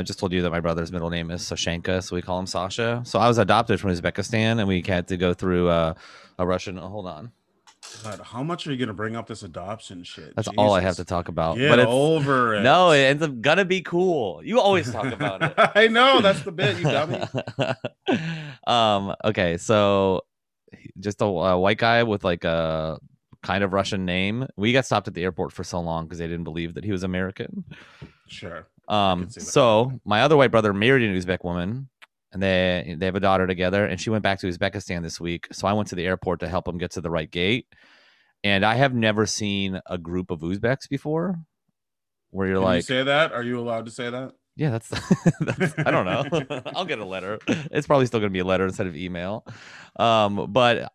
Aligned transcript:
I 0.00 0.02
just 0.02 0.18
told 0.18 0.32
you 0.32 0.40
that 0.40 0.50
my 0.50 0.60
brother's 0.60 0.90
middle 0.90 1.10
name 1.10 1.30
is 1.30 1.42
Sashenka, 1.42 2.02
so 2.02 2.16
we 2.16 2.22
call 2.22 2.38
him 2.38 2.46
Sasha. 2.46 3.02
So 3.04 3.18
I 3.18 3.28
was 3.28 3.36
adopted 3.36 3.78
from 3.78 3.90
Uzbekistan, 3.90 4.58
and 4.58 4.66
we 4.66 4.82
had 4.86 5.08
to 5.08 5.18
go 5.18 5.34
through 5.34 5.68
uh, 5.68 5.92
a 6.38 6.46
Russian. 6.46 6.78
Oh, 6.78 6.88
hold 6.88 7.06
on, 7.06 7.32
God, 8.02 8.20
how 8.20 8.42
much 8.42 8.66
are 8.66 8.72
you 8.72 8.78
gonna 8.78 8.94
bring 8.94 9.14
up 9.14 9.26
this 9.26 9.42
adoption 9.42 10.04
shit? 10.04 10.34
that's 10.34 10.48
all 10.56 10.72
I 10.72 10.80
have 10.80 10.96
to 10.96 11.04
talk 11.04 11.28
about. 11.28 11.58
Get 11.58 11.68
but 11.68 11.80
it's, 11.80 11.88
over 11.90 12.54
it. 12.54 12.62
no, 12.62 12.92
it 12.92 13.00
ends 13.00 13.22
up 13.22 13.42
gonna 13.42 13.66
be 13.66 13.82
cool. 13.82 14.42
You 14.42 14.58
always 14.58 14.90
talk 14.90 15.12
about 15.12 15.42
it. 15.42 15.52
I 15.58 15.88
know 15.88 16.22
that's 16.22 16.42
the 16.42 16.52
bit, 16.52 16.78
you 16.78 16.84
dummy. 16.84 17.22
um. 18.66 19.14
Okay. 19.22 19.58
So, 19.58 20.22
just 20.98 21.20
a, 21.20 21.26
a 21.26 21.58
white 21.58 21.78
guy 21.78 22.04
with 22.04 22.24
like 22.24 22.44
a 22.44 22.98
kind 23.42 23.62
of 23.62 23.74
Russian 23.74 24.06
name. 24.06 24.46
We 24.56 24.72
got 24.72 24.86
stopped 24.86 25.08
at 25.08 25.14
the 25.14 25.24
airport 25.24 25.52
for 25.52 25.62
so 25.62 25.78
long 25.80 26.06
because 26.06 26.18
they 26.18 26.26
didn't 26.26 26.44
believe 26.44 26.74
that 26.74 26.84
he 26.84 26.92
was 26.92 27.02
American. 27.02 27.64
Sure. 28.28 28.66
Um. 28.90 29.30
So 29.30 30.00
my 30.04 30.22
other 30.22 30.36
white 30.36 30.50
brother 30.50 30.72
married 30.74 31.08
an 31.08 31.16
Uzbek 31.16 31.44
woman. 31.44 31.88
And 32.32 32.40
they 32.40 32.94
they 32.96 33.06
have 33.06 33.16
a 33.16 33.20
daughter 33.20 33.44
together, 33.48 33.84
and 33.84 34.00
she 34.00 34.08
went 34.08 34.22
back 34.22 34.38
to 34.38 34.46
Uzbekistan 34.46 35.02
this 35.02 35.20
week. 35.20 35.48
So 35.50 35.66
I 35.66 35.72
went 35.72 35.88
to 35.88 35.96
the 35.96 36.06
airport 36.06 36.38
to 36.40 36.48
help 36.48 36.68
him 36.68 36.78
get 36.78 36.92
to 36.92 37.00
the 37.00 37.10
right 37.10 37.28
gate. 37.28 37.66
And 38.44 38.64
I 38.64 38.76
have 38.76 38.94
never 38.94 39.26
seen 39.26 39.80
a 39.84 39.98
group 39.98 40.30
of 40.30 40.38
Uzbeks 40.38 40.88
before, 40.88 41.40
where 42.30 42.46
you're 42.46 42.58
Can 42.58 42.62
you 42.62 42.68
like, 42.68 42.84
say 42.84 43.02
that? 43.02 43.32
Are 43.32 43.42
you 43.42 43.58
allowed 43.58 43.86
to 43.86 43.90
say 43.90 44.10
that? 44.10 44.32
yeah, 44.60 44.70
that's, 44.70 44.88
that's 45.40 45.74
I 45.78 45.90
don't 45.90 46.04
know. 46.04 46.60
I'll 46.76 46.84
get 46.84 46.98
a 46.98 47.04
letter. 47.04 47.38
It's 47.46 47.86
probably 47.86 48.06
still 48.06 48.20
gonna 48.20 48.30
be 48.30 48.40
a 48.40 48.44
letter 48.44 48.66
instead 48.66 48.86
of 48.86 48.94
email. 48.94 49.46
Um, 49.96 50.52
but 50.52 50.92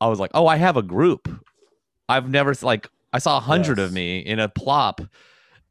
I 0.00 0.08
was 0.08 0.18
like, 0.18 0.32
oh, 0.34 0.46
I 0.46 0.56
have 0.56 0.76
a 0.76 0.82
group. 0.82 1.28
I've 2.08 2.28
never 2.28 2.54
like 2.62 2.88
I 3.12 3.20
saw 3.20 3.36
a 3.36 3.40
hundred 3.40 3.78
of 3.78 3.92
me 3.92 4.18
in 4.18 4.38
a 4.38 4.48
plop, 4.48 5.00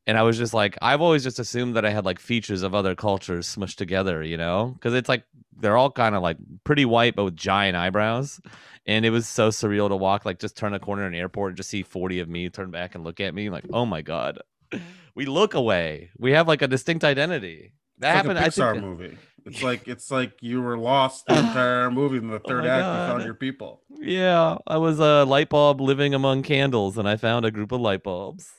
and 0.07 0.17
I 0.17 0.23
was 0.23 0.37
just 0.37 0.53
like, 0.53 0.77
I've 0.81 1.01
always 1.01 1.23
just 1.23 1.39
assumed 1.39 1.75
that 1.75 1.85
I 1.85 1.89
had 1.91 2.05
like 2.05 2.19
features 2.19 2.63
of 2.63 2.73
other 2.75 2.95
cultures 2.95 3.47
smushed 3.55 3.75
together, 3.75 4.23
you 4.23 4.37
know, 4.37 4.71
because 4.75 4.93
it's 4.93 5.09
like 5.09 5.23
they're 5.59 5.77
all 5.77 5.91
kind 5.91 6.15
of 6.15 6.23
like 6.23 6.37
pretty 6.63 6.85
white 6.85 7.15
but 7.15 7.23
with 7.25 7.35
giant 7.35 7.77
eyebrows. 7.77 8.39
And 8.87 9.05
it 9.05 9.11
was 9.11 9.27
so 9.27 9.49
surreal 9.49 9.89
to 9.89 9.95
walk, 9.95 10.25
like 10.25 10.39
just 10.39 10.57
turn 10.57 10.73
a 10.73 10.79
corner 10.79 11.05
in 11.05 11.13
an 11.13 11.19
airport 11.19 11.51
and 11.51 11.57
just 11.57 11.69
see 11.69 11.83
40 11.83 12.19
of 12.19 12.27
me 12.29 12.49
turn 12.49 12.71
back 12.71 12.95
and 12.95 13.03
look 13.03 13.19
at 13.19 13.33
me, 13.35 13.49
like, 13.49 13.65
oh 13.73 13.85
my 13.85 14.01
God. 14.01 14.39
We 15.13 15.25
look 15.25 15.53
away. 15.55 16.09
We 16.17 16.31
have 16.31 16.47
like 16.47 16.61
a 16.61 16.69
distinct 16.69 17.03
identity. 17.03 17.73
That 17.99 18.11
It's 18.11 18.15
happened. 18.15 18.35
like 18.35 18.43
a 18.43 18.45
I 18.45 18.49
Pixar 18.49 18.71
think, 18.71 18.85
movie. 18.85 19.17
It's 19.45 19.61
like 19.69 19.87
it's 19.89 20.09
like 20.09 20.31
you 20.39 20.61
were 20.61 20.77
lost 20.77 21.25
the 21.25 21.37
entire 21.37 21.91
movie. 21.91 22.15
In 22.15 22.29
the 22.29 22.35
oh 22.45 22.47
third 22.47 22.65
Oh 22.65 22.69
act, 22.69 22.77
you 22.79 23.11
found 23.13 23.23
your 23.25 23.33
people. 23.33 23.81
Yeah, 23.99 24.57
I 24.65 24.77
was 24.77 24.99
a 24.99 25.25
light 25.25 25.49
bulb 25.49 25.81
living 25.81 26.13
among 26.13 26.43
candles, 26.43 26.97
and 26.97 27.09
I 27.09 27.17
found 27.17 27.43
a 27.43 27.51
group 27.51 27.73
of 27.73 27.81
light 27.81 28.03
bulbs. 28.03 28.49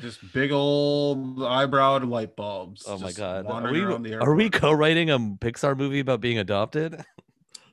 Just 0.00 0.32
big 0.32 0.52
old 0.52 1.38
eyebrowed 1.38 2.08
light 2.08 2.36
bulbs. 2.36 2.84
Oh 2.86 2.98
my 2.98 3.12
god, 3.12 3.46
are 3.46 3.70
we 3.70 4.14
are 4.14 4.34
we 4.34 4.50
co-writing 4.50 5.10
a 5.10 5.18
Pixar 5.18 5.76
movie 5.76 6.00
about 6.00 6.20
being 6.20 6.38
adopted? 6.38 7.04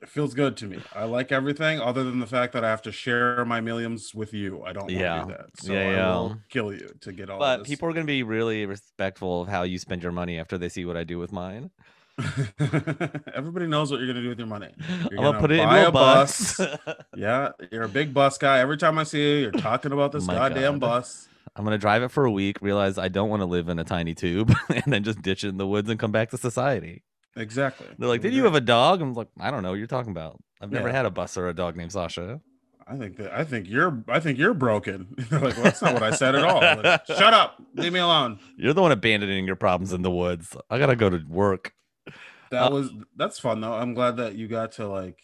It 0.02 0.10
feels 0.10 0.34
good 0.34 0.54
to 0.58 0.66
me. 0.66 0.78
I 0.94 1.04
like 1.04 1.32
everything 1.32 1.80
other 1.80 2.04
than 2.04 2.20
the 2.20 2.26
fact 2.26 2.52
that 2.52 2.62
I 2.62 2.68
have 2.68 2.82
to 2.82 2.92
share 2.92 3.42
my 3.46 3.62
millions 3.62 4.14
with 4.14 4.34
you. 4.34 4.62
I 4.62 4.74
don't 4.74 4.82
want 4.84 4.90
Yeah. 4.96 5.20
to 5.20 5.24
do 5.24 5.32
that. 5.32 5.46
So 5.56 5.72
Yeah, 5.72 5.80
I 5.80 6.10
will 6.10 6.36
kill 6.50 6.74
you 6.74 6.90
to 7.00 7.10
get 7.10 7.30
all 7.30 7.38
But 7.38 7.64
people 7.64 7.88
are 7.88 7.92
going 7.94 8.04
to 8.06 8.10
be 8.10 8.22
really 8.22 8.66
respectful 8.66 9.40
of 9.42 9.48
how 9.48 9.62
you 9.62 9.78
spend 9.78 10.02
your 10.02 10.12
money 10.12 10.38
after 10.38 10.58
they 10.58 10.68
see 10.68 10.84
what 10.84 10.98
I 10.98 11.04
do 11.04 11.18
with 11.18 11.32
mine. 11.32 11.70
Everybody 13.34 13.66
knows 13.66 13.90
what 13.90 13.98
you're 13.98 14.06
gonna 14.06 14.22
do 14.22 14.28
with 14.28 14.38
your 14.38 14.46
money. 14.46 14.68
I'm 14.78 15.08
You're 15.10 15.18
gonna 15.18 15.32
gonna 15.32 15.40
put 15.40 15.50
it 15.50 15.58
into 15.58 15.74
a 15.74 15.88
a 15.88 15.92
bus. 15.92 16.60
Yeah, 17.16 17.50
you're 17.72 17.84
a 17.84 17.88
big 17.88 18.14
bus 18.14 18.38
guy. 18.38 18.58
Every 18.60 18.76
time 18.76 18.98
I 18.98 19.04
see 19.04 19.20
you, 19.20 19.36
you're 19.38 19.50
talking 19.52 19.90
about 19.92 20.12
this 20.12 20.26
My 20.26 20.34
goddamn 20.34 20.74
God. 20.74 20.80
bus. 20.80 21.28
I'm 21.56 21.64
gonna 21.64 21.78
drive 21.78 22.02
it 22.02 22.10
for 22.10 22.24
a 22.24 22.30
week, 22.30 22.58
realize 22.60 22.98
I 22.98 23.08
don't 23.08 23.28
want 23.28 23.40
to 23.40 23.46
live 23.46 23.68
in 23.68 23.78
a 23.78 23.84
tiny 23.84 24.14
tube, 24.14 24.52
and 24.68 24.84
then 24.92 25.02
just 25.04 25.22
ditch 25.22 25.44
it 25.44 25.48
in 25.48 25.56
the 25.56 25.66
woods 25.66 25.88
and 25.90 25.98
come 25.98 26.12
back 26.12 26.30
to 26.30 26.38
society. 26.38 27.02
Exactly. 27.36 27.86
They're 27.98 28.08
like, 28.08 28.20
"Did 28.20 28.32
you 28.34 28.44
have 28.44 28.54
a 28.54 28.60
dog?" 28.60 29.00
I'm 29.02 29.14
like, 29.14 29.28
"I 29.40 29.50
don't 29.50 29.62
know 29.62 29.70
what 29.70 29.78
you're 29.78 29.86
talking 29.86 30.12
about. 30.12 30.38
I've 30.60 30.70
never 30.70 30.88
Yeah. 30.88 30.94
had 30.96 31.06
a 31.06 31.10
bus 31.10 31.36
or 31.36 31.48
a 31.48 31.54
dog 31.54 31.76
named 31.76 31.92
Sasha." 31.92 32.40
I 32.86 32.96
think 32.96 33.16
that 33.16 33.32
I 33.32 33.44
think 33.44 33.68
you're 33.68 34.04
I 34.08 34.20
think 34.20 34.38
you're 34.38 34.52
broken. 34.54 35.14
They're 35.30 35.40
like, 35.40 35.54
well, 35.54 35.64
that's 35.64 35.80
not 35.82 35.94
what 35.94 36.02
I 36.02 36.10
said 36.10 36.34
at 36.34 36.44
all. 36.44 36.60
Like, 36.60 37.06
Shut 37.06 37.32
up. 37.34 37.56
Leave 37.74 37.92
me 37.94 37.98
alone. 38.00 38.38
You're 38.56 38.74
the 38.74 38.82
one 38.82 38.92
abandoning 38.92 39.46
your 39.46 39.56
problems 39.56 39.92
in 39.92 40.02
the 40.02 40.10
woods. 40.10 40.54
I 40.70 40.78
gotta 40.78 40.94
go 40.96 41.08
to 41.10 41.20
work. 41.28 41.72
That 42.50 42.64
Uh, 42.64 42.70
was 42.70 42.90
that's 43.16 43.38
fun 43.38 43.60
though. 43.62 43.72
I'm 43.72 43.94
glad 43.94 44.18
that 44.18 44.34
you 44.34 44.48
got 44.48 44.72
to 44.72 44.86
like 44.86 45.18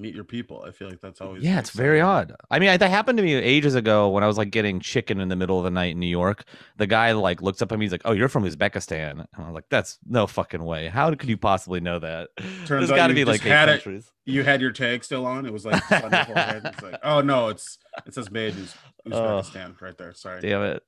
meet 0.00 0.14
your 0.14 0.24
people. 0.24 0.64
I 0.66 0.70
feel 0.70 0.88
like 0.88 1.00
that's 1.00 1.20
always 1.20 1.42
Yeah, 1.44 1.58
it's 1.58 1.70
very 1.70 2.00
odd. 2.00 2.34
I 2.50 2.58
mean, 2.58 2.76
that 2.78 2.90
happened 2.90 3.18
to 3.18 3.22
me 3.22 3.34
ages 3.34 3.74
ago 3.74 4.08
when 4.08 4.24
I 4.24 4.26
was 4.26 4.38
like 4.38 4.50
getting 4.50 4.80
chicken 4.80 5.20
in 5.20 5.28
the 5.28 5.36
middle 5.36 5.58
of 5.58 5.64
the 5.64 5.70
night 5.70 5.92
in 5.92 6.00
New 6.00 6.06
York. 6.06 6.44
The 6.78 6.86
guy 6.86 7.12
like 7.12 7.42
looks 7.42 7.60
up 7.62 7.70
at 7.72 7.78
me, 7.78 7.84
he's 7.84 7.92
like, 7.92 8.02
"Oh, 8.04 8.12
you're 8.12 8.28
from 8.28 8.44
Uzbekistan," 8.44 9.10
and 9.10 9.26
I'm 9.36 9.52
like, 9.52 9.68
"That's 9.70 9.98
no 10.06 10.26
fucking 10.26 10.64
way. 10.64 10.88
How 10.88 11.10
could 11.14 11.28
you 11.28 11.36
possibly 11.36 11.80
know 11.80 11.98
that?" 11.98 12.30
Turns 12.38 12.68
There's 12.68 12.90
out 12.90 12.96
got 12.96 13.06
to 13.08 13.12
you 13.12 13.24
be 13.24 13.30
like 13.30 13.40
had 13.42 13.68
it- 13.68 13.72
countries. 13.82 14.10
You 14.24 14.44
had 14.44 14.60
your 14.60 14.70
tag 14.70 15.02
still 15.02 15.26
on. 15.26 15.44
It 15.44 15.52
was 15.52 15.64
like 15.64 15.90
on 15.90 16.12
your 16.12 16.24
forehead. 16.24 16.62
It's 16.64 16.82
like, 16.82 17.00
oh 17.02 17.20
no, 17.20 17.48
it's 17.48 17.78
it 18.06 18.14
says 18.14 18.30
made 18.30 18.54
in 18.56 18.66
Oh. 19.12 19.40
Uzbekistan 19.42 19.80
right 19.80 19.96
there. 19.98 20.12
Sorry. 20.14 20.40
Damn 20.40 20.62
it! 20.62 20.82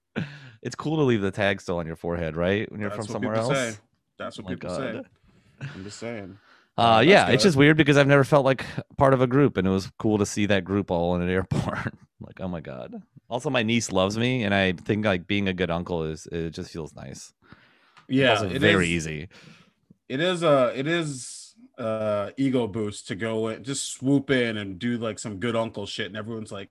It's 0.62 0.76
cool 0.76 0.96
to 0.96 1.02
leave 1.02 1.22
the 1.22 1.30
tag 1.32 1.60
still 1.60 1.78
on 1.78 1.86
your 1.86 1.96
forehead, 1.96 2.36
right? 2.36 2.70
When 2.70 2.80
you're 2.80 2.90
That's 2.90 3.06
from 3.06 3.12
somewhere 3.14 3.34
else. 3.34 3.52
say. 3.56 3.74
That's 4.18 4.38
what 4.38 4.46
oh 4.46 4.50
My 4.50 4.54
people 4.54 4.76
say. 4.76 5.02
I'm 5.74 5.82
just 5.84 5.98
saying. 5.98 6.38
Uh, 6.78 7.02
yeah, 7.04 7.28
it's 7.28 7.42
just 7.42 7.56
weird 7.56 7.76
because 7.76 7.96
I've 7.96 8.06
never 8.06 8.24
felt 8.24 8.44
like 8.44 8.64
part 8.96 9.12
of 9.14 9.20
a 9.20 9.26
group, 9.26 9.56
and 9.56 9.66
it 9.66 9.70
was 9.70 9.90
cool 9.98 10.18
to 10.18 10.26
see 10.26 10.46
that 10.46 10.64
group 10.64 10.90
all 10.90 11.14
in 11.16 11.22
an 11.22 11.28
airport. 11.38 11.94
like, 12.20 12.40
oh 12.40 12.48
my 12.48 12.60
god. 12.60 12.94
Also, 13.28 13.50
my 13.50 13.62
niece 13.62 13.92
loves 13.92 14.16
me, 14.18 14.42
and 14.44 14.54
I 14.54 14.72
think 14.72 15.04
like 15.04 15.26
being 15.26 15.48
a 15.48 15.52
good 15.52 15.70
uncle 15.70 16.04
is 16.04 16.26
it 16.32 16.50
just 16.50 16.70
feels 16.72 16.94
nice. 16.94 17.32
Yeah, 18.08 18.30
also 18.32 18.48
it 18.50 18.60
very 18.60 18.86
is- 18.94 19.06
easy. 19.06 19.28
it 20.08 20.20
is 20.20 20.42
a 20.42 20.72
it 20.78 20.86
is 20.86 21.54
uh 21.78 22.30
ego 22.36 22.66
boost 22.66 23.08
to 23.08 23.14
go 23.14 23.48
in 23.48 23.64
just 23.64 23.92
swoop 23.94 24.30
in 24.30 24.58
and 24.58 24.78
do 24.78 24.98
like 24.98 25.18
some 25.18 25.38
good 25.38 25.56
uncle 25.56 25.86
shit 25.86 26.06
and 26.06 26.18
everyone's 26.18 26.52
like 26.52 26.68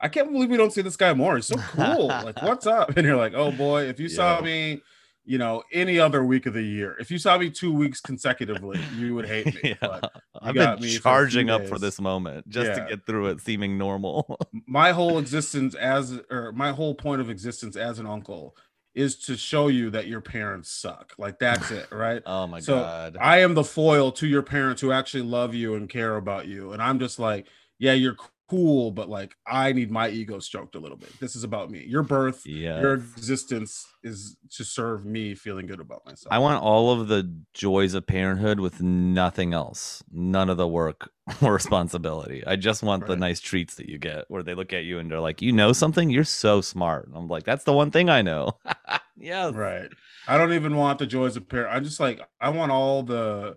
i 0.00 0.06
can't 0.06 0.30
believe 0.30 0.48
we 0.48 0.56
don't 0.56 0.72
see 0.72 0.82
this 0.82 0.94
guy 0.96 1.12
more 1.12 1.34
he's 1.34 1.46
so 1.46 1.56
cool 1.56 2.06
like 2.06 2.40
what's 2.42 2.64
up 2.64 2.96
and 2.96 3.04
you're 3.04 3.16
like 3.16 3.34
oh 3.34 3.50
boy 3.50 3.82
if 3.82 3.98
you 3.98 4.08
saw 4.08 4.40
me 4.40 4.80
you 5.26 5.36
know 5.38 5.62
any 5.72 5.98
other 5.98 6.24
week 6.24 6.46
of 6.46 6.54
the 6.54 6.62
year 6.62 6.96
if 7.00 7.10
you 7.10 7.18
saw 7.18 7.36
me 7.36 7.50
two 7.50 7.72
weeks 7.74 8.00
consecutively 8.00 8.80
you 8.96 9.14
would 9.14 9.26
hate 9.26 9.46
me 9.62 9.76
Yeah. 9.82 10.00
I've 10.40 10.54
been 10.54 10.80
me 10.80 10.96
for 10.96 11.02
charging 11.02 11.50
up 11.50 11.66
for 11.66 11.78
this 11.78 12.00
moment 12.00 12.48
just 12.48 12.68
Yeah. 12.70 12.84
to 12.84 12.90
get 12.96 13.06
through 13.06 13.26
it 13.28 13.40
seeming 13.40 13.76
normal. 13.76 14.38
my 14.66 14.92
whole 14.92 15.18
existence 15.18 15.74
as 15.74 16.20
or 16.30 16.52
my 16.52 16.70
whole 16.72 16.94
point 16.94 17.20
of 17.20 17.28
existence 17.28 17.76
as 17.76 17.98
an 17.98 18.06
uncle 18.06 18.56
is 18.94 19.16
to 19.26 19.36
show 19.36 19.68
you 19.68 19.90
that 19.90 20.06
your 20.06 20.20
parents 20.22 20.70
suck 20.70 21.12
like 21.18 21.38
that's 21.38 21.70
it 21.70 21.86
right 21.92 22.22
oh 22.24 22.46
my 22.46 22.60
So, 22.60 22.76
god. 22.80 23.16
I 23.20 23.40
am 23.40 23.54
the 23.54 23.64
foil 23.64 24.12
to 24.12 24.26
your 24.26 24.42
parents 24.42 24.80
who 24.80 24.92
actually 24.92 25.24
love 25.24 25.54
you 25.54 25.74
and 25.74 25.88
care 25.88 26.16
about 26.16 26.46
you. 26.46 26.72
And 26.72 26.80
I'm 26.82 26.98
just 26.98 27.18
like, 27.18 27.46
yeah, 27.78 27.92
you're 27.92 28.16
cool, 28.48 28.90
but 28.90 29.08
like 29.08 29.36
I 29.46 29.72
need 29.72 29.90
my 29.90 30.08
ego 30.08 30.38
stroked 30.38 30.74
a 30.74 30.78
little 30.78 30.96
bit. 30.96 31.18
This 31.20 31.34
is 31.34 31.44
about 31.44 31.70
me. 31.70 31.84
Your 31.86 32.02
birth, 32.02 32.42
yeah. 32.46 32.80
your 32.80 32.94
existence 32.94 33.86
is 34.02 34.36
to 34.52 34.64
serve 34.64 35.04
me 35.04 35.34
feeling 35.34 35.66
good 35.66 35.80
about 35.80 36.04
myself. 36.06 36.32
I 36.32 36.38
want 36.38 36.62
all 36.62 36.92
of 36.92 37.08
the 37.08 37.32
joys 37.54 37.94
of 37.94 38.06
parenthood 38.06 38.60
with 38.60 38.80
nothing 38.80 39.52
else. 39.52 40.02
None 40.10 40.48
of 40.48 40.56
the 40.56 40.68
work 40.68 41.10
or 41.42 41.52
responsibility. 41.54 42.46
I 42.46 42.56
just 42.56 42.82
want 42.82 43.06
the 43.06 43.16
nice 43.16 43.40
treats 43.40 43.74
that 43.76 43.88
you 43.88 43.98
get 43.98 44.24
where 44.28 44.42
they 44.42 44.54
look 44.54 44.72
at 44.72 44.84
you 44.84 44.98
and 44.98 45.10
they're 45.10 45.20
like, 45.20 45.42
"You 45.42 45.52
know 45.52 45.72
something? 45.72 46.10
You're 46.10 46.24
so 46.24 46.60
smart." 46.60 47.08
And 47.08 47.16
I'm 47.16 47.28
like, 47.28 47.44
"That's 47.44 47.64
the 47.64 47.72
one 47.72 47.90
thing 47.90 48.08
I 48.08 48.22
know." 48.22 48.58
yeah. 49.16 49.50
right. 49.52 49.90
I 50.28 50.38
don't 50.38 50.52
even 50.52 50.76
want 50.76 50.98
the 50.98 51.06
joys 51.06 51.36
of 51.36 51.48
parent. 51.48 51.74
I 51.74 51.80
just 51.80 52.00
like 52.00 52.20
I 52.40 52.50
want 52.50 52.72
all 52.72 53.02
the 53.02 53.56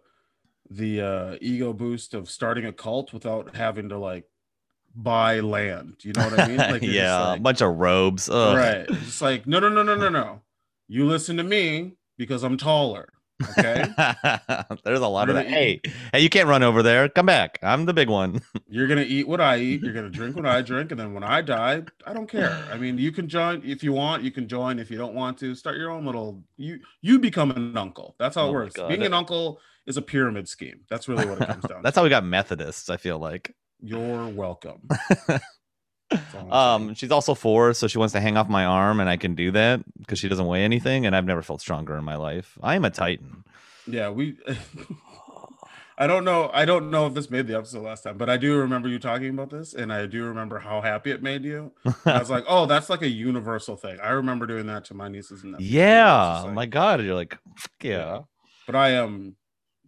the 0.71 1.01
uh 1.01 1.35
ego 1.42 1.74
boost 1.74 2.13
of 2.13 2.30
starting 2.30 2.65
a 2.65 2.71
cult 2.71 3.12
without 3.12 3.56
having 3.56 3.89
to 3.89 3.97
like 3.97 4.25
buy 4.95 5.39
land. 5.39 5.95
You 6.01 6.13
know 6.13 6.30
what 6.30 6.39
I 6.39 6.47
mean? 6.47 6.57
Like 6.57 6.81
yeah, 6.83 7.27
like- 7.27 7.39
a 7.39 7.41
bunch 7.41 7.62
of 7.62 7.77
robes. 7.77 8.30
Ugh. 8.30 8.57
Right. 8.57 8.86
It's 8.89 9.21
like, 9.21 9.47
no, 9.47 9.59
no, 9.59 9.69
no, 9.69 9.83
no, 9.83 9.95
no, 9.95 10.09
no. 10.09 10.41
You 10.88 11.06
listen 11.06 11.38
to 11.38 11.44
me 11.44 11.94
because 12.18 12.44
I'm 12.44 12.57
taller. 12.57 13.09
Okay. 13.57 13.86
There's 14.83 15.00
a 15.00 15.07
lot 15.07 15.27
You're 15.30 15.38
of 15.38 15.45
that. 15.45 15.47
Hey, 15.47 15.81
hey, 16.12 16.19
you 16.19 16.30
can't 16.30 16.50
run 16.50 16.62
over 16.62 16.83
there. 16.83 17.07
Come 17.07 17.25
back. 17.25 17.57
I'm 17.63 17.86
the 17.86 17.94
big 17.94 18.09
one. 18.09 18.41
You're 18.68 18.88
gonna 18.88 19.03
eat 19.07 19.27
what 19.27 19.39
I 19.39 19.59
eat. 19.59 19.81
You're 19.81 19.94
gonna 19.94 20.09
drink 20.09 20.36
what 20.36 20.45
I 20.45 20.62
drink, 20.62 20.92
and 20.92 21.00
then 21.00 21.13
when 21.13 21.24
I 21.24 21.42
die, 21.42 21.83
I 22.06 22.13
don't 22.13 22.27
care. 22.27 22.51
I 22.71 22.77
mean, 22.77 22.97
you 22.97 23.12
can 23.12 23.30
join 23.30 23.62
if 23.63 23.81
you 23.83 23.94
want. 23.94 24.24
You 24.24 24.31
can 24.31 24.47
join 24.47 24.77
if 24.77 24.92
you 24.92 24.97
don't 24.97 25.13
want 25.13 25.38
to. 25.39 25.56
Start 25.56 25.77
your 25.77 25.89
own 25.89 26.06
little. 26.06 26.44
You 26.57 26.80
you 27.01 27.18
become 27.19 27.51
an 27.51 27.77
uncle. 27.77 28.15
That's 28.19 28.35
how 28.35 28.47
Oh 28.47 28.50
it 28.50 28.53
works. 28.53 28.75
Being 28.89 29.03
an 29.03 29.13
uncle 29.13 29.62
is 29.88 29.95
a 29.95 30.01
pyramid 30.01 30.50
scheme. 30.50 30.81
That's 30.89 31.07
really 31.07 31.25
what 31.25 31.42
it 31.42 31.47
comes 31.47 31.63
down. 31.63 31.77
To. 31.77 31.83
That's 31.83 31.94
to. 31.95 32.01
how 32.01 32.03
we 32.03 32.09
got 32.09 32.25
Methodists. 32.25 32.89
I 32.89 32.97
feel 32.97 33.19
like. 33.19 33.56
You're 33.81 34.28
welcome. 34.30 34.88
That's 36.10 36.36
all 36.36 36.52
I'm 36.52 36.52
Um, 36.88 36.94
she's 36.96 37.12
also 37.12 37.36
four, 37.36 37.74
so 37.74 37.88
she 37.88 37.98
wants 38.00 38.14
to 38.14 38.20
hang 38.20 38.36
off 38.38 38.50
my 38.50 38.66
arm, 38.66 39.00
and 39.00 39.10
I 39.10 39.18
can 39.18 39.36
do 39.36 39.52
that 39.52 39.81
because 40.00 40.18
she 40.20 40.28
doesn't 40.28 40.48
weigh 40.48 40.64
anything, 40.64 41.06
and 41.06 41.16
I've 41.16 41.26
never 41.26 41.42
felt 41.42 41.62
stronger 41.62 41.96
in 41.98 42.04
my 42.04 42.16
life. 42.16 42.58
I 42.64 42.76
am 42.76 42.86
a 42.86 42.90
titan. 42.90 43.44
yeah, 43.88 44.10
we. 44.10 44.38
I 46.02 46.08
don't 46.08 46.24
know. 46.24 46.50
I 46.54 46.64
don't 46.64 46.92
know 46.92 47.08
if 47.08 47.14
this 47.14 47.30
made 47.30 47.48
the 47.48 47.58
episode 47.58 47.84
last 47.84 48.04
time, 48.04 48.18
but 48.18 48.30
I 48.30 48.38
do 48.38 48.58
remember 48.58 48.88
you 48.88 49.00
talking 49.00 49.30
about 49.31 49.50
this, 49.50 49.74
and 49.74 49.92
I 49.92 50.06
do 50.06 50.24
remember 50.24 50.58
how 50.58 50.80
happy 50.80 51.12
it 51.12 51.22
made 51.22 51.44
you. 51.44 51.74
I 52.06 52.18
was 52.20 52.30
like, 52.30 52.46
"Oh, 52.48 52.66
that's 52.66 52.90
like 52.90 53.02
a 53.02 53.10
universal 53.10 53.76
thing." 53.76 54.00
I 54.00 54.12
remember 54.12 54.48
doing 54.48 54.66
that 54.68 54.86
to 54.86 54.94
my 54.94 55.10
nieces 55.10 55.44
and 55.44 55.52
nephews. 55.52 55.70
yeah. 55.72 56.42
Like- 56.44 56.54
my 56.54 56.66
god. 56.68 57.04
You're 57.04 57.16
like, 57.16 57.38
yeah. 57.81 57.90
Yeah. 57.92 58.20
But 58.66 58.76
I 58.78 58.92
am 58.92 59.36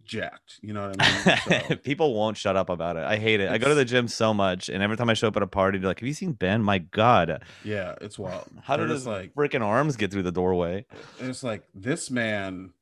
jacked. 0.04 0.58
You 0.62 0.72
know 0.72 0.88
what 0.88 0.96
I 0.98 1.36
mean? 1.46 1.60
So, 1.68 1.76
People 1.82 2.14
won't 2.14 2.36
shut 2.36 2.56
up 2.56 2.68
about 2.68 2.96
it. 2.96 3.04
I 3.04 3.16
hate 3.16 3.40
it. 3.40 3.50
I 3.50 3.58
go 3.58 3.68
to 3.68 3.74
the 3.74 3.84
gym 3.84 4.08
so 4.08 4.32
much, 4.34 4.68
and 4.68 4.82
every 4.82 4.96
time 4.96 5.08
I 5.08 5.14
show 5.14 5.28
up 5.28 5.36
at 5.36 5.42
a 5.42 5.46
party, 5.46 5.78
they're 5.78 5.88
like, 5.88 6.00
"Have 6.00 6.06
you 6.06 6.14
seen 6.14 6.32
Ben? 6.32 6.62
My 6.62 6.78
God, 6.78 7.42
yeah, 7.64 7.94
it's 8.00 8.18
wild. 8.18 8.48
how 8.62 8.76
did 8.76 8.90
his 8.90 9.06
like 9.06 9.34
freaking 9.34 9.62
arms 9.62 9.96
get 9.96 10.10
through 10.10 10.22
the 10.22 10.32
doorway?" 10.32 10.86
it's 11.20 11.42
like 11.42 11.64
this 11.74 12.10
man 12.10 12.72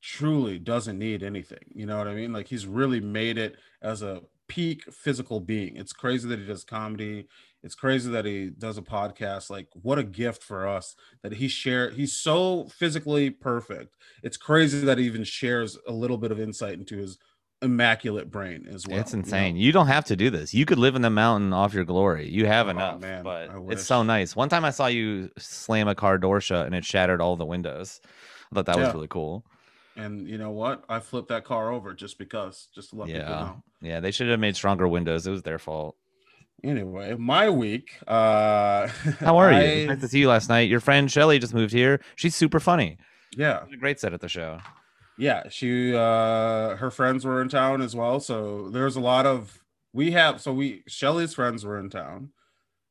truly 0.00 0.58
doesn't 0.58 0.98
need 0.98 1.22
anything. 1.22 1.64
You 1.74 1.86
know 1.86 1.98
what 1.98 2.08
I 2.08 2.14
mean? 2.14 2.32
Like 2.32 2.48
he's 2.48 2.66
really 2.66 3.00
made 3.00 3.38
it 3.38 3.56
as 3.80 4.02
a 4.02 4.22
peak 4.48 4.84
physical 4.92 5.40
being. 5.40 5.76
It's 5.76 5.92
crazy 5.92 6.28
that 6.28 6.38
he 6.38 6.44
does 6.44 6.64
comedy. 6.64 7.26
It's 7.62 7.74
crazy 7.74 8.10
that 8.10 8.24
he 8.24 8.50
does 8.50 8.76
a 8.78 8.82
podcast. 8.82 9.50
Like 9.50 9.68
what 9.74 9.98
a 9.98 10.02
gift 10.04 10.42
for 10.42 10.66
us 10.66 10.96
that 11.22 11.34
he 11.34 11.48
share. 11.48 11.90
He's 11.90 12.16
so 12.16 12.64
physically 12.66 13.30
perfect. 13.30 13.96
It's 14.22 14.36
crazy 14.36 14.84
that 14.84 14.98
he 14.98 15.04
even 15.04 15.24
shares 15.24 15.78
a 15.86 15.92
little 15.92 16.18
bit 16.18 16.32
of 16.32 16.40
insight 16.40 16.74
into 16.74 16.96
his 16.96 17.18
immaculate 17.62 18.30
brain 18.30 18.66
as 18.68 18.86
well. 18.86 18.98
it's 18.98 19.12
you 19.12 19.18
know? 19.18 19.24
insane. 19.24 19.56
You, 19.56 19.70
don't 19.70 19.86
have 19.86 20.04
to 20.06 20.16
do 20.16 20.30
this. 20.30 20.52
You 20.52 20.64
could 20.66 20.78
live 20.78 20.96
in 20.96 21.02
the 21.02 21.10
mountain 21.10 21.52
off 21.52 21.72
your 21.74 21.84
glory. 21.84 22.28
You 22.28 22.46
have 22.46 22.66
Oh, 22.66 22.70
enough, 22.70 23.00
man, 23.00 23.22
but 23.22 23.50
it's 23.68 23.84
so 23.84 24.02
nice. 24.02 24.34
One 24.34 24.48
time 24.48 24.64
I 24.64 24.70
saw 24.70 24.86
you 24.88 25.30
slam 25.38 25.86
a 25.86 25.94
car 25.94 26.18
door 26.18 26.40
shut, 26.40 26.66
and 26.66 26.74
it 26.74 26.84
shattered 26.84 27.20
all 27.20 27.36
the 27.36 27.46
windows. 27.46 28.00
I 28.50 28.56
thought 28.56 28.66
that 28.66 28.78
was 28.78 28.92
really 28.92 29.08
cool. 29.08 29.44
And 29.96 30.26
you 30.26 30.38
know 30.38 30.50
what? 30.50 30.84
I 30.88 30.98
flipped 31.00 31.28
that 31.28 31.44
car 31.44 31.70
over 31.70 31.94
just 31.94 32.18
because, 32.18 32.68
just 32.74 32.90
to 32.90 32.96
let 32.96 33.06
people 33.06 33.20
Yeah, 33.20 33.40
know. 33.40 33.62
yeah. 33.80 34.00
They 34.00 34.10
should 34.10 34.28
have 34.28 34.40
made 34.40 34.56
stronger 34.56 34.88
windows. 34.88 35.26
It 35.26 35.30
was 35.30 35.42
their 35.42 35.58
fault. 35.58 35.96
Anyway, 36.64 37.14
my 37.18 37.50
week. 37.50 37.98
Uh 38.06 38.86
How 39.20 39.36
are 39.38 39.50
you? 39.52 39.58
I- 39.58 39.76
was 39.78 39.86
nice 39.88 40.00
to 40.00 40.08
see 40.08 40.20
you 40.20 40.28
last 40.28 40.48
night. 40.48 40.68
Your 40.68 40.80
friend 40.80 41.10
Shelly 41.10 41.38
just 41.38 41.54
moved 41.54 41.72
here. 41.72 42.00
She's 42.16 42.34
super 42.36 42.60
funny. 42.60 42.98
yeah. 43.36 43.64
A 43.72 43.76
great 43.76 43.98
set 43.98 44.12
at 44.12 44.20
the 44.20 44.28
show. 44.28 44.58
yeah 45.18 45.42
she 45.50 45.94
uh 45.94 46.76
her 46.76 46.90
friends 46.90 47.24
were 47.24 47.42
in 47.42 47.48
town 47.48 47.82
as 47.82 47.94
well 47.94 48.18
so 48.18 48.70
there's 48.70 48.96
a 48.96 49.00
lot 49.00 49.26
of 49.26 49.58
we 49.92 50.10
have 50.12 50.40
so 50.40 50.52
we 50.54 50.82
shelly's 50.88 51.34
friends 51.34 51.66
were 51.66 51.78
in 51.78 51.90
town 51.90 52.30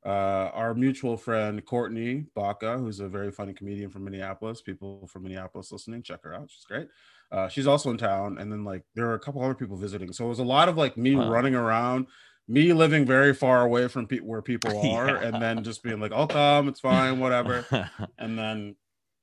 uh 0.06 0.47
our 0.62 0.74
mutual 0.75 1.17
friend 1.17 1.65
courtney 1.65 2.25
baca 2.35 2.77
who's 2.77 3.00
a 3.00 3.07
very 3.09 3.31
funny 3.31 3.53
comedian 3.53 3.89
from 3.89 4.03
minneapolis 4.03 4.62
people 4.62 5.07
from 5.12 5.24
minneapolis 5.24 5.71
listening 5.71 6.03
check 6.03 6.19
her 6.24 6.33
out 6.35 6.47
she's 6.51 6.63
great 6.65 6.88
uh 7.31 7.47
she's 7.50 7.65
also 7.67 7.89
in 7.89 7.97
town 7.97 8.38
and 8.39 8.51
then 8.51 8.63
like 8.63 8.83
there 8.95 9.07
are 9.09 9.15
a 9.15 9.19
couple 9.19 9.41
other 9.44 9.56
people 9.56 9.75
visiting 9.75 10.13
so 10.13 10.24
it 10.25 10.29
was 10.29 10.39
a 10.39 10.44
lot 10.44 10.69
of 10.69 10.77
like 10.77 10.95
me 10.97 11.15
Wow. 11.15 11.27
running 11.31 11.56
around 11.56 12.06
me 12.47 12.73
living 12.73 13.05
very 13.05 13.33
far 13.33 13.63
away 13.63 13.88
from 13.88 14.07
pe- 14.07 14.17
where 14.19 14.41
people 14.41 14.71
are 14.91 15.07
Yeah. 15.07 15.21
and 15.21 15.41
then 15.41 15.63
just 15.63 15.83
being 15.83 15.99
like 15.99 16.11
i'll 16.11 16.27
come 16.27 16.67
it's 16.67 16.79
fine 16.79 17.19
whatever. 17.19 17.65
And 18.17 18.38
then 18.38 18.75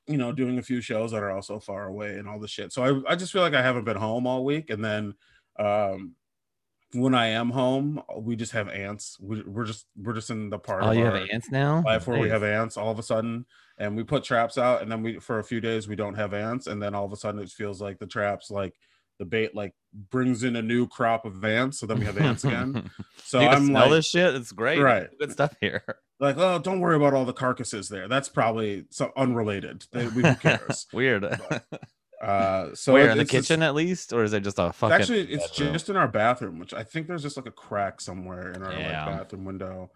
you 0.07 0.17
know 0.17 0.33
doing 0.33 0.59
a 0.59 0.63
few 0.63 0.81
shows 0.81 1.11
that 1.11 1.23
are 1.23 1.31
also 1.31 1.61
far 1.61 1.87
away 1.87 2.15
and 2.17 2.27
all 2.29 2.39
the 2.41 2.49
shit. 2.49 2.73
So 2.73 2.83
I, 3.07 3.13
I 3.13 3.17
just 3.17 3.33
feel 3.33 3.43
like 3.43 3.55
i 3.55 3.63
haven't 3.63 3.85
been 3.85 3.97
home 3.97 4.27
all 4.27 4.45
week. 4.45 4.71
And 4.71 4.83
then 4.85 5.15
um 5.59 6.15
when 6.95 7.15
i 7.15 7.27
am 7.27 7.51
home 7.51 8.01
we 8.17 8.35
just 8.35 8.53
have 8.53 8.69
ants. 8.71 9.19
We, 9.21 9.43
we're 9.43 9.67
just 9.67 9.87
we're 9.97 10.15
just 10.15 10.31
in 10.31 10.49
the 10.49 10.59
part 10.59 10.83
oh, 10.83 10.89
of 10.91 10.97
you 10.97 11.05
have 11.05 11.29
ants 11.31 11.51
now? 11.51 11.83
life 11.85 12.07
where 12.07 12.19
we 12.19 12.31
have 12.31 12.43
ants 12.43 12.79
all 12.79 12.91
of 12.91 12.99
a 12.99 13.03
sudden. 13.03 13.45
And 13.77 13.97
we 13.97 14.03
put 14.05 14.25
traps 14.25 14.57
out 14.57 14.81
and 14.81 14.91
then 14.91 15.03
we 15.03 15.19
for 15.19 15.39
a 15.39 15.45
few 15.45 15.61
days 15.61 15.87
we 15.87 15.97
don't 15.97 16.15
have 16.15 16.33
ants. 16.33 16.67
And 16.67 16.83
then 16.83 16.95
all 16.95 17.05
of 17.05 17.13
a 17.13 17.17
sudden 17.17 17.41
it 17.43 17.51
feels 17.51 17.83
like 17.83 17.99
the 17.99 18.07
traps 18.07 18.51
like 18.51 18.75
the 19.19 19.25
bait 19.25 19.55
like 19.55 19.75
brings 20.11 20.45
in 20.45 20.55
a 20.57 20.63
new 20.63 20.87
crop 20.87 21.25
of 21.25 21.45
ants 21.45 21.79
so 21.81 21.87
then 21.87 21.99
we 21.99 22.05
have 22.05 22.19
ants 22.19 22.45
again 22.45 22.91
so 23.25 23.41
i'm 23.41 23.67
smell 23.67 23.83
like 23.87 23.91
this 23.91 24.09
shit. 24.09 24.35
It's 24.35 24.53
great. 24.53 24.79
Right. 24.81 25.09
Good 25.19 25.33
stuff 25.33 25.55
here. 25.61 25.83
like 26.21 26.37
oh 26.39 26.59
don't 26.59 26.81
worry 26.81 26.97
about 26.97 27.15
all 27.15 27.25
the 27.25 27.33
carcasses 27.33 27.89
there 27.89 28.09
that's 28.09 28.29
probably 28.29 28.85
so 28.91 29.13
unrelated 29.17 29.85
They- 29.93 30.05
who 30.05 30.23
cares 30.37 30.87
Weird. 30.93 31.25
Uh, 32.21 32.75
so 32.75 32.95
Where 32.95 33.07
it- 33.09 33.11
in 33.13 33.17
the 33.19 33.23
it's 33.23 33.31
just- 33.31 33.49
kitchen 33.49 33.63
at 33.63 33.75
least, 33.77 34.13
or 34.13 34.25
is 34.25 34.33
it 34.33 34.43
just 34.43 34.59
a 34.59 34.73
fucking? 34.73 34.93
actually, 34.95 35.21
it's 35.33 35.49
bedroom? 35.57 35.73
just 35.73 35.89
in 35.89 35.97
our 35.97 36.09
bathroom, 36.09 36.59
which 36.59 36.75
I 36.75 36.83
think 36.83 37.07
there's 37.07 37.23
just 37.23 37.37
like 37.37 37.47
a 37.47 37.53
crack 37.53 38.01
somewhere 38.01 38.51
in 38.51 38.63
our 38.65 38.73
Yeah. 38.73 39.07
like, 39.07 39.19
bathroom 39.19 39.45
window. 39.45 39.91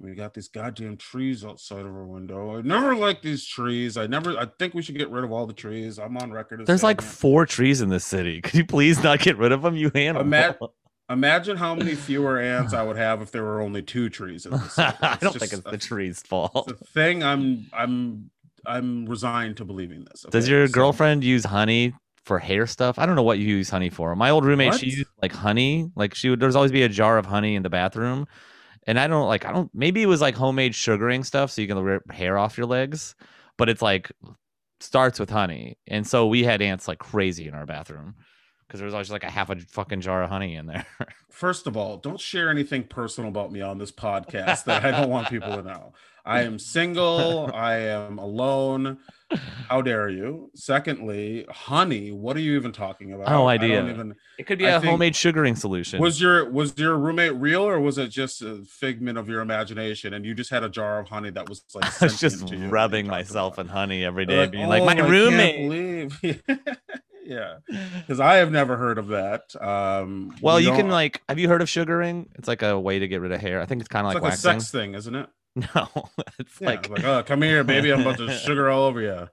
We 0.00 0.14
got 0.14 0.32
these 0.32 0.48
goddamn 0.48 0.96
trees 0.96 1.44
outside 1.44 1.80
of 1.80 1.86
our 1.86 2.04
window. 2.04 2.56
I 2.58 2.62
never 2.62 2.94
liked 2.94 3.22
these 3.24 3.44
trees. 3.44 3.96
I 3.96 4.06
never. 4.06 4.38
I 4.38 4.46
think 4.58 4.72
we 4.74 4.82
should 4.82 4.96
get 4.96 5.10
rid 5.10 5.24
of 5.24 5.32
all 5.32 5.44
the 5.46 5.52
trees. 5.52 5.98
I'm 5.98 6.16
on 6.16 6.30
record. 6.30 6.64
There's 6.66 6.84
like 6.84 6.98
it. 6.98 7.04
four 7.04 7.46
trees 7.46 7.80
in 7.80 7.88
this 7.88 8.04
city. 8.04 8.40
Could 8.42 8.54
you 8.54 8.64
please 8.64 9.02
not 9.02 9.18
get 9.18 9.36
rid 9.38 9.50
of 9.50 9.62
them, 9.62 9.74
you 9.74 9.90
animal? 9.94 10.22
Ima- 10.22 10.56
Imagine 11.10 11.56
how 11.56 11.74
many 11.74 11.94
fewer 11.94 12.38
ants 12.38 12.74
I 12.74 12.82
would 12.82 12.98
have 12.98 13.22
if 13.22 13.30
there 13.32 13.42
were 13.42 13.60
only 13.62 13.82
two 13.82 14.08
trees 14.10 14.44
in 14.44 14.52
the 14.52 14.58
city. 14.68 14.96
I 15.02 15.16
don't 15.20 15.32
think 15.36 15.52
it's 15.54 15.66
a- 15.66 15.70
the 15.70 15.78
tree's 15.78 16.20
fault. 16.22 16.70
A 16.70 16.74
thing. 16.86 17.22
I'm. 17.24 17.66
I'm. 17.72 18.30
I'm 18.66 19.06
resigned 19.06 19.56
to 19.56 19.64
believing 19.64 20.04
this. 20.04 20.26
Does 20.30 20.48
your 20.48 20.66
So- 20.68 20.72
girlfriend 20.74 21.24
use 21.24 21.44
honey 21.44 21.94
for 22.24 22.38
hair 22.38 22.66
stuff? 22.66 22.98
I 23.00 23.06
don't 23.06 23.16
know 23.16 23.22
what 23.22 23.38
you 23.38 23.46
use 23.46 23.70
honey 23.70 23.88
for. 23.90 24.14
My 24.14 24.30
old 24.30 24.44
roommate, 24.44 24.74
she 24.74 24.90
used 24.90 25.06
like 25.22 25.32
honey. 25.32 25.90
Like 25.96 26.14
she 26.14 26.28
would. 26.30 26.38
There's 26.38 26.54
always 26.54 26.70
be 26.72 26.82
a 26.82 26.88
jar 26.88 27.18
of 27.18 27.26
honey 27.26 27.54
in 27.56 27.62
the 27.64 27.70
bathroom, 27.70 28.26
and 28.88 28.98
I 28.98 29.06
don't 29.06 29.28
like. 29.28 29.44
I 29.44 29.52
don't. 29.52 29.70
Maybe 29.74 30.02
it 30.02 30.06
was 30.06 30.22
like 30.22 30.34
homemade 30.34 30.74
sugaring 30.74 31.22
stuff, 31.22 31.50
so 31.50 31.60
you 31.60 31.68
can 31.68 31.78
rip 31.78 32.10
hair 32.10 32.38
off 32.38 32.56
your 32.56 32.66
legs. 32.66 33.14
But 33.58 33.68
it's 33.68 33.82
like 33.82 34.10
starts 34.80 35.20
with 35.20 35.28
honey, 35.28 35.76
and 35.86 36.06
so 36.06 36.26
we 36.26 36.42
had 36.42 36.62
ants 36.62 36.88
like 36.88 36.98
crazy 36.98 37.46
in 37.46 37.54
our 37.54 37.66
bathroom 37.66 38.14
because 38.68 38.80
there 38.80 38.84
was 38.84 38.92
always 38.94 39.10
like 39.10 39.24
a 39.24 39.30
half 39.30 39.48
a 39.50 39.56
fucking 39.58 40.02
jar 40.02 40.22
of 40.22 40.28
honey 40.30 40.54
in 40.54 40.66
there. 40.66 40.86
First 41.30 41.66
of 41.66 41.76
all, 41.76 41.96
don't 41.96 42.20
share 42.20 42.50
anything 42.50 42.84
personal 42.84 43.30
about 43.30 43.50
me 43.50 43.62
on 43.62 43.78
this 43.78 43.90
podcast 43.90 44.64
that 44.64 44.84
I 44.84 44.90
don't 44.90 45.08
want 45.10 45.28
people 45.28 45.56
to 45.56 45.62
know. 45.62 45.94
I 46.24 46.42
am 46.42 46.58
single. 46.58 47.50
I 47.54 47.76
am 47.76 48.18
alone. 48.18 48.98
How 49.68 49.80
dare 49.80 50.10
you? 50.10 50.50
Secondly, 50.54 51.46
honey. 51.48 52.12
What 52.12 52.36
are 52.36 52.40
you 52.40 52.54
even 52.56 52.70
talking 52.72 53.12
about? 53.14 53.28
No 53.28 53.46
I 53.48 53.56
don't 53.56 53.64
idea. 53.64 53.88
even. 53.90 54.14
It 54.38 54.46
could 54.46 54.58
be 54.58 54.66
I 54.66 54.72
a 54.72 54.80
think- 54.80 54.90
homemade 54.90 55.16
sugaring 55.16 55.56
solution. 55.56 56.02
Was 56.02 56.20
your 56.20 56.50
was 56.50 56.76
your 56.76 56.98
roommate 56.98 57.34
real 57.36 57.62
or 57.62 57.80
was 57.80 57.96
it 57.96 58.08
just 58.08 58.42
a 58.42 58.62
figment 58.64 59.16
of 59.16 59.28
your 59.30 59.40
imagination 59.40 60.12
and 60.12 60.26
you 60.26 60.34
just 60.34 60.50
had 60.50 60.62
a 60.64 60.68
jar 60.68 60.98
of 60.98 61.08
honey 61.08 61.30
that 61.30 61.48
was 61.48 61.62
like? 61.74 61.84
I 62.02 62.06
was 62.06 62.20
just 62.20 62.40
sentient 62.40 62.48
to 62.50 62.56
you 62.56 62.62
and 62.64 62.72
rubbing 62.72 63.06
myself 63.06 63.58
in 63.58 63.68
honey 63.68 64.04
every 64.04 64.26
day, 64.26 64.40
Like, 64.40 64.50
being 64.50 64.68
like, 64.68 64.82
"Oh, 64.82 64.86
my 64.86 64.92
I 64.92 64.96
can't 64.96 65.08
roommate. 65.10 66.12
believe-" 67.28 67.38
yeah, 67.70 67.88
because 68.00 68.20
I 68.20 68.36
have 68.36 68.50
never 68.50 68.76
heard 68.76 68.98
of 68.98 69.08
that. 69.08 69.42
Um, 69.60 70.34
Well, 70.40 70.56
we 70.56 70.64
you 70.64 70.72
can 70.72 70.88
like. 70.90 71.22
Have 71.28 71.38
you 71.38 71.48
heard 71.48 71.62
of 71.62 71.68
sugaring? 71.68 72.28
It's 72.36 72.48
like 72.48 72.62
a 72.62 72.78
way 72.78 72.98
to 72.98 73.08
get 73.08 73.20
rid 73.20 73.32
of 73.32 73.40
hair. 73.40 73.60
I 73.60 73.66
think 73.66 73.80
it's 73.80 73.88
kind 73.88 74.06
of 74.06 74.12
It's 74.12 74.22
like, 74.22 74.22
like, 74.22 74.32
a 74.32 74.46
waxing. 74.46 74.60
sex 74.60 74.70
thing, 74.70 74.94
isn't 74.94 75.14
it? 75.14 75.28
No, 75.74 75.88
it's 76.38 76.60
Yeah, 76.60 76.68
like 76.70 76.88
like, 76.88 77.04
oh, 77.04 77.22
come 77.24 77.42
here, 77.42 77.64
baby. 77.64 77.92
I'm 77.92 78.02
about 78.02 78.18
to 78.18 78.30
sugar 78.44 78.70
all 78.70 78.82
over 78.84 79.00
you. 79.00 79.28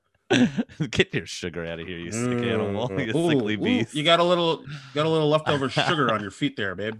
get 0.89 1.13
your 1.13 1.27
sugar 1.27 1.63
out 1.65 1.79
of 1.79 1.87
here, 1.87 1.99
you 1.99 2.11
sick 2.11 2.41
animal, 2.43 2.89
you 2.99 3.15
Ooh, 3.15 3.29
sickly 3.29 3.53
ooh, 3.53 3.57
beast. 3.59 3.93
You 3.93 4.03
got 4.03 4.19
a 4.19 4.23
little, 4.23 4.65
got 4.95 5.05
a 5.05 5.09
little 5.09 5.29
leftover 5.29 5.69
sugar 5.69 6.11
on 6.11 6.21
your 6.21 6.31
feet 6.31 6.55
there, 6.57 6.73
babe. 6.73 6.95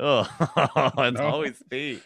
oh, 0.00 0.26
it's 0.98 1.20
No. 1.20 1.26
always 1.28 1.62
feet. 1.70 2.02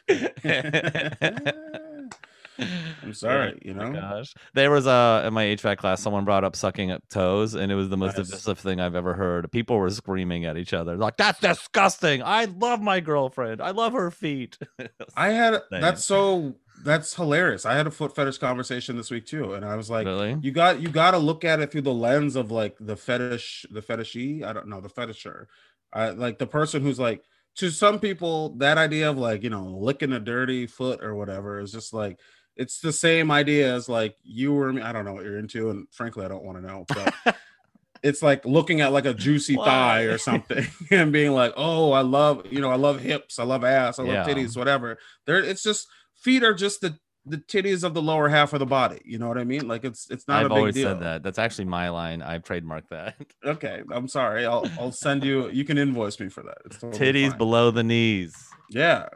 I'm 3.02 3.12
sorry, 3.14 3.58
you 3.62 3.74
Oh 3.80 3.84
know. 3.84 3.92
gosh, 3.92 4.34
there 4.54 4.70
was 4.72 4.86
a 4.86 5.22
in 5.26 5.32
my 5.34 5.44
HVAC 5.44 5.78
class. 5.78 6.00
Someone 6.02 6.24
brought 6.24 6.42
up 6.42 6.56
sucking 6.56 6.90
at 6.90 7.08
toes, 7.10 7.54
and 7.54 7.70
it 7.70 7.76
was 7.76 7.88
the 7.88 7.96
most 7.96 8.14
Nice. 8.14 8.16
divisive 8.16 8.58
thing 8.58 8.80
I've 8.80 8.96
ever 8.96 9.14
heard. 9.14 9.50
People 9.52 9.76
were 9.78 9.90
screaming 9.90 10.44
at 10.46 10.56
each 10.56 10.72
other, 10.72 10.96
like, 10.96 11.16
"That's 11.16 11.38
disgusting! 11.38 12.22
I 12.24 12.46
love 12.46 12.80
my 12.82 12.98
girlfriend. 12.98 13.60
I 13.62 13.70
love 13.70 13.92
her 13.92 14.10
feet." 14.10 14.58
I 15.16 15.30
had 15.30 15.62
Same. 15.70 15.80
that's 15.80 16.04
so 16.04 16.56
that's 16.84 17.14
hilarious. 17.14 17.66
I 17.66 17.74
had 17.74 17.86
a 17.86 17.90
foot 17.90 18.14
fetish 18.14 18.38
conversation 18.38 18.96
this 18.96 19.10
week 19.10 19.26
too, 19.26 19.54
and 19.54 19.64
I 19.64 19.76
was 19.76 19.90
like, 19.90 20.10
really? 20.10 20.36
you 20.40 20.52
got 20.52 20.80
you 20.80 20.88
got 20.88 21.12
to 21.12 21.18
look 21.18 21.44
at 21.44 21.60
it 21.60 21.72
through 21.72 21.82
the 21.82 21.94
lens 21.94 22.36
of 22.36 22.50
like 22.50 22.76
the 22.80 22.96
fetish, 22.96 23.66
the 23.70 23.82
fetishy. 23.82 24.44
I 24.44 24.52
don't 24.52 24.68
know 24.68 24.80
the 24.80 24.88
fetisher. 24.88 25.46
I 25.92 26.10
like 26.10 26.38
the 26.38 26.46
person 26.46 26.82
who's 26.82 26.98
like 27.00 27.22
to 27.56 27.70
some 27.70 27.98
people 27.98 28.56
that 28.58 28.78
idea 28.78 29.10
of 29.10 29.18
like 29.18 29.42
you 29.42 29.50
know 29.50 29.64
licking 29.66 30.12
a 30.12 30.20
dirty 30.20 30.66
foot 30.66 31.02
or 31.02 31.14
whatever 31.14 31.58
is 31.58 31.72
just 31.72 31.92
like 31.92 32.20
it's 32.58 32.80
the 32.80 32.92
same 32.92 33.30
idea 33.30 33.74
as 33.74 33.88
like 33.88 34.16
you 34.22 34.58
or 34.58 34.72
me. 34.72 34.82
I 34.82 34.92
don't 34.92 35.04
know 35.04 35.14
what 35.14 35.24
you're 35.24 35.38
into, 35.38 35.70
and 35.70 35.86
frankly, 35.92 36.24
I 36.24 36.28
don't 36.28 36.44
want 36.44 36.58
to 36.58 36.66
know. 36.66 36.84
But 36.88 37.14
it's 38.02 38.22
like 38.22 38.44
looking 38.44 38.80
at 38.80 38.92
like 38.92 39.06
a 39.06 39.14
juicy 39.14 39.56
thigh 39.56 40.02
or 40.02 40.18
something 40.18 40.66
and 40.90 41.12
being 41.12 41.32
like, 41.32 41.54
oh, 41.56 41.92
I 41.92 42.02
love 42.02 42.46
you 42.50 42.60
know 42.60 42.70
I 42.70 42.76
love 42.76 43.00
hips, 43.00 43.38
I 43.38 43.44
love 43.44 43.64
ass, 43.64 43.98
I 43.98 44.02
love 44.02 44.12
Yeah. 44.12 44.34
titties, 44.34 44.56
whatever. 44.56 44.98
There, 45.26 45.38
it's 45.42 45.62
just 45.62 45.86
feet 46.14 46.42
are 46.42 46.54
just 46.54 46.80
the 46.80 46.98
the 47.26 47.36
titties 47.38 47.84
of 47.84 47.92
the 47.92 48.00
lower 48.00 48.28
half 48.28 48.52
of 48.54 48.58
the 48.58 48.66
body. 48.66 49.00
You 49.04 49.18
know 49.18 49.28
what 49.28 49.38
I 49.38 49.44
mean? 49.44 49.68
Like 49.68 49.84
it's 49.84 50.10
it's 50.10 50.26
not 50.26 50.40
I've 50.40 50.46
a 50.46 50.48
big 50.48 50.58
always 50.58 50.74
deal. 50.74 50.88
said 50.88 51.00
that. 51.00 51.22
That's 51.22 51.38
actually 51.38 51.66
my 51.66 51.90
line. 51.90 52.22
I've 52.22 52.42
trademarked 52.42 52.88
that. 52.90 53.16
Okay, 53.44 53.82
I'm 53.92 54.08
sorry. 54.08 54.46
I'll 54.46 54.68
I'll 54.78 54.92
send 54.92 55.24
you. 55.24 55.48
You 55.50 55.64
can 55.64 55.78
invoice 55.78 56.18
me 56.18 56.28
for 56.28 56.42
that. 56.42 56.58
It's 56.64 56.78
totally 56.78 57.12
Titties 57.12 57.30
fine. 57.30 57.38
below 57.38 57.70
the 57.70 57.84
knees. 57.84 58.48
Yeah, 58.70 59.08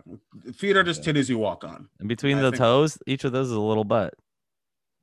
feet 0.55 0.77
are 0.77 0.83
just 0.83 1.03
titties 1.03 1.29
you 1.29 1.39
walk 1.39 1.63
on. 1.65 1.89
And 2.01 2.09
between 2.09 2.39
I 2.39 2.43
the 2.43 2.51
think- 2.53 2.59
toes, 2.59 2.99
each 3.07 3.25
of 3.25 3.33
those 3.33 3.49
is 3.49 3.53
a 3.55 3.61
little 3.61 3.85
butt. 3.85 4.15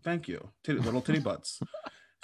Thank 0.03 0.27
you, 0.27 0.49
titty, 0.63 0.79
little 0.79 1.01
titty 1.01 1.19
butts. 1.19 1.59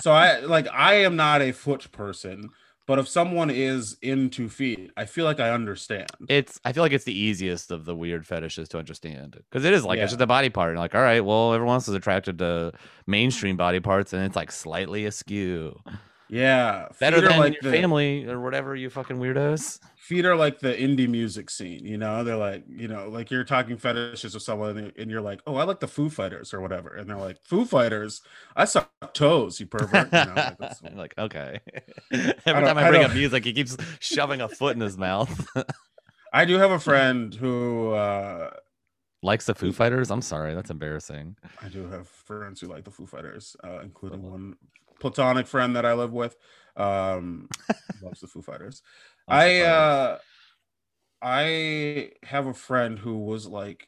So 0.01 0.12
I 0.12 0.39
like 0.39 0.67
I 0.74 0.96
am 0.96 1.15
not 1.15 1.41
a 1.41 1.51
foot 1.51 1.91
person, 1.91 2.50
But 2.88 3.00
if 3.00 3.08
someone 3.08 3.50
is 3.50 3.98
into 4.03 4.48
feet, 4.48 4.91
I 4.96 5.05
feel 5.05 5.25
like 5.25 5.39
I 5.39 5.50
understand. 5.50 6.08
It's 6.29 6.60
I 6.63 6.72
feel 6.72 6.84
like 6.84 6.91
it's 6.94 7.03
the 7.05 7.17
easiest 7.17 7.72
of 7.72 7.86
the 7.86 7.96
weird 7.96 8.27
fetishes 8.27 8.70
to 8.70 8.77
understand 8.77 9.38
because 9.50 9.65
it 9.65 9.74
is 9.74 9.84
like 9.84 9.98
Yeah. 9.98 10.03
it's 10.03 10.12
just 10.13 10.22
a 10.22 10.27
body 10.27 10.50
part. 10.50 10.70
And 10.72 10.79
like, 10.79 10.94
all 10.94 11.01
right, 11.01 11.22
well, 11.25 11.53
everyone 11.53 11.74
else 11.75 11.88
is 11.88 11.96
attracted 11.96 12.38
to 12.39 12.74
mainstream 13.08 13.58
body 13.58 13.79
parts, 13.79 14.13
and 14.13 14.24
it's 14.24 14.36
like 14.36 14.51
slightly 14.51 15.05
askew. 15.05 15.79
Yeah, 16.27 16.88
Better 17.00 17.22
than 17.22 17.38
like 17.38 17.62
your 17.62 17.72
the, 17.72 17.77
family 17.77 18.25
or 18.27 18.39
whatever 18.41 18.75
you 18.75 18.89
fucking 18.89 19.17
weirdos. 19.17 19.79
feet 19.96 20.25
are 20.25 20.36
like 20.36 20.58
the 20.60 20.74
indie 20.74 21.08
music 21.08 21.51
scene. 21.51 21.86
You 21.86 21.98
know, 22.00 22.24
they're 22.24 22.36
like 22.36 22.63
you 22.67 22.88
know, 22.88 23.10
like 23.10 23.29
you're 23.29 23.44
talking 23.44 23.77
fetishes 23.77 24.34
with 24.34 24.41
someone, 24.41 24.91
and- 24.98 25.12
you're 25.12 25.22
like, 25.22 25.41
oh, 25.46 25.55
I 25.58 25.65
like 25.65 25.79
the 25.79 25.88
Foo 25.88 26.10
Fighters 26.10 26.51
or 26.51 26.62
whatever, 26.62 26.96
and 26.96 27.08
they're 27.08 27.15
like, 27.17 27.38
Foo 27.44 27.63
Fighters, 27.63 28.22
I 28.55 28.65
suck 28.65 28.89
toes, 29.13 29.60
you 29.60 29.67
pervert. 29.67 30.08
You 30.12 30.34
know, 30.34 30.55
like, 30.60 30.72
I'm 30.84 30.98
like, 30.98 31.13
okay. 31.17 31.60
Every 32.12 32.34
don't- 32.46 32.63
time 32.65 32.77
I 32.79 32.86
I 32.88 32.89
bring 32.89 33.01
don't- 33.01 33.12
up 33.12 33.15
music, 33.15 33.46
he 33.46 33.53
keeps 33.53 33.77
shoving 34.00 34.41
a 34.41 34.50
foot 34.50 34.75
in 34.75 34.82
his 34.82 34.98
mouth. 34.98 35.48
I 36.34 36.46
do 36.46 36.55
have 36.58 36.72
a 36.72 36.79
friend 36.79 37.34
who 37.36 37.91
uh 37.91 38.50
Likes 39.22 39.46
the 39.46 39.53
Foo 39.55 39.72
Fighters. 39.72 40.10
I'm 40.12 40.22
sorry, 40.22 40.55
that's 40.55 40.70
embarrassing. 40.72 41.36
I 41.62 41.67
do 41.70 41.88
have 41.88 42.08
friends 42.08 42.62
who 42.62 42.67
like 42.67 42.84
the 42.84 42.91
Foo 42.91 43.05
Fighters, 43.05 43.55
uh, 43.63 43.79
including 43.84 44.22
one 44.24 44.55
platonic 45.00 45.48
friend 45.48 45.75
that 45.75 45.86
I 45.86 45.94
live 45.94 46.14
with. 46.14 46.36
Um, 46.75 47.50
loves 48.02 48.22
the 48.22 48.28
Foo 48.28 48.42
Fighters. 48.42 48.82
I 49.28 49.62
uh, 49.62 50.18
I 51.22 52.12
have 52.24 52.48
a 52.48 52.54
friend 52.54 53.00
who 53.00 53.18
was 53.18 53.48
like 53.48 53.88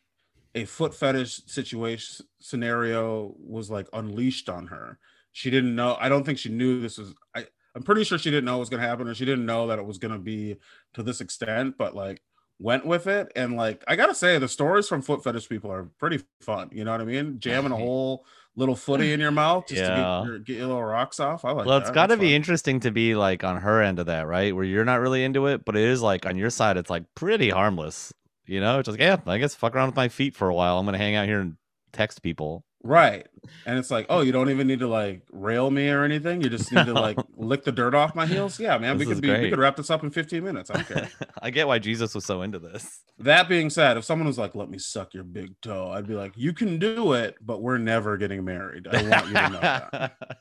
a 0.56 0.66
foot 0.66 0.96
fetish 0.96 1.42
situation 1.46 2.26
scenario 2.40 3.36
was 3.38 3.70
like 3.70 3.88
unleashed 3.94 4.50
on 4.50 4.68
her. 4.68 4.98
She 5.32 5.52
didn't 5.52 5.76
know. 5.76 5.98
I 6.00 6.10
don't 6.10 6.26
think 6.26 6.40
she 6.40 6.50
knew 6.50 6.82
this 6.82 6.98
was. 6.98 7.14
I 7.36 7.46
I'm 7.76 7.84
pretty 7.84 8.04
sure 8.04 8.18
she 8.18 8.32
didn't 8.32 8.46
know 8.46 8.56
it 8.56 8.62
was 8.62 8.70
gonna 8.70 8.82
happen, 8.82 9.08
or 9.08 9.14
she 9.14 9.26
didn't 9.26 9.46
know 9.46 9.68
that 9.68 9.78
it 9.78 9.86
was 9.86 10.00
gonna 10.00 10.18
be 10.18 10.58
to 10.96 11.04
this 11.04 11.22
extent. 11.22 11.76
But 11.78 11.96
like 11.96 12.24
went 12.60 12.88
with 12.88 13.06
it, 13.06 13.32
and 13.36 13.56
like 13.56 13.84
I 13.88 13.96
gotta 13.96 14.16
say, 14.16 14.40
the 14.40 14.48
stories 14.48 14.88
from 14.88 15.04
foot 15.04 15.24
fetish 15.24 15.48
people 15.48 15.72
are 15.72 15.92
pretty 16.00 16.24
fun. 16.42 16.70
You 16.72 16.86
know 16.86 16.92
what 16.92 17.02
I 17.02 17.06
mean? 17.06 17.40
Jamming 17.40 17.72
a 17.72 17.76
whole 17.78 18.26
little 18.58 18.76
footy 18.76 19.14
in 19.14 19.20
your 19.22 19.32
mouth 19.32 19.68
just 19.68 19.80
Yeah. 19.80 19.90
to 19.90 19.96
get 19.96 20.26
your, 20.30 20.40
get 20.40 20.58
your 20.58 20.68
little 20.68 20.84
rocks 20.84 21.20
off. 21.22 21.46
I 21.46 21.50
like. 21.52 21.60
That. 21.60 21.68
Well, 21.68 21.78
it's 21.78 21.92
got 21.92 22.08
to 22.08 22.18
be 22.18 22.26
fun. 22.26 22.34
interesting 22.34 22.80
to 22.82 22.92
be 22.92 23.16
like 23.16 23.44
on 23.46 23.62
her 23.62 23.82
end 23.82 24.00
of 24.00 24.08
that, 24.08 24.28
right? 24.28 24.54
Where 24.54 24.66
you're 24.66 24.84
not 24.84 25.00
really 25.00 25.24
into 25.24 25.48
it, 25.48 25.64
but 25.64 25.78
it 25.78 25.84
is 25.84 26.02
like 26.02 26.26
on 26.26 26.36
your 26.36 26.50
side, 26.50 26.76
it's 26.76 26.90
like 26.90 27.04
pretty 27.16 27.50
harmless. 27.50 28.12
You 28.46 28.60
know, 28.60 28.80
it's 28.80 28.88
just 28.88 29.00
yeah, 29.00 29.18
I 29.26 29.38
guess 29.38 29.56
fuck 29.56 29.76
around 29.76 29.88
with 29.90 29.96
my 29.96 30.10
feet 30.10 30.36
for 30.36 30.50
a 30.50 30.54
while. 30.54 30.78
I'm 30.80 30.86
gonna 30.86 30.98
hang 30.98 31.16
out 31.16 31.28
here 31.28 31.40
and 31.40 31.56
text 31.94 32.22
people. 32.22 32.64
Right. 32.84 33.27
And 33.65 33.77
it's 33.79 33.89
like, 33.91 34.05
oh, 34.10 34.22
you 34.22 34.31
don't 34.31 34.50
even 34.50 34.67
need 34.67 34.79
to 34.79 34.88
like 34.88 35.22
rail 35.31 35.69
me 35.72 35.89
or 35.89 36.03
anything. 36.03 36.41
You 36.41 36.50
just 36.50 36.72
need 36.72 36.86
to 36.86 36.93
like 36.93 37.17
lick 37.38 37.63
the 37.63 37.72
dirt 37.72 37.93
off 37.96 38.15
my 38.15 38.25
heels. 38.25 38.60
Yeah, 38.60 38.77
man. 38.77 38.98
This 38.98 39.07
we 39.07 39.13
could 39.13 39.22
be 39.22 39.31
we 39.31 39.50
could 39.50 39.60
wrap 39.60 39.75
this 39.75 39.89
up 39.89 40.03
in 40.03 40.12
15 40.12 40.43
minutes. 40.43 40.69
I 40.69 40.74
don't 40.75 40.88
care. 40.88 41.10
I 41.41 41.50
get 41.50 41.67
why 41.67 41.79
Jesus 41.79 42.13
was 42.15 42.25
so 42.25 42.41
into 42.43 42.60
this. 42.60 43.01
that 43.19 43.50
being 43.50 43.69
said, 43.69 43.98
if 43.98 44.05
someone 44.05 44.27
was 44.27 44.38
like, 44.38 44.55
let 44.55 44.69
me 44.69 44.77
suck 44.77 45.13
your 45.13 45.24
big 45.24 45.60
toe, 45.62 45.91
I'd 45.91 46.07
be 46.07 46.13
like, 46.13 46.34
you 46.36 46.53
can 46.53 46.77
do 46.79 47.13
it, 47.13 47.36
but 47.41 47.62
we're 47.62 47.77
never 47.77 48.15
getting 48.17 48.46
married. 48.46 48.88
I 48.88 49.01
want 49.10 49.27
you 49.27 49.34
to 49.34 49.50
know 49.50 49.60
that. 49.60 50.13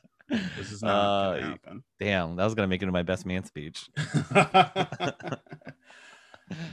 This 0.57 0.73
is 0.73 0.83
not 0.83 0.89
Uh, 0.91 1.33
gonna 1.39 1.47
happen. 1.51 1.83
Damn, 2.01 2.35
that 2.35 2.43
was 2.43 2.53
gonna 2.53 2.67
make 2.67 2.81
it 2.81 2.83
into 2.83 2.91
my 2.91 3.01
best 3.03 3.25
man 3.25 3.45
speech. 3.45 3.87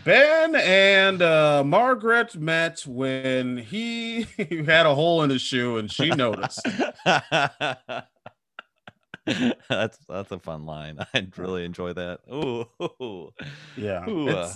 Ben 0.05 0.55
and 0.55 1.23
uh, 1.23 1.63
Margaret 1.65 2.37
met 2.37 2.85
when 2.87 3.57
he 3.57 4.23
had 4.67 4.87
a 4.87 4.95
hole 4.95 5.23
in 5.23 5.31
his 5.31 5.43
shoe 5.43 5.77
and 5.79 5.91
she 5.91 6.11
noticed. 6.11 6.61
that's 9.69 9.99
that's 10.09 10.31
a 10.31 10.39
fun 10.39 10.67
line. 10.67 10.99
I'd 11.15 11.37
really 11.39 11.65
enjoy 11.65 11.93
that. 11.95 12.21
Ooh, 12.33 13.33
Yeah. 13.77 14.09
Ooh, 14.09 14.29
uh, 14.29 14.53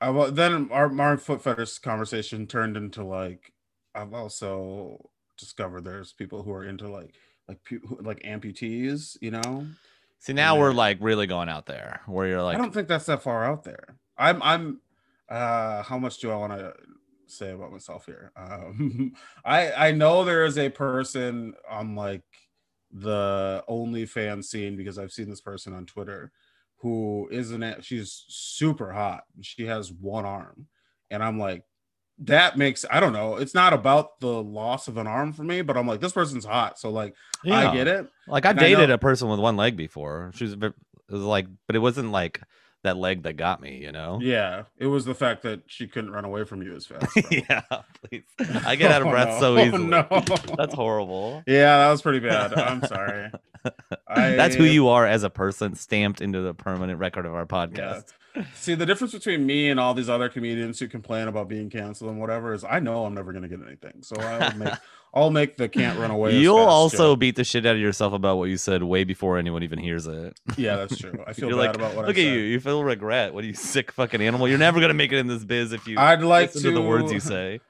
I, 0.00 0.10
well, 0.10 0.30
then 0.30 0.68
our, 0.70 1.00
our 1.00 1.16
foot 1.16 1.42
fetish 1.42 1.78
conversation 1.78 2.46
turned 2.46 2.76
into 2.76 3.04
like 3.04 3.52
I've 3.94 4.12
also 4.14 5.10
discovered 5.36 5.84
there's 5.84 6.12
people 6.12 6.42
who 6.42 6.52
are 6.52 6.64
into 6.64 6.88
like 6.88 7.14
like 7.48 7.58
like 8.00 8.22
amputees, 8.22 9.16
you 9.20 9.30
know. 9.30 9.66
See, 10.18 10.32
now 10.32 10.58
we're 10.58 10.72
like 10.72 10.98
really 11.00 11.26
going 11.26 11.48
out 11.50 11.66
there, 11.66 12.00
where 12.06 12.26
you're 12.26 12.42
like, 12.42 12.56
I 12.56 12.58
don't 12.58 12.72
think 12.72 12.88
that's 12.88 13.06
that 13.06 13.22
far 13.22 13.44
out 13.44 13.64
there. 13.64 13.96
I'm 14.16 14.42
I'm 14.42 14.80
uh 15.28 15.82
how 15.82 15.98
much 15.98 16.18
do 16.18 16.30
I 16.30 16.36
want 16.36 16.52
to 16.52 16.74
say 17.26 17.50
about 17.52 17.72
myself 17.72 18.06
here? 18.06 18.32
Um 18.36 19.12
I 19.44 19.88
I 19.88 19.92
know 19.92 20.24
there 20.24 20.44
is 20.44 20.58
a 20.58 20.68
person 20.68 21.54
on 21.68 21.94
like 21.94 22.22
the 22.92 23.64
OnlyFans 23.68 24.44
scene 24.44 24.76
because 24.76 24.98
I've 24.98 25.12
seen 25.12 25.28
this 25.28 25.40
person 25.40 25.72
on 25.74 25.86
Twitter 25.86 26.30
who 26.78 27.28
isn't 27.32 27.84
she's 27.84 28.24
super 28.28 28.92
hot. 28.92 29.24
She 29.40 29.66
has 29.66 29.90
one 29.92 30.24
arm. 30.24 30.66
And 31.10 31.22
I'm 31.22 31.38
like 31.38 31.64
that 32.20 32.56
makes 32.56 32.84
I 32.88 33.00
don't 33.00 33.12
know. 33.12 33.36
It's 33.36 33.54
not 33.54 33.72
about 33.72 34.20
the 34.20 34.40
loss 34.42 34.86
of 34.86 34.96
an 34.98 35.06
arm 35.08 35.32
for 35.32 35.42
me, 35.42 35.62
but 35.62 35.76
I'm 35.76 35.88
like 35.88 36.00
this 36.00 36.12
person's 36.12 36.44
hot. 36.44 36.78
So 36.78 36.90
like 36.90 37.14
yeah. 37.42 37.70
I 37.70 37.74
get 37.74 37.88
it. 37.88 38.06
Like 38.28 38.44
I've 38.46 38.52
And 38.52 38.60
dated 38.60 38.88
know- 38.90 38.94
a 38.94 38.98
person 38.98 39.28
with 39.28 39.40
one 39.40 39.56
leg 39.56 39.76
before. 39.76 40.30
She 40.34 40.44
was, 40.44 40.52
it 40.52 40.72
was 41.10 41.22
like, 41.22 41.46
but 41.66 41.74
it 41.74 41.80
wasn't 41.80 42.12
like 42.12 42.40
that 42.84 42.96
leg 42.96 43.24
that 43.24 43.34
got 43.36 43.60
me, 43.60 43.76
you 43.82 43.90
know? 43.92 44.18
Yeah, 44.22 44.62
it 44.78 44.86
was 44.86 45.04
the 45.04 45.14
fact 45.14 45.42
that 45.42 45.62
she 45.66 45.86
couldn't 45.88 46.10
run 46.12 46.24
away 46.24 46.44
from 46.44 46.62
you 46.62 46.74
as 46.74 46.86
fast. 46.86 47.18
yeah, 47.30 47.60
please. 48.08 48.22
I 48.64 48.76
get 48.76 48.90
out 48.92 49.02
of 49.02 49.08
Oh, 49.08 49.10
breath 49.10 49.28
no. 49.28 49.40
so 49.40 49.56
Oh, 49.56 49.58
easily. 49.58 49.84
no. 49.86 50.06
That's 50.56 50.74
horrible. 50.74 51.42
Yeah, 51.46 51.78
that 51.78 51.90
was 51.90 52.00
pretty 52.02 52.20
bad. 52.20 52.54
I'm 52.54 52.82
sorry. 52.84 53.30
I, 54.08 54.30
That's 54.30 54.54
who 54.54 54.64
you 54.64 54.88
are 54.88 55.06
as 55.06 55.22
a 55.24 55.30
person, 55.30 55.74
stamped 55.74 56.20
into 56.20 56.40
the 56.40 56.54
permanent 56.54 56.98
record 56.98 57.26
of 57.26 57.34
our 57.34 57.46
podcast. 57.46 58.12
See. 58.54 58.74
The 58.74 58.86
difference 58.86 59.12
between 59.12 59.46
me 59.46 59.70
and 59.70 59.78
all 59.78 59.94
these 59.94 60.08
other 60.08 60.28
comedians 60.28 60.78
who 60.78 60.88
complain 60.88 61.28
about 61.28 61.48
being 61.48 61.70
canceled 61.70 62.10
and 62.10 62.20
whatever 62.20 62.52
is 62.52 62.64
I 62.64 62.80
know 62.80 63.04
I'm 63.04 63.14
never 63.14 63.32
gonna 63.32 63.48
get 63.48 63.60
anything, 63.66 64.02
so 64.02 64.16
I'll 64.16 64.54
make 64.56 64.74
I'll 65.14 65.30
make 65.30 65.56
the 65.56 65.68
can't 65.68 65.98
run 65.98 66.10
away. 66.10 66.36
You'll 66.36 66.56
also 66.58 67.12
joke. 67.12 67.20
beat 67.20 67.36
the 67.36 67.44
shit 67.44 67.64
out 67.66 67.76
of 67.76 67.80
yourself 67.80 68.12
about 68.12 68.36
what 68.36 68.48
you 68.48 68.56
said 68.56 68.82
way 68.82 69.04
before 69.04 69.38
anyone 69.38 69.62
even 69.62 69.78
hears 69.78 70.06
it. 70.06 70.38
yeah, 70.56 70.76
that's 70.76 70.96
true. 70.98 71.22
I 71.26 71.32
feel 71.34 71.50
bad 71.50 71.56
like, 71.56 71.76
about 71.76 71.94
what 71.94 72.06
I 72.06 72.08
said. 72.08 72.08
Look 72.08 72.16
I 72.16 72.20
at 72.20 72.24
said. 72.24 72.34
you. 72.34 72.40
You 72.40 72.60
feel 72.60 72.82
regret. 72.82 73.32
What 73.34 73.44
are 73.44 73.46
you, 73.46 73.54
sick 73.54 73.92
fucking 73.92 74.20
animal? 74.20 74.48
You're 74.48 74.58
never 74.58 74.80
gonna 74.80 74.94
make 74.94 75.12
it 75.12 75.18
in 75.18 75.28
this 75.28 75.44
biz 75.44 75.72
if 75.72 75.86
you 75.86 75.98
I'd 75.98 76.22
like 76.22 76.54
listen 76.54 76.62
to 76.62 76.68
to 76.70 76.74
the 76.74 76.82
words 76.82 77.12
you 77.12 77.20
say. 77.20 77.60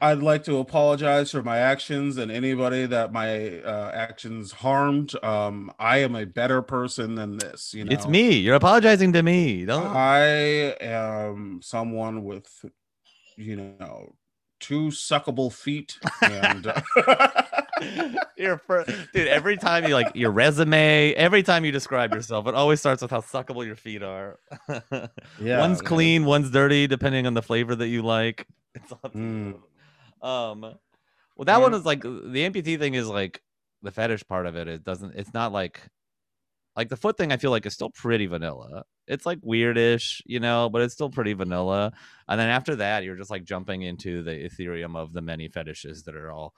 I'd 0.00 0.22
like 0.22 0.44
to 0.44 0.58
apologize 0.58 1.30
for 1.30 1.42
my 1.42 1.58
actions 1.58 2.16
and 2.16 2.30
anybody 2.30 2.86
that 2.86 3.12
my 3.12 3.60
uh, 3.60 3.90
actions 3.94 4.52
harmed. 4.52 5.12
Um, 5.22 5.72
I 5.78 5.98
am 5.98 6.14
a 6.14 6.24
better 6.26 6.62
person 6.62 7.14
than 7.14 7.38
this. 7.38 7.74
You 7.74 7.84
know, 7.84 7.92
It's 7.92 8.06
me. 8.06 8.32
You're 8.32 8.54
apologizing 8.56 9.12
to 9.14 9.22
me. 9.22 9.64
Don't. 9.64 9.86
I 9.86 10.76
am 10.80 11.60
someone 11.62 12.24
with, 12.24 12.64
you 13.36 13.56
know, 13.56 14.14
two 14.60 14.88
suckable 14.88 15.52
feet 15.52 15.98
and 16.22 16.72
Your 18.36 18.58
fir- 18.58 18.84
dude. 19.12 19.28
Every 19.28 19.56
time 19.56 19.84
you 19.86 19.94
like 19.94 20.12
your 20.14 20.30
resume, 20.30 21.12
every 21.14 21.42
time 21.42 21.64
you 21.64 21.72
describe 21.72 22.14
yourself, 22.14 22.46
it 22.46 22.54
always 22.54 22.80
starts 22.80 23.02
with 23.02 23.10
how 23.10 23.20
suckable 23.20 23.64
your 23.66 23.76
feet 23.76 24.02
are. 24.02 24.38
yeah, 25.40 25.60
one's 25.60 25.82
clean, 25.82 26.24
one's 26.24 26.50
dirty, 26.50 26.86
depending 26.86 27.26
on 27.26 27.34
the 27.34 27.42
flavor 27.42 27.74
that 27.74 27.88
you 27.88 28.02
like. 28.02 28.46
It's 28.74 28.90
up 28.92 29.12
to 29.12 29.18
Mm. 29.18 29.54
Um, 30.24 30.60
well, 31.36 31.44
that 31.46 31.60
one 31.60 31.74
is 31.74 31.84
like 31.84 32.02
the 32.02 32.08
amputee 32.48 32.78
thing 32.78 32.94
is 32.94 33.08
like 33.08 33.42
the 33.82 33.90
fetish 33.90 34.26
part 34.26 34.46
of 34.46 34.56
it. 34.56 34.68
It 34.68 34.84
doesn't. 34.84 35.14
It's 35.14 35.34
not 35.34 35.52
like 35.52 35.80
like 36.76 36.88
the 36.88 36.96
foot 36.96 37.16
thing. 37.16 37.32
I 37.32 37.36
feel 37.36 37.50
like 37.50 37.66
is 37.66 37.74
still 37.74 37.90
pretty 37.90 38.26
vanilla. 38.26 38.84
It's 39.06 39.26
like 39.26 39.38
weirdish, 39.42 40.22
you 40.24 40.40
know, 40.40 40.70
but 40.70 40.80
it's 40.82 40.94
still 40.94 41.10
pretty 41.10 41.34
vanilla. 41.34 41.92
And 42.28 42.40
then 42.40 42.48
after 42.48 42.76
that, 42.76 43.04
you're 43.04 43.16
just 43.16 43.30
like 43.30 43.44
jumping 43.44 43.82
into 43.82 44.22
the 44.22 44.30
ethereum 44.32 44.96
of 44.96 45.12
the 45.12 45.20
many 45.20 45.48
fetishes 45.48 46.04
that 46.04 46.16
are 46.16 46.32
all 46.32 46.54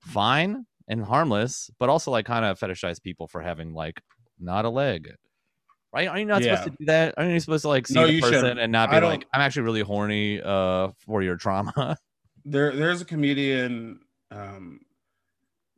fine 0.00 0.66
and 0.88 1.02
harmless, 1.04 1.70
but 1.78 1.88
also 1.88 2.10
like 2.10 2.26
kind 2.26 2.44
of 2.44 2.58
fetishize 2.58 3.02
people 3.02 3.26
for 3.26 3.40
having 3.40 3.72
like 3.72 4.02
not 4.38 4.64
a 4.64 4.70
leg. 4.70 5.14
Right? 5.94 6.08
Are 6.08 6.18
you 6.18 6.24
not 6.26 6.42
Yeah. 6.42 6.56
supposed 6.56 6.64
to 6.64 6.76
do 6.78 6.84
that? 6.86 7.14
Aren't 7.16 7.32
you 7.32 7.40
supposed 7.40 7.62
to 7.62 7.68
like 7.68 7.86
see 7.86 7.94
No, 7.94 8.06
the 8.06 8.20
person 8.20 8.38
shouldn't. 8.40 8.60
and 8.60 8.72
not 8.72 8.90
be 8.90 9.00
like, 9.00 9.26
I'm 9.32 9.40
actually 9.40 9.62
really 9.62 9.80
horny 9.82 10.40
uh 10.42 10.88
for 11.06 11.22
your 11.22 11.36
trauma? 11.36 11.96
there 12.44 12.74
there's 12.74 13.00
a 13.00 13.04
comedian 13.04 14.00
um 14.30 14.80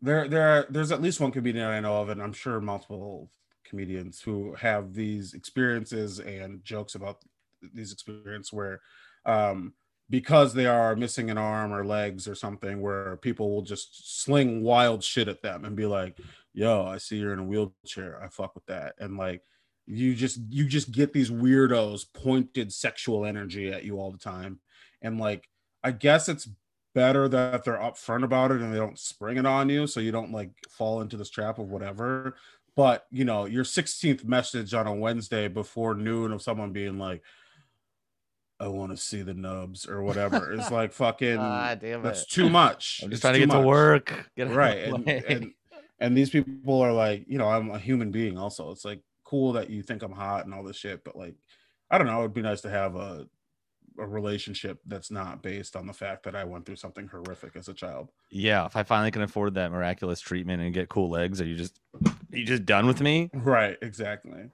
there 0.00 0.28
there 0.28 0.48
are 0.48 0.66
there's 0.70 0.92
at 0.92 1.02
least 1.02 1.20
one 1.20 1.30
comedian 1.30 1.66
I 1.66 1.80
know 1.80 2.00
of 2.00 2.08
and 2.08 2.22
I'm 2.22 2.32
sure 2.32 2.60
multiple 2.60 3.30
comedians 3.64 4.20
who 4.20 4.54
have 4.54 4.94
these 4.94 5.34
experiences 5.34 6.20
and 6.20 6.64
jokes 6.64 6.94
about 6.94 7.22
these 7.72 7.92
experiences 7.92 8.52
where 8.52 8.80
um 9.24 9.74
because 10.10 10.52
they 10.52 10.66
are 10.66 10.94
missing 10.94 11.30
an 11.30 11.38
arm 11.38 11.72
or 11.72 11.84
legs 11.84 12.28
or 12.28 12.34
something 12.34 12.82
where 12.82 13.16
people 13.16 13.50
will 13.54 13.62
just 13.62 14.22
sling 14.22 14.62
wild 14.62 15.02
shit 15.02 15.28
at 15.28 15.42
them 15.42 15.64
and 15.64 15.76
be 15.76 15.86
like 15.86 16.18
yo 16.54 16.86
I 16.86 16.98
see 16.98 17.16
you're 17.18 17.34
in 17.34 17.40
a 17.40 17.44
wheelchair. 17.44 18.22
I 18.22 18.28
fuck 18.28 18.54
with 18.54 18.64
that. 18.66 18.94
And 18.98 19.18
like 19.18 19.42
you 19.86 20.14
just 20.14 20.40
you 20.48 20.66
just 20.66 20.92
get 20.92 21.12
these 21.12 21.30
weirdos 21.30 22.06
pointed 22.14 22.72
sexual 22.72 23.26
energy 23.26 23.70
at 23.70 23.84
you 23.84 23.98
all 23.98 24.12
the 24.12 24.18
time. 24.18 24.60
And 25.02 25.20
like 25.20 25.46
I 25.84 25.92
guess 25.92 26.28
it's 26.28 26.48
better 26.94 27.28
that 27.28 27.64
they're 27.64 27.78
upfront 27.78 28.24
about 28.24 28.50
it 28.50 28.60
and 28.60 28.72
they 28.72 28.78
don't 28.78 28.98
spring 28.98 29.36
it 29.36 29.44
on 29.46 29.68
you 29.68 29.86
so 29.86 30.00
you 30.00 30.10
don't 30.12 30.32
like 30.32 30.50
fall 30.70 31.00
into 31.02 31.16
this 31.16 31.28
trap 31.30 31.58
of 31.58 31.68
whatever. 31.68 32.34
but 32.76 33.06
you 33.10 33.24
know, 33.24 33.44
your 33.44 33.64
16th 33.64 34.24
message 34.24 34.74
on 34.74 34.86
a 34.88 34.94
Wednesday 34.94 35.46
before 35.48 35.94
noon 35.94 36.32
of 36.32 36.40
someone 36.42 36.72
being 36.72 36.98
like, 36.98 37.22
I 38.60 38.68
want 38.68 38.92
to 38.92 38.96
see 38.96 39.22
the 39.22 39.34
nubs 39.34 39.86
or 39.86 40.02
whatever. 40.02 40.52
It's 40.52 40.70
like 40.70 40.92
fucking 41.02 41.38
Ah, 41.38 41.74
damn 41.74 42.02
that's 42.02 42.22
it. 42.22 42.30
too 42.30 42.48
much. 42.48 43.00
I'm 43.02 43.10
just 43.10 43.18
It's 43.18 43.20
trying 43.22 43.34
to 43.34 43.40
too 43.40 43.46
get 43.46 43.60
to 43.60 43.66
work. 43.66 44.30
Get 44.36 44.50
Right. 44.50 44.78
And, 44.84 45.08
and 45.08 45.52
and 46.00 46.16
these 46.16 46.30
people 46.30 46.80
are 46.80 46.92
like, 46.92 47.24
you 47.28 47.38
know, 47.38 47.48
I'm 47.48 47.70
a 47.70 47.78
human 47.78 48.10
being 48.10 48.38
also. 48.38 48.70
It's 48.70 48.84
like 48.84 49.00
cool 49.24 49.52
that 49.54 49.70
you 49.70 49.82
think 49.82 50.02
I'm 50.02 50.12
hot 50.12 50.44
and 50.44 50.54
all 50.54 50.62
this 50.62 50.76
shit, 50.76 51.02
but 51.04 51.16
like 51.16 51.34
I 51.90 51.98
don't 51.98 52.06
know, 52.06 52.20
it'd 52.20 52.34
be 52.34 52.42
nice 52.42 52.60
to 52.62 52.70
have 52.70 52.94
a 52.96 53.26
a 53.98 54.06
relationship 54.06 54.80
that's 54.86 55.10
not 55.10 55.42
based 55.42 55.76
on 55.76 55.86
the 55.86 55.92
fact 55.92 56.24
that 56.24 56.34
I 56.34 56.44
went 56.44 56.66
through 56.66 56.76
something 56.76 57.06
horrific 57.06 57.56
as 57.56 57.68
a 57.68 57.74
child. 57.74 58.10
yeah, 58.30 58.66
if 58.66 58.76
I 58.76 58.82
finally 58.82 59.10
can 59.10 59.22
afford 59.22 59.54
that 59.54 59.70
miraculous 59.70 60.20
treatment 60.20 60.62
and 60.62 60.74
get 60.74 60.88
cool 60.88 61.10
legs, 61.10 61.40
are 61.40 61.46
you 61.46 61.56
just 61.56 61.78
are 62.04 62.36
you 62.36 62.44
just 62.44 62.66
done 62.66 62.86
with 62.86 63.00
me? 63.00 63.30
Right, 63.32 63.76
exactly. 63.82 64.50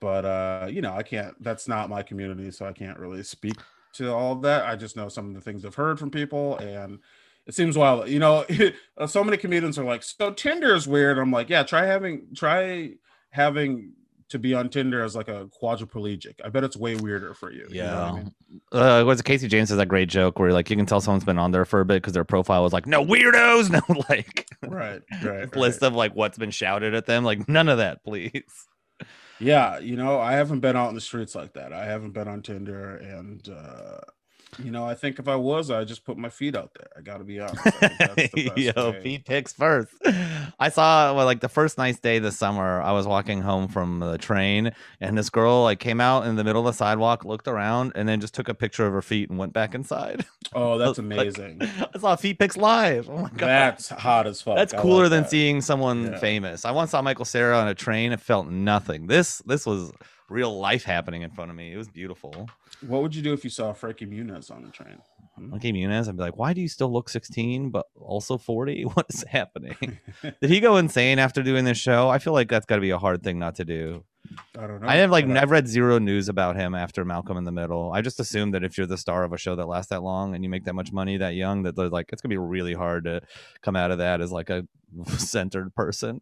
But 0.00 0.24
uh, 0.24 0.66
you 0.70 0.82
know, 0.82 0.94
I 0.94 1.02
can't 1.02 1.34
that's 1.42 1.68
not 1.68 1.90
my 1.90 2.02
community, 2.02 2.50
so 2.50 2.66
I 2.66 2.72
can't 2.72 2.98
really 2.98 3.22
speak 3.22 3.56
to 3.94 4.12
all 4.12 4.32
of 4.32 4.42
that. 4.42 4.66
I 4.66 4.76
just 4.76 4.96
know 4.96 5.08
some 5.08 5.28
of 5.28 5.34
the 5.34 5.40
things 5.40 5.64
I've 5.64 5.74
heard 5.74 5.98
from 5.98 6.10
people 6.10 6.56
and 6.58 6.98
it 7.46 7.54
seems 7.54 7.76
wild. 7.76 8.08
You 8.08 8.18
know, 8.18 8.44
so 9.06 9.24
many 9.24 9.36
comedians 9.36 9.78
are 9.78 9.84
like, 9.84 10.02
so 10.02 10.32
Tinder 10.32 10.74
is 10.74 10.86
weird. 10.86 11.18
I'm 11.18 11.30
like, 11.30 11.50
yeah, 11.50 11.62
try 11.62 11.84
having 11.84 12.28
try 12.34 12.92
having 13.30 13.92
to 14.32 14.38
be 14.38 14.52
on 14.54 14.68
Tinder 14.68 15.02
as 15.02 15.14
like 15.16 15.28
a 15.28 15.48
quadriplegic. 15.62 16.34
I 16.44 16.48
bet 16.50 16.64
it's 16.64 16.76
way 16.76 16.96
weirder 16.96 17.32
for 17.32 17.50
you. 17.52 17.66
you 17.70 17.82
know 17.82 17.86
what 17.94 17.94
I 18.02 18.06
Yeah. 18.08 18.12
mean? 18.14 18.32
Uh, 18.72 19.04
was 19.06 19.20
it 19.20 19.24
Casey 19.24 19.48
James 19.48 19.68
has 19.70 19.78
that 19.78 19.86
great 19.86 20.08
joke 20.10 20.38
where 20.38 20.52
like 20.52 20.68
you 20.68 20.76
can 20.76 20.84
tell 20.86 21.00
someone's 21.00 21.24
been 21.24 21.38
on 21.38 21.52
there 21.52 21.64
for 21.64 21.80
a 21.80 21.84
bit 21.86 22.02
because 22.02 22.12
their 22.12 22.24
profile 22.24 22.62
was 22.62 22.72
like 22.72 22.86
no 22.86 23.04
weirdos, 23.04 23.70
no 23.88 24.02
like 24.10 24.46
Right, 24.62 25.00
right. 25.22 25.24
right. 25.24 25.56
list 25.56 25.82
of 25.82 25.94
like 25.94 26.14
what's 26.14 26.36
been 26.36 26.50
shouted 26.50 26.94
at 26.94 27.06
them. 27.06 27.24
Like 27.24 27.48
none 27.48 27.68
of 27.68 27.78
that, 27.78 28.04
please. 28.04 28.42
Yeah, 29.40 29.78
you 29.80 29.96
know, 29.96 30.20
I 30.20 30.32
haven't 30.32 30.60
been 30.60 30.76
out 30.76 30.90
in 30.90 30.94
the 30.94 31.00
streets 31.00 31.34
like 31.34 31.54
that. 31.54 31.72
I 31.72 31.84
haven't 31.86 32.12
been 32.12 32.28
on 32.28 32.42
Tinder, 32.42 32.96
and 32.96 33.46
uh, 33.48 33.98
you 34.58 34.70
know, 34.70 34.84
I 34.84 34.94
think 34.94 35.18
if 35.18 35.28
I 35.28 35.36
was, 35.36 35.70
I 35.70 35.84
just 35.84 36.04
put 36.04 36.18
my 36.18 36.28
feet 36.28 36.54
out 36.56 36.72
there. 36.78 36.88
I 36.96 37.00
got 37.00 37.18
to 37.18 37.24
be 37.24 37.40
honest. 37.40 37.64
That's 37.64 38.32
the 38.32 38.50
best 38.54 38.76
Yo, 38.76 38.92
feet 39.00 39.24
pics 39.24 39.52
first. 39.52 39.92
I 40.58 40.68
saw 40.68 41.14
well, 41.14 41.24
like 41.24 41.40
the 41.40 41.48
first 41.48 41.78
nice 41.78 41.98
day 41.98 42.18
this 42.18 42.36
summer. 42.38 42.80
I 42.82 42.92
was 42.92 43.06
walking 43.06 43.40
home 43.40 43.68
from 43.68 44.00
the 44.00 44.18
train, 44.18 44.72
and 45.00 45.16
this 45.16 45.30
girl 45.30 45.62
like 45.62 45.78
came 45.78 46.00
out 46.00 46.26
in 46.26 46.36
the 46.36 46.44
middle 46.44 46.60
of 46.66 46.74
the 46.74 46.76
sidewalk, 46.76 47.24
looked 47.24 47.48
around, 47.48 47.92
and 47.94 48.08
then 48.08 48.20
just 48.20 48.34
took 48.34 48.48
a 48.48 48.54
picture 48.54 48.86
of 48.86 48.92
her 48.92 49.02
feet 49.02 49.30
and 49.30 49.38
went 49.38 49.52
back 49.52 49.74
inside. 49.74 50.24
Oh, 50.54 50.76
that's 50.76 50.98
Like, 50.98 51.06
amazing. 51.06 51.62
I 51.94 51.98
saw 51.98 52.14
feet 52.14 52.38
pics 52.38 52.58
live. 52.58 53.08
Oh 53.08 53.16
my 53.22 53.28
god, 53.30 53.38
That's 53.38 53.88
hot 53.88 54.26
as 54.26 54.42
fuck. 54.42 54.56
That's 54.56 54.74
cooler 54.74 55.04
like 55.04 55.10
than 55.10 55.22
that. 55.22 55.30
seeing 55.30 55.62
someone 55.62 56.12
Yeah. 56.12 56.18
famous. 56.18 56.66
I 56.66 56.72
once 56.72 56.90
saw 56.90 57.00
Michael 57.00 57.24
Cera 57.24 57.56
on 57.56 57.68
a 57.68 57.74
train. 57.74 58.12
It 58.12 58.20
felt 58.20 58.48
nothing. 58.48 59.06
This 59.06 59.38
this 59.46 59.64
was 59.64 59.92
real 60.28 60.58
life 60.60 60.84
happening 60.84 61.22
in 61.22 61.30
front 61.30 61.50
of 61.50 61.56
me. 61.56 61.72
It 61.72 61.78
was 61.78 61.88
beautiful. 61.88 62.50
What 62.86 63.02
would 63.02 63.14
you 63.14 63.22
do 63.22 63.32
if 63.32 63.44
you 63.44 63.50
saw 63.50 63.72
Frankie 63.72 64.06
Muniz 64.06 64.50
on 64.50 64.62
the 64.62 64.70
train? 64.70 64.98
Hmm? 65.36 65.50
Frankie 65.50 65.70
Okay, 65.70 65.78
Muniz, 65.78 66.08
I'd 66.08 66.16
be 66.16 66.22
like, 66.22 66.36
why 66.36 66.52
do 66.52 66.60
you 66.60 66.68
still 66.68 66.92
look 66.92 67.08
16 67.08 67.70
but 67.70 67.86
also 67.96 68.38
40? 68.38 68.82
What 68.94 69.06
is 69.08 69.24
happening? 69.28 69.98
Did 70.22 70.50
he 70.50 70.60
go 70.60 70.76
insane 70.76 71.18
after 71.18 71.42
doing 71.42 71.64
this 71.64 71.78
show? 71.78 72.08
I 72.08 72.18
feel 72.18 72.32
like 72.32 72.48
that's 72.48 72.66
got 72.66 72.76
to 72.76 72.80
be 72.82 72.90
a 72.90 72.98
hard 72.98 73.22
thing 73.22 73.38
not 73.38 73.56
to 73.56 73.64
do. 73.64 74.04
I 74.56 74.66
don't 74.66 74.80
know. 74.80 74.88
I 74.88 74.96
have 74.96 75.10
like 75.10 75.26
I've 75.26 75.50
read 75.50 75.66
zero 75.66 75.98
news 75.98 76.28
about 76.28 76.56
him 76.56 76.74
after 76.74 77.04
Malcolm 77.04 77.36
in 77.36 77.44
the 77.44 77.52
Middle. 77.52 77.92
I 77.92 78.02
just 78.02 78.20
assume 78.20 78.52
that 78.52 78.62
if 78.62 78.78
you're 78.78 78.86
the 78.86 78.96
star 78.96 79.24
of 79.24 79.32
a 79.32 79.36
show 79.36 79.56
that 79.56 79.66
lasts 79.66 79.90
that 79.90 80.02
long 80.02 80.34
and 80.34 80.44
you 80.44 80.50
make 80.50 80.64
that 80.64 80.74
much 80.74 80.92
money 80.92 81.16
that 81.16 81.34
young, 81.34 81.64
that 81.64 81.76
they're 81.76 81.88
like 81.88 82.10
it's 82.12 82.22
gonna 82.22 82.32
be 82.32 82.38
really 82.38 82.74
hard 82.74 83.04
to 83.04 83.20
come 83.62 83.76
out 83.76 83.90
of 83.90 83.98
that 83.98 84.20
as 84.20 84.30
like 84.30 84.48
a 84.48 84.64
centered 85.18 85.74
person. 85.74 86.20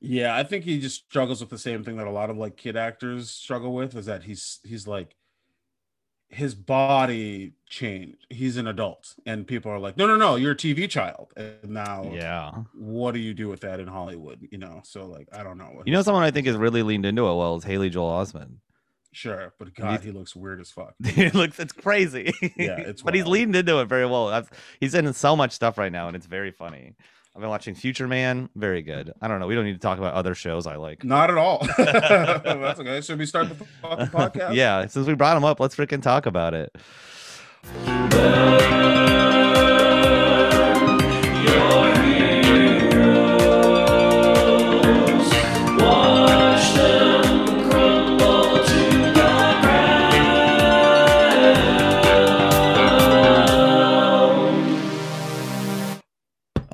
Yeah, 0.00 0.34
I 0.36 0.42
think 0.44 0.64
he 0.64 0.80
just 0.80 1.04
struggles 1.04 1.40
with 1.40 1.50
the 1.50 1.58
same 1.58 1.84
thing 1.84 1.96
that 1.96 2.06
a 2.06 2.10
lot 2.12 2.30
of 2.30 2.36
like 2.36 2.56
kid 2.56 2.76
actors 2.76 3.30
struggle 3.30 3.74
with 3.74 3.96
is 3.96 4.06
that 4.06 4.24
he's 4.24 4.60
he's 4.64 4.86
like 4.86 5.16
his 6.32 6.54
body 6.54 7.52
changed. 7.68 8.26
He's 8.30 8.56
an 8.56 8.66
adult, 8.66 9.14
and 9.26 9.46
people 9.46 9.70
are 9.70 9.78
like, 9.78 9.96
"No, 9.96 10.06
no, 10.06 10.16
no, 10.16 10.36
you're 10.36 10.52
a 10.52 10.56
TV 10.56 10.88
child." 10.88 11.32
And 11.36 11.70
now, 11.70 12.10
Yeah. 12.12 12.50
what 12.74 13.12
do 13.12 13.20
you 13.20 13.34
do 13.34 13.48
with 13.48 13.60
that 13.60 13.80
in 13.80 13.86
Hollywood? 13.86 14.40
You 14.50 14.58
know, 14.58 14.80
so 14.84 15.06
like, 15.06 15.28
I 15.32 15.42
don't 15.42 15.58
know. 15.58 15.70
what 15.72 15.86
You 15.86 15.92
know, 15.92 16.02
someone 16.02 16.22
I 16.24 16.30
think 16.30 16.46
has 16.46 16.54
is. 16.56 16.60
really 16.60 16.82
leaned 16.82 17.06
into 17.06 17.22
it 17.28 17.34
well 17.36 17.56
is 17.56 17.64
Haley 17.64 17.90
Joel 17.90 18.10
Osment. 18.10 18.56
sure, 19.12 19.52
but 19.58 19.74
God, 19.74 20.02
he 20.02 20.10
looks 20.10 20.34
weird 20.34 20.60
as 20.60 20.70
fuck. 20.70 20.94
he 21.04 21.28
looks 21.30 21.58
it's 21.60 21.72
crazy. 21.74 22.32
Yeah, 22.56 22.78
it's 22.80 23.02
but 23.04 23.14
he's 23.14 23.24
wild. 23.24 23.32
leaned 23.32 23.56
into 23.56 23.78
it 23.80 23.84
very 23.86 24.06
well. 24.06 24.28
That's, 24.28 24.48
he's 24.80 24.94
in 24.94 25.12
so 25.12 25.36
much 25.36 25.52
stuff 25.52 25.76
right 25.76 25.92
now, 25.92 26.06
and 26.08 26.16
it's 26.16 26.26
very 26.26 26.50
funny. 26.50 26.94
I've 27.34 27.40
been 27.40 27.48
watching 27.48 27.74
Future 27.74 28.06
Man, 28.06 28.50
very 28.54 28.82
good. 28.82 29.14
I 29.22 29.28
don't 29.28 29.40
know. 29.40 29.46
We 29.46 29.54
don't 29.54 29.64
need 29.64 29.72
to 29.72 29.78
talk 29.78 29.96
about 29.96 30.12
other 30.12 30.34
shows 30.34 30.66
I 30.66 30.76
like. 30.76 31.02
Not 31.02 31.30
at 31.30 31.38
all. 31.38 31.66
That's 31.78 32.78
okay. 32.78 33.00
Should 33.00 33.18
we 33.18 33.24
start 33.26 33.48
the 33.48 33.54
fucking 33.54 34.06
podcast? 34.08 34.54
yeah, 34.54 34.86
since 34.86 35.06
we 35.06 35.14
brought 35.14 35.36
him 35.36 35.44
up, 35.44 35.58
let's 35.58 35.74
freaking 35.74 36.02
talk 36.02 36.26
about 36.26 36.52
it. 36.52 36.76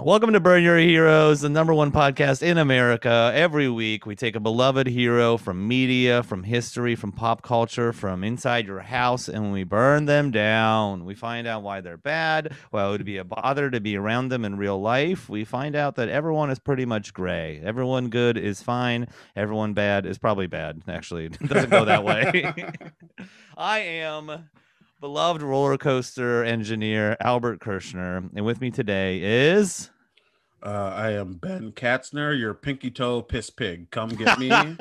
Welcome 0.09 0.33
to 0.33 0.40
Burn 0.40 0.62
Your 0.62 0.79
Heroes, 0.79 1.42
the 1.42 1.51
number 1.51 1.75
one 1.75 1.92
podcast 1.92 2.42
in 2.42 2.57
America. 2.57 3.31
Every 3.35 3.68
week, 3.68 4.07
we 4.07 4.16
take 4.16 4.37
a 4.37 4.40
beloved 4.40 4.87
hero 4.87 5.37
from 5.37 5.68
media, 5.68 6.23
from 6.23 6.44
history, 6.44 6.94
from 6.94 7.12
pop 7.12 7.42
culture, 7.42 7.92
from 7.92 8.25
inside 8.25 8.66
your 8.66 8.81
house, 8.81 9.29
and 9.29 9.53
we 9.53 9.64
burn 9.64 10.07
them 10.07 10.31
down. 10.31 11.05
We 11.05 11.14
find 11.14 11.47
out 11.47 11.62
why 11.62 11.83
they're 11.83 11.99
bad, 11.99 12.55
why 12.71 12.87
it 12.87 12.90
would 12.90 13.05
be 13.05 13.18
a 13.18 13.25
bother 13.25 13.71
to 13.71 13.83
be 13.83 13.99
around 13.99 14.31
them 14.31 14.47
in 14.47 14.57
real 14.57 14.81
life. 14.81 15.29
We 15.29 15.44
find 15.44 15.77
out 15.77 15.97
that 15.97 16.09
everyone 16.09 16.49
is 16.49 16.59
pretty 16.59 16.87
much 16.87 17.12
gray. 17.12 17.61
Everyone 17.62 18.09
good 18.09 18.38
is 18.38 18.62
fine. 18.62 19.09
Everyone 19.37 19.75
bad 19.75 20.07
is 20.07 20.16
probably 20.16 20.47
bad, 20.47 20.81
actually. 20.88 21.27
It 21.42 21.49
doesn't 21.51 21.68
go 21.68 21.85
that 21.85 22.03
way. 22.03 22.55
I 23.59 23.81
am 23.81 24.49
beloved 25.03 25.42
roller 25.42 25.77
coaster 25.77 26.44
engineer 26.44 27.14
Albert 27.21 27.61
Kirshner, 27.61 28.31
and 28.35 28.47
with 28.47 28.62
me 28.62 28.71
today 28.71 29.21
is. 29.21 29.90
Uh, 30.62 30.92
I 30.94 31.12
am 31.12 31.35
Ben 31.35 31.73
Katzner, 31.73 32.38
your 32.38 32.55
pinky 32.55 32.90
toe 32.90 33.23
piss 33.23 33.51
pig. 33.51 33.90
Come 33.90 34.11
get 34.11 34.38
me. 34.38 34.51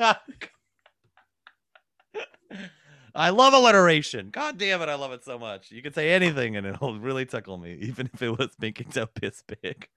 I 3.14 3.30
love 3.30 3.52
alliteration. 3.52 4.30
God 4.30 4.58
damn 4.58 4.82
it, 4.82 4.88
I 4.88 4.94
love 4.94 5.12
it 5.12 5.24
so 5.24 5.38
much. 5.38 5.70
You 5.70 5.82
can 5.82 5.92
say 5.92 6.10
anything 6.10 6.56
and 6.56 6.66
it'll 6.66 6.98
really 6.98 7.26
tickle 7.26 7.58
me, 7.58 7.78
even 7.80 8.10
if 8.12 8.22
it 8.22 8.30
was 8.36 8.50
pinky 8.60 8.84
toe 8.84 9.06
piss 9.06 9.42
pig. 9.42 9.88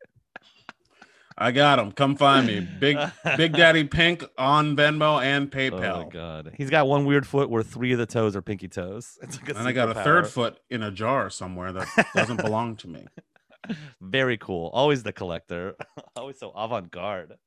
I 1.38 1.52
got 1.52 1.80
him. 1.80 1.92
Come 1.92 2.16
find 2.16 2.46
me. 2.46 2.60
Big 2.60 2.98
Big 3.38 3.54
Daddy 3.58 3.84
Pink 3.86 4.24
on 4.38 4.76
Venmo 4.76 5.22
and 5.22 5.50
PayPal. 5.50 5.82
Oh 5.82 6.04
my 6.04 6.10
god, 6.10 6.54
he's 6.58 6.70
got 6.70 6.88
one 6.88 7.06
weird 7.06 7.26
foot 7.26 7.50
where 7.50 7.64
three 7.64 7.94
of 7.94 8.00
the 8.00 8.06
toes 8.06 8.36
are 8.36 8.42
pinky 8.42 8.68
toes. 8.68 9.18
It's 9.24 9.40
like 9.40 9.50
a 9.50 9.58
and 9.58 9.68
I 9.68 9.72
got 9.72 9.90
a 9.90 9.96
third 9.96 10.28
foot 10.28 10.60
in 10.70 10.84
a 10.84 10.92
jar 10.92 11.30
somewhere 11.30 11.72
that 11.72 11.88
doesn't 12.14 12.44
belong 12.44 12.76
to 12.78 12.88
me. 12.88 13.08
Very 14.02 14.38
cool. 14.38 14.70
Always 14.74 15.04
the 15.04 15.14
collector. 15.14 15.76
Always 16.16 16.40
so 16.40 16.52
avant 16.52 16.92
garde. 16.92 17.38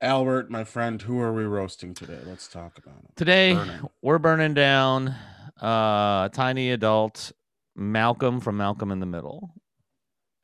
Albert, 0.00 0.50
my 0.50 0.64
friend, 0.64 1.00
who 1.00 1.20
are 1.20 1.32
we 1.32 1.44
roasting 1.44 1.94
today? 1.94 2.18
Let's 2.26 2.48
talk 2.48 2.78
about 2.78 2.98
it. 3.04 3.16
Today 3.16 3.54
Burning. 3.54 3.88
we're 4.02 4.18
burning 4.18 4.54
down 4.54 5.14
uh 5.60 6.28
tiny 6.28 6.70
adult 6.70 7.32
Malcolm 7.74 8.40
from 8.40 8.58
Malcolm 8.58 8.90
in 8.90 9.00
the 9.00 9.06
Middle. 9.06 9.54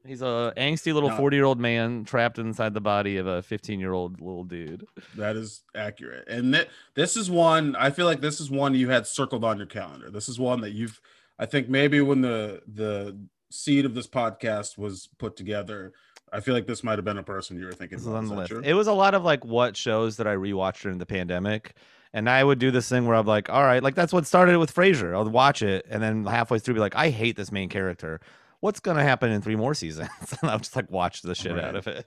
He's 0.05 0.23
a 0.23 0.53
angsty 0.57 0.93
little 0.93 1.11
40 1.11 1.37
year 1.37 1.45
old 1.45 1.61
man 1.61 2.05
trapped 2.05 2.39
inside 2.39 2.75
the 2.75 2.81
body 2.81 3.19
of 3.19 3.27
a 3.27 3.43
15 3.43 3.79
year 3.79 3.93
old 3.93 4.21
little 4.21 4.45
dude. 4.45 4.87
That 5.17 5.37
is 5.37 5.63
accurate. 5.77 6.27
And 6.29 6.53
th- 6.55 6.69
this 6.95 7.17
is 7.17 7.31
one 7.31 7.77
I 7.77 7.91
feel 7.91 8.07
like 8.07 8.21
this 8.21 8.41
is 8.41 8.51
one 8.51 8.75
you 8.75 8.89
had 8.89 9.07
circled 9.07 9.45
on 9.45 9.59
your 9.59 9.67
calendar. 9.67 10.11
This 10.11 10.29
is 10.29 10.39
one 10.39 10.63
that 10.63 10.73
you've 10.73 11.01
I 11.39 11.47
think 11.47 11.69
maybe 11.69 12.01
when 12.01 12.23
the 12.23 12.63
the 12.67 13.19
seed 13.53 13.85
of 13.85 13.95
this 13.95 14.07
podcast 14.07 14.79
was 14.79 15.09
put 15.19 15.37
together, 15.37 15.93
I 16.33 16.41
feel 16.41 16.55
like 16.55 16.67
this 16.67 16.83
might 16.83 16.99
have 16.99 17.05
been 17.05 17.19
a 17.19 17.23
person 17.23 17.59
you 17.59 17.67
were 17.67 17.73
thinking 17.73 17.99
This 17.99 18.07
on 18.07 18.27
the 18.27 18.35
list. 18.35 18.53
It 18.65 18.75
was 18.75 18.87
a 18.87 18.93
lot 18.93 19.15
of 19.15 19.23
like 19.23 19.45
what 19.45 19.77
shows 19.77 20.17
that 20.17 20.27
I 20.27 20.35
rewatched 20.35 20.83
during 20.83 20.99
the 20.99 21.07
pandemic. 21.07 21.75
And 22.15 22.29
I 22.29 22.45
would 22.45 22.59
do 22.59 22.71
this 22.71 22.89
thing 22.89 23.07
where 23.07 23.17
I'm 23.17 23.27
like, 23.27 23.49
all 23.49 23.63
right, 23.63 23.83
like 23.83 23.95
that's 23.95 24.13
what 24.13 24.27
started 24.27 24.53
it 24.53 24.59
with 24.59 24.75
Frasier. 24.75 25.15
I'll 25.15 25.29
watch 25.29 25.63
it 25.63 25.87
and 25.89 26.03
then 26.03 26.25
halfway 26.25 26.59
through 26.59 26.75
be 26.75 26.81
like, 26.81 26.97
I 26.97 27.11
hate 27.11 27.37
this 27.37 27.53
main 27.53 27.69
character. 27.69 28.21
What's 28.61 28.81
gonna 28.81 29.03
happen 29.03 29.31
in 29.31 29.43
three 29.43 29.57
more 29.57 29.75
seasons? 29.75 30.09
and 30.41 30.51
I'll 30.51 30.59
just 30.59 30.77
like 30.77 30.91
watch 30.91 31.23
the 31.23 31.35
shit 31.35 31.59
out 31.59 31.75
of 31.75 31.87
it. 31.87 32.07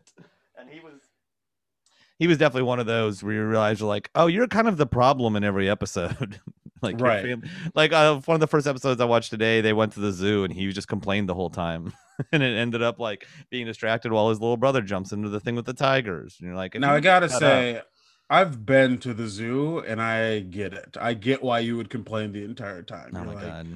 And 0.57 0.69
he 0.69 0.79
was 0.79 1.01
he 2.17 2.27
was 2.27 2.37
definitely 2.37 2.63
one 2.63 2.79
of 2.79 2.85
those 2.85 3.23
where 3.23 3.33
you 3.33 3.45
realize 3.45 3.79
you're 3.79 3.89
like, 3.89 4.09
oh, 4.15 4.27
you're 4.27 4.47
kind 4.47 4.67
of 4.67 4.77
the 4.77 4.85
problem 4.85 5.35
in 5.35 5.43
every 5.43 5.69
episode. 5.69 6.39
like 6.81 6.99
Right. 6.99 7.23
fam- 7.23 7.43
like 7.73 7.93
uh, 7.93 8.19
one 8.21 8.35
of 8.35 8.41
the 8.41 8.47
first 8.47 8.67
episodes 8.67 8.99
I 9.01 9.05
watched 9.05 9.29
today, 9.29 9.61
they 9.61 9.73
went 9.73 9.93
to 9.93 9.99
the 9.99 10.11
zoo 10.11 10.43
and 10.43 10.53
he 10.53 10.71
just 10.71 10.87
complained 10.87 11.29
the 11.29 11.33
whole 11.33 11.49
time. 11.49 11.93
and 12.31 12.41
it 12.43 12.55
ended 12.57 12.81
up 12.81 12.99
like 12.99 13.27
being 13.49 13.65
distracted 13.65 14.11
while 14.11 14.29
his 14.29 14.39
little 14.39 14.57
brother 14.57 14.81
jumps 14.81 15.11
into 15.11 15.29
the 15.29 15.39
thing 15.39 15.55
with 15.55 15.65
the 15.65 15.73
tigers. 15.73 16.35
And 16.39 16.47
you're 16.47 16.55
like, 16.55 16.73
now 16.79 16.93
I 16.93 16.99
gotta 16.99 17.27
shut 17.27 17.35
up- 17.43 17.49
say, 17.49 17.81
I've 18.29 18.65
been 18.65 18.97
to 18.99 19.13
the 19.13 19.27
zoo 19.27 19.79
and 19.79 20.01
I 20.01 20.39
get 20.39 20.73
it. 20.73 20.97
I 20.99 21.13
get 21.13 21.43
why 21.43 21.59
you 21.59 21.77
would 21.77 21.89
complain 21.89 22.31
the 22.31 22.43
entire 22.43 22.81
time. 22.83 23.11
oh 23.13 23.17
You're 23.19 23.25
my 23.27 23.33
like, 23.35 23.43
god, 23.43 23.67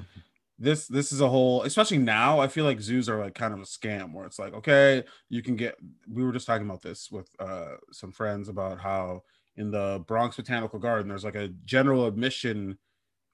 this 0.62 0.88
this 0.88 1.14
is 1.14 1.22
a 1.22 1.30
whole 1.30 1.64
especially 1.64 1.98
now 1.98 2.42
i 2.42 2.48
feel 2.50 2.66
like 2.66 2.82
zoos 2.82 3.08
are 3.08 3.18
like 3.24 3.34
kind 3.34 3.54
of 3.54 3.62
a 3.62 3.64
scam 3.64 4.12
where 4.14 4.26
it's 4.26 4.38
like 4.38 4.54
okay 4.54 5.04
you 5.30 5.42
can 5.42 5.56
get 5.56 5.74
we 6.12 6.22
were 6.22 6.34
just 6.34 6.46
talking 6.46 6.68
about 6.68 6.82
this 6.82 7.10
with 7.10 7.30
uh 7.40 7.76
some 7.94 8.12
friends 8.12 8.50
about 8.50 8.78
how 8.78 9.22
in 9.56 9.72
the 9.72 10.04
bronx 10.06 10.36
botanical 10.36 10.78
garden 10.78 11.08
there's 11.08 11.24
like 11.24 11.36
a 11.36 11.48
general 11.64 12.06
admission 12.08 12.78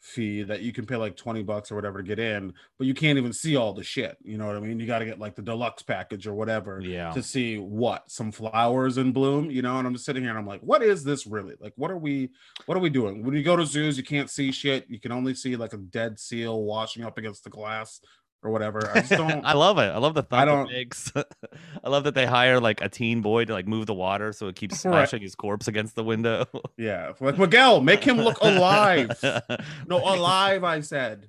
fee 0.06 0.44
that 0.44 0.62
you 0.62 0.72
can 0.72 0.86
pay 0.86 0.96
like 0.96 1.18
20 1.18 1.42
bucks 1.44 1.72
or 1.72 1.76
whatever 1.76 1.98
to 1.98 2.08
get 2.08 2.20
in 2.20 2.54
but 2.78 2.86
you 2.86 2.94
can't 2.94 3.18
even 3.18 3.34
see 3.34 3.56
all 3.56 3.74
the 3.74 3.84
shit 3.84 4.18
you 4.24 4.38
know 4.38 4.46
what 4.46 4.56
i 4.56 4.60
mean? 4.60 4.80
You 4.80 4.86
got 4.86 5.00
to 5.00 5.06
get 5.06 5.20
like 5.20 5.36
the 5.36 5.42
deluxe 5.42 5.82
package 5.82 6.28
or 6.28 6.36
whatever 6.36 6.80
yeah. 6.80 7.12
to 7.12 7.24
see 7.24 7.58
what 7.58 8.10
some 8.10 8.32
flowers 8.32 8.98
in 8.98 9.12
bloom 9.12 9.50
you 9.50 9.62
know? 9.62 9.78
And 9.78 9.88
i'm 9.88 9.94
just 9.94 10.06
sitting 10.06 10.22
here 10.22 10.30
and 10.30 10.40
i'm 10.40 10.46
like 10.46 10.62
what 10.62 10.82
is 10.84 11.04
this 11.04 11.26
really? 11.26 11.56
Like 11.60 11.74
what 11.76 11.92
are 11.92 11.98
we 11.98 12.30
what 12.66 12.78
are 12.78 12.82
we 12.82 12.90
doing? 12.90 13.24
When 13.24 13.36
you 13.36 13.44
go 13.44 13.56
to 13.56 13.66
zoos 13.66 13.98
you 13.98 14.04
can't 14.04 14.30
see 14.30 14.52
shit. 14.52 14.86
You 14.90 15.00
can 15.00 15.12
only 15.12 15.34
see 15.34 15.56
like 15.56 15.74
a 15.74 15.78
dead 15.78 16.20
seal 16.20 16.64
washing 16.64 17.04
up 17.04 17.18
against 17.18 17.44
the 17.44 17.50
glass 17.50 18.00
or 18.46 18.52
whatever 18.52 18.90
i 18.94 19.00
just 19.00 19.10
don't 19.22 19.44
I 19.46 19.54
love 19.54 19.78
it. 19.80 19.90
I 19.90 19.98
love 19.98 20.14
the 20.14 20.24
thump 20.24 20.46
don't- 20.48 20.72
makes. 20.72 21.12
I 21.84 21.90
love 21.90 22.04
that 22.06 22.14
they 22.16 22.26
hire 22.26 22.60
like 22.60 22.80
a 22.82 22.88
teen 22.90 23.22
boy 23.22 23.46
to 23.46 23.54
like 23.54 23.68
move 23.68 23.86
the 23.88 23.94
water 23.94 24.32
so 24.32 24.48
it 24.48 24.56
keeps 24.56 24.76
Right. 24.86 24.92
smashing 24.92 25.22
his 25.22 25.36
corpse 25.36 25.68
against 25.68 25.96
the 25.96 26.04
window. 26.04 26.46
yeah 26.78 27.12
like 27.20 27.38
miguel 27.38 27.82
make 27.82 28.04
him 28.04 28.18
look 28.18 28.38
alive 28.42 29.10
no 29.88 29.98
alive 29.98 30.64
i 30.64 30.80
said 30.80 31.28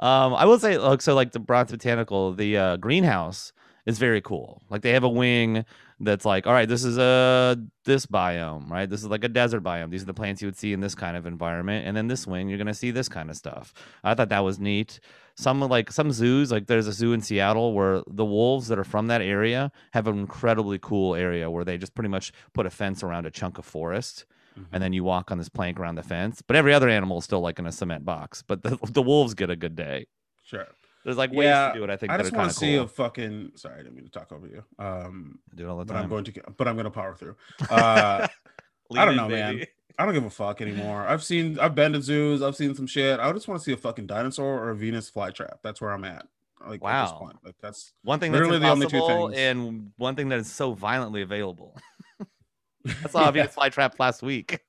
um, 0.00 0.34
I 0.34 0.44
will 0.44 0.58
say, 0.58 0.78
look, 0.78 1.00
so 1.02 1.14
like 1.14 1.32
the 1.32 1.38
Bronx 1.38 1.70
Botanical, 1.70 2.32
the 2.32 2.56
uh, 2.56 2.76
greenhouse 2.76 3.52
is 3.86 3.98
very 3.98 4.20
cool. 4.20 4.62
Like 4.68 4.82
they 4.82 4.92
have 4.92 5.04
a 5.04 5.08
wing 5.08 5.64
that's 6.00 6.24
like, 6.24 6.46
all 6.46 6.52
right, 6.52 6.68
this 6.68 6.84
is 6.84 6.98
a 6.98 7.56
this 7.84 8.06
biome, 8.06 8.68
right? 8.70 8.88
This 8.88 9.00
is 9.00 9.06
like 9.08 9.24
a 9.24 9.28
desert 9.28 9.62
biome. 9.62 9.90
These 9.90 10.02
are 10.02 10.06
the 10.06 10.14
plants 10.14 10.42
you 10.42 10.46
would 10.48 10.56
see 10.56 10.72
in 10.72 10.80
this 10.80 10.94
kind 10.94 11.16
of 11.16 11.26
environment, 11.26 11.86
and 11.86 11.96
then 11.96 12.08
this 12.08 12.26
wing, 12.26 12.48
you're 12.48 12.58
gonna 12.58 12.74
see 12.74 12.90
this 12.90 13.08
kind 13.08 13.30
of 13.30 13.36
stuff. 13.36 13.72
I 14.04 14.14
thought 14.14 14.28
that 14.28 14.44
was 14.44 14.58
neat. 14.58 15.00
Some 15.40 15.60
like 15.60 15.92
some 15.92 16.10
zoos, 16.10 16.50
like 16.50 16.66
there's 16.66 16.88
a 16.88 16.92
zoo 16.92 17.12
in 17.12 17.20
Seattle 17.20 17.72
where 17.72 18.02
the 18.08 18.24
wolves 18.24 18.66
that 18.68 18.78
are 18.78 18.84
from 18.84 19.06
that 19.06 19.22
area 19.22 19.70
have 19.92 20.08
an 20.08 20.18
incredibly 20.18 20.78
cool 20.80 21.14
area 21.14 21.48
where 21.48 21.64
they 21.64 21.78
just 21.78 21.94
pretty 21.94 22.08
much 22.08 22.32
put 22.54 22.66
a 22.66 22.70
fence 22.70 23.04
around 23.04 23.24
a 23.24 23.30
chunk 23.30 23.56
of 23.58 23.64
forest 23.64 24.24
and 24.72 24.82
then 24.82 24.92
you 24.92 25.04
walk 25.04 25.30
on 25.30 25.38
this 25.38 25.48
plank 25.48 25.78
around 25.78 25.94
the 25.94 26.02
fence. 26.02 26.42
But 26.42 26.56
every 26.56 26.74
other 26.74 26.88
animal 26.88 27.18
is 27.18 27.24
still 27.24 27.38
like 27.40 27.60
in 27.60 27.66
a 27.68 27.70
cement 27.70 28.04
box. 28.04 28.42
But 28.42 28.64
the, 28.64 28.76
the 28.90 29.00
wolves 29.02 29.34
get 29.34 29.50
a 29.50 29.54
good 29.54 29.76
day. 29.76 30.06
sure 30.42 30.66
There's 31.04 31.16
like 31.16 31.30
ways 31.30 31.44
Yeah, 31.46 31.68
to 31.72 31.78
do 31.78 31.84
it. 31.84 31.90
I 31.90 31.96
think 31.96 32.10
i 32.10 32.16
just 32.18 32.32
want 32.32 32.50
to 32.50 32.56
see 32.56 32.74
cool. 32.74 32.82
a 32.84 32.88
fucking 32.88 33.52
sorry 33.54 33.74
i 33.74 33.82
didn't 33.84 33.94
mean 33.94 34.06
to 34.06 34.10
talk 34.10 34.32
over 34.32 34.48
you 34.48 34.64
um 34.84 35.38
do 35.54 35.64
it 35.66 35.70
all 35.70 35.78
the 35.78 35.84
but 35.84 35.94
time. 35.94 36.02
i'm 36.02 36.08
going 36.10 36.24
to 36.24 36.32
but 36.56 36.66
i'm 36.66 36.74
going 36.74 36.84
to 36.84 36.90
power 36.90 37.14
through 37.14 37.36
uh 37.70 38.26
Lean 38.90 39.00
I 39.02 39.04
don't 39.04 39.14
in, 39.14 39.16
know, 39.16 39.28
man. 39.28 39.64
I 39.98 40.04
don't 40.04 40.14
give 40.14 40.24
a 40.24 40.30
fuck 40.30 40.60
anymore. 40.60 41.06
I've 41.06 41.24
seen, 41.24 41.58
I've 41.58 41.74
been 41.74 41.92
to 41.94 42.00
zoos, 42.00 42.40
I've 42.40 42.54
seen 42.56 42.74
some 42.74 42.86
shit. 42.86 43.18
I 43.18 43.32
just 43.32 43.48
want 43.48 43.60
to 43.60 43.64
see 43.64 43.72
a 43.72 43.76
fucking 43.76 44.06
dinosaur 44.06 44.46
or 44.62 44.70
a 44.70 44.76
Venus 44.76 45.10
flytrap. 45.10 45.56
That's 45.62 45.80
where 45.80 45.90
I'm 45.90 46.04
at. 46.04 46.26
Like 46.60 46.80
at 46.84 47.02
this 47.04 47.12
Wow. 47.12 47.18
point, 47.18 47.36
like 47.44 47.54
that's 47.60 47.92
One 48.02 48.18
thing 48.20 48.32
that's 48.32 48.40
Literally 48.42 48.58
the 48.60 48.68
only 48.68 48.86
two 48.86 49.00
things. 49.06 49.34
and 49.36 49.92
one 49.96 50.14
thing 50.16 50.28
that 50.30 50.38
is 50.38 50.50
so 50.50 50.72
violently 50.72 51.22
available. 51.22 51.76
I 52.86 53.08
saw 53.08 53.28
a 53.28 53.32
Venus 53.32 53.54
flytrap 53.54 53.98
last 53.98 54.22
week. 54.22 54.60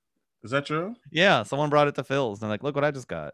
is 0.43 0.51
that 0.51 0.65
true? 0.65 0.95
Yeah, 1.11 1.43
someone 1.43 1.69
brought 1.69 1.87
it 1.87 1.95
to 1.95 2.03
Phil's, 2.03 2.39
and 2.39 2.43
they're 2.43 2.53
like, 2.53 2.63
"Look 2.63 2.75
what 2.75 2.83
I 2.83 2.91
just 2.91 3.07
got." 3.07 3.33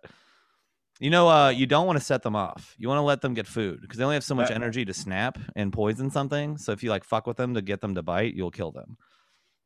You 1.01 1.09
know, 1.09 1.27
uh, 1.27 1.49
you 1.49 1.65
don't 1.65 1.85
want 1.85 1.99
to 1.99 2.05
set 2.05 2.23
them 2.23 2.35
off. 2.35 2.73
You 2.77 2.87
want 2.87 2.99
to 2.99 3.03
let 3.03 3.19
them 3.21 3.33
get 3.33 3.45
food 3.47 3.81
because 3.81 3.97
they 3.97 4.03
only 4.05 4.15
have 4.15 4.23
so 4.23 4.35
much 4.35 4.47
That- 4.47 4.55
energy 4.55 4.85
to 4.85 4.93
snap 4.93 5.37
and 5.55 5.73
poison 5.73 6.09
something. 6.09 6.57
So 6.57 6.71
if 6.71 6.83
you 6.83 6.89
like 6.89 7.03
fuck 7.03 7.27
with 7.27 7.35
them 7.37 7.53
to 7.55 7.61
get 7.61 7.81
them 7.81 7.95
to 7.95 8.01
bite, 8.03 8.33
you'll 8.35 8.51
kill 8.51 8.71
them. 8.71 8.97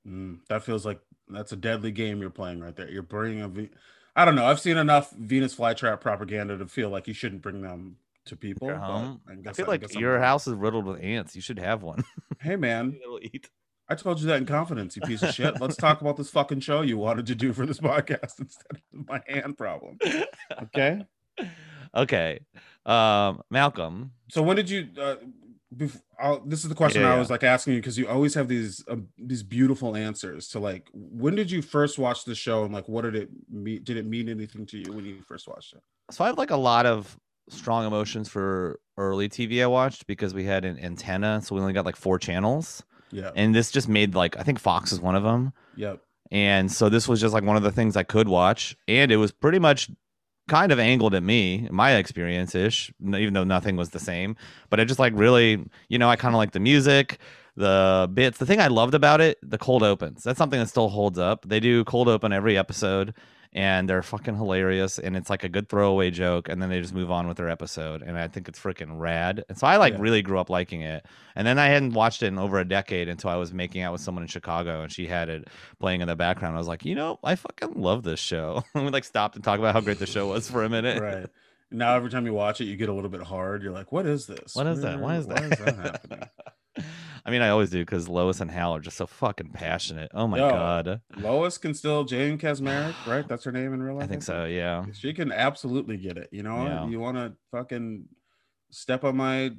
Mm, 0.08 0.40
that 0.48 0.64
feels 0.64 0.86
like 0.86 1.00
that's 1.30 1.52
a 1.52 1.56
deadly 1.56 1.92
game 1.92 2.22
you're 2.22 2.30
playing 2.30 2.60
right 2.60 2.76
there. 2.76 2.90
You're 2.90 3.04
bringing 3.04 3.42
a 3.42 3.48
V. 3.48 3.70
I 4.16 4.26
don't 4.26 4.36
know. 4.36 4.46
I've 4.46 4.60
seen 4.60 4.78
enough 4.78 5.12
Venus 5.12 5.56
flytrap 5.56 6.02
propaganda 6.02 6.58
to 6.58 6.66
feel 6.68 6.90
like 6.90 7.08
you 7.08 7.14
shouldn't 7.14 7.42
bring 7.42 7.62
them 7.62 7.98
to 8.26 8.36
people. 8.36 8.68
Your 8.68 8.78
home. 8.78 9.22
I 9.30 9.36
guess- 9.36 9.56
feel 9.58 9.66
I 9.66 9.70
like 9.70 9.82
guess 9.82 9.96
I'm 9.96 10.02
your 10.02 10.20
house 10.20 10.48
is 10.48 10.54
riddled 10.56 10.86
with 10.86 11.02
ants. 11.02 11.36
You 11.36 11.42
should 11.42 11.60
have 11.60 11.84
one. 11.84 12.04
Hey 12.42 12.56
man, 12.56 12.98
It'll 13.04 13.20
eat. 13.22 13.50
I 13.90 13.96
told 13.96 14.22
you 14.22 14.28
that 14.28 14.38
in 14.38 14.46
confidence, 14.46 14.96
you 14.96 15.02
piece 15.02 15.22
of 15.24 15.34
shit. 15.34 15.60
Let's 15.60 15.76
talk 15.76 16.00
about 16.00 16.16
this 16.16 16.30
fucking 16.30 16.62
show 16.62 16.82
you 16.82 16.98
wanted 16.98 17.26
to 17.26 17.36
do 17.36 17.52
for 17.52 17.66
this 17.66 17.80
podcast 17.82 18.40
instead 18.40 18.72
of 18.72 19.08
my 19.10 19.22
hand 19.28 19.58
problem. 19.58 19.98
Okay. 20.64 21.06
okay. 21.96 22.40
Um, 22.86 23.42
Malcolm. 23.50 24.12
So 24.30 24.42
when 24.42 24.56
did 24.56 24.70
you? 24.70 24.88
Uh, 24.98 25.16
bef- 25.76 26.02
I'll, 26.20 26.40
this 26.42 26.64
is 26.64 26.70
the 26.70 26.76
question 26.76 27.02
Yeah, 27.02 27.10
I 27.10 27.14
yeah. 27.14 27.20
was 27.20 27.30
like 27.30 27.44
asking 27.44 27.74
you 27.74 27.80
because 27.80 27.98
you 27.98 28.08
always 28.08 28.34
have 28.36 28.48
these 28.48 28.84
uh, 28.88 28.98
these 29.18 29.44
beautiful 29.44 29.96
answers 29.96 30.48
to 30.50 30.60
like. 30.60 30.90
When 30.94 31.36
did 31.36 31.52
you 31.52 31.62
first 31.62 31.98
watch 32.00 32.26
the 32.26 32.36
show 32.36 32.64
and 32.64 32.74
like 32.74 32.88
what 32.88 33.02
did 33.04 33.16
it 33.16 33.30
mean? 33.52 33.84
Did 33.84 33.98
it 33.98 34.06
mean 34.06 34.30
anything 34.30 34.66
to 34.68 34.78
you 34.78 34.92
when 34.94 35.06
you 35.06 35.22
first 35.22 35.48
watched 35.48 35.74
it? 35.74 35.82
So 36.12 36.24
I 36.24 36.28
have 36.28 36.38
like 36.38 36.52
a 36.52 36.58
lot 36.58 36.86
of 36.86 37.18
strong 37.50 37.86
emotions 37.86 38.30
for 38.30 38.80
early 38.98 39.28
TV 39.30 39.64
I 39.64 39.68
watched 39.68 40.06
because 40.08 40.34
we 40.34 40.44
had 40.44 40.66
an 40.66 40.78
antenna, 40.80 41.42
so 41.42 41.56
we 41.56 41.62
only 41.62 41.74
got 41.74 41.86
like 41.86 41.96
four 41.96 42.20
channels, 42.20 42.84
Yeah. 43.12 43.32
and 43.36 43.56
this 43.56 43.72
just 43.72 43.88
made 43.90 44.14
like 44.16 44.38
I 44.38 44.44
think 44.44 44.60
Fox 44.60 44.92
is 44.92 45.00
one 45.00 45.16
of 45.16 45.24
them. 45.24 45.54
Yep. 45.76 46.02
And 46.32 46.72
so 46.72 46.90
this 46.90 47.08
was 47.08 47.20
just 47.20 47.34
like 47.34 47.44
one 47.44 47.58
of 47.58 47.64
the 47.64 47.72
things 47.72 47.98
I 47.98 48.04
could 48.04 48.28
watch. 48.28 48.78
And 48.88 49.12
it 49.12 49.18
was 49.18 49.32
pretty 49.32 49.58
much 49.58 49.90
kind 50.50 50.72
of 50.72 50.80
angled 50.80 51.16
at 51.16 51.24
me, 51.24 51.68
my 51.72 51.96
experience 51.96 52.56
ish, 52.56 52.92
even 53.02 53.34
though 53.34 53.44
nothing 53.44 53.76
was 53.76 53.92
the 53.92 54.00
same. 54.00 54.36
But 54.70 54.80
I 54.80 54.84
just 54.84 55.00
like 55.00 55.14
really, 55.16 55.64
you 55.88 55.98
know, 55.98 56.10
I 56.10 56.16
kind 56.16 56.36
of 56.36 56.38
like 56.38 56.52
the 56.52 56.60
music, 56.60 57.20
the 57.56 58.10
bits. 58.14 58.38
The 58.38 58.46
thing 58.46 58.60
I 58.60 58.68
loved 58.68 58.94
about 58.94 59.22
it, 59.22 59.38
the 59.42 59.58
cold 59.58 59.84
opens. 59.84 60.24
That's 60.24 60.38
something 60.38 60.60
that 60.60 60.68
still 60.68 60.90
holds 60.90 61.18
up. 61.20 61.48
They 61.48 61.60
do 61.60 61.84
cold 61.86 62.10
open 62.10 62.34
every 62.34 62.58
episode 62.58 63.14
and 63.54 63.90
they're 63.90 64.04
fucking 64.04 64.36
hilarious. 64.36 65.00
And 65.00 65.18
it's 65.18 65.30
like 65.30 65.44
a 65.44 65.50
good 65.50 65.70
throwaway 65.70 66.12
joke. 66.12 66.48
And 66.50 66.62
then 66.62 66.70
they 66.70 66.80
just 66.82 66.94
move 66.94 67.10
on 67.10 67.28
with 67.28 67.38
their 67.38 67.50
episode. 67.50 68.02
And 68.04 68.18
I 68.18 68.28
think 68.28 68.48
it's 68.48 68.60
freaking 68.60 69.00
rad. 69.00 69.44
And 69.50 69.58
so 69.58 69.66
I 69.66 69.78
like 69.78 69.94
Yeah. 69.94 70.02
really 70.02 70.22
grew 70.22 70.40
up 70.40 70.50
liking 70.50 70.82
it. 70.82 71.06
And 71.36 71.48
then 71.48 71.58
I 71.58 71.68
hadn't 71.68 71.94
watched 71.94 72.22
it 72.22 72.28
in 72.28 72.38
over 72.38 72.60
a 72.60 72.66
decade 72.66 73.10
until 73.10 73.32
I 73.32 73.36
was 73.38 73.52
making 73.52 73.82
out 73.82 73.92
with 73.92 74.02
someone 74.02 74.24
in 74.24 74.28
Chicago 74.28 74.82
and 74.84 74.92
she 74.92 75.08
had 75.08 75.30
it 75.30 75.48
playing 75.80 76.02
in 76.02 76.08
the 76.08 76.16
background. 76.16 76.56
I 76.56 76.60
was 76.60 76.68
like, 76.68 76.86
you 76.86 76.94
know, 76.96 77.18
I 77.24 77.36
fucking 77.36 77.74
love 77.74 78.04
this 78.04 78.20
show. 78.20 78.64
and 78.76 78.86
we 78.86 78.92
like 78.92 79.04
stopped 79.04 79.36
and 79.36 79.44
talked 79.44 79.60
about 79.60 79.74
how 79.74 79.82
great 79.82 79.98
the 80.00 80.06
show 80.06 80.28
was 80.28 80.50
for 80.50 80.64
a 80.64 80.70
minute. 80.70 81.02
Right. 81.02 81.26
Now 81.72 81.96
every 81.96 82.10
time 82.10 82.26
you 82.26 82.34
watch 82.34 82.62
it, 82.62 82.66
you 82.66 82.76
get 82.76 82.90
a 82.90 82.94
little 82.94 83.10
bit 83.10 83.22
hard. 83.24 83.64
You're 83.64 83.72
like, 83.74 83.92
what 83.92 84.06
is 84.06 84.28
this? 84.28 84.56
What 84.56 84.68
is 84.68 84.82
that? 84.82 85.00
Why 85.00 85.18
is 85.18 85.28
that? 85.28 85.40
Why 85.40 85.46
is 85.48 85.58
that 85.60 85.76
happening? 85.76 86.30
I 87.30 87.32
mean, 87.32 87.44
I 87.44 87.50
always 87.50 87.70
do 87.70 87.78
because 87.86 88.10
Lois 88.10 88.42
and 88.42 88.50
Hal 88.50 88.76
are 88.76 88.80
just 88.80 88.98
so 88.98 89.06
fucking 89.06 89.50
passionate. 89.52 90.10
Oh 90.16 90.26
my 90.26 90.40
Yo, 90.40 90.50
god. 90.50 91.02
Lois 91.18 91.60
can 91.60 91.76
still 91.76 92.04
Jane 92.04 92.40
Kaczmarek, 92.40 92.96
right? 93.06 93.28
That's 93.28 93.44
her 93.44 93.52
name 93.52 93.72
in 93.72 93.84
real 93.84 93.94
life. 93.94 94.06
I 94.06 94.08
think 94.08 94.24
so, 94.24 94.46
yeah. 94.46 94.86
She 94.94 95.14
can 95.14 95.32
absolutely 95.32 95.98
get 95.98 96.18
it. 96.18 96.30
You 96.32 96.42
know, 96.42 96.64
Yeah. 96.66 96.88
you 96.88 97.00
want 97.00 97.18
to 97.18 97.34
fucking 97.52 98.06
step 98.72 99.04
on 99.04 99.16
my. 99.18 99.52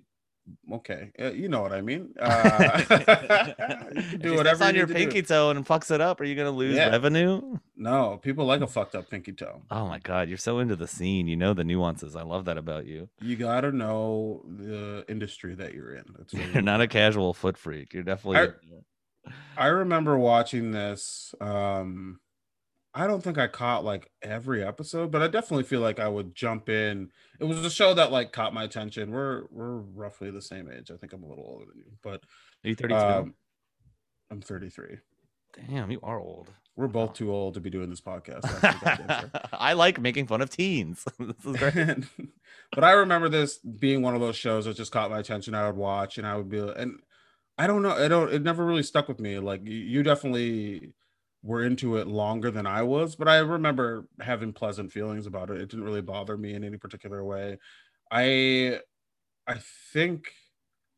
Okay, 0.72 1.10
uh, 1.20 1.30
you 1.32 1.48
know 1.48 1.62
what 1.62 1.72
I 1.72 1.80
mean. 1.80 2.14
Uh, 2.20 2.82
you 3.94 4.02
can 4.02 4.20
do 4.20 4.34
whatever 4.36 4.64
on 4.64 4.74
you 4.74 4.78
your 4.80 4.86
need 4.86 4.92
to 4.94 4.98
do. 4.98 5.04
pinky 5.06 5.22
toe 5.22 5.50
and 5.50 5.66
fucks 5.66 5.90
it 5.90 6.00
up, 6.00 6.20
are 6.20 6.24
you 6.24 6.34
gonna 6.34 6.50
lose 6.50 6.76
Yeah. 6.76 6.90
revenue? 6.90 7.58
No, 7.76 8.18
people 8.22 8.44
like 8.46 8.60
a 8.60 8.66
fucked 8.66 8.94
up 8.94 9.08
pinky 9.10 9.32
toe. 9.32 9.62
Oh 9.70 9.86
my 9.86 9.98
god, 9.98 10.28
you're 10.28 10.38
so 10.38 10.58
into 10.58 10.76
the 10.76 10.86
scene. 10.86 11.26
You 11.28 11.36
know 11.36 11.54
the 11.54 11.64
nuances. 11.64 12.14
I 12.16 12.22
love 12.22 12.44
that 12.46 12.58
about 12.58 12.86
you. 12.86 13.08
You 13.20 13.36
gotta 13.36 13.72
know 13.72 14.44
the 14.46 15.04
industry 15.08 15.54
that 15.54 15.74
you're 15.74 15.94
in. 15.94 16.04
You're 16.52 16.62
not 16.62 16.80
a 16.80 16.86
casual 16.88 17.32
foot 17.34 17.56
freak. 17.56 17.92
You're 17.94 18.02
definitely 18.02 18.38
I- 18.38 19.32
I 19.56 19.66
remember 19.66 20.16
watching 20.18 20.70
this. 20.72 21.34
Um, 21.40 22.20
I 22.92 23.07
don't 23.07 23.22
think 23.22 23.38
I 23.38 23.46
caught 23.46 23.85
like 23.85 24.11
every 24.22 24.64
episode, 24.64 25.11
but 25.11 25.22
I 25.22 25.29
definitely 25.29 25.64
feel 25.64 25.81
like 25.81 26.00
I 26.00 26.09
would 26.09 26.35
jump 26.35 26.68
in. 26.68 27.11
It 27.38 27.44
was 27.44 27.64
a 27.64 27.70
show 27.70 27.94
that 27.94 28.11
like 28.11 28.33
caught 28.33 28.53
my 28.53 28.64
attention. 28.64 29.12
We're 29.12 29.44
we're 29.50 29.76
roughly 29.76 30.31
the 30.31 30.42
same 30.42 30.68
age. 30.70 30.90
I 30.90 30.96
think 30.96 31.12
I'm 31.12 31.22
a 31.22 31.29
little 31.29 31.44
older 31.46 31.66
than 31.66 31.79
you, 31.79 31.92
but 32.03 32.22
Are 32.64 32.68
you 32.68 32.74
32? 32.74 32.96
um, 32.96 33.35
I'm 34.31 34.40
33. 34.40 34.98
Damn, 35.68 35.90
you 35.90 36.00
are 36.03 36.18
old. 36.18 36.50
We're 36.76 36.88
both 36.88 37.14
too 37.14 37.33
old 37.33 37.55
to 37.55 37.61
be 37.61 37.70
doing 37.70 37.90
this 37.90 38.00
podcast. 38.00 38.42
That's 38.42 38.61
the 38.61 38.85
goddamn 38.85 39.20
truth. 39.20 39.46
I 39.53 39.74
like 39.74 40.00
making 40.00 40.26
fun 40.26 40.40
of 40.40 40.50
teens. 40.50 41.05
this 41.18 41.44
is 41.44 41.57
great. 41.57 41.98
but 42.72 42.85
I 42.85 42.92
remember 42.92 43.29
this 43.29 43.59
being 43.59 44.03
one 44.03 44.14
of 44.14 44.20
those 44.20 44.37
shows 44.37 44.64
that 44.64 44.76
just 44.76 44.92
caught 44.92 45.11
my 45.11 45.18
attention. 45.18 45.55
I 45.55 45.66
would 45.66 45.76
watch 45.76 46.18
and 46.18 46.26
I 46.26 46.37
would 46.37 46.48
be 46.48 46.59
and 46.59 47.00
I 47.59 47.66
don't 47.66 47.83
know, 47.83 47.90
I 47.90 48.09
don't 48.09 48.33
it 48.33 48.42
never 48.42 48.64
really 48.64 48.83
stuck 48.83 49.09
with 49.09 49.20
me. 49.20 49.38
Like 49.38 49.61
you 49.64 50.03
definitely 50.03 50.92
were 51.42 51.64
into 51.64 51.96
it 51.96 52.07
longer 52.07 52.50
than 52.50 52.66
I 52.66 52.83
was, 52.83 53.16
but 53.16 53.29
I 53.29 53.38
remember 53.38 54.07
having 54.20 54.53
pleasant 54.53 54.92
feelings 54.92 55.26
about 55.26 55.50
it. 55.50 55.61
It 55.61 55.70
didn't 55.70 55.85
really 55.85 56.03
bother 56.03 56.37
me 56.37 56.55
in 56.55 56.64
any 56.64 56.76
particular 56.76 57.24
way. 57.24 57.59
I 58.11 58.81
I 59.46 59.57
think 59.92 60.33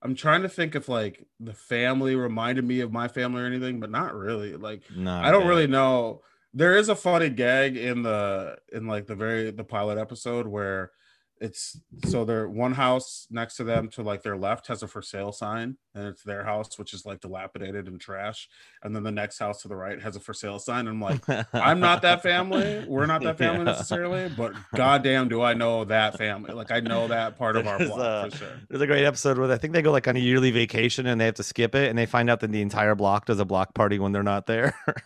I'm 0.02 0.14
trying 0.14 0.42
to 0.42 0.48
think 0.48 0.74
if 0.74 0.88
like 0.88 1.24
the 1.38 1.54
family 1.54 2.16
reminded 2.16 2.64
me 2.66 2.80
of 2.80 2.92
my 2.92 3.06
family 3.08 3.42
or 3.42 3.46
anything, 3.46 3.78
but 3.78 3.90
not 3.90 4.14
really. 4.14 4.56
Like 4.56 4.82
No, 4.94 5.14
I 5.14 5.30
don't 5.30 5.46
really 5.46 5.68
know. 5.68 6.22
There 6.54 6.76
is 6.76 6.88
a 6.88 6.96
funny 6.96 7.30
gag 7.30 7.76
in 7.76 8.02
the 8.02 8.56
in 8.72 8.86
like 8.86 9.06
the 9.06 9.14
very 9.14 9.50
the 9.52 9.64
pilot 9.64 9.98
episode 9.98 10.46
where 10.46 10.90
it's 11.42 11.78
so 12.06 12.24
their 12.24 12.48
one 12.48 12.72
house 12.72 13.26
next 13.30 13.56
to 13.56 13.64
them 13.64 13.88
to 13.88 14.02
like 14.02 14.22
their 14.22 14.36
left 14.36 14.68
has 14.68 14.82
a 14.82 14.86
for 14.86 15.02
sale 15.02 15.32
sign 15.32 15.76
and 15.94 16.06
it's 16.06 16.22
their 16.22 16.44
house 16.44 16.78
which 16.78 16.94
is 16.94 17.04
like 17.04 17.20
dilapidated 17.20 17.88
and 17.88 18.00
trash 18.00 18.48
and 18.84 18.94
then 18.94 19.02
the 19.02 19.10
next 19.10 19.38
house 19.40 19.60
to 19.62 19.68
the 19.68 19.74
right 19.74 20.00
has 20.00 20.14
a 20.14 20.20
for 20.20 20.32
sale 20.32 20.58
sign 20.60 20.86
and 20.86 20.90
i'm 20.90 21.00
like 21.00 21.20
i'm 21.52 21.80
not 21.80 22.00
that 22.02 22.22
family 22.22 22.84
we're 22.86 23.06
not 23.06 23.22
that 23.22 23.36
family 23.38 23.58
Yeah. 23.64 23.72
necessarily 23.72 24.28
but 24.36 24.52
goddamn 24.74 25.28
do 25.28 25.42
i 25.42 25.52
know 25.52 25.84
that 25.84 26.16
family 26.16 26.54
like 26.54 26.70
i 26.70 26.78
know 26.78 27.08
that 27.08 27.36
part 27.36 27.56
of 27.56 27.66
our 27.66 27.78
block 27.78 28.30
for 28.30 28.36
sure 28.38 28.60
There's 28.68 28.80
a 28.80 28.86
great 28.86 29.04
episode 29.04 29.36
where 29.36 29.50
I 29.50 29.58
think 29.58 29.72
they 29.74 29.82
go 29.82 29.90
like 29.90 30.06
on 30.08 30.14
a 30.16 30.20
yearly 30.20 30.52
vacation 30.52 31.06
and 31.06 31.20
they 31.20 31.24
have 31.26 31.34
to 31.34 31.42
skip 31.42 31.74
it, 31.74 31.88
and 31.90 31.98
they 31.98 32.06
find 32.06 32.30
out 32.30 32.40
that 32.40 32.52
the 32.52 32.62
entire 32.62 32.94
block 32.94 33.26
does 33.26 33.40
a 33.40 33.44
block 33.44 33.74
party 33.74 33.98
when 33.98 34.12
they're 34.12 34.22
not 34.22 34.46
there. 34.46 34.74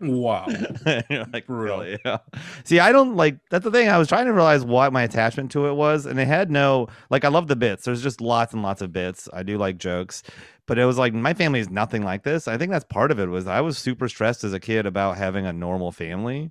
wow 0.00 0.46
like, 0.86 1.46
Brutal. 1.46 1.78
really? 1.78 1.98
Yeah. 2.04 2.18
See, 2.64 2.78
I 2.80 2.92
don't 2.92 3.16
like 3.16 3.38
that's 3.50 3.64
the 3.64 3.70
thing. 3.70 3.88
I 3.88 3.98
was 3.98 4.08
trying 4.08 4.26
to 4.26 4.32
realize 4.32 4.64
what 4.64 4.92
my 4.92 5.02
attachment 5.02 5.50
to 5.52 5.66
it 5.66 5.74
was, 5.74 6.06
and 6.06 6.18
it 6.20 6.26
had 6.28 6.50
no 6.50 6.88
like. 7.10 7.24
I 7.24 7.28
love 7.28 7.48
the 7.48 7.56
bits. 7.56 7.84
There's 7.84 8.02
just 8.02 8.20
lots 8.20 8.52
and 8.52 8.62
lots 8.62 8.82
of 8.82 8.92
bits. 8.92 9.28
I 9.32 9.42
do 9.42 9.56
like 9.58 9.78
jokes, 9.78 10.22
but 10.66 10.78
it 10.78 10.84
was 10.84 10.98
like 10.98 11.14
my 11.14 11.34
family 11.34 11.60
is 11.60 11.70
nothing 11.70 12.02
like 12.04 12.22
this. 12.24 12.46
I 12.46 12.58
think 12.58 12.70
that's 12.72 12.84
part 12.84 13.10
of 13.10 13.18
it. 13.18 13.26
Was 13.28 13.46
I 13.46 13.60
was 13.62 13.78
super 13.78 14.08
stressed 14.08 14.44
as 14.44 14.52
a 14.52 14.60
kid 14.60 14.84
about 14.86 15.16
having 15.16 15.46
a 15.46 15.52
normal 15.52 15.92
family. 15.92 16.50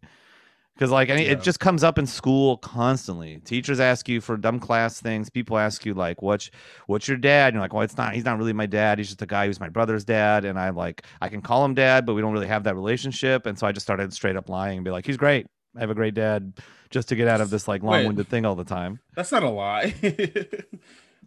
Because 0.75 0.91
like 0.91 1.09
any, 1.09 1.23
Yeah. 1.25 1.31
it 1.31 1.41
just 1.41 1.59
comes 1.61 1.83
up 1.85 1.97
in 1.97 2.05
school 2.05 2.57
constantly. 2.57 3.37
Teachers 3.45 3.79
ask 3.79 4.09
you 4.09 4.19
for 4.19 4.35
dumb 4.35 4.59
class 4.59 4.99
things. 4.99 5.29
People 5.29 5.57
ask 5.57 5.85
you 5.85 5.93
like, 5.93 6.21
"What's 6.21 6.51
what's 6.87 7.07
your 7.07 7.15
dad?" 7.17 7.47
And 7.47 7.55
you're 7.55 7.61
like, 7.61 7.73
"Well, 7.73 7.83
it's 7.83 7.95
not. 7.95 8.13
He's 8.13 8.25
not 8.25 8.37
really 8.37 8.51
my 8.51 8.65
dad. 8.65 8.97
He's 8.97 9.07
just 9.07 9.21
a 9.21 9.25
guy 9.25 9.47
who's 9.47 9.59
my 9.59 9.69
brother's 9.69 10.03
dad." 10.03 10.43
And 10.43 10.59
I'm 10.59 10.75
like, 10.75 11.03
I 11.21 11.29
can 11.29 11.41
call 11.41 11.63
him 11.63 11.75
dad, 11.75 12.05
but 12.05 12.13
we 12.13 12.21
don't 12.21 12.33
really 12.33 12.47
have 12.47 12.65
that 12.65 12.75
relationship. 12.75 13.45
And 13.45 13.57
so 13.57 13.65
I 13.67 13.71
just 13.71 13.85
started 13.85 14.11
straight 14.13 14.35
up 14.35 14.49
lying 14.49 14.77
and 14.77 14.83
be 14.85 14.91
like, 14.91 15.05
"He's 15.05 15.15
great. 15.17 15.47
I 15.77 15.79
have 15.79 15.89
a 15.89 15.95
great 15.95 16.13
dad," 16.13 16.53
just 16.89 17.07
to 17.09 17.15
get 17.15 17.29
out 17.29 17.39
of 17.39 17.49
this 17.49 17.67
like 17.69 17.81
long-winded 17.81 18.27
thing 18.27 18.45
all 18.45 18.55
the 18.55 18.65
time. 18.65 18.99
that's 19.15 19.31
not 19.31 19.43
a 19.43 19.49
lie 19.49 19.93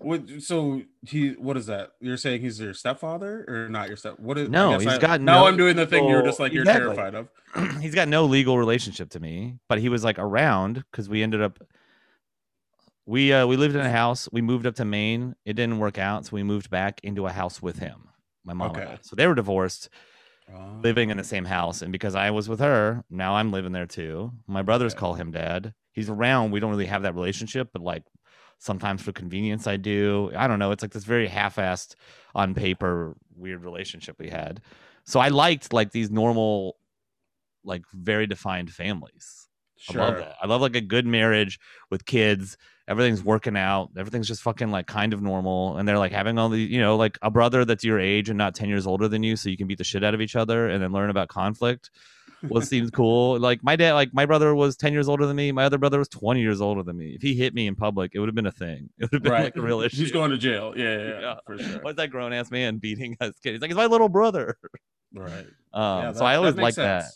what 0.01 0.23
so 0.41 0.83
he 1.07 1.31
what 1.33 1.57
is 1.57 1.67
that 1.67 1.91
you're 2.01 2.17
saying 2.17 2.41
he's 2.41 2.61
your 2.61 2.73
stepfather 2.75 3.45
or 3.49 3.69
not 3.69 3.89
your 3.89 3.97
step 3.97 4.19
what 4.19 4.39
is 4.39 4.49
No, 4.49 4.79
he's 4.79 4.87
I- 4.87 4.99
got 4.99 5.21
now 5.21 5.41
no 5.43 5.47
i'm 5.49 5.57
doing 5.57 5.75
the 5.77 5.87
thing 5.87 6.09
you're 6.09 6.23
just 6.23 6.39
like 6.39 6.53
you're 6.53 6.63
Exactly. 6.63 6.95
terrified 6.97 7.15
of 7.15 7.29
he's 7.83 7.95
got 7.95 8.07
no 8.09 8.25
legal 8.27 8.59
relationship 8.59 9.11
to 9.11 9.21
me, 9.21 9.57
but 9.69 9.79
he 9.81 9.89
was 9.89 10.05
like 10.05 10.19
around 10.19 10.85
because 10.91 11.09
we 11.09 11.23
ended 11.23 11.41
up 11.43 11.59
we 13.07 13.33
uh 13.33 13.47
we 13.47 13.57
lived 13.57 13.75
in 13.75 13.81
a 13.81 13.91
house. 13.91 14.29
We 14.33 14.43
moved 14.43 14.67
up 14.67 14.75
to 14.77 14.85
Maine. 14.85 15.35
It 15.45 15.55
didn't 15.55 15.79
work 15.79 15.99
out, 15.99 16.27
so 16.27 16.31
we 16.37 16.43
moved 16.43 16.69
back 16.71 17.01
into 17.03 17.27
a 17.27 17.33
house 17.33 17.63
with 17.63 17.79
him. 17.79 18.09
My 18.45 18.53
mom. 18.53 18.69
and 18.75 18.77
Okay. 18.83 18.93
I. 18.93 18.99
So 19.03 19.17
they 19.17 19.27
were 19.27 19.35
divorced, 19.35 19.89
Oh. 20.55 20.79
living 20.83 21.11
in 21.11 21.17
the 21.17 21.25
same 21.25 21.45
house, 21.47 21.83
and 21.83 21.91
because 21.93 22.15
I 22.15 22.31
was 22.31 22.49
with 22.49 22.61
her, 22.61 23.05
now 23.11 23.35
I'm 23.37 23.51
living 23.51 23.73
there 23.73 23.87
too. 23.87 24.33
My 24.47 24.63
brothers 24.63 24.93
Okay. 24.93 25.01
call 25.01 25.15
him 25.15 25.31
dad. 25.31 25.73
He's 25.93 26.09
around. 26.11 26.51
We 26.53 26.61
don't 26.61 26.71
really 26.71 26.87
have 26.87 27.03
that 27.03 27.15
relationship, 27.15 27.71
but 27.73 27.83
like 27.83 28.03
sometimes 28.59 29.03
for 29.03 29.13
convenience, 29.13 29.67
I 29.67 29.77
do. 29.77 30.31
I 30.37 30.47
don't 30.47 30.59
know. 30.59 30.73
It's 30.73 30.83
like 30.83 30.93
this 30.93 31.05
very 31.05 31.29
half-assed, 31.29 31.95
on 32.35 32.55
paper, 32.55 33.17
weird 33.37 33.65
relationship 33.65 34.17
we 34.19 34.29
had. 34.29 34.61
So 35.05 35.21
I 35.21 35.29
liked 35.29 35.73
like 35.73 35.91
these 35.91 36.11
normal, 36.11 36.77
like 37.65 37.83
very 37.93 38.27
defined 38.27 38.71
families. 38.71 39.49
sure 39.79 40.03
I 40.03 40.05
love 40.07 40.17
that. 40.19 40.35
I 40.43 40.47
love 40.47 40.61
like 40.61 40.77
a 40.77 40.81
good 40.81 41.07
marriage 41.07 41.59
with 41.91 42.05
kids. 42.05 42.57
Everything's 42.87 43.23
working 43.23 43.57
out. 43.57 43.91
Everything's 43.97 44.29
just 44.29 44.43
fucking 44.43 44.71
like 44.71 44.87
kind 44.87 45.13
of 45.13 45.23
normal. 45.23 45.77
And 45.77 45.89
they're 45.89 45.99
like 45.99 46.13
having 46.13 46.39
all 46.39 46.49
the, 46.49 46.61
you 46.61 46.81
know, 46.81 46.97
like 46.97 47.19
a 47.23 47.31
brother 47.31 47.65
that's 47.65 47.85
your 47.85 47.99
age 47.99 48.29
and 48.29 48.39
not 48.39 48.55
10 48.55 48.69
years 48.69 48.87
older 48.87 49.09
than 49.09 49.23
you. 49.23 49.37
So 49.37 49.49
you 49.49 49.57
can 49.57 49.67
beat 49.67 49.79
the 49.79 49.85
shit 49.85 50.05
out 50.05 50.15
of 50.15 50.21
each 50.21 50.37
other 50.37 50.69
and 50.69 50.83
then 50.83 50.93
learn 50.93 51.11
about 51.11 51.29
conflict. 51.29 51.91
Well, 52.43 52.63
it 52.63 52.67
seems 52.67 52.91
cool. 52.91 53.39
Like 53.41 53.63
my 53.65 53.75
dad, 53.77 53.95
like 53.95 54.15
my 54.15 54.25
brother 54.27 54.55
was 54.55 54.77
10 54.77 54.93
years 54.93 55.09
older 55.09 55.27
than 55.27 55.35
me. 55.37 55.51
My 55.53 55.65
other 55.65 55.79
brother 55.79 55.99
was 55.99 56.09
20 56.09 56.41
years 56.41 56.61
older 56.61 56.83
than 56.83 56.97
me. 56.97 57.11
If 57.15 57.23
he 57.23 57.35
hit 57.35 57.53
me 57.55 57.67
in 57.67 57.75
public, 57.75 58.13
it 58.15 58.21
would 58.21 58.29
have 58.29 58.35
been 58.37 58.47
a 58.47 58.53
thing. 58.53 58.91
It 58.99 59.11
would 59.11 59.15
have 59.15 59.23
been 59.23 59.33
right 59.33 59.45
like 59.45 59.57
a 59.57 59.61
real 59.61 59.81
issue. 59.81 59.97
he's 59.97 60.13
going 60.13 60.31
to 60.31 60.39
jail 60.39 60.73
yeah 60.77 60.97
yeah, 60.99 61.21
yeah, 61.21 61.35
for 61.47 61.59
sure 61.59 61.81
What's 61.83 61.97
that 61.97 62.11
grown 62.11 62.33
ass 62.33 62.51
man 62.51 62.79
beating 62.79 63.17
us 63.21 63.33
kids? 63.43 63.55
He's 63.55 63.61
like, 63.61 63.71
it's 63.71 63.77
my 63.77 63.87
little 63.87 64.09
brother. 64.09 64.57
right 65.13 65.47
Um, 65.73 66.03
Yeah, 66.03 66.13
so 66.13 66.25
I 66.25 66.37
always 66.37 66.55
like 66.55 66.75
that. 66.77 67.07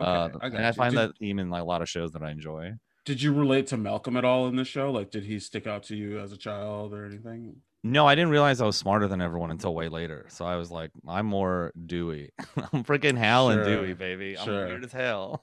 Okay, 0.00 0.08
Uh, 0.10 0.28
I 0.40 0.46
and 0.46 0.66
I 0.66 0.72
find 0.72 0.94
did, 0.94 1.00
that 1.00 1.18
theme 1.18 1.38
in 1.38 1.50
like 1.50 1.62
a 1.62 1.64
lot 1.64 1.82
of 1.82 1.88
shows 1.88 2.12
that 2.12 2.22
I 2.22 2.30
enjoy. 2.30 2.72
did 3.04 3.20
you 3.22 3.32
relate 3.34 3.66
to 3.68 3.76
malcolm 3.76 4.16
at 4.16 4.24
all 4.24 4.46
in 4.46 4.56
this 4.56 4.68
show 4.68 4.90
like 4.92 5.10
did 5.10 5.24
he 5.24 5.38
stick 5.40 5.66
out 5.66 5.82
to 5.84 5.96
you 5.96 6.18
as 6.20 6.32
a 6.32 6.36
child 6.36 6.92
or 6.94 7.04
anything 7.04 7.56
No, 7.82 8.06
I 8.06 8.14
didn't 8.14 8.30
realize 8.30 8.60
I 8.60 8.66
was 8.66 8.76
smarter 8.76 9.08
than 9.08 9.22
everyone 9.22 9.50
until 9.50 9.74
way 9.74 9.88
later. 9.88 10.26
So 10.28 10.44
I 10.44 10.56
was 10.56 10.70
like, 10.70 10.90
I'm 11.08 11.26
more 11.26 11.72
Dewey. 11.86 12.30
I'm 12.72 12.84
freaking 12.84 13.16
Hal 13.16 13.48
and 13.50 13.64
Dewey, 13.64 13.94
baby. 13.94 14.36
I'm 14.38 14.44
sure. 14.44 14.66
weird 14.66 14.84
as 14.84 14.92
hell. 14.92 15.42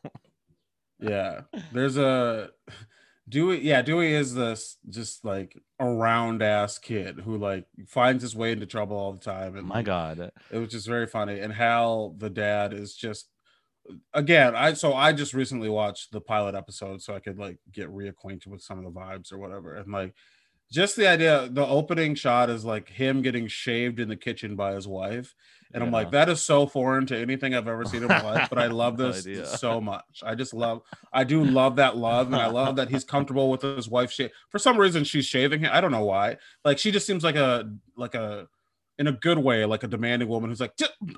yeah 0.99 1.41
there's 1.73 1.97
a 1.97 2.49
dewey 3.29 3.59
yeah 3.59 3.81
dewey 3.83 4.13
is 4.13 4.33
this 4.33 4.77
just 4.89 5.23
like 5.23 5.55
a 5.79 5.85
round 5.87 6.41
ass 6.41 6.79
kid 6.79 7.19
who 7.19 7.37
like 7.37 7.65
finds 7.87 8.23
his 8.23 8.35
way 8.35 8.51
into 8.51 8.65
trouble 8.65 8.97
all 8.97 9.11
the 9.13 9.19
time 9.19 9.55
and 9.57 9.67
My 9.67 9.83
God. 9.83 10.31
it 10.49 10.57
was 10.57 10.69
just 10.69 10.87
very 10.87 11.05
funny 11.05 11.39
and 11.39 11.53
hal 11.53 12.15
the 12.17 12.29
dad 12.31 12.73
is 12.73 12.95
just 12.95 13.29
again 14.13 14.55
i 14.55 14.73
so 14.73 14.93
i 14.93 15.11
just 15.13 15.33
recently 15.33 15.69
watched 15.69 16.11
the 16.11 16.21
pilot 16.21 16.55
episode 16.55 17.01
so 17.01 17.13
i 17.13 17.19
could 17.19 17.37
like 17.37 17.57
get 17.71 17.89
reacquainted 17.89 18.47
with 18.47 18.61
some 18.61 18.79
of 18.79 18.85
the 18.85 18.99
vibes 18.99 19.31
or 19.31 19.37
whatever 19.37 19.75
and 19.75 19.91
like 19.91 20.15
just 20.71 20.95
the 20.95 21.07
idea 21.07 21.47
the 21.51 21.65
opening 21.65 22.15
shot 22.15 22.49
is 22.49 22.65
like 22.65 22.89
him 22.89 23.21
getting 23.21 23.47
shaved 23.47 23.99
in 23.99 24.09
the 24.09 24.15
kitchen 24.15 24.55
by 24.55 24.73
his 24.73 24.87
wife 24.87 25.33
and 25.73 25.83
i'm 25.83 25.91
like 25.91 26.11
that 26.11 26.29
is 26.29 26.41
so 26.41 26.65
foreign 26.65 27.05
to 27.05 27.17
anything 27.17 27.53
i've 27.53 27.67
ever 27.67 27.85
seen 27.85 28.01
in 28.01 28.07
my 28.07 28.21
life 28.21 28.49
but 28.49 28.59
i 28.59 28.67
love 28.67 28.97
this 28.97 29.25
so 29.59 29.81
much. 29.81 30.23
I 30.23 30.35
just 30.35 30.53
love 30.53 30.81
i 31.11 31.23
do 31.23 31.43
love 31.43 31.77
that 31.77 31.97
love 31.97 32.27
and 32.27 32.35
i 32.35 32.47
love 32.47 32.77
that 32.77 32.89
he's 32.89 33.03
comfortable 33.03 33.49
with 33.49 33.61
his 33.61 33.89
wife 33.89 34.17
for 34.49 34.59
some 34.59 34.77
reason 34.77 35.03
she's 35.03 35.25
shaving 35.25 35.61
him 35.61 35.69
i 35.73 35.81
don't 35.81 35.91
know 35.91 36.05
why 36.05 36.37
like 36.63 36.79
she 36.79 36.91
just 36.91 37.07
seems 37.07 37.23
like 37.23 37.35
a 37.35 37.69
like 37.95 38.15
a 38.15 38.47
in 38.99 39.07
a 39.07 39.11
good 39.11 39.37
way 39.37 39.63
like 39.65 39.83
a 39.83 39.87
demanding 39.87 40.27
woman 40.27 40.49
who's 40.49 40.59
like 40.59 40.73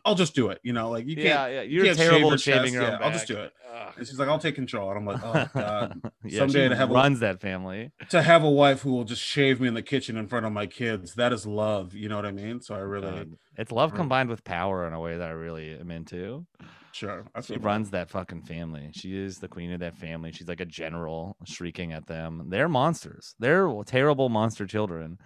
i'll 0.06 0.16
just 0.16 0.36
do 0.36 0.50
it 0.50 0.60
you 0.64 0.74
know 0.74 0.90
like 0.90 1.06
you 1.08 1.16
can't 1.16 1.28
yeah, 1.28 1.48
yeah. 1.48 1.62
You're 1.62 1.86
shave 1.86 1.96
terrible 1.98 2.34
at 2.34 2.42
shaving 2.42 2.74
your 2.74 2.84
own 2.84 2.92
Yeah, 2.92 3.06
I'll 3.06 3.12
just 3.12 3.28
do 3.28 3.38
it. 3.38 3.54
Ugh. 3.74 3.94
and 3.98 4.08
she's 4.08 4.20
like 4.20 4.28
i'll 4.28 4.40
take 4.40 4.56
control 4.56 4.90
and 4.90 4.98
i'm 5.00 5.06
like 5.06 5.22
oh 5.24 5.50
god 5.60 6.02
yeah, 6.26 6.40
Someday 6.40 6.64
she 6.66 6.70
to 6.70 6.76
have 6.76 6.92
a- 6.92 6.94
runs 6.94 7.20
that 7.22 7.40
family. 7.40 7.92
to 8.10 8.22
have 8.22 8.44
a 8.44 8.50
wife 8.50 8.82
who 8.82 8.92
will 8.92 9.04
just 9.06 9.22
shave 9.22 9.62
me 9.62 9.68
in 9.68 9.74
the 9.74 9.82
kitchen 9.82 10.18
in 10.18 10.28
front 10.28 10.46
of 10.46 10.52
my 10.52 10.66
kids 10.66 11.14
that 11.16 11.32
is 11.34 11.46
love 11.46 11.94
you 11.94 12.10
know 12.10 12.16
what 12.18 12.26
i 12.26 12.32
mean 12.32 12.62
so 12.62 12.76
i 12.76 12.80
really 12.80 13.10
God. 13.12 13.38
It's 13.58 13.72
love 13.74 13.94
combined 13.94 14.30
with 14.30 14.44
power 14.46 14.88
in 14.88 14.94
a 14.94 15.00
way 15.02 15.18
that 15.18 15.28
I 15.28 15.32
really 15.32 15.78
am 15.78 15.92
into. 15.92 16.46
sure 16.94 17.26
She 17.44 17.56
that. 17.56 17.62
runs 17.62 17.90
that 17.90 18.10
fucking 18.10 18.44
family. 18.44 18.92
She 18.94 19.18
is 19.18 19.40
the 19.40 19.50
queen 19.50 19.74
of 19.74 19.82
that 19.82 19.98
family. 19.98 20.32
She's 20.32 20.48
like 20.48 20.62
a 20.62 20.66
general 20.66 21.36
shrieking 21.44 21.92
at 21.92 22.08
them. 22.08 22.46
They're 22.48 22.70
monsters. 22.70 23.36
They're 23.38 23.70
terrible 23.86 24.30
monster 24.30 24.66
children. 24.66 25.18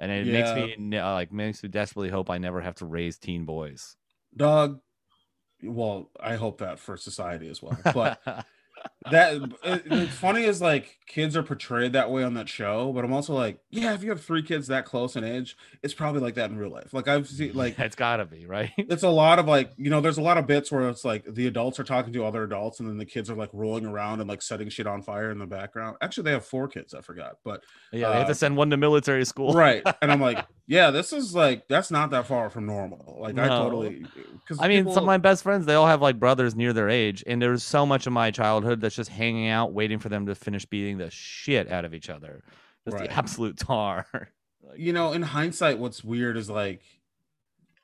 And 0.00 0.10
it 0.10 0.26
makes 0.26 0.78
me 0.88 0.98
uh, 0.98 1.12
like 1.12 1.30
makes 1.32 1.62
me 1.62 1.68
desperately 1.68 2.08
hope 2.08 2.30
I 2.30 2.38
never 2.38 2.60
have 2.60 2.74
to 2.76 2.86
raise 2.86 3.18
teen 3.18 3.44
boys. 3.44 3.96
dog 4.36 4.80
well 5.62 6.10
i 6.18 6.36
hope 6.36 6.58
that 6.58 6.78
for 6.78 6.96
society 6.96 7.48
as 7.48 7.60
well 7.62 7.76
but 7.92 8.20
that 9.10 9.40
it's 9.64 10.14
funny 10.14 10.44
is 10.44 10.60
like 10.60 10.98
kids 11.06 11.36
are 11.36 11.42
portrayed 11.42 11.92
that 11.94 12.10
way 12.10 12.22
on 12.22 12.34
that 12.34 12.48
show 12.48 12.92
but 12.92 13.04
i'm 13.04 13.12
also 13.12 13.32
like 13.34 13.58
yeah 13.70 13.94
if 13.94 14.02
you 14.02 14.10
have 14.10 14.22
three 14.22 14.42
kids 14.42 14.66
that 14.68 14.84
close 14.84 15.16
in 15.16 15.24
age 15.24 15.56
it's 15.82 15.94
probably 15.94 16.20
like 16.20 16.34
that 16.34 16.50
in 16.50 16.56
real 16.56 16.70
life 16.70 16.92
like 16.92 17.08
i've 17.08 17.26
seen 17.26 17.52
like 17.54 17.78
it's 17.78 17.96
gotta 17.96 18.24
be 18.24 18.44
right. 18.46 18.70
it's 18.78 19.02
a 19.02 19.08
lot 19.08 19.38
of 19.38 19.46
like 19.46 19.72
you 19.76 19.88
know 19.90 20.00
there's 20.00 20.18
a 20.18 20.22
lot 20.22 20.36
of 20.38 20.46
bits 20.46 20.70
where 20.70 20.88
it's 20.88 21.04
like 21.04 21.24
the 21.26 21.46
adults 21.46 21.80
are 21.80 21.84
talking 21.84 22.12
to 22.12 22.24
other 22.24 22.42
adults 22.44 22.78
and 22.80 22.88
then 22.88 22.98
the 22.98 23.04
kids 23.06 23.30
are 23.30 23.34
like 23.36 23.50
rolling 23.52 23.86
around 23.86 24.20
and 24.20 24.28
like 24.28 24.42
setting 24.42 24.68
shit 24.68 24.86
on 24.86 25.02
fire 25.02 25.30
in 25.30 25.38
the 25.38 25.46
background 25.46 25.96
actually 26.02 26.24
they 26.24 26.32
have 26.32 26.44
four 26.44 26.68
kids 26.68 26.92
i 26.94 27.00
forgot 27.00 27.36
but 27.44 27.62
Yeah, 27.92 28.10
they 28.10 28.16
have 28.18 28.26
to 28.26 28.32
Uh, 28.32 28.34
send 28.34 28.56
one 28.56 28.70
to 28.70 28.76
military 28.76 29.24
school. 29.24 29.54
right 29.54 29.82
and 30.02 30.12
i'm 30.12 30.20
like 30.20 30.44
yeah 30.70 30.90
this 30.90 31.12
is 31.12 31.34
like 31.34 31.66
that's 31.68 31.90
not 31.90 32.10
that 32.10 32.26
far 32.26 32.48
from 32.48 32.64
normal 32.64 33.18
like 33.20 33.36
i 33.36 33.48
totally 33.48 34.06
because 34.50 34.64
I 34.64 34.68
mean, 34.68 34.84
some 34.86 35.04
of 35.04 35.06
my 35.06 35.18
best 35.18 35.44
friends, 35.44 35.64
they 35.66 35.74
all 35.74 35.86
have 35.86 36.02
like 36.02 36.18
brothers 36.18 36.56
near 36.56 36.72
their 36.72 36.88
age, 36.88 37.22
and 37.24 37.40
there's 37.40 37.62
so 37.62 37.86
much 37.86 38.08
of 38.08 38.12
my 38.12 38.32
childhood 38.32 38.80
that's 38.80 38.96
just 38.96 39.08
hanging 39.08 39.46
out, 39.46 39.72
waiting 39.72 40.00
for 40.00 40.08
them 40.08 40.26
to 40.26 40.34
finish 40.34 40.64
beating 40.64 40.98
the 40.98 41.08
shit 41.08 41.70
out 41.70 41.84
of 41.84 41.94
each 41.94 42.10
other. 42.10 42.42
Just 42.84 42.96
Right. 42.96 43.08
the 43.08 43.16
absolute 43.16 43.56
tar. 43.58 44.06
like, 44.12 44.76
you 44.76 44.92
know 44.92 45.12
in 45.12 45.22
hindsight 45.22 45.78
what's 45.78 46.02
weird 46.02 46.36
is 46.36 46.50
like 46.50 46.82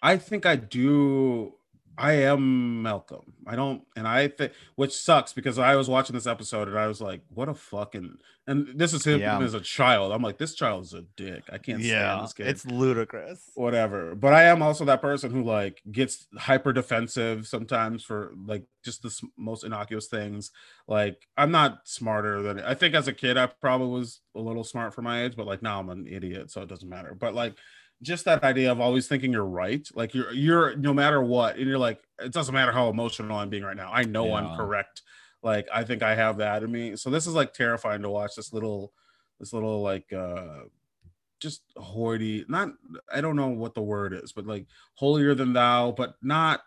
i 0.03 0.17
think 0.17 0.45
i 0.45 0.57
do 0.57 1.55
i 1.99 2.13
am 2.13 2.83
malcolm. 2.83 3.35
I 3.47 3.57
don't 3.57 3.83
and 3.97 4.07
i 4.07 4.29
think 4.29 4.53
which 4.77 4.93
sucks 4.95 5.33
because 5.33 5.59
i 5.59 5.77
was 5.77 5.89
watching 5.89 6.15
this 6.15 6.27
episode 6.27 6.69
and 6.69 6.79
i 6.79 6.87
was 6.87 7.01
like 7.01 7.23
what 7.29 7.49
a 7.49 7.55
fucking 7.55 8.17
and 8.49 8.69
this 8.79 8.93
is 8.93 9.05
him 9.05 9.19
Yeah. 9.19 9.41
as 9.41 9.55
a 9.55 9.61
child. 9.61 10.13
I'm 10.13 10.23
like 10.23 10.39
this 10.39 10.55
child 10.55 10.85
is 10.85 10.95
a 10.95 11.03
dick. 11.17 11.43
I 11.53 11.59
can't 11.59 11.81
stand 11.83 11.83
yeah, 11.83 12.21
this 12.23 12.33
kid. 12.33 12.47
it's 12.47 12.65
ludicrous. 12.65 13.43
whatever. 13.57 14.15
But 14.15 14.35
i 14.35 14.45
am 14.45 14.63
also 14.63 14.85
that 14.85 15.01
person 15.01 15.33
who 15.33 15.43
like 15.43 15.83
gets 15.91 16.27
hyper 16.39 16.73
defensive 16.73 17.49
sometimes 17.49 18.05
for 18.05 18.33
like 18.47 18.63
just 18.85 19.03
the 19.03 19.13
most 19.37 19.65
innocuous 19.65 20.07
things. 20.07 20.53
Like 20.87 21.27
i'm 21.37 21.51
not 21.51 21.89
smarter 21.89 22.41
than 22.43 22.61
i 22.61 22.75
think 22.75 22.95
as 22.95 23.09
a 23.09 23.13
kid 23.13 23.37
i 23.37 23.47
probably 23.47 23.89
was 23.89 24.21
a 24.37 24.41
little 24.41 24.63
smart 24.63 24.95
for 24.95 25.03
my 25.03 25.25
age 25.25 25.35
but 25.37 25.47
like 25.47 25.61
now 25.63 25.81
i'm 25.81 25.89
an 25.91 26.07
idiot 26.07 26.51
so 26.53 26.63
it 26.63 26.69
doesn't 26.69 26.89
matter. 26.89 27.17
But 27.19 27.35
like 27.35 27.55
just 28.03 28.25
that 28.27 28.45
idea 28.45 28.71
of 28.71 28.81
always 28.81 29.09
thinking 29.09 29.33
you're 29.33 29.45
right. 29.45 29.87
Like 29.95 30.15
you're 30.15 30.33
you're 30.33 30.77
no 30.77 30.93
matter 30.93 31.23
what 31.23 31.57
and 31.57 31.67
you're 31.67 31.79
like 31.79 32.03
it 32.19 32.33
doesn't 32.33 32.55
matter 32.55 32.73
how 32.73 32.89
emotional 32.89 33.37
i'm 33.37 33.49
being 33.49 33.63
right 33.63 33.77
now. 33.77 33.91
I 33.93 34.03
know 34.03 34.35
i'm 34.35 34.57
correct. 34.57 35.03
Like 35.43 35.67
i 35.73 35.85
think 35.85 36.03
i 36.03 36.15
have 36.15 36.39
that 36.39 36.63
in 36.63 36.71
me. 36.71 36.97
So 36.97 37.11
this 37.11 37.27
is 37.27 37.35
like 37.35 37.53
terrifying 37.53 38.03
to 38.03 38.11
watch 38.11 38.35
this 38.37 38.53
little 38.53 38.93
this 39.41 39.53
little 39.53 39.83
like 39.83 40.13
uh 40.13 40.65
just 41.39 41.63
hoity 41.77 42.47
not 42.49 42.71
i 43.13 43.21
don't 43.21 43.37
know 43.37 43.49
what 43.49 43.75
the 43.75 43.83
word 43.83 44.15
is 44.15 44.33
but 44.33 44.47
like 44.47 44.65
holier 44.95 45.35
than 45.35 45.53
thou 45.53 45.93
but 45.93 46.15
not 46.23 46.63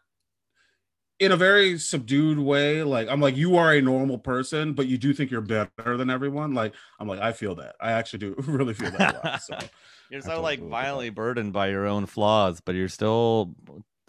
in 1.18 1.32
a 1.32 1.36
very 1.36 1.78
subdued 1.80 2.40
way. 2.40 2.82
Like 2.82 3.08
i'm 3.10 3.22
like 3.22 3.36
you 3.36 3.58
are 3.58 3.74
a 3.74 3.82
normal 3.82 4.18
person 4.18 4.74
but 4.74 4.88
you 4.88 4.98
do 4.98 5.14
think 5.14 5.32
you're 5.32 5.42
better 5.42 5.98
than 5.98 6.10
everyone. 6.10 6.54
Like 6.54 6.74
i'm 7.00 7.08
like 7.08 7.20
i 7.20 7.34
feel 7.34 7.56
that. 7.56 7.76
I 7.80 7.92
actually 7.92 8.20
do 8.20 8.36
really 8.48 8.74
feel 8.74 8.92
that 8.92 9.16
a 9.16 9.28
lot 9.28 9.42
so 9.42 9.58
You're 10.10 10.22
so 10.22 10.42
like 10.42 10.60
agree 10.60 10.66
with 10.66 10.72
that. 10.72 10.82
violently 10.84 11.10
burdened 11.10 11.54
by 11.54 11.68
your 11.70 11.86
own 11.86 12.06
flaws, 12.06 12.62
but 12.62 12.76
you're 12.76 12.88
still 12.90 13.54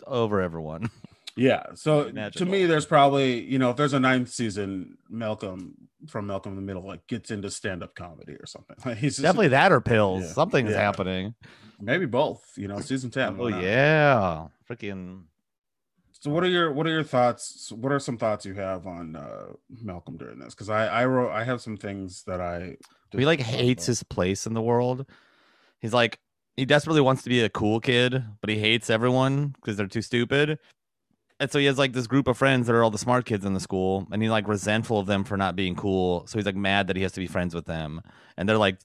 over 0.06 0.40
everyone. 0.40 0.90
yeah 1.36 1.62
so 1.74 2.10
to 2.10 2.44
me 2.44 2.66
there's 2.66 2.84
probably 2.84 3.40
you 3.42 3.56
know 3.56 3.70
if 3.70 3.76
there's 3.76 3.92
a 3.92 4.00
ninth 4.00 4.28
season 4.28 4.98
malcolm 5.08 5.74
from 6.08 6.26
malcolm 6.26 6.52
in 6.52 6.56
the 6.56 6.62
middle 6.62 6.82
like 6.84 7.06
gets 7.06 7.30
into 7.30 7.48
stand-up 7.48 7.94
comedy 7.94 8.32
or 8.32 8.46
something 8.46 8.74
like 8.84 8.98
he's 8.98 9.12
just, 9.12 9.22
Definitely 9.22 9.48
that 9.48 9.70
or 9.70 9.80
pills. 9.80 10.24
Yeah. 10.24 10.32
Something's 10.32 10.70
Yeah. 10.72 10.80
happening. 10.80 11.34
maybe 11.80 12.04
both 12.04 12.42
you 12.56 12.66
know 12.66 12.80
season 12.80 13.10
10 13.10 13.36
Oh 13.38 13.46
yeah, 13.46 14.48
freaking. 14.68 15.22
So 16.12 16.30
what 16.30 16.42
are 16.42 16.48
your 16.48 16.72
what 16.72 16.86
are 16.86 16.90
your 16.90 17.04
thoughts? 17.04 17.70
What 17.72 17.92
are 17.92 18.00
some 18.00 18.18
thoughts 18.18 18.44
you 18.44 18.54
have 18.54 18.86
on 18.88 19.14
uh 19.14 19.52
Malcolm 19.82 20.16
during 20.18 20.40
this? 20.40 20.52
Because 20.54 20.68
I 20.68 20.86
I 20.88 21.04
wrote 21.06 21.30
I 21.30 21.44
have 21.44 21.62
some 21.62 21.76
things 21.76 22.24
that 22.24 22.40
I 22.40 22.76
He 23.12 23.24
like 23.24 23.40
hates 23.40 23.84
about. 23.84 23.86
his 23.86 24.02
place 24.02 24.46
in 24.46 24.52
the 24.54 24.60
world. 24.62 25.06
He's 25.80 25.92
like 25.92 26.18
he 26.56 26.66
desperately 26.66 27.00
wants 27.00 27.22
to 27.22 27.30
be 27.30 27.40
a 27.40 27.48
cool 27.48 27.80
kid, 27.80 28.22
but 28.40 28.50
he 28.50 28.58
hates 28.58 28.90
everyone 28.90 29.48
because 29.48 29.76
they're 29.76 29.86
too 29.86 30.02
stupid. 30.02 30.58
And 31.38 31.50
so 31.50 31.58
he 31.58 31.64
has 31.64 31.78
like 31.78 31.94
this 31.94 32.06
group 32.06 32.28
of 32.28 32.36
friends 32.36 32.66
that 32.66 32.74
are 32.74 32.84
all 32.84 32.90
the 32.90 32.98
smart 32.98 33.24
kids 33.24 33.46
in 33.46 33.54
the 33.54 33.60
school, 33.60 34.06
and 34.12 34.20
he's 34.20 34.30
like 34.30 34.46
resentful 34.46 34.98
of 34.98 35.06
them 35.06 35.24
for 35.24 35.38
not 35.38 35.56
being 35.56 35.74
cool. 35.74 36.26
So 36.26 36.38
he's 36.38 36.44
like 36.44 36.56
mad 36.56 36.86
that 36.88 36.96
he 36.96 37.02
has 37.02 37.12
to 37.12 37.20
be 37.20 37.26
friends 37.26 37.54
with 37.54 37.64
them, 37.64 38.02
and 38.36 38.46
they're 38.46 38.58
like 38.58 38.78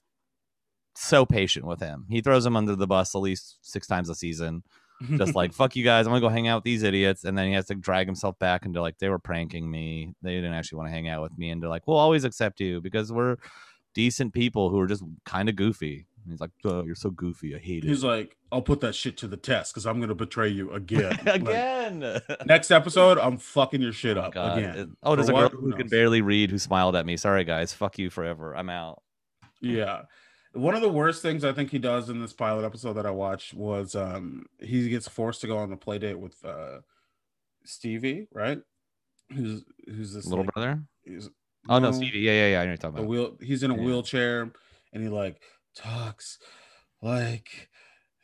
so 0.94 1.26
patient 1.26 1.66
with 1.66 1.80
him. 1.80 2.06
He 2.08 2.22
throws 2.22 2.44
them 2.44 2.56
under 2.56 2.74
the 2.74 2.86
bus 2.86 3.14
at 3.14 3.18
least 3.18 3.58
six 3.60 3.86
times 3.86 4.08
a 4.08 4.14
season, 4.14 4.62
just 5.16 5.34
like 5.34 5.52
fuck 5.52 5.76
you 5.76 5.84
guys, 5.84 6.06
I'm 6.06 6.12
gonna 6.12 6.22
go 6.22 6.30
hang 6.30 6.48
out 6.48 6.58
with 6.58 6.64
these 6.64 6.82
idiots, 6.82 7.24
and 7.24 7.36
then 7.36 7.48
he 7.48 7.52
has 7.52 7.66
to 7.66 7.74
drag 7.74 8.06
himself 8.06 8.38
back 8.38 8.64
into 8.64 8.80
like 8.80 8.96
they 8.98 9.10
were 9.10 9.18
pranking 9.18 9.70
me. 9.70 10.14
They 10.22 10.34
didn't 10.36 10.54
actually 10.54 10.78
want 10.78 10.88
to 10.88 10.94
hang 10.94 11.10
out 11.10 11.20
with 11.20 11.36
me, 11.36 11.50
and 11.50 11.62
they're 11.62 11.68
like, 11.68 11.86
we'll 11.86 11.98
always 11.98 12.24
accept 12.24 12.58
you 12.58 12.80
because 12.80 13.12
we're 13.12 13.36
decent 13.94 14.32
people 14.32 14.70
who 14.70 14.80
are 14.80 14.86
just 14.86 15.04
kind 15.26 15.50
of 15.50 15.56
goofy. 15.56 16.06
And 16.26 16.32
he's 16.32 16.40
like, 16.40 16.50
you're 16.64 16.96
so 16.96 17.10
goofy, 17.10 17.54
I 17.54 17.58
hate 17.58 17.84
it." 17.84 17.88
He's 17.88 18.02
like, 18.02 18.36
I'll 18.50 18.62
put 18.62 18.80
that 18.80 18.94
shit 18.96 19.16
to 19.18 19.28
the 19.28 19.36
test 19.36 19.72
because 19.72 19.86
I'm 19.86 20.00
gonna 20.00 20.14
betray 20.14 20.48
you 20.48 20.72
again. 20.72 21.16
Like, 21.24 21.42
Again. 21.42 22.20
next 22.46 22.70
episode, 22.72 23.16
I'm 23.18 23.38
fucking 23.38 23.80
your 23.80 23.92
shit 23.92 24.16
Oh, 24.18 24.22
up 24.22 24.34
God. 24.34 24.58
again. 24.58 24.76
It- 24.76 24.88
oh, 25.04 25.14
there's 25.14 25.28
For 25.28 25.32
a 25.32 25.36
girl 25.36 25.42
what? 25.44 25.52
who 25.52 25.70
Who 25.70 25.76
can 25.76 25.86
barely 25.88 26.20
read 26.20 26.50
who 26.50 26.58
smiled 26.58 26.96
at 26.96 27.06
me. 27.06 27.16
Sorry, 27.16 27.44
guys. 27.44 27.72
Fuck 27.72 27.98
you 27.98 28.10
forever. 28.10 28.56
I'm 28.56 28.68
out. 28.70 29.02
Yeah. 29.60 30.02
One 30.52 30.74
of 30.74 30.80
the 30.80 30.88
worst 30.88 31.22
things 31.22 31.44
I 31.44 31.52
think 31.52 31.70
he 31.70 31.78
does 31.78 32.08
in 32.10 32.20
this 32.20 32.32
pilot 32.32 32.64
episode 32.64 32.94
that 32.94 33.06
I 33.06 33.10
watched 33.10 33.54
was 33.54 33.94
um 33.94 34.46
he 34.58 34.88
gets 34.88 35.06
forced 35.06 35.42
to 35.42 35.46
go 35.46 35.58
on 35.58 35.70
the 35.70 35.76
play 35.76 35.98
date 35.98 36.18
with 36.18 36.42
uh 36.44 36.78
Stevie, 37.64 38.26
right? 38.32 38.58
Who's 39.34 39.64
who's 39.86 40.12
this 40.14 40.26
Little 40.26 40.44
like, 40.44 40.54
brother. 40.54 40.82
Oh 41.68 41.78
no, 41.78 41.92
Stevie. 41.92 42.20
Yeah, 42.20 42.32
yeah, 42.32 42.48
yeah. 42.48 42.60
I 42.60 42.64
know 42.64 42.70
what 42.70 42.70
you're 42.70 42.76
talking 42.76 42.98
a 42.98 43.00
about. 43.02 43.08
wheel 43.10 43.36
he's 43.40 43.62
in 43.62 43.70
a 43.70 43.76
Yeah. 43.76 43.82
wheelchair 43.82 44.52
and 44.92 45.02
he 45.02 45.08
like 45.08 45.40
talks 45.76 46.38
like 47.02 47.68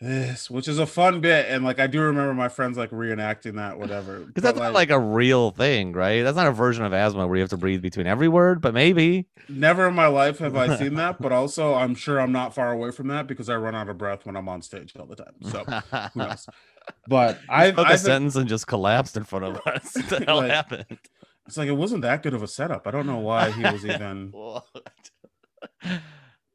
this 0.00 0.50
which 0.50 0.66
is 0.66 0.80
a 0.80 0.86
fun 0.86 1.20
bit 1.20 1.46
and 1.48 1.62
like 1.64 1.78
i 1.78 1.86
do 1.86 2.00
remember 2.00 2.34
my 2.34 2.48
friends 2.48 2.76
like 2.76 2.90
reenacting 2.90 3.54
that 3.54 3.78
whatever 3.78 4.18
Because 4.26 4.42
that's 4.42 4.58
not 4.58 4.72
like 4.72 4.90
a 4.90 4.98
real 4.98 5.52
thing, 5.52 5.92
right? 5.92 6.22
That's 6.24 6.36
not 6.36 6.48
a 6.48 6.52
version 6.52 6.84
of 6.84 6.92
asthma 6.92 7.26
where 7.28 7.36
you 7.36 7.42
have 7.42 7.50
to 7.50 7.56
breathe 7.56 7.82
between 7.82 8.08
every 8.08 8.26
word, 8.26 8.60
but 8.60 8.74
maybe. 8.74 9.28
never 9.48 9.86
in 9.86 9.94
my 9.94 10.08
life 10.08 10.38
have 10.38 10.56
i 10.56 10.76
seen 10.76 10.94
that 10.94 11.20
but 11.22 11.30
also 11.40 11.74
i'm 11.74 11.94
sure 11.94 12.20
i'm 12.20 12.32
not 12.32 12.52
far 12.52 12.72
away 12.72 12.90
from 12.90 13.06
that 13.08 13.28
because 13.28 13.48
i 13.48 13.54
run 13.54 13.76
out 13.76 13.88
of 13.88 13.96
breath 13.96 14.26
when 14.26 14.34
i'm 14.34 14.48
on 14.48 14.60
stage 14.62 14.92
all 14.98 15.06
the 15.06 15.14
time 15.14 15.34
so 15.42 15.62
who 16.14 16.18
knows 16.20 16.48
but 17.06 17.38
I 17.48 17.70
i 17.70 17.92
a 17.92 17.98
sentence 17.98 18.34
and 18.34 18.48
just 18.48 18.66
collapsed 18.66 19.16
in 19.16 19.22
front 19.24 19.44
of 19.44 19.60
us. 19.66 19.94
What 19.94 20.08
the 20.08 20.24
hell 20.24 20.38
Like- 20.38 20.50
happened? 20.50 20.98
it's 21.46 21.56
like 21.56 21.68
it 21.68 21.72
wasn't 21.76 22.02
that 22.02 22.22
good 22.24 22.34
of 22.34 22.42
a 22.42 22.48
setup 22.48 22.88
i 22.88 22.90
don't 22.90 23.06
know 23.06 23.18
why 23.18 23.52
he 23.52 23.62
was 23.62 23.86
even? 23.86 24.32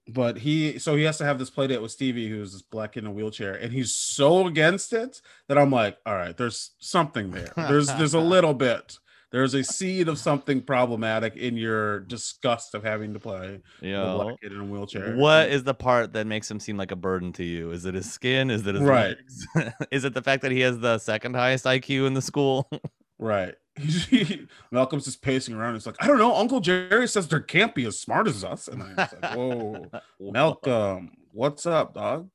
But 0.10 0.38
he 0.38 0.80
so 0.80 0.96
he 0.96 1.04
has 1.04 1.18
to 1.18 1.26
have 1.26 1.40
this 1.40 1.50
play 1.50 1.68
date 1.68 1.82
with 1.82 1.92
Stevie, 1.92 2.30
who's 2.30 2.54
this 2.54 2.62
black 2.62 2.94
kid 2.94 3.04
in 3.04 3.08
a 3.08 3.12
wheelchair, 3.12 3.54
and 3.54 3.74
he's 3.74 3.94
so 3.94 4.48
against 4.48 4.94
it 4.94 5.22
that 5.48 5.58
I'm 5.58 5.72
like, 5.72 5.98
all 6.06 6.16
right, 6.16 6.36
there's 6.36 6.72
something 6.80 7.32
there. 7.32 7.52
There's 7.56 7.88
there's 7.88 8.14
a 8.14 8.20
little 8.36 8.54
bit. 8.54 8.98
There's 9.30 9.54
a 9.54 9.64
seed 9.64 10.08
of 10.08 10.18
something 10.18 10.62
problematic 10.62 11.36
in 11.36 11.58
your 11.58 12.00
disgust 12.00 12.74
of 12.74 12.84
having 12.86 13.12
to 13.14 13.20
play 13.20 13.60
a 13.84 14.14
black 14.16 14.40
kid 14.42 14.54
in 14.54 14.60
a 14.62 14.64
wheelchair. 14.64 15.16
what 15.18 15.50
is 15.50 15.66
the 15.66 15.74
part 15.74 16.14
that 16.14 16.26
makes 16.26 16.50
him 16.50 16.62
seem 16.62 16.78
like 16.78 16.92
a 16.92 16.96
burden 16.96 17.34
to 17.34 17.44
you? 17.44 17.72
Is 17.72 17.86
it 17.86 17.94
his 17.94 18.10
skin? 18.10 18.50
Is 18.50 18.66
it 18.66 18.76
his 18.76 18.84
Right. 18.86 19.18
legs? 19.56 19.74
Is 19.92 20.06
it 20.06 20.14
the 20.14 20.22
fact 20.22 20.44
that 20.44 20.54
he 20.54 20.62
has 20.62 20.80
the 20.80 20.98
second 20.98 21.36
highest 21.36 21.66
IQ 21.66 22.08
in 22.08 22.14
the 22.14 22.22
school? 22.22 22.70
right? 23.20 23.56
Malcolm's 24.72 25.06
just 25.06 25.22
pacing 25.22 25.56
around. 25.56 25.76
It's 25.76 25.86
like, 25.86 25.96
I 26.00 26.08
don't 26.08 26.18
know. 26.18 26.36
Uncle 26.36 26.60
Jerry 26.60 27.08
says 27.08 27.28
there 27.28 27.40
can't 27.40 27.74
be 27.76 27.86
as 27.86 28.00
smart 28.00 28.28
as 28.28 28.44
us, 28.44 28.68
and 28.68 28.82
I'm 28.84 28.96
like, 28.96 29.36
whoa, 29.36 29.86
Malcolm, 30.20 31.12
what's 31.32 31.66
up, 31.66 31.94
dog? 31.94 32.30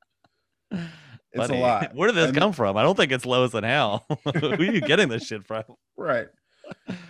It's 0.70 0.88
Buddy, 1.34 1.58
a 1.58 1.60
lot. 1.60 1.90
Where 1.94 2.08
did 2.08 2.16
this 2.16 2.28
And- 2.28 2.36
come 2.36 2.52
from? 2.52 2.76
I 2.76 2.82
don't 2.82 2.96
think 2.96 3.12
it's 3.12 3.26
Lois 3.26 3.54
and 3.54 3.64
Hal. 3.66 4.04
Who 4.34 4.46
are 4.52 4.62
you 4.62 4.80
getting 4.80 5.08
this 5.08 5.26
shit 5.26 5.46
from? 5.46 5.64
Right. 5.96 6.26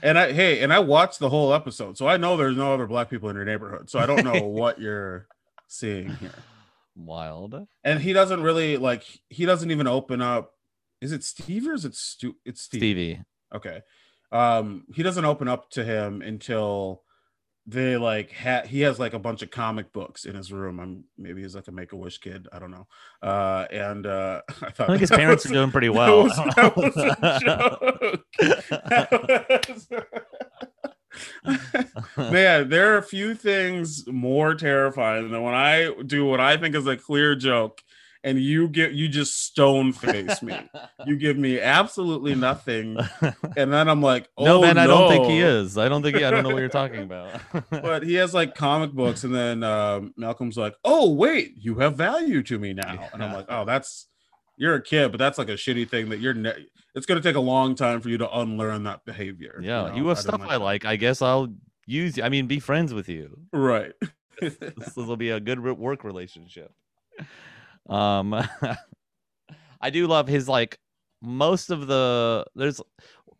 And 0.03 0.19
I 0.19 0.33
hey, 0.33 0.63
and 0.63 0.73
I 0.73 0.79
watched 0.81 1.19
the 1.19 1.29
whole 1.29 1.53
episode, 1.55 1.97
so 1.99 2.09
I 2.09 2.17
know 2.17 2.37
there's 2.37 2.57
no 2.57 2.73
other 2.75 2.87
black 2.87 3.11
people 3.11 3.29
in 3.29 3.37
your 3.37 3.45
neighborhood. 3.45 3.91
So 3.91 3.99
I 3.99 4.07
don't 4.07 4.25
know 4.25 4.43
what 4.47 4.81
you're 4.81 5.27
seeing 5.69 6.09
here. 6.17 6.33
Wild. 6.97 7.67
And 7.85 8.01
he 8.01 8.13
doesn't 8.13 8.43
really 8.43 8.77
like 8.77 9.05
he 9.29 9.45
doesn't 9.45 9.71
even 9.71 9.87
open 9.87 10.21
up. 10.21 10.53
Is 11.01 11.13
it 11.13 11.23
Steve 11.23 11.69
or 11.69 11.75
is 11.75 11.85
it 11.85 11.95
Stu? 11.95 12.37
It's 12.45 12.63
Steve. 12.63 12.79
Stevie. 12.81 13.23
Okay. 13.55 13.83
Um, 14.33 14.85
he 14.95 15.03
doesn't 15.03 15.25
open 15.25 15.47
up 15.47 15.71
to 15.73 15.85
him 15.85 16.23
until 16.23 17.03
they 17.67 17.97
like 17.97 18.33
ha- 18.33 18.63
he 18.67 18.81
has 18.81 18.99
like 18.99 19.13
a 19.15 19.19
bunch 19.21 19.43
of 19.43 19.51
comic 19.53 19.93
books 19.93 20.25
in 20.25 20.35
his 20.35 20.53
room. 20.53 20.81
I'm 20.81 21.05
maybe 21.17 21.43
he's 21.43 21.55
like 21.55 21.69
a 21.69 21.73
make 21.73 21.93
a 21.93 21.97
wish 21.97 22.19
kid. 22.19 22.49
I 22.53 22.59
don't 22.59 22.73
know. 22.73 22.89
Uh, 23.23 23.67
and 23.71 24.05
uh, 24.07 24.41
I 24.63 24.71
thought 24.71 24.91
I 24.91 24.95
think 24.95 25.01
his 25.01 25.11
parents 25.11 25.45
was- 25.45 25.53
are 25.53 25.55
doing 25.55 25.71
pretty 25.71 25.89
that 25.89 25.93
well. 25.95 26.25
was- 26.25 26.37
that 26.37 26.77
was. 29.69 29.89
Man, 32.17 32.69
there 32.71 32.95
are 32.95 32.99
a 32.99 33.03
few 33.03 33.35
things 33.35 34.07
more 34.07 34.55
terrifying 34.55 35.31
than 35.31 35.43
when 35.43 35.55
I 35.55 35.93
do 36.07 36.25
what 36.25 36.41
I 36.41 36.57
think 36.57 36.75
is 36.75 36.87
a 36.87 36.97
clear 36.97 37.35
joke, 37.35 37.83
and 38.25 38.39
you 38.39 38.69
get 38.69 38.93
you 38.93 39.09
just 39.09 39.45
stone 39.45 39.93
face 39.93 40.43
me. 40.43 40.57
You 41.05 41.17
give 41.17 41.37
me 41.37 41.59
absolutely 41.59 42.37
nothing, 42.37 42.97
and 43.57 43.73
then 43.73 43.89
I'm 43.89 44.01
like, 44.01 44.29
oh 44.39 44.45
no, 44.45 44.61
man, 44.61 44.79
I 44.79 44.87
don't 44.87 45.11
think 45.11 45.27
he 45.27 45.41
is. 45.41 45.77
I 45.77 45.89
don't 45.89 46.01
think 46.01 46.17
he, 46.17 46.25
I 46.25 46.31
don't 46.31 46.45
know 46.45 46.51
what 46.51 46.61
you're 46.61 46.69
talking 46.69 47.03
about. 47.03 47.41
But 47.71 48.05
he 48.05 48.15
has 48.15 48.33
like 48.33 48.55
comic 48.55 48.93
books, 48.93 49.25
and 49.25 49.35
then 49.35 49.65
um, 49.65 50.15
Malcolm's 50.17 50.57
like, 50.57 50.77
"Oh 50.85 51.13
wait, 51.13 51.55
you 51.57 51.81
have 51.81 51.97
value 51.97 52.43
to 52.45 52.59
me 52.59 52.73
now," 52.73 53.09
and 53.13 53.25
I'm 53.25 53.33
like, 53.33 53.47
"Oh, 53.49 53.65
that's 53.65 54.07
you're 54.57 54.77
a 54.77 54.83
kid, 54.83 55.11
but 55.11 55.19
that's 55.19 55.39
like 55.39 55.49
a 55.49 55.55
shitty 55.55 55.89
thing 55.89 56.11
that 56.11 56.21
you're. 56.21 56.35
Ne- 56.35 56.67
it's 56.95 57.07
gonna 57.07 57.21
take 57.21 57.37
a 57.37 57.41
long 57.41 57.75
time 57.75 58.01
for 58.01 58.09
you 58.09 58.19
to 58.19 58.39
unlearn 58.39 58.85
that 58.85 59.05
behavior." 59.05 59.59
yeah, 59.61 59.89
know? 59.89 59.95
you 59.97 60.07
have 60.07 60.19
I 60.19 60.21
stuff 60.21 60.41
don't 60.41 60.49
I 60.49 60.59
that. 60.59 60.65
like. 60.65 60.85
I 60.85 60.95
guess 60.95 61.21
I'll 61.21 61.53
use. 61.87 62.21
I 62.21 62.29
mean, 62.29 62.47
be 62.47 62.61
friends 62.61 62.95
with 62.95 63.09
you. 63.09 63.41
right? 63.53 63.93
this 64.41 64.95
will 64.95 65.17
be 65.17 65.31
a 65.31 65.41
good 65.41 65.59
work 65.59 66.05
relationship. 66.05 66.73
Um, 67.89 68.35
I 69.81 69.91
do 69.91 70.07
love 70.07 70.29
his 70.29 70.49
like 70.49 70.79
most 71.21 71.71
of 71.71 71.87
the 71.87 72.45
there's 72.55 72.81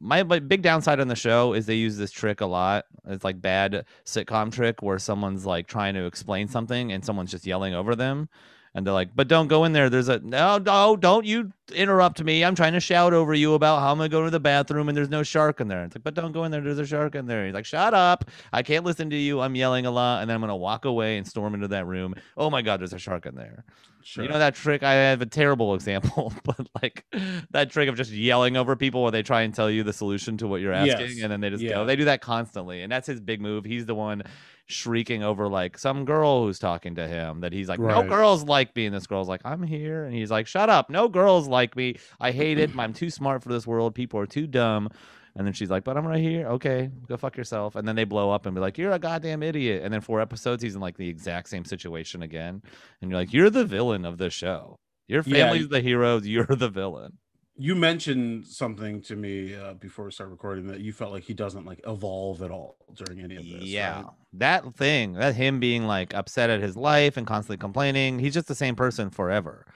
my, 0.03 0.25
my 0.25 0.41
big 0.41 0.63
downside 0.63 0.99
on 0.99 1.07
the 1.07 1.15
show 1.15 1.53
is 1.53 1.67
they 1.67 1.77
use 1.77 1.97
this 1.97 2.11
trick 2.11 2.41
a 2.41 2.47
lot. 2.47 2.87
It's 3.07 3.23
like 3.23 3.41
bad 3.41 3.85
sitcom 4.05 4.53
trick 4.53 4.83
where 4.83 4.99
someone's 4.99 5.47
like 5.47 5.69
trying 5.69 5.95
to 5.95 6.07
explain 6.07 6.49
something 6.49 6.91
and 6.91 7.05
someone's 7.05 7.31
just 7.31 7.47
yelling 7.47 7.73
over 7.75 7.95
them. 7.95 8.29
And 8.75 8.87
they're 8.87 8.95
like, 8.95 9.11
but 9.15 9.29
don't 9.29 9.49
go 9.49 9.65
in 9.65 9.73
there. 9.75 9.91
There's 9.91 10.09
a 10.09 10.19
no, 10.21 10.57
no, 10.57 10.97
don't 10.97 11.27
you 11.27 11.53
interrupt 11.75 12.23
me. 12.25 12.43
I'm 12.43 12.55
trying 12.55 12.73
to 12.73 12.81
shout 12.81 13.13
over 13.13 13.35
you 13.35 13.53
about 13.53 13.81
how 13.81 13.93
I'm 13.93 13.99
gonna 13.99 14.09
go 14.09 14.25
to 14.25 14.31
the 14.31 14.41
bathroom 14.41 14.89
and 14.89 14.97
there's 14.97 15.11
no 15.11 15.23
shark 15.23 15.61
in 15.61 15.69
there. 15.69 15.85
It's 15.85 15.95
like, 15.95 16.03
but 16.05 16.15
don't 16.15 16.33
go 16.33 16.45
in 16.45 16.51
there. 16.51 16.63
There's 16.63 16.79
a 16.79 16.87
shark 16.87 17.15
in 17.15 17.27
there. 17.27 17.45
He's 17.45 17.53
like, 17.55 17.67
shut 17.67 17.93
up. 17.93 18.25
I 18.51 18.63
can't 18.63 18.85
listen 18.87 19.11
to 19.11 19.17
you. 19.17 19.41
I'm 19.41 19.55
yelling 19.57 19.85
a 19.85 19.91
lot, 19.91 20.23
and 20.23 20.31
then 20.31 20.35
I'm 20.37 20.41
gonna 20.41 20.57
walk 20.57 20.87
away 20.87 21.19
and 21.19 21.27
storm 21.29 21.53
into 21.55 21.69
that 21.69 21.87
room. 21.87 22.15
Oh 22.37 22.49
my 22.49 22.63
god, 22.63 22.81
there's 22.81 22.95
a 22.95 22.99
shark 22.99 23.27
in 23.27 23.35
there. 23.35 23.65
Sure. 24.05 24.25
You 24.25 24.31
know 24.31 24.39
that 24.39 24.55
trick? 24.55 24.83
I 24.83 24.95
have 24.95 25.21
a 25.21 25.27
terrible 25.27 25.75
example, 25.75 26.33
but 26.45 26.67
like 26.83 27.05
that 27.51 27.71
trick 27.71 27.91
of 27.91 27.95
just 27.97 28.11
yelling 28.11 28.57
over 28.57 28.75
people 28.75 29.03
where 29.03 29.13
they 29.13 29.23
try 29.23 29.43
and 29.43 29.55
tell 29.55 29.71
you 29.71 29.83
the 29.83 29.93
solution 29.93 30.39
to 30.39 30.49
what 30.49 30.63
you're 30.63 30.73
asking, 30.73 31.09
Yes. 31.11 31.23
and 31.23 31.31
then 31.31 31.41
they 31.43 31.51
just 31.51 31.63
Yeah. 31.63 31.75
go. 31.75 31.85
They 31.85 31.95
do 31.97 32.07
that 32.07 32.23
constantly, 32.23 32.83
and 32.83 32.91
that's 32.91 33.07
his 33.07 33.21
big 33.21 33.41
move. 33.43 33.65
He's 33.67 33.85
the 33.87 33.95
one 33.95 34.23
shrieking 34.67 35.23
over 35.23 35.49
like 35.49 35.77
some 35.79 36.05
girl 36.05 36.45
who's 36.45 36.59
talking 36.59 36.95
to 36.95 37.07
him 37.07 37.41
that 37.41 37.53
he's 37.53 37.69
like, 37.69 37.79
no 37.81 38.03
girls 38.09 38.45
like 38.45 38.75
me, 38.75 38.87
and 38.87 38.95
this 38.95 39.07
girl's 39.07 39.29
like, 39.29 39.43
I'm 39.45 39.63
here, 39.63 40.05
and 40.05 40.15
he's 40.15 40.31
like, 40.31 40.47
shut 40.47 40.71
up, 40.71 40.89
no 40.91 41.09
girls 41.09 41.49
like 41.49 41.77
me. 41.77 41.97
I 42.21 42.31
hate 42.33 42.59
it. 42.59 42.71
I'm 42.79 42.93
too 42.93 43.11
smart 43.11 43.43
for 43.43 43.49
this 43.51 43.67
world. 43.67 43.95
People 43.95 44.21
are 44.21 44.27
too 44.27 44.47
dumb. 44.47 44.89
And 45.35 45.47
then 45.47 45.55
she's 45.55 45.71
like, 45.71 45.83
"But 45.83 45.97
I'm 45.97 46.07
right 46.07 46.21
here. 46.21 46.47
Okay, 46.47 46.91
go 47.09 47.17
fuck 47.17 47.39
yourself." 47.39 47.75
And 47.75 47.89
then 47.89 47.97
they 47.97 48.05
blow 48.05 48.31
up 48.31 48.45
and 48.45 48.55
be 48.55 48.61
like, 48.61 48.77
"You're 48.77 48.93
a 48.93 48.99
goddamn 48.99 49.43
idiot." 49.43 49.83
And 49.83 49.93
then 49.93 50.03
four 50.03 50.21
episodes, 50.21 50.63
he's 50.63 50.75
in 50.75 50.81
like 50.83 50.99
the 50.99 51.09
exact 51.09 51.49
same 51.49 51.65
situation 51.65 52.23
again, 52.23 52.61
and 53.01 53.11
you're 53.11 53.19
like, 53.19 53.33
"You're 53.33 53.49
the 53.49 53.65
villain 53.65 54.05
of 54.05 54.19
the 54.19 54.29
show. 54.29 54.77
Your 55.09 55.23
Yeah, 55.25 55.47
family's 55.47 55.69
the 55.69 55.81
heroes. 55.81 56.27
You're 56.27 56.45
the 56.45 56.69
villain." 56.69 57.17
You 57.57 57.75
mentioned 57.75 58.47
something 58.47 59.03
to 59.03 59.17
me 59.17 59.55
uh, 59.55 59.75
before 59.75 60.07
we 60.07 60.11
start 60.11 60.31
recording 60.31 60.67
that 60.69 60.81
you 60.81 60.93
felt 60.93 61.13
like 61.13 61.23
he 61.23 61.35
doesn't 61.35 61.67
like 61.67 61.81
evolve 61.87 62.43
at 62.43 62.51
all 62.51 62.77
during 62.95 63.21
any 63.21 63.37
of 63.37 63.45
this. 63.45 63.69
Yeah, 63.69 63.97
right? 63.97 64.07
that 64.35 64.75
thing, 64.75 65.15
that 65.15 65.35
him 65.35 65.61
being 65.61 65.87
like 65.87 66.15
upset 66.15 66.49
at 66.49 66.61
his 66.61 66.77
life 66.77 67.17
and 67.17 67.27
constantly 67.27 67.59
complaining. 67.59 68.19
He's 68.19 68.35
just 68.35 68.49
the 68.49 68.55
same 68.55 68.75
person 68.75 69.11
forever, 69.11 69.67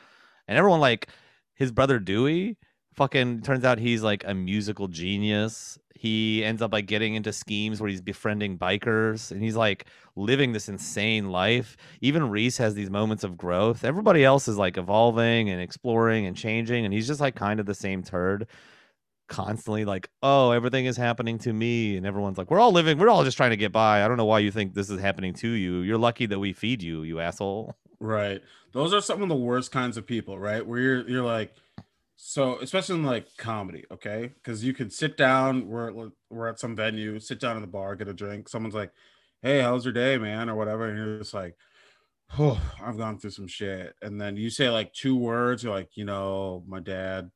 and 0.49 0.57
everyone 0.57 0.81
like 0.81 1.09
his 1.55 1.71
brother 1.71 1.99
Dewey. 1.99 2.57
Fucking 2.97 3.43
turns 3.43 3.65
out 3.65 3.79
he's 3.79 4.03
like 4.03 4.25
a 4.27 4.35
musical 4.35 4.89
genius. 4.89 5.79
He 5.95 6.45
ends 6.45 6.63
up 6.63 6.73
like 6.73 6.87
getting 6.87 7.15
into 7.15 7.33
schemes 7.33 7.81
where 7.81 7.91
he's 7.91 8.01
befriending 8.01 8.59
bikers 8.59 9.31
and 9.31 9.43
he's 9.43 9.57
like 9.57 9.87
living 10.15 10.53
this 10.53 10.69
insane 10.69 11.31
life. 11.31 11.77
Even 12.01 12.31
Reese 12.31 12.59
has 12.59 12.75
these 12.75 12.91
moments 12.91 13.25
of 13.25 13.37
growth. 13.37 13.85
Everybody 13.85 14.25
else 14.25 14.49
is 14.49 14.57
like 14.57 14.79
evolving 14.79 15.51
and 15.51 15.61
exploring 15.61 16.27
and 16.27 16.37
changing, 16.37 16.85
and 16.85 16.93
he's 16.93 17.07
just 17.07 17.21
like 17.21 17.35
kind 17.35 17.61
of 17.61 17.67
the 17.67 17.75
same 17.75 18.03
turd 18.03 18.47
constantly 19.29 19.85
like, 19.85 20.09
oh, 20.23 20.53
everything 20.53 20.87
is 20.87 20.97
happening 20.97 21.39
to 21.39 21.53
me. 21.53 21.97
And 21.97 22.07
everyone's 22.07 22.39
like, 22.39 22.51
we're 22.51 22.61
all 22.61 22.73
living, 22.73 22.99
we're 22.99 23.09
all 23.09 23.25
just 23.25 23.37
trying 23.37 23.51
to 23.51 23.57
get 23.57 23.73
by. 23.73 24.05
I 24.05 24.09
don't 24.09 24.17
know 24.17 24.25
why 24.25 24.39
you 24.39 24.51
think 24.51 24.75
this 24.75 24.91
is 24.91 25.01
happening 25.01 25.35
to 25.35 25.49
you. 25.49 25.81
You're 25.81 25.99
lucky 25.99 26.27
that 26.27 26.39
we 26.39 26.53
feed 26.53 26.83
you, 26.83 27.03
you 27.03 27.21
asshole. 27.21 27.75
Right. 27.99 28.43
Those 28.73 28.93
are 28.93 29.01
some 29.01 29.23
of 29.23 29.29
the 29.29 29.37
worst 29.37 29.73
kinds 29.73 29.97
of 29.97 30.07
people, 30.07 30.39
right? 30.39 30.67
Where 30.67 30.79
you're 30.79 31.09
you're 31.09 31.25
like, 31.25 31.55
so 32.17 32.59
especially 32.61 32.97
in 32.97 33.05
like 33.05 33.37
comedy, 33.37 33.85
okay? 33.91 34.29
Because 34.35 34.65
you 34.65 34.73
can 34.75 34.91
sit 34.91 35.17
down, 35.17 35.67
we're 35.69 36.11
we're 36.31 36.49
at 36.49 36.59
some 36.59 36.75
venue, 36.77 37.21
sit 37.21 37.41
down 37.41 37.57
in 37.57 37.63
the 37.63 37.69
bar, 37.69 37.97
get 37.97 38.09
a 38.09 38.15
drink. 38.15 38.49
Someone's 38.49 38.75
like, 38.75 38.93
"Hey, 39.43 39.61
how's 39.61 39.85
your 39.85 39.93
day, 39.95 40.19
man?" 40.19 40.49
or 40.51 40.57
whatever, 40.57 40.87
and 40.89 40.97
you're 40.99 41.19
just 41.19 41.35
like, 41.35 41.57
"Oh, 42.39 42.61
I've 42.83 42.99
gone 42.99 43.19
through 43.19 43.31
some 43.31 43.49
shit." 43.49 43.95
And 44.03 44.21
then 44.21 44.37
you 44.37 44.51
say 44.51 44.71
like 44.71 44.93
two 44.95 45.17
words, 45.17 45.65
you're 45.65 45.75
like, 45.75 45.97
you 45.97 46.05
know, 46.05 46.65
my 46.69 46.81
dad 46.81 47.31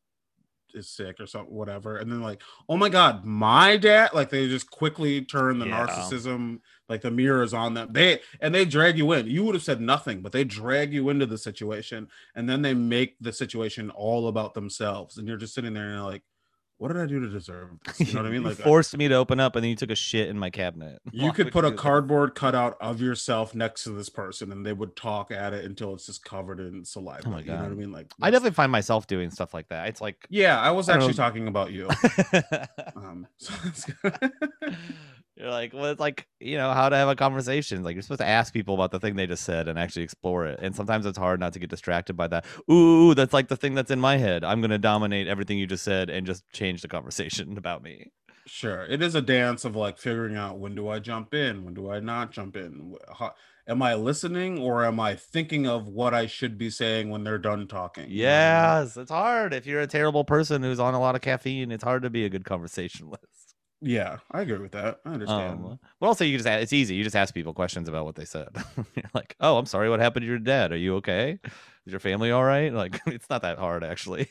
is 0.74 0.88
sick 0.88 1.18
or 1.20 1.26
something, 1.26 1.54
whatever. 1.54 1.96
And 1.96 2.10
then 2.10 2.20
like, 2.22 2.42
oh 2.68 2.76
my 2.76 2.88
god, 2.88 3.24
my 3.24 3.76
dad, 3.76 4.10
like 4.14 4.30
they 4.30 4.48
just 4.48 4.70
quickly 4.70 5.24
turn 5.24 5.58
the 5.58 5.66
Yeah. 5.66 5.66
narcissism, 5.66 6.60
like 6.90 7.00
the 7.00 7.10
mirror 7.10 7.42
is 7.42 7.54
on 7.54 7.72
them. 7.74 7.92
They 7.92 8.20
and 8.40 8.54
they 8.54 8.66
drag 8.66 8.98
you 8.98 9.12
in. 9.12 9.26
You 9.28 9.44
would 9.44 9.54
have 9.54 9.62
said 9.64 9.80
nothing, 9.80 10.20
but 10.20 10.32
they 10.32 10.44
drag 10.44 10.92
you 10.92 11.08
into 11.08 11.24
the 11.24 11.38
situation, 11.38 12.08
and 12.34 12.48
then 12.50 12.60
they 12.60 12.74
make 12.74 13.16
the 13.20 13.32
situation 13.32 13.88
all 13.90 14.28
about 14.28 14.52
themselves. 14.54 15.16
And 15.16 15.26
you're 15.26 15.38
just 15.38 15.54
sitting 15.54 15.72
there 15.72 15.84
and 15.84 15.94
you're 15.94 16.04
like, 16.04 16.22
what 16.80 16.88
did 16.88 16.96
I 16.96 17.04
do 17.04 17.20
to 17.20 17.28
deserve 17.28 17.72
this? 17.84 18.00
You 18.00 18.14
know 18.14 18.22
what 18.22 18.28
I 18.28 18.30
mean? 18.32 18.42
Like 18.44 18.56
forced 18.56 18.96
me 18.96 19.06
to 19.06 19.14
open 19.14 19.38
up 19.38 19.54
and 19.54 19.62
then 19.62 19.68
you 19.68 19.76
took 19.76 19.90
a 19.90 19.94
shit 19.94 20.30
in 20.30 20.38
my 20.38 20.48
cabinet. 20.48 20.98
you 21.12 21.26
Why 21.26 21.32
could 21.32 21.52
put 21.52 21.66
a 21.66 21.70
that? 21.70 21.76
cardboard 21.76 22.34
cutout 22.34 22.78
of 22.80 23.02
yourself 23.02 23.54
next 23.54 23.84
to 23.84 23.90
this 23.90 24.08
person 24.08 24.50
and 24.50 24.64
they 24.64 24.72
would 24.72 24.96
talk 24.96 25.30
at 25.30 25.52
it 25.52 25.66
until 25.66 25.92
it's 25.92 26.06
just 26.06 26.24
covered 26.24 26.58
in 26.58 26.82
saliva. 26.86 27.22
Oh 27.26 27.32
my 27.32 27.40
You 27.42 27.48
know 27.48 27.58
what 27.58 27.64
I 27.64 27.74
mean? 27.74 27.92
Like 27.92 28.06
I 28.22 28.30
definitely 28.30 28.54
find 28.54 28.72
myself 28.72 29.06
doing 29.06 29.30
stuff 29.30 29.52
like 29.52 29.68
that. 29.68 29.88
It's 29.88 30.00
like 30.00 30.26
Yeah, 30.30 30.58
I 30.58 30.70
was 30.70 30.88
I 30.88 30.94
actually 30.94 31.12
know. 31.12 31.16
talking 31.18 31.48
about 31.48 31.70
you. 31.72 31.86
Um, 32.96 33.26
so 33.38 33.52
You're 35.40 35.50
like, 35.50 35.72
well, 35.72 35.86
it's 35.86 36.00
like, 36.00 36.26
you 36.38 36.58
know, 36.58 36.72
how 36.74 36.90
to 36.90 36.96
have 36.96 37.08
a 37.08 37.16
conversation. 37.16 37.82
Like, 37.82 37.94
you're 37.94 38.02
supposed 38.02 38.20
to 38.20 38.28
ask 38.28 38.52
people 38.52 38.74
about 38.74 38.90
the 38.90 39.00
thing 39.00 39.16
they 39.16 39.26
just 39.26 39.42
said 39.42 39.68
and 39.68 39.78
actually 39.78 40.02
explore 40.02 40.44
it. 40.44 40.58
And 40.60 40.76
sometimes 40.76 41.06
it's 41.06 41.16
hard 41.16 41.40
not 41.40 41.54
to 41.54 41.58
get 41.58 41.70
distracted 41.70 42.14
by 42.14 42.28
that. 42.28 42.44
Ooh, 42.70 43.14
that's 43.14 43.32
like 43.32 43.48
the 43.48 43.56
thing 43.56 43.74
that's 43.74 43.90
in 43.90 44.00
my 44.00 44.18
head. 44.18 44.44
I'm 44.44 44.60
going 44.60 44.70
to 44.70 44.78
dominate 44.78 45.28
everything 45.28 45.56
you 45.56 45.66
just 45.66 45.82
said 45.82 46.10
and 46.10 46.26
just 46.26 46.44
change 46.52 46.82
the 46.82 46.88
conversation 46.88 47.56
about 47.56 47.82
me. 47.82 48.10
Sure, 48.46 48.84
it 48.84 49.00
is 49.00 49.14
a 49.14 49.22
dance 49.22 49.64
of 49.64 49.76
like 49.76 49.96
figuring 49.96 50.36
out 50.36 50.58
when 50.58 50.74
do 50.74 50.88
I 50.88 50.98
jump 50.98 51.32
in, 51.32 51.64
when 51.64 51.72
do 51.72 51.90
I 51.90 52.00
not 52.00 52.32
jump 52.32 52.56
in. 52.56 52.96
How, 53.18 53.32
am 53.66 53.80
I 53.80 53.94
listening 53.94 54.58
or 54.58 54.84
am 54.84 55.00
I 55.00 55.14
thinking 55.14 55.66
of 55.66 55.88
what 55.88 56.12
I 56.12 56.26
should 56.26 56.58
be 56.58 56.68
saying 56.68 57.08
when 57.08 57.24
they're 57.24 57.38
done 57.38 57.66
talking? 57.66 58.10
You 58.10 58.24
know 58.24 58.28
what 58.28 58.34
I 58.34 58.74
mean? 58.74 58.82
Yes, 58.84 58.96
it's 58.98 59.10
hard. 59.10 59.54
If 59.54 59.66
you're 59.66 59.80
a 59.80 59.86
terrible 59.86 60.24
person 60.24 60.62
who's 60.62 60.80
on 60.80 60.92
a 60.92 61.00
lot 61.00 61.14
of 61.14 61.22
caffeine, 61.22 61.70
it's 61.70 61.84
hard 61.84 62.02
to 62.02 62.10
be 62.10 62.24
a 62.26 62.28
good 62.28 62.44
conversationalist. 62.44 63.24
Yeah, 63.82 64.18
I 64.30 64.42
agree 64.42 64.58
with 64.58 64.72
that. 64.72 65.00
I 65.06 65.10
understand. 65.14 65.64
Um, 65.64 65.78
but 66.00 66.06
also, 66.06 66.24
you 66.24 66.36
just 66.36 66.46
a- 66.48 66.60
it's 66.60 66.72
easy. 66.72 66.94
You 66.96 67.02
just 67.04 67.16
ask 67.16 67.32
people 67.32 67.54
questions 67.54 67.88
about 67.88 68.04
what 68.04 68.14
they 68.14 68.26
said. 68.26 68.48
You're 68.94 69.10
like, 69.14 69.36
"Oh, 69.40 69.56
I'm 69.56 69.64
sorry. 69.66 69.88
What 69.88 70.00
happened 70.00 70.22
to 70.24 70.26
your 70.26 70.38
dad? 70.38 70.70
Are 70.72 70.76
you 70.76 70.96
okay? 70.96 71.38
Is 71.86 71.92
your 71.92 72.00
family 72.00 72.30
all 72.30 72.44
right?" 72.44 72.72
Like, 72.80 73.00
it's 73.06 73.30
not 73.30 73.40
that 73.42 73.58
hard, 73.58 73.82
actually. 73.82 74.28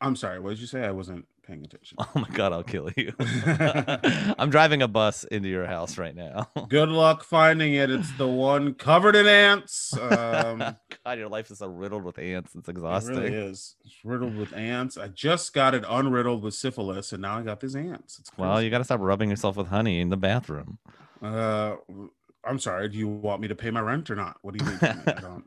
I'm 0.00 0.16
sorry. 0.16 0.38
What 0.38 0.50
did 0.50 0.60
you 0.60 0.66
say? 0.66 0.84
I 0.84 0.90
wasn't 0.90 1.26
paying 1.46 1.64
attention. 1.64 1.98
oh 2.00 2.10
my 2.14 2.28
god, 2.32 2.52
I'll 2.52 2.62
kill 2.62 2.90
you. 2.96 3.12
I'm 4.38 4.50
driving 4.50 4.82
a 4.82 4.88
bus 4.88 5.24
into 5.24 5.48
your 5.48 5.66
house 5.66 5.98
right 5.98 6.14
now. 6.14 6.48
Good 6.68 6.88
luck 6.88 7.24
finding 7.24 7.74
it. 7.74 7.90
It's 7.90 8.12
the 8.12 8.28
one 8.28 8.74
covered 8.74 9.16
in 9.16 9.26
ants. 9.26 9.96
Um, 9.96 10.58
god, 10.58 11.18
your 11.18 11.28
life 11.28 11.50
is 11.50 11.58
so 11.58 11.66
riddled 11.66 12.04
with 12.04 12.18
ants. 12.18 12.54
It's 12.54 12.68
exhausting. 12.68 13.16
it 13.16 13.20
really 13.20 13.34
is. 13.34 13.76
It's 13.84 14.04
riddled 14.04 14.36
with 14.36 14.52
ants. 14.54 14.96
I 14.96 15.08
just 15.08 15.52
got 15.52 15.74
it 15.74 15.84
unriddled 15.84 16.40
with 16.40 16.54
syphilis, 16.54 17.12
and 17.12 17.22
now 17.22 17.38
I 17.38 17.42
got 17.42 17.60
these 17.60 17.76
ants. 17.76 18.18
It's 18.18 18.30
Well, 18.36 18.62
you 18.62 18.70
got 18.70 18.78
to 18.78 18.84
stop 18.84 19.00
rubbing 19.00 19.30
yourself 19.30 19.56
with 19.56 19.68
honey 19.68 20.00
in 20.00 20.10
the 20.10 20.16
bathroom. 20.16 20.78
Uh, 21.22 21.76
I'm 22.44 22.58
sorry. 22.58 22.88
Do 22.88 22.98
you 22.98 23.08
want 23.08 23.40
me 23.40 23.48
to 23.48 23.54
pay 23.54 23.70
my 23.70 23.80
rent 23.80 24.10
or 24.10 24.16
not? 24.16 24.36
What 24.42 24.56
do 24.56 24.64
you 24.64 24.70
me? 24.70 24.78
I 24.82 25.20
don't. 25.20 25.44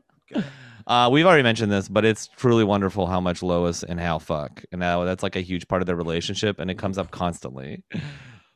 Uh, 0.86 1.06
we've 1.12 1.26
already 1.26 1.42
mentioned 1.42 1.70
this, 1.70 1.86
but 1.86 2.06
it's 2.06 2.28
truly 2.28 2.64
wonderful 2.64 3.06
how 3.06 3.20
much 3.20 3.42
Lois 3.42 3.82
and 3.82 4.00
Hal 4.00 4.18
fuck, 4.18 4.64
and 4.72 4.80
now 4.80 5.04
that's 5.04 5.22
like 5.22 5.36
a 5.36 5.42
huge 5.42 5.68
part 5.68 5.82
of 5.82 5.86
their 5.86 5.96
relationship, 5.96 6.58
and 6.58 6.70
it 6.70 6.78
comes 6.78 6.96
up 6.96 7.10
constantly. 7.10 7.82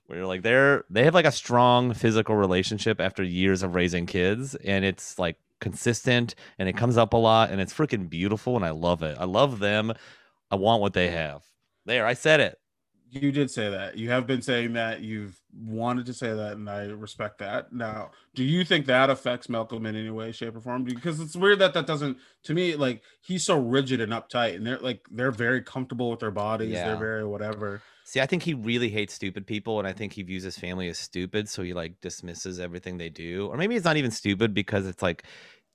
Where 0.07 0.19
you're 0.19 0.27
like 0.27 0.43
they're 0.43 0.85
they 0.89 1.05
have 1.05 1.15
like 1.15 1.27
a 1.27 1.33
strong 1.33 1.93
physical 1.93 2.35
relationship 2.35 3.01
after 3.01 3.23
years 3.23 3.63
of 3.63 3.75
raising 3.75 4.07
kids, 4.07 4.55
and 4.55 4.83
it's 4.83 5.19
like 5.19 5.37
consistent, 5.61 6.35
and 6.59 6.71
it 6.71 6.77
comes 6.77 6.97
up 6.97 7.13
a 7.13 7.19
lot, 7.19 7.51
and 7.51 7.61
it's 7.61 7.73
freaking 7.75 8.09
beautiful, 8.09 8.57
and 8.57 8.65
I 8.65 8.71
love 8.71 9.03
it. 9.03 9.17
I 9.21 9.25
love 9.25 9.59
them. 9.59 9.93
I 10.51 10.57
want 10.57 10.81
what 10.81 10.95
they 10.95 11.11
have. 11.11 11.43
There, 11.85 12.07
I 12.07 12.15
said 12.15 12.41
it. 12.41 12.59
You 13.13 13.31
did 13.31 13.51
say 13.51 13.69
that. 13.69 13.99
You 13.99 14.09
have 14.09 14.27
been 14.27 14.41
saying 14.41 14.73
that. 14.73 15.03
You've 15.03 15.39
wanted 15.55 16.07
to 16.07 16.15
say 16.15 16.33
that, 16.33 16.53
and 16.53 16.69
I 16.71 16.85
respect 16.85 17.41
that. 17.41 17.71
Now, 17.71 18.13
do 18.35 18.43
you 18.43 18.65
think 18.65 18.87
that 18.87 19.11
affects 19.11 19.51
Malcolm 19.51 19.85
in 19.85 19.95
any 19.95 20.09
way, 20.09 20.33
shape, 20.33 20.57
or 20.57 20.61
form? 20.61 20.83
Because 20.83 21.21
it's 21.21 21.37
weird 21.37 21.59
that 21.59 21.75
that 21.75 21.87
doesn't. 21.87 22.17
To 22.45 22.55
me, 22.55 22.75
like 22.75 23.03
he's 23.21 23.45
so 23.45 23.59
rigid 23.59 24.01
and 24.01 24.13
uptight, 24.13 24.55
and 24.55 24.67
they're 24.67 24.79
like 24.79 25.07
they're 25.11 25.31
very 25.31 25.61
comfortable 25.61 26.11
with 26.11 26.21
their 26.21 26.31
bodies. 26.31 26.71
Yeah. 26.71 26.87
They're 26.87 26.97
very 26.97 27.27
whatever. 27.27 27.83
See, 28.05 28.21
I 28.21 28.27
think 28.27 28.43
he 28.43 28.55
really 28.55 28.89
hates 28.89 29.13
stupid 29.13 29.47
people, 29.47 29.79
and 29.79 29.87
I 29.87 29.93
think 29.93 30.15
he 30.15 30.23
views 30.23 30.43
his 30.43 30.59
family 30.59 30.89
as 30.89 30.99
stupid, 30.99 31.51
so 31.51 31.63
he 31.63 31.75
like 31.75 32.01
dismisses 32.01 32.59
everything 32.59 32.97
they 32.97 33.11
do. 33.11 33.49
Or 33.49 33.59
maybe 33.59 33.77
it's 33.77 33.85
not 33.85 33.99
even 33.99 34.11
stupid 34.11 34.55
because 34.55 34.87
it's 34.87 35.03
like 35.03 35.25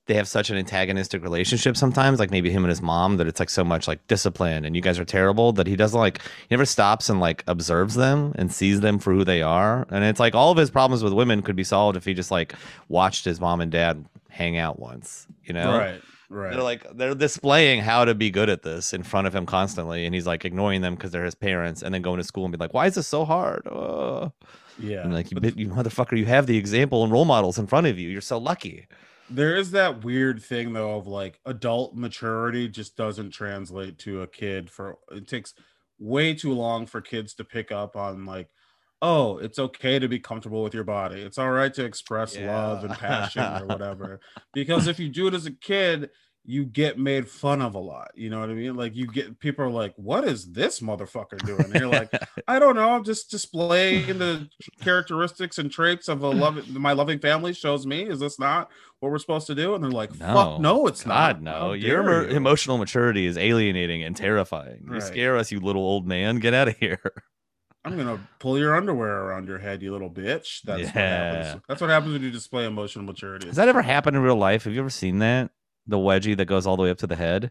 they 0.08 0.14
have 0.14 0.26
such 0.26 0.48
an 0.48 0.56
antagonistic 0.56 1.22
relationship 1.22 1.76
sometimes, 1.76 2.18
like 2.18 2.30
maybe 2.30 2.50
him 2.50 2.64
and 2.64 2.70
his 2.70 2.80
mom, 2.80 3.18
that 3.18 3.26
it's 3.26 3.38
like 3.38 3.50
so 3.50 3.62
much 3.62 3.86
like 3.86 4.04
discipline 4.08 4.64
and 4.64 4.74
you 4.74 4.80
guys 4.80 4.98
are 4.98 5.04
terrible 5.04 5.52
that 5.52 5.66
he 5.66 5.76
doesn't 5.76 6.00
like 6.00 6.22
he 6.22 6.46
never 6.50 6.64
stops 6.64 7.10
and 7.10 7.20
like 7.20 7.44
observes 7.46 7.94
them 7.94 8.32
and 8.36 8.50
sees 8.50 8.80
them 8.80 8.98
for 8.98 9.12
who 9.12 9.22
they 9.22 9.42
are. 9.42 9.86
And 9.90 10.04
it's 10.04 10.18
like 10.18 10.34
all 10.34 10.50
of 10.50 10.56
his 10.56 10.70
problems 10.70 11.04
with 11.04 11.12
women 11.12 11.42
could 11.42 11.56
be 11.56 11.64
solved 11.64 11.96
if 11.96 12.06
he 12.06 12.14
just 12.14 12.30
like 12.30 12.54
watched 12.88 13.26
his 13.26 13.38
mom 13.38 13.60
and 13.60 13.70
dad 13.70 14.04
hang 14.30 14.56
out 14.56 14.78
once, 14.78 15.26
you 15.44 15.52
know? 15.52 15.76
Right. 15.76 16.00
Right. 16.30 16.52
They're 16.52 16.62
like 16.62 16.96
they're 16.96 17.14
displaying 17.14 17.80
how 17.80 18.04
to 18.04 18.14
be 18.14 18.30
good 18.30 18.50
at 18.50 18.62
this 18.62 18.92
in 18.92 19.02
front 19.02 19.26
of 19.26 19.34
him 19.34 19.46
constantly, 19.46 20.04
and 20.04 20.14
he's 20.14 20.26
like 20.26 20.44
ignoring 20.44 20.82
them 20.82 20.94
because 20.94 21.10
they're 21.10 21.24
his 21.24 21.34
parents, 21.34 21.82
and 21.82 21.94
then 21.94 22.02
going 22.02 22.18
to 22.18 22.24
school 22.24 22.44
and 22.44 22.52
be 22.52 22.58
like, 22.58 22.74
"Why 22.74 22.84
is 22.84 22.96
this 22.96 23.06
so 23.06 23.24
hard?" 23.24 23.66
Oh. 23.66 24.30
yeah. 24.78 25.04
And 25.04 25.14
like 25.14 25.30
you, 25.30 25.38
you 25.56 25.68
motherfucker, 25.68 26.18
you 26.18 26.26
have 26.26 26.46
the 26.46 26.58
example 26.58 27.02
and 27.02 27.10
role 27.10 27.24
models 27.24 27.58
in 27.58 27.66
front 27.66 27.86
of 27.86 27.98
you. 27.98 28.10
You're 28.10 28.20
so 28.20 28.36
lucky. 28.36 28.86
There 29.30 29.56
is 29.56 29.70
that 29.72 30.04
weird 30.04 30.42
thing 30.42 30.72
though 30.72 30.96
of 30.96 31.06
like 31.06 31.40
adult 31.44 31.94
maturity 31.94 32.68
just 32.68 32.96
doesn't 32.96 33.30
translate 33.30 33.98
to 33.98 34.22
a 34.22 34.26
kid 34.26 34.70
for 34.70 34.98
it 35.12 35.28
takes 35.28 35.54
way 35.98 36.34
too 36.34 36.52
long 36.52 36.86
for 36.86 37.00
kids 37.00 37.34
to 37.34 37.44
pick 37.44 37.72
up 37.72 37.96
on 37.96 38.24
like 38.24 38.48
oh 39.02 39.38
it's 39.38 39.58
okay 39.58 39.98
to 39.98 40.08
be 40.08 40.18
comfortable 40.18 40.62
with 40.62 40.74
your 40.74 40.84
body. 40.84 41.20
It's 41.20 41.38
all 41.38 41.50
right 41.50 41.72
to 41.74 41.84
express 41.84 42.36
love 42.36 42.84
and 42.84 42.94
passion 42.94 43.62
or 43.62 43.66
whatever. 43.66 44.20
Because 44.52 44.86
if 44.86 44.98
you 44.98 45.08
do 45.08 45.28
it 45.28 45.34
as 45.34 45.46
a 45.46 45.52
kid 45.52 46.10
you 46.50 46.64
get 46.64 46.98
made 46.98 47.28
fun 47.28 47.60
of 47.60 47.74
a 47.74 47.78
lot 47.78 48.10
you 48.14 48.30
know 48.30 48.40
what 48.40 48.48
i 48.48 48.54
mean 48.54 48.74
like 48.74 48.96
you 48.96 49.06
get 49.06 49.38
people 49.38 49.62
are 49.62 49.70
like 49.70 49.92
what 49.96 50.24
is 50.24 50.50
this 50.52 50.80
motherfucker 50.80 51.44
doing 51.44 51.64
and 51.64 51.74
you're 51.74 51.86
like 51.88 52.10
I 52.48 52.58
don't 52.58 52.76
know. 52.76 52.88
I'm 52.88 53.04
just 53.04 53.30
displaying 53.30 54.16
the 54.18 54.48
characteristics 54.82 55.58
and 55.58 55.70
traits 55.70 56.08
of 56.08 56.22
a 56.22 56.30
loving 56.30 56.64
my 56.80 56.92
loving 56.94 57.18
family 57.18 57.52
shows 57.52 57.86
me. 57.86 58.04
Is 58.04 58.20
this 58.20 58.38
not 58.38 58.70
what 59.00 59.12
we're 59.12 59.18
supposed 59.18 59.46
to 59.48 59.54
do? 59.54 59.74
And 59.74 59.84
they're 59.84 59.90
like, 59.90 60.14
fuck, 60.14 60.58
no, 60.58 60.86
it's 60.86 61.04
God, 61.04 61.42
not. 61.42 61.60
no. 61.60 61.72
Your 61.74 62.22
you?" 62.22 62.36
emotional 62.36 62.78
maturity 62.78 63.26
is 63.26 63.36
alienating 63.36 64.02
and 64.02 64.16
terrifying. 64.16 64.84
You 64.86 64.94
Right. 64.94 65.02
scare 65.02 65.36
us, 65.36 65.52
you 65.52 65.60
little 65.60 65.82
old 65.82 66.06
man. 66.06 66.38
Get 66.38 66.54
out 66.54 66.68
of 66.68 66.78
here. 66.78 67.02
I'm 67.84 67.98
gonna 67.98 68.26
pull 68.38 68.58
your 68.58 68.74
underwear 68.74 69.24
around 69.24 69.46
your 69.46 69.58
head, 69.58 69.82
you 69.82 69.92
little 69.92 70.10
bitch. 70.10 70.62
That's 70.62 70.84
what 70.84 70.94
Yeah. 70.94 71.32
happens. 71.42 71.62
That's 71.68 71.80
what 71.82 71.90
happens 71.90 72.14
when 72.14 72.22
you 72.22 72.30
display 72.30 72.64
emotional 72.64 73.04
maturity. 73.04 73.46
Has 73.48 73.56
that 73.56 73.68
ever 73.68 73.82
happened 73.82 74.16
in 74.16 74.22
real 74.22 74.36
life? 74.36 74.64
Have 74.64 74.72
you 74.72 74.80
ever 74.80 74.88
seen 74.90 75.18
that? 75.18 75.50
The 75.88 75.96
wedgie 75.96 76.36
that 76.36 76.44
goes 76.46 76.66
all 76.66 76.76
the 76.76 76.82
way 76.82 76.90
up 76.90 76.98
to 76.98 77.06
the 77.06 77.16
head. 77.16 77.50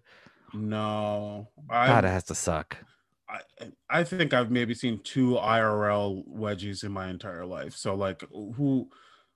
no, 0.54 1.50
God, 1.68 2.06
it 2.06 2.10
has 2.10 2.24
to 2.26 2.36
suck. 2.36 2.78
I 3.30 3.42
I 3.90 4.04
think 4.04 4.34
I've 4.34 4.52
maybe 4.52 4.74
seen 4.74 5.02
two 5.04 5.36
IRL 5.36 6.24
wedgies 6.28 6.84
in 6.84 6.92
my 6.92 7.10
entire 7.10 7.46
life. 7.46 7.76
So 7.76 7.96
like 7.96 8.24
who 8.32 8.90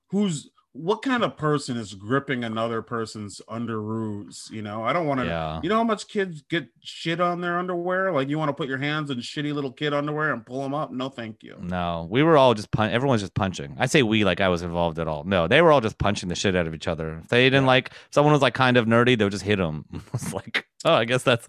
who's 0.10 0.50
what 0.74 1.02
kind 1.02 1.22
of 1.24 1.36
person 1.36 1.76
is 1.76 1.94
gripping 1.94 2.44
another 2.46 2.82
person's 2.82 3.42
underoos? 3.50 4.50
You 4.52 4.62
know, 4.62 4.84
I 4.84 4.94
don't 4.94 5.06
want 5.06 5.20
to. 5.20 5.26
Yeah. 5.26 5.60
You 5.62 5.70
know 5.70 5.76
how 5.76 5.84
much 5.84 6.08
kids 6.08 6.42
get 6.50 6.68
shit 6.82 7.20
on 7.20 7.42
their 7.42 7.60
underwear? 7.60 8.12
Like 8.14 8.30
you 8.30 8.38
want 8.38 8.50
to 8.50 8.54
put 8.54 8.70
your 8.70 8.78
hands 8.78 9.10
in 9.10 9.18
shitty 9.20 9.54
little 9.54 9.72
kid 9.72 9.94
underwear 9.94 10.32
and 10.32 10.46
pull 10.46 10.62
them 10.64 10.74
up? 10.74 10.92
No, 10.92 11.10
thank 11.10 11.44
you. 11.44 11.58
No, 11.62 12.08
we 12.10 12.24
were 12.24 12.38
all 12.38 12.54
just 12.54 12.72
pun- 12.72 12.92
everyone's 12.92 13.22
just 13.22 13.34
punching. 13.34 13.76
I 13.80 13.86
say 13.86 14.02
we 14.04 14.24
like 14.24 14.40
I 14.40 14.48
was 14.50 14.62
involved 14.62 14.98
at 15.00 15.08
all. 15.08 15.24
No, 15.26 15.48
they 15.48 15.62
were 15.62 15.72
all 15.72 15.82
just 15.82 15.98
punching 15.98 16.30
the 16.30 16.36
shit 16.36 16.56
out 16.56 16.68
of 16.68 16.74
each 16.74 16.88
other. 16.88 17.20
If 17.22 17.28
they 17.30 17.44
didn't 17.46 17.64
Yeah. 17.64 17.68
like 17.68 17.92
someone 18.12 18.32
was 18.34 18.42
like 18.42 18.54
kind 18.54 18.78
of 18.78 18.86
nerdy, 18.86 19.18
they 19.18 19.26
would 19.26 19.32
just 19.32 19.44
hit 19.44 19.58
them. 19.58 19.86
it's 20.14 20.34
like, 20.34 20.66
oh, 20.86 20.94
I 20.94 21.06
guess 21.06 21.24
that's 21.24 21.48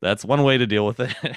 that's 0.00 0.24
one 0.24 0.42
way 0.44 0.56
to 0.58 0.66
deal 0.66 0.86
with 0.86 1.00
it. 1.00 1.14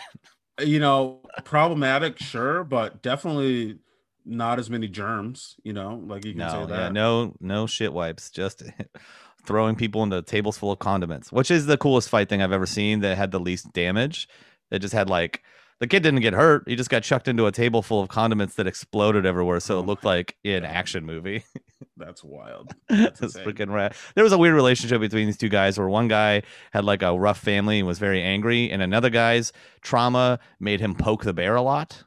You 0.63 0.79
know, 0.79 1.19
problematic, 1.43 2.17
sure, 2.17 2.63
but 2.63 3.01
definitely 3.01 3.79
not 4.25 4.59
as 4.59 4.69
many 4.69 4.87
germs. 4.87 5.55
You 5.63 5.73
know, 5.73 6.01
like 6.05 6.25
you 6.25 6.31
can 6.31 6.39
no, 6.39 6.49
say 6.49 6.59
yeah, 6.61 6.65
that. 6.65 6.93
no, 6.93 7.35
no 7.39 7.67
shit 7.67 7.93
wipes. 7.93 8.29
Just 8.29 8.63
throwing 9.45 9.75
people 9.75 10.03
into 10.03 10.21
tables 10.21 10.57
full 10.57 10.71
of 10.71 10.79
condiments, 10.79 11.31
which 11.31 11.51
is 11.51 11.65
the 11.65 11.77
coolest 11.77 12.09
fight 12.09 12.29
thing 12.29 12.41
I've 12.41 12.51
ever 12.51 12.65
seen. 12.65 12.99
That 13.01 13.17
had 13.17 13.31
the 13.31 13.39
least 13.39 13.71
damage. 13.73 14.27
It 14.71 14.79
just 14.79 14.93
had 14.93 15.09
like 15.09 15.43
the 15.79 15.87
kid 15.87 16.03
didn't 16.03 16.21
get 16.21 16.33
hurt. 16.33 16.63
He 16.67 16.75
just 16.75 16.89
got 16.89 17.03
chucked 17.03 17.27
into 17.27 17.45
a 17.47 17.51
table 17.51 17.81
full 17.81 18.01
of 18.01 18.09
condiments 18.09 18.55
that 18.55 18.67
exploded 18.67 19.25
everywhere. 19.25 19.59
So 19.59 19.77
Oh 19.77 19.79
it 19.79 19.85
looked 19.85 20.05
like 20.05 20.35
an 20.45 20.61
God. 20.61 20.71
action 20.71 21.05
movie. 21.05 21.43
That's 21.97 22.23
wild. 22.23 22.73
That's 22.89 23.19
That's 23.19 23.37
freaking 23.37 23.71
rad. 23.73 23.93
There 24.15 24.23
was 24.23 24.33
a 24.33 24.37
weird 24.37 24.55
relationship 24.55 25.01
between 25.01 25.25
these 25.27 25.37
two 25.37 25.49
guys 25.49 25.77
where 25.77 25.89
one 25.89 26.07
guy 26.07 26.43
had 26.71 26.85
like 26.85 27.01
a 27.01 27.17
rough 27.17 27.39
family 27.39 27.79
and 27.79 27.87
was 27.87 27.99
very 27.99 28.21
angry, 28.21 28.69
and 28.71 28.81
another 28.81 29.09
guy's 29.09 29.51
trauma 29.81 30.39
made 30.59 30.79
him 30.79 30.95
poke 30.95 31.23
the 31.23 31.33
bear 31.33 31.55
a 31.55 31.61
lot. 31.61 32.03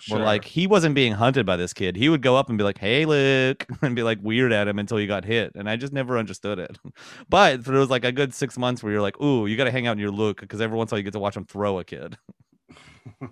Sure. 0.00 0.18
like 0.18 0.44
he 0.44 0.66
wasn't 0.66 0.94
being 0.94 1.12
hunted 1.12 1.44
by 1.46 1.56
this 1.56 1.72
kid. 1.72 1.96
He 1.96 2.08
would 2.08 2.22
go 2.22 2.36
up 2.36 2.48
and 2.48 2.58
be 2.58 2.64
like, 2.64 2.78
Hey 2.78 3.04
Luke 3.04 3.66
and 3.82 3.96
be 3.96 4.02
like 4.02 4.18
weird 4.22 4.52
at 4.52 4.68
him 4.68 4.78
until 4.78 4.96
he 4.98 5.06
got 5.06 5.24
hit. 5.24 5.52
And 5.54 5.68
I 5.68 5.76
just 5.76 5.92
never 5.92 6.18
understood 6.18 6.58
it. 6.58 6.78
But 7.28 7.64
there 7.64 7.78
was 7.78 7.90
like 7.90 8.04
a 8.04 8.12
good 8.12 8.34
six 8.34 8.56
months 8.58 8.82
where 8.82 8.92
you're 8.92 9.02
like, 9.02 9.20
Ooh, 9.20 9.46
you 9.46 9.56
gotta 9.56 9.70
hang 9.70 9.86
out 9.86 9.92
in 9.92 9.98
your 9.98 10.10
Luke 10.10 10.40
because 10.40 10.60
every 10.60 10.76
once 10.76 10.90
in 10.90 10.94
a 10.94 10.96
while 10.96 10.98
you 11.00 11.04
get 11.04 11.12
to 11.12 11.18
watch 11.18 11.36
him 11.36 11.44
throw 11.44 11.78
a 11.78 11.84
kid. 11.84 12.16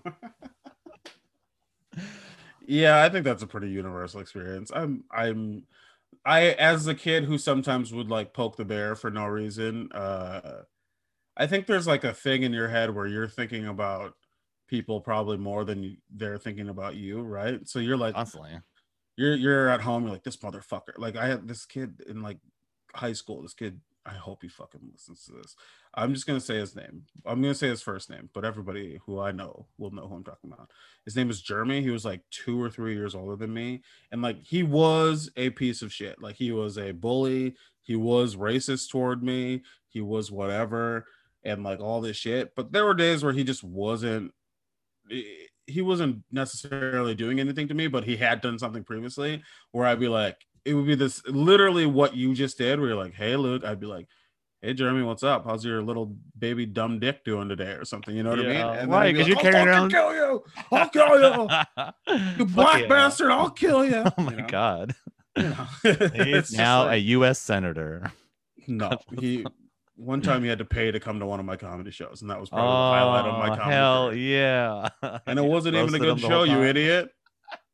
yeah, 2.66 3.02
I 3.02 3.08
think 3.08 3.24
that's 3.24 3.42
a 3.42 3.46
pretty 3.46 3.70
universal 3.70 4.20
experience. 4.20 4.70
I'm 4.74 5.04
I'm 5.10 5.64
I 6.24 6.50
as 6.52 6.86
a 6.86 6.94
kid 6.94 7.24
who 7.24 7.38
sometimes 7.38 7.92
would 7.92 8.08
like 8.08 8.32
poke 8.34 8.56
the 8.56 8.64
bear 8.64 8.94
for 8.96 9.10
no 9.10 9.26
reason, 9.26 9.90
uh 9.92 10.62
I 11.36 11.46
think 11.46 11.66
there's 11.66 11.86
like 11.86 12.04
a 12.04 12.14
thing 12.14 12.42
in 12.42 12.52
your 12.52 12.68
head 12.68 12.94
where 12.94 13.06
you're 13.06 13.28
thinking 13.28 13.66
about 13.66 14.14
people 14.68 15.00
probably 15.00 15.36
more 15.36 15.64
than 15.64 15.96
they're 16.14 16.38
thinking 16.38 16.68
about 16.68 16.96
you, 16.96 17.22
right? 17.22 17.66
So 17.68 17.78
you're 17.78 17.96
like 17.96 18.14
Constantly. 18.14 18.58
you're 19.16 19.34
you're 19.34 19.68
at 19.68 19.80
home, 19.80 20.04
you're 20.04 20.12
like 20.12 20.24
this 20.24 20.38
motherfucker. 20.38 20.98
Like 20.98 21.16
I 21.16 21.26
had 21.26 21.46
this 21.48 21.64
kid 21.66 22.02
in 22.08 22.22
like 22.22 22.38
high 22.94 23.12
school. 23.12 23.42
This 23.42 23.54
kid, 23.54 23.80
I 24.04 24.14
hope 24.14 24.42
he 24.42 24.48
fucking 24.48 24.80
listens 24.92 25.24
to 25.24 25.32
this. 25.32 25.54
I'm 25.94 26.12
just 26.12 26.26
gonna 26.26 26.40
say 26.40 26.56
his 26.56 26.76
name. 26.76 27.02
I'm 27.24 27.40
gonna 27.40 27.54
say 27.54 27.68
his 27.68 27.82
first 27.82 28.10
name, 28.10 28.28
but 28.34 28.44
everybody 28.44 28.98
who 29.06 29.18
I 29.20 29.32
know 29.32 29.66
will 29.78 29.90
know 29.92 30.06
who 30.08 30.16
I'm 30.16 30.24
talking 30.24 30.52
about. 30.52 30.70
His 31.04 31.16
name 31.16 31.30
is 31.30 31.40
Jeremy. 31.40 31.80
He 31.82 31.90
was 31.90 32.04
like 32.04 32.22
two 32.30 32.60
or 32.60 32.68
three 32.70 32.94
years 32.94 33.14
older 33.14 33.36
than 33.36 33.54
me, 33.54 33.82
and 34.12 34.20
like 34.22 34.42
he 34.42 34.62
was 34.62 35.30
a 35.36 35.50
piece 35.50 35.80
of 35.82 35.92
shit. 35.92 36.20
Like 36.20 36.36
he 36.36 36.52
was 36.52 36.76
a 36.76 36.92
bully. 36.92 37.54
He 37.82 37.94
was 37.96 38.36
racist 38.36 38.90
toward 38.90 39.22
me. 39.22 39.62
He 39.88 40.00
was 40.00 40.30
whatever, 40.30 41.06
and 41.44 41.62
like 41.62 41.80
all 41.80 42.00
this 42.00 42.16
shit. 42.16 42.54
But 42.56 42.72
there 42.72 42.84
were 42.84 42.94
days 42.94 43.22
where 43.24 43.32
he 43.32 43.44
just 43.44 43.62
wasn't 43.64 44.32
he 45.08 45.82
wasn't 45.82 46.22
necessarily 46.30 47.14
doing 47.14 47.40
anything 47.40 47.68
to 47.68 47.74
me, 47.74 47.88
but 47.88 48.04
he 48.04 48.16
had 48.16 48.40
done 48.40 48.58
something 48.58 48.84
previously 48.84 49.42
where 49.72 49.86
I'd 49.86 50.00
be 50.00 50.08
like, 50.08 50.36
it 50.64 50.74
would 50.74 50.86
be 50.86 50.94
this 50.94 51.22
literally 51.26 51.86
what 51.86 52.16
you 52.16 52.34
just 52.34 52.58
did, 52.58 52.78
where 52.80 52.88
you're 52.90 52.98
like, 53.02 53.14
hey, 53.14 53.36
Luke, 53.36 53.64
I'd 53.64 53.80
be 53.80 53.86
like, 53.86 54.06
hey, 54.62 54.74
Jeremy, 54.74 55.02
what's 55.02 55.22
up? 55.22 55.44
How's 55.44 55.64
your 55.64 55.82
little 55.82 56.16
baby 56.38 56.66
dumb 56.66 56.98
dick 56.98 57.24
doing 57.24 57.48
today 57.48 57.72
or 57.72 57.84
something? 57.84 58.16
You 58.16 58.22
know 58.22 58.30
what 58.30 58.42
Yeah, 58.44 58.66
I 58.68 58.80
mean? 58.80 58.90
right, 58.90 59.06
I'd 59.08 59.12
be 59.14 59.18
'cause 59.18 59.28
you're 59.28 59.36
"I'll 59.36 59.42
carrying 59.42 59.66
fucking 59.66 59.68
around- 59.68 59.90
kill 59.90 60.14
you. 60.14 60.44
I'll 60.72 60.88
kill 60.88 61.20
you. 61.20 62.32
You 62.38 62.44
black 62.46 62.82
yeah. 62.82 62.88
bastard, 62.88 63.30
I'll 63.30 63.50
kill 63.50 63.84
you. 63.84 64.04
Oh 64.18 64.22
my 64.22 64.32
You 64.32 64.38
know? 64.38 64.46
god. 64.48 64.94
You 65.36 65.42
know? 65.44 65.66
He's 65.82 65.96
It's 66.12 66.48
just 66.50 66.56
now 66.58 66.88
a 66.88 66.96
US 66.96 67.38
senator. 67.40 68.12
no, 68.66 68.90
he 69.20 69.44
one 69.96 70.20
time 70.20 70.44
you 70.44 70.50
had 70.50 70.58
to 70.58 70.64
pay 70.64 70.90
to 70.90 71.00
come 71.00 71.18
to 71.20 71.26
one 71.26 71.40
of 71.40 71.46
my 71.46 71.56
comedy 71.56 71.90
shows, 71.90 72.20
and 72.22 72.30
that 72.30 72.38
was 72.38 72.50
probably 72.50 72.66
the 72.66 72.70
highlight 72.70 73.24
of 73.24 73.38
my 73.38 73.46
Oh, 73.54 73.56
comedy. 73.56 73.74
hell 73.74 74.08
career. 74.10 74.88
yeah. 75.02 75.18
And 75.26 75.38
it 75.38 75.42
wasn't 75.46 75.76
even 75.76 75.94
a 75.94 75.98
good 75.98 76.20
show, 76.20 76.44
you 76.44 76.62
idiot. 76.62 77.10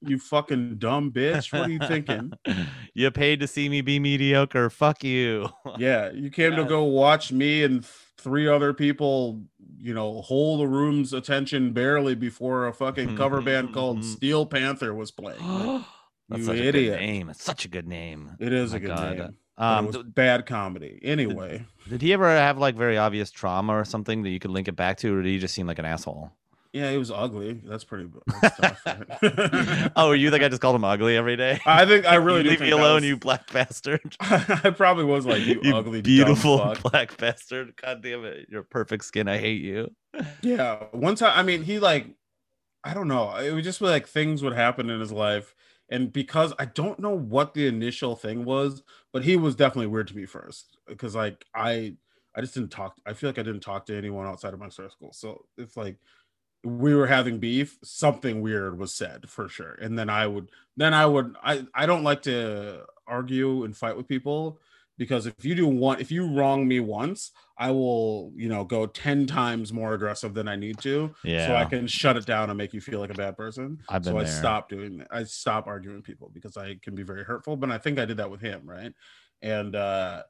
You 0.02 0.18
fucking 0.18 0.76
dumb 0.78 1.12
bitch. 1.12 1.52
What 1.52 1.68
are 1.68 1.70
you 1.72 1.78
thinking? 1.78 2.32
you 2.94 3.10
paid 3.10 3.40
to 3.40 3.46
see 3.46 3.68
me 3.68 3.80
be 3.80 3.98
mediocre. 3.98 4.68
Fuck 4.70 5.04
you. 5.04 5.48
Yeah, 5.78 6.10
you 6.12 6.28
came 6.30 6.56
to 6.56 6.64
go 6.64 6.84
watch 6.84 7.32
me 7.32 7.62
and 7.62 7.84
three 8.18 8.46
other 8.46 8.74
people, 8.74 9.42
you 9.78 9.94
know, 9.94 10.20
hold 10.20 10.60
the 10.60 10.66
room's 10.66 11.12
attention 11.12 11.72
barely 11.72 12.14
before 12.14 12.66
a 12.66 12.72
fucking 12.72 13.08
mm-hmm, 13.08 13.16
cover 13.16 13.40
band 13.40 13.68
mm-hmm, 13.68 13.74
called 13.74 13.98
mm-hmm. 13.98 14.12
Steel 14.12 14.44
Panther 14.46 14.92
was 14.94 15.10
playing. 15.10 15.40
Like, 15.40 15.82
That's 16.28 16.40
You 16.40 16.46
such 16.46 16.56
a 16.56 16.64
idiot. 16.68 16.98
good 16.98 17.06
name. 17.06 17.30
It's 17.30 17.42
such 17.42 17.64
a 17.64 17.68
good 17.68 17.86
name. 17.88 18.36
it 18.38 18.52
is 18.52 18.72
a 18.74 18.80
good 18.80 18.88
God. 18.88 19.18
name. 19.18 19.36
Um, 19.58 19.84
it 19.84 19.86
was 19.88 19.96
th- 19.96 20.06
bad 20.14 20.46
comedy. 20.46 20.98
Anyway, 21.02 21.64
did 21.88 22.00
he 22.02 22.12
ever 22.12 22.28
have 22.28 22.58
like 22.58 22.74
very 22.74 22.96
obvious 22.96 23.30
trauma 23.30 23.74
or 23.74 23.84
something 23.84 24.22
that 24.22 24.30
you 24.30 24.38
could 24.38 24.50
link 24.50 24.68
it 24.68 24.76
back 24.76 24.96
to, 24.98 25.14
or 25.14 25.22
did 25.22 25.28
he 25.28 25.38
just 25.38 25.54
seem 25.54 25.66
like 25.66 25.78
an 25.78 25.84
asshole? 25.84 26.32
yeah, 26.72 26.90
he 26.90 26.96
was 26.96 27.10
ugly. 27.10 27.60
That's 27.64 27.84
pretty. 27.84 28.08
That's 28.40 28.56
tough, 28.56 28.86
right? 28.86 29.92
oh, 29.96 30.12
you 30.12 30.30
think 30.30 30.42
I 30.42 30.48
just 30.48 30.62
called 30.62 30.74
him 30.74 30.84
ugly 30.84 31.18
every 31.18 31.36
day? 31.36 31.60
I 31.66 31.84
think 31.84 32.06
I 32.06 32.14
really 32.28 32.42
leave 32.44 32.60
me 32.62 32.70
alone, 32.70 32.94
was- 33.02 33.04
you 33.04 33.16
black 33.18 33.52
bastard. 33.52 34.16
I 34.20 34.70
probably 34.74 35.04
was 35.04 35.26
like 35.26 35.42
you, 35.44 35.60
You 35.62 35.76
ugly, 35.76 36.00
beautiful 36.00 36.74
black 36.82 37.14
bastard. 37.18 37.74
God 37.76 38.02
damn 38.02 38.24
it. 38.24 38.48
Your 38.48 38.62
perfect 38.62 39.04
skin. 39.04 39.28
I 39.28 39.36
hate 39.36 39.60
you. 39.60 39.90
Yeah, 40.40 40.84
one 40.92 41.14
time, 41.14 41.38
I 41.38 41.42
mean, 41.42 41.62
he 41.62 41.78
like, 41.78 42.06
I 42.82 42.94
don't 42.94 43.08
know. 43.08 43.36
It 43.36 43.52
would 43.52 43.64
just 43.64 43.78
be 43.80 43.86
like 43.86 44.08
things 44.08 44.42
would 44.42 44.54
happen 44.54 44.88
in 44.88 44.98
his 44.98 45.12
life, 45.12 45.54
and 45.90 46.12
because 46.12 46.52
I 46.58 46.66
don't 46.66 46.98
know 46.98 47.16
what 47.16 47.54
the 47.54 47.66
initial 47.66 48.16
thing 48.16 48.44
was, 48.44 48.82
but 49.12 49.24
he 49.24 49.36
was 49.36 49.54
definitely 49.54 49.88
weird 49.88 50.08
to 50.08 50.16
me 50.16 50.26
first 50.26 50.78
because 50.86 51.14
like 51.14 51.44
I, 51.54 51.96
I 52.34 52.40
just 52.40 52.54
didn't 52.54 52.70
talk. 52.70 52.96
I 53.06 53.12
feel 53.12 53.28
like 53.28 53.38
I 53.38 53.42
didn't 53.42 53.60
talk 53.60 53.86
to 53.86 53.96
anyone 53.96 54.26
outside 54.26 54.54
of 54.54 54.60
my 54.60 54.68
circle. 54.68 55.12
So 55.12 55.44
it's 55.58 55.76
like 55.76 55.96
we 56.64 56.94
were 56.94 57.06
having 57.06 57.38
beef, 57.38 57.78
something 57.82 58.40
weird 58.40 58.78
was 58.78 58.94
said 58.94 59.28
for 59.28 59.48
sure, 59.48 59.76
and 59.82 59.98
then 59.98 60.08
I 60.08 60.26
would, 60.26 60.50
then 60.76 60.94
I 60.94 61.06
would, 61.06 61.36
I, 61.42 61.66
I 61.74 61.86
don't 61.86 62.04
like 62.04 62.22
to 62.22 62.84
argue 63.06 63.64
and 63.64 63.76
fight 63.76 63.96
with 63.96 64.08
people 64.08 64.60
because 64.98 65.26
if 65.26 65.44
you 65.44 65.54
do 65.54 65.66
one, 65.66 66.00
if 66.00 66.10
you 66.10 66.26
wrong 66.26 66.66
me 66.66 66.80
once, 66.80 67.32
I 67.58 67.70
will, 67.70 68.32
you 68.36 68.48
know, 68.48 68.64
go 68.64 68.86
10 68.86 69.26
times 69.26 69.72
more 69.72 69.94
aggressive 69.94 70.34
than 70.34 70.48
I 70.48 70.56
need 70.56 70.78
to. 70.80 71.14
Yeah. 71.24 71.46
So 71.46 71.56
I 71.56 71.64
can 71.64 71.86
shut 71.86 72.16
it 72.16 72.26
down 72.26 72.50
and 72.50 72.58
make 72.58 72.72
you 72.72 72.80
feel 72.80 73.00
like 73.00 73.10
a 73.10 73.14
bad 73.14 73.36
person. 73.36 73.78
I've 73.88 74.02
been 74.02 74.12
so 74.12 74.18
I 74.18 74.24
there. 74.24 74.32
stop 74.32 74.68
doing 74.68 74.98
that. 74.98 75.08
I 75.10 75.24
stop 75.24 75.66
arguing 75.66 75.96
with 75.96 76.04
people 76.04 76.30
because 76.32 76.56
I 76.56 76.76
can 76.82 76.94
be 76.94 77.02
very 77.02 77.24
hurtful. 77.24 77.56
But 77.56 77.70
I 77.70 77.78
think 77.78 77.98
I 77.98 78.04
did 78.04 78.18
that 78.18 78.30
with 78.30 78.40
him, 78.40 78.62
right? 78.64 78.92
And 79.42 79.74
uh 79.74 80.22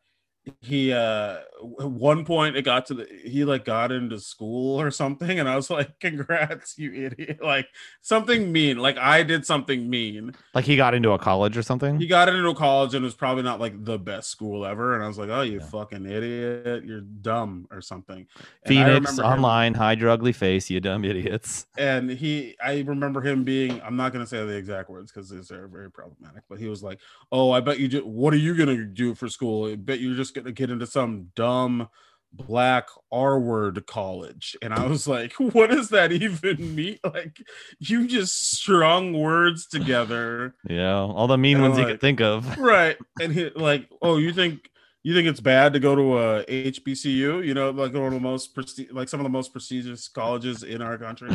he 0.61 0.93
uh 0.93 1.39
at 1.81 1.89
one 1.89 2.25
point 2.25 2.57
it 2.57 2.63
got 2.63 2.85
to 2.87 2.95
the 2.95 3.07
he 3.25 3.45
like 3.45 3.65
got 3.65 3.93
into 3.93 4.19
school 4.19 4.81
or 4.81 4.91
something 4.91 5.39
and 5.39 5.49
i 5.49 5.55
was 5.55 5.71
like 5.79 6.01
congrats 6.01 6.77
you 6.77 6.93
idiot 6.93 7.39
like 7.41 7.69
something 8.01 8.51
mean 8.51 8.77
like 8.79 8.99
i 8.99 9.23
did 9.23 9.47
something 9.47 9.89
mean 9.89 10.35
Like 10.53 10.65
he 10.65 10.75
got 10.77 10.95
into 10.95 11.13
a 11.13 11.19
college 11.19 11.57
or 11.57 11.63
something? 11.63 11.99
he 12.01 12.09
got 12.09 12.29
into 12.29 12.49
a 12.49 12.55
college 12.55 12.95
and 12.95 13.05
it 13.05 13.07
was 13.07 13.15
probably 13.15 13.45
not 13.45 13.61
like 13.61 13.85
the 13.85 13.99
best 13.99 14.31
school 14.31 14.67
ever. 14.67 14.95
And 14.95 15.05
I 15.05 15.07
was 15.09 15.19
like, 15.19 15.31
oh, 15.31 15.43
you 15.43 15.61
Yeah. 15.61 15.67
fucking 15.67 16.07
idiot. 16.07 16.85
You're 16.85 17.01
dumb 17.01 17.67
or 17.71 17.81
something. 17.81 18.27
Phoenix 18.67 19.19
remember 19.19 19.23
him- 19.23 19.29
online, 19.33 19.75
hide 19.75 20.01
your 20.01 20.11
ugly 20.11 20.33
face, 20.33 20.69
you 20.71 20.81
dumb 20.81 21.05
idiots. 21.05 21.67
and 21.79 22.11
he, 22.11 22.57
I 22.63 22.81
remember 22.81 23.21
him 23.23 23.45
being, 23.45 23.81
I'm 23.83 23.97
not 23.97 24.13
going 24.13 24.25
to 24.25 24.29
say 24.29 24.45
the 24.45 24.57
exact 24.57 24.91
words 24.91 25.13
because 25.13 25.31
these 25.31 25.51
are 25.51 25.69
very 25.69 25.91
problematic, 25.91 26.43
but 26.49 26.59
he 26.59 26.69
was 26.69 26.83
like, 26.83 26.99
oh, 27.31 27.51
I 27.51 27.61
bet 27.61 27.79
you 27.79 27.89
do. 27.89 28.07
What 28.07 28.33
are 28.35 28.39
you 28.39 28.55
going 28.57 28.69
to 28.77 28.85
do 28.85 29.15
for 29.15 29.29
school? 29.29 29.71
I 29.71 29.77
bet 29.77 30.01
you're 30.01 30.17
just 30.17 30.32
going 30.35 30.45
to 30.47 30.53
get 30.53 30.71
into 30.71 30.87
some 30.87 31.29
dumb 31.37 31.89
black 32.35 32.89
R 33.13 33.39
word 33.39 33.85
college. 33.87 34.57
And 34.63 34.73
I 34.73 34.87
was 34.87 35.07
like, 35.07 35.33
what 35.39 35.71
does 35.71 35.91
that 35.91 36.13
even 36.13 36.75
mean? 36.75 36.99
Like, 37.05 37.37
you 37.79 38.07
just 38.09 38.53
strung 38.57 39.13
words 39.13 39.67
together. 39.67 40.55
Yeah, 40.69 40.95
all 40.95 41.27
the 41.27 41.37
mean 41.37 41.57
And 41.57 41.63
ones 41.65 41.77
you 41.77 41.85
like- 41.85 41.95
could 41.95 42.01
think 42.01 42.21
of. 42.21 42.57
right 42.59 42.97
and 43.21 43.33
he 43.33 43.51
like 43.51 43.87
oh 44.01 44.17
you 44.17 44.33
think 44.33 44.71
you 45.05 45.15
think 45.15 45.27
it's 45.29 45.41
bad 45.41 45.73
to 45.73 45.81
go 45.81 45.95
to 45.97 46.19
a 46.19 46.45
hbcu 46.45 47.45
you 47.45 47.55
know 47.55 47.71
like 47.71 47.93
one 47.93 48.05
of 48.05 48.13
the 48.13 48.21
most 48.21 48.55
presti- 48.55 48.93
like 48.93 49.09
some 49.09 49.19
of 49.21 49.25
the 49.25 49.31
most 49.31 49.53
prestigious 49.53 50.07
colleges 50.09 50.63
in 50.63 50.81
our 50.81 50.97
country 50.99 51.31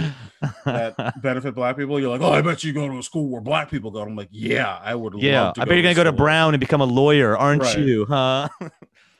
that 0.66 0.96
benefit 1.22 1.54
black 1.56 1.76
people 1.78 2.00
you're 2.00 2.10
like 2.10 2.22
oh 2.22 2.32
i 2.32 2.42
bet 2.42 2.64
you 2.64 2.72
go 2.74 2.88
to 2.88 2.98
a 2.98 3.04
school 3.04 3.28
where 3.30 3.42
black 3.42 3.70
people 3.70 3.92
go 3.92 4.02
i'm 4.02 4.16
like 4.16 4.30
yeah 4.32 4.80
i 4.84 4.96
would 4.96 5.14
yeah, 5.22 5.44
love 5.46 5.54
to 5.56 5.62
I 5.62 5.66
bet 5.66 5.74
you're 5.76 5.84
gonna 5.84 5.96
go 5.96 6.04
to. 6.04 6.12
Brown 6.12 6.54
and 6.54 6.60
become 6.62 6.82
a 6.82 6.86
lawyer, 6.86 7.38
aren't 7.38 7.62
Right. 7.64 7.80
you? 7.80 8.06
Huh? 8.06 8.48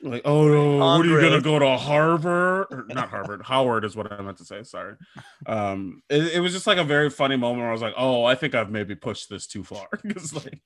Like, 0.00 0.22
oh 0.24 0.46
no, 0.48 0.76
what 0.78 1.04
are 1.04 1.08
you 1.08 1.20
gonna 1.20 1.40
go 1.40 1.58
to 1.58 1.76
Harvard? 1.76 2.66
Or 2.70 2.84
not 2.88 3.08
Harvard, 3.10 3.42
Howard 3.42 3.84
is 3.84 3.96
what 3.96 4.12
I 4.12 4.22
meant 4.22 4.38
to 4.38 4.44
say. 4.44 4.62
Sorry. 4.62 4.94
Um, 5.46 6.02
it, 6.08 6.34
it 6.34 6.40
was 6.40 6.52
just 6.52 6.66
like 6.68 6.78
a 6.78 6.84
very 6.84 7.10
funny 7.10 7.36
moment 7.36 7.60
where 7.62 7.68
I 7.68 7.72
was 7.72 7.82
like, 7.82 7.94
oh, 7.96 8.24
I 8.24 8.34
think 8.36 8.54
I've 8.54 8.70
maybe 8.70 8.94
pushed 8.94 9.28
this 9.28 9.46
too 9.48 9.64
far. 9.64 9.88
Because 10.02 10.32
like, 10.34 10.60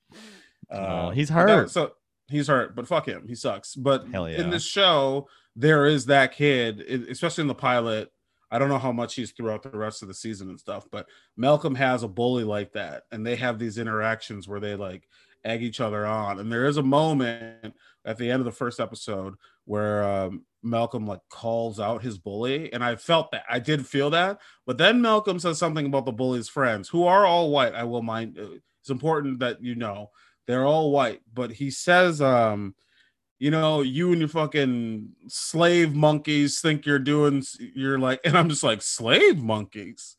Oh, 0.71 0.77
uh, 0.79 1.11
he's 1.11 1.31
but 1.31 1.47
that- 1.47 1.53
hurt. 1.53 1.71
so 1.71 1.93
he's 2.29 2.49
hurt, 2.49 2.75
but 2.75 2.89
fuck 2.89 3.07
him, 3.07 3.27
he 3.27 3.35
sucks. 3.35 3.75
But 3.75 4.07
yeah. 4.09 4.27
in 4.27 4.51
this 4.51 4.65
show, 4.65 5.29
there 5.57 5.87
is 5.87 6.07
that 6.07 6.33
kid, 6.35 6.81
especially 6.81 7.43
in 7.43 7.49
the 7.49 7.55
pilot. 7.55 8.11
I 8.51 8.59
don't 8.59 8.69
know 8.69 8.79
how 8.79 8.93
much 8.93 9.15
he's 9.15 9.33
throughout 9.33 9.63
the 9.63 9.71
rest 9.71 10.03
of 10.03 10.09
the 10.09 10.15
season 10.15 10.51
and 10.51 10.61
stuff, 10.61 10.87
but 10.91 11.07
Malcolm 11.37 11.75
has 11.75 12.03
a 12.03 12.09
bully 12.09 12.45
like 12.45 12.73
that, 12.73 13.05
and 13.11 13.27
they 13.27 13.37
have 13.37 13.59
these 13.59 13.79
interactions 13.79 14.47
where 14.47 14.61
they 14.61 14.75
like 14.75 15.09
egg 15.45 15.63
each 15.63 15.81
other 15.81 16.05
on. 16.07 16.39
And 16.39 16.53
there 16.53 16.67
is 16.67 16.77
a 16.77 16.83
moment 16.83 17.75
at 18.05 18.19
the 18.19 18.31
end 18.31 18.41
of 18.41 18.45
the 18.45 18.53
first 18.53 18.79
episode 18.79 19.35
where 19.65 20.05
um, 20.05 20.45
Malcolm 20.63 21.07
like 21.07 21.21
calls 21.31 21.81
out 21.81 22.03
his 22.03 22.19
bully, 22.19 22.73
and 22.73 22.85
I 22.85 22.97
felt 22.97 23.31
that 23.33 23.45
I 23.49 23.59
did 23.59 23.87
feel 23.87 24.11
that. 24.11 24.39
But 24.67 24.79
then 24.79 25.01
Malcolm 25.01 25.39
says 25.39 25.59
something 25.59 25.87
about 25.87 26.05
the 26.05 26.13
bully's 26.13 26.49
friends, 26.49 26.89
who 26.89 27.05
are 27.05 27.25
all 27.25 27.51
white. 27.51 27.75
I 27.75 27.85
will 27.85 28.03
mind. 28.03 28.39
uh, 28.39 28.57
It's 28.81 28.91
important 28.91 29.39
that 29.39 29.63
you 29.63 29.75
know 29.77 30.11
they're 30.47 30.65
all 30.65 30.91
white, 30.91 31.21
but 31.33 31.53
he 31.53 31.71
says, 31.71 32.21
um, 32.21 32.75
you 33.39 33.51
know, 33.51 33.83
you 33.83 34.13
and 34.13 34.21
your 34.21 34.29
fucking 34.29 35.09
slave 35.27 35.95
monkeys 35.95 36.61
think 36.61 36.87
you're 36.87 36.99
doing. 36.99 37.43
You're 37.75 37.99
like, 37.99 38.21
and 38.25 38.37
I'm 38.37 38.49
just 38.49 38.63
like 38.63 38.83
slave 38.83 39.43
monkeys. 39.43 40.17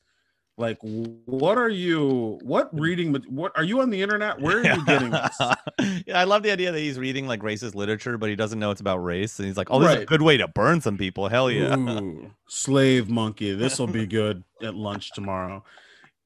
Like, 0.55 0.77
what 0.81 1.57
are 1.57 1.69
you? 1.69 2.37
What 2.43 2.69
reading? 2.79 3.15
What 3.29 3.53
are 3.55 3.63
you 3.63 3.81
on 3.81 3.89
the 3.89 4.01
internet? 4.01 4.39
Where 4.39 4.59
are 4.59 4.63
you 4.63 4.85
getting 4.85 5.09
this? 5.09 5.37
yeah, 6.05 6.19
I 6.19 6.25
love 6.25 6.43
the 6.43 6.51
idea 6.51 6.71
that 6.71 6.79
he's 6.79 6.99
reading 6.99 7.25
like 7.25 7.39
racist 7.39 7.73
literature, 7.73 8.19
but 8.19 8.29
he 8.29 8.35
doesn't 8.35 8.59
know 8.59 8.69
it's 8.69 8.81
about 8.81 8.97
race, 8.97 9.39
and 9.39 9.47
he's 9.47 9.57
like, 9.57 9.71
"Oh, 9.71 9.79
this 9.79 9.95
is 9.95 10.03
a 10.03 10.05
good 10.05 10.21
way 10.21 10.37
to 10.37 10.47
burn 10.47 10.79
some 10.79 10.95
people." 10.95 11.27
Hell 11.27 11.49
yeah! 11.49 11.75
Ooh, 11.75 12.29
slave 12.47 13.09
monkey. 13.09 13.55
This 13.55 13.79
will 13.79 13.87
be 13.87 14.05
good 14.05 14.43
at 14.61 14.75
lunch 14.75 15.11
tomorrow. 15.13 15.63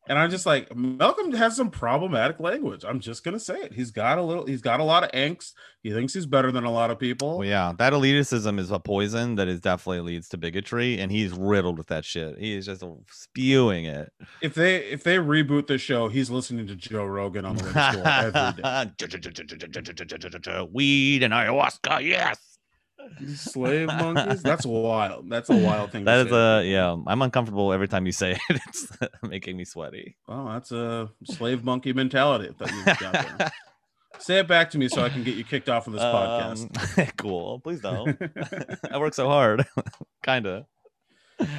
And 0.07 0.17
I'm 0.17 0.29
just 0.29 0.45
like, 0.45 0.75
Malcolm 0.75 1.33
has 1.33 1.55
some 1.55 1.69
problematic 1.69 2.39
language. 2.39 2.83
I'm 2.85 2.99
just 2.99 3.23
gonna 3.23 3.39
say 3.39 3.57
it. 3.57 3.73
He's 3.73 3.91
got 3.91 4.17
a 4.17 4.21
little. 4.21 4.45
He's 4.45 4.61
got 4.61 4.79
a 4.79 4.83
lot 4.83 5.03
of 5.03 5.11
angst. 5.11 5.53
He 5.83 5.91
thinks 5.93 6.13
he's 6.13 6.25
better 6.25 6.51
than 6.51 6.63
a 6.63 6.71
lot 6.71 6.91
of 6.91 6.99
people. 6.99 7.39
Well, 7.39 7.47
yeah, 7.47 7.73
that 7.77 7.93
elitism 7.93 8.59
is 8.59 8.71
a 8.71 8.79
poison 8.79 9.35
that 9.35 9.47
is 9.47 9.61
definitely 9.61 10.01
leads 10.01 10.29
to 10.29 10.37
bigotry, 10.37 10.99
and 10.99 11.11
he's 11.11 11.31
riddled 11.31 11.77
with 11.77 11.87
that 11.87 12.03
shit. 12.05 12.37
He 12.39 12.55
is 12.55 12.65
just 12.65 12.83
spewing 13.09 13.85
it. 13.85 14.11
If 14.41 14.53
they 14.53 14.77
if 14.77 15.03
they 15.03 15.17
reboot 15.17 15.67
the 15.67 15.77
show, 15.77 16.07
he's 16.09 16.29
listening 16.29 16.67
to 16.67 16.75
Joe 16.75 17.05
Rogan 17.05 17.45
on 17.45 17.55
the 17.57 17.63
way 17.65 17.73
to 17.73 17.91
school 17.91 18.07
every 18.07 18.63
day. 18.63 18.69
Weed 20.71 21.23
and 21.23 21.33
ayahuasca, 21.33 22.01
yes. 22.03 22.39
These 23.19 23.41
slave 23.41 23.87
monkeys. 23.87 24.41
That's 24.41 24.65
wild. 24.65 25.29
That's 25.29 25.49
a 25.49 25.55
wild 25.55 25.91
thing. 25.91 26.05
That 26.05 26.25
is 26.25 26.31
say. 26.31 26.35
a 26.35 26.63
yeah. 26.63 26.95
I'm 27.07 27.21
uncomfortable 27.21 27.73
every 27.73 27.87
time 27.87 28.05
you 28.05 28.11
say 28.11 28.37
it. 28.49 28.61
It's 28.67 28.87
making 29.23 29.57
me 29.57 29.65
sweaty. 29.65 30.17
Well, 30.27 30.45
that's 30.47 30.71
a 30.71 31.09
slave 31.25 31.63
monkey 31.63 31.93
mentality 31.93 32.53
that 32.57 32.71
you've 32.71 32.99
got 32.99 33.13
there. 33.13 33.51
Say 34.19 34.39
it 34.39 34.47
back 34.47 34.71
to 34.71 34.77
me 34.77 34.87
so 34.87 35.03
I 35.03 35.09
can 35.09 35.23
get 35.23 35.35
you 35.35 35.43
kicked 35.43 35.69
off 35.69 35.87
of 35.87 35.93
this 35.93 36.01
podcast. 36.01 36.99
Um, 36.99 37.07
cool. 37.17 37.59
Please 37.59 37.81
don't. 37.81 38.17
I 38.91 38.97
work 38.97 39.13
so 39.13 39.27
hard. 39.27 39.65
Kinda. 40.23 40.65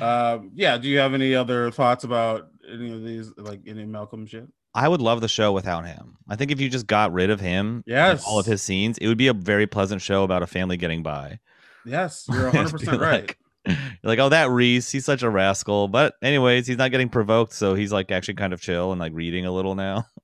um, 0.01 0.51
yeah. 0.55 0.77
Do 0.79 0.89
you 0.89 0.99
have 0.99 1.15
any 1.15 1.35
other 1.35 1.71
thoughts 1.71 2.05
about 2.05 2.49
any 2.71 2.93
of 2.93 3.05
these, 3.05 3.33
like 3.37 3.61
any 3.67 3.85
Malcolm 3.85 4.27
shit? 4.27 4.49
I 4.79 4.89
would 4.89 5.01
love 5.01 5.21
the 5.21 5.29
show 5.29 5.53
without 5.53 5.87
him. 5.87 6.17
I 6.29 6.37
think 6.37 6.51
if 6.51 6.61
you 6.61 6.69
just 6.69 6.87
got 6.87 7.13
rid 7.13 7.31
of 7.31 7.41
him, 7.41 7.83
Yes. 7.87 8.25
all 8.27 8.39
of 8.39 8.47
his 8.47 8.63
scenes, 8.63 8.99
it 8.99 9.09
would 9.09 9.19
be 9.19 9.29
a 9.29 9.33
very 9.35 9.67
pleasant 9.67 10.03
show 10.03 10.23
about 10.25 10.43
a 10.43 10.47
family 10.47 10.77
getting 10.77 11.03
by. 11.03 11.41
Yes, 11.85 12.27
you're 12.33 12.45
100 12.45 12.71
percent 12.71 13.01
right. 13.01 13.23
like- 13.23 13.39
You're 13.67 13.77
like, 14.05 14.19
oh, 14.19 14.29
that 14.29 14.51
Reese, 14.51 14.91
he's 14.91 15.05
such 15.05 15.23
a 15.23 15.29
rascal. 15.31 15.89
But 15.89 16.15
anyways, 16.23 16.67
he's 16.67 16.79
not 16.79 16.91
getting 16.91 17.09
provoked, 17.09 17.53
so 17.53 17.75
he's 17.75 17.93
like 17.93 18.11
actually 18.11 18.35
kind 18.35 18.53
of 18.53 18.61
chill 18.61 18.93
and 18.93 19.01
like 19.01 19.13
reading 19.15 19.45
a 19.47 19.53
little 19.53 19.75
now. 19.75 20.07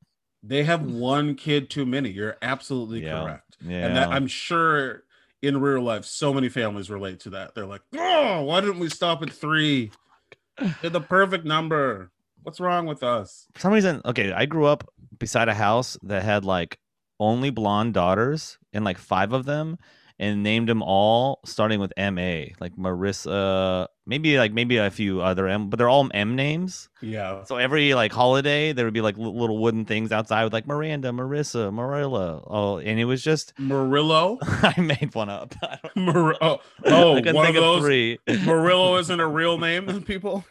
They 0.47 0.65
have 0.65 0.83
one 0.85 1.37
kid 1.37 1.71
too 1.71 1.87
many. 1.87 2.11
You're 2.11 2.37
absolutely 2.43 3.03
Yeah. 3.03 3.23
correct. 3.23 3.57
Yeah. 3.67 3.87
And 3.87 3.97
that 3.97 4.09
I'm 4.11 4.27
sure 4.27 5.05
in 5.41 5.59
real 5.59 5.81
life, 5.81 6.05
so 6.05 6.35
many 6.35 6.51
families 6.51 6.91
relate 6.91 7.21
to 7.21 7.31
that. 7.31 7.55
They're 7.55 7.65
like, 7.65 7.81
oh, 7.97 8.43
why 8.43 8.61
didn't 8.61 8.79
we 8.79 8.91
stop 8.91 9.23
at 9.23 9.31
three? 9.31 9.91
Hit 10.83 10.93
the 10.93 11.01
perfect 11.01 11.47
number. 11.47 12.11
What's 12.45 12.61
wrong 12.61 12.86
with 12.86 13.03
us? 13.03 13.47
For 13.55 13.61
some 13.61 13.72
reason, 13.72 14.01
okay, 14.05 14.32
I 14.32 14.45
grew 14.47 14.66
up 14.66 14.88
beside 15.18 15.49
a 15.49 15.55
house 15.55 15.97
that 16.03 16.22
had 16.22 16.45
like 16.45 16.78
only 17.18 17.51
blonde 17.51 17.95
daughters 17.95 18.59
and 18.72 18.84
like 18.84 18.99
five 18.99 19.32
of 19.32 19.45
them 19.47 19.78
and 20.18 20.42
named 20.45 20.68
them 20.68 20.82
all 20.82 21.40
starting 21.45 21.80
with 21.80 21.92
M 21.97 22.18
A, 22.18 22.55
like 22.61 22.76
Marissa, 22.76 23.88
maybe 24.07 24.38
like 24.38 24.53
maybe 24.53 24.76
a 24.76 24.90
few 24.90 25.20
other 25.20 25.49
M, 25.49 25.70
but 25.70 25.78
they're 25.78 25.88
all 25.88 26.09
M 26.14 26.36
names. 26.36 26.88
Yeah. 27.01 27.42
So 27.45 27.57
every 27.57 27.95
like 27.95 28.12
holiday, 28.12 28.72
there 28.72 28.84
would 28.84 28.95
be 28.95 29.01
like 29.01 29.16
li- 29.16 29.24
little 29.24 29.59
wooden 29.59 29.84
things 29.86 30.12
outside 30.12 30.45
with 30.45 30.53
like 30.53 30.66
Miranda, 30.66 31.11
Marissa, 31.11 31.72
Marilla. 31.72 32.42
Oh, 32.47 32.78
and 32.78 33.01
it 33.01 33.07
was 33.07 33.22
just 33.22 33.55
Marillo. 33.59 34.38
I 34.42 34.80
made 34.80 35.14
one 35.14 35.30
up. 35.30 35.55
Mar- 35.97 36.36
oh, 36.40 36.59
oh 36.84 37.12
one 37.32 37.47
of 37.49 37.49
of 37.49 37.55
those. 37.55 37.82
three. 37.82 38.18
Murillo 38.28 38.97
isn't 38.99 39.18
a 39.18 39.26
real 39.26 39.59
name, 39.59 40.03
people. 40.03 40.45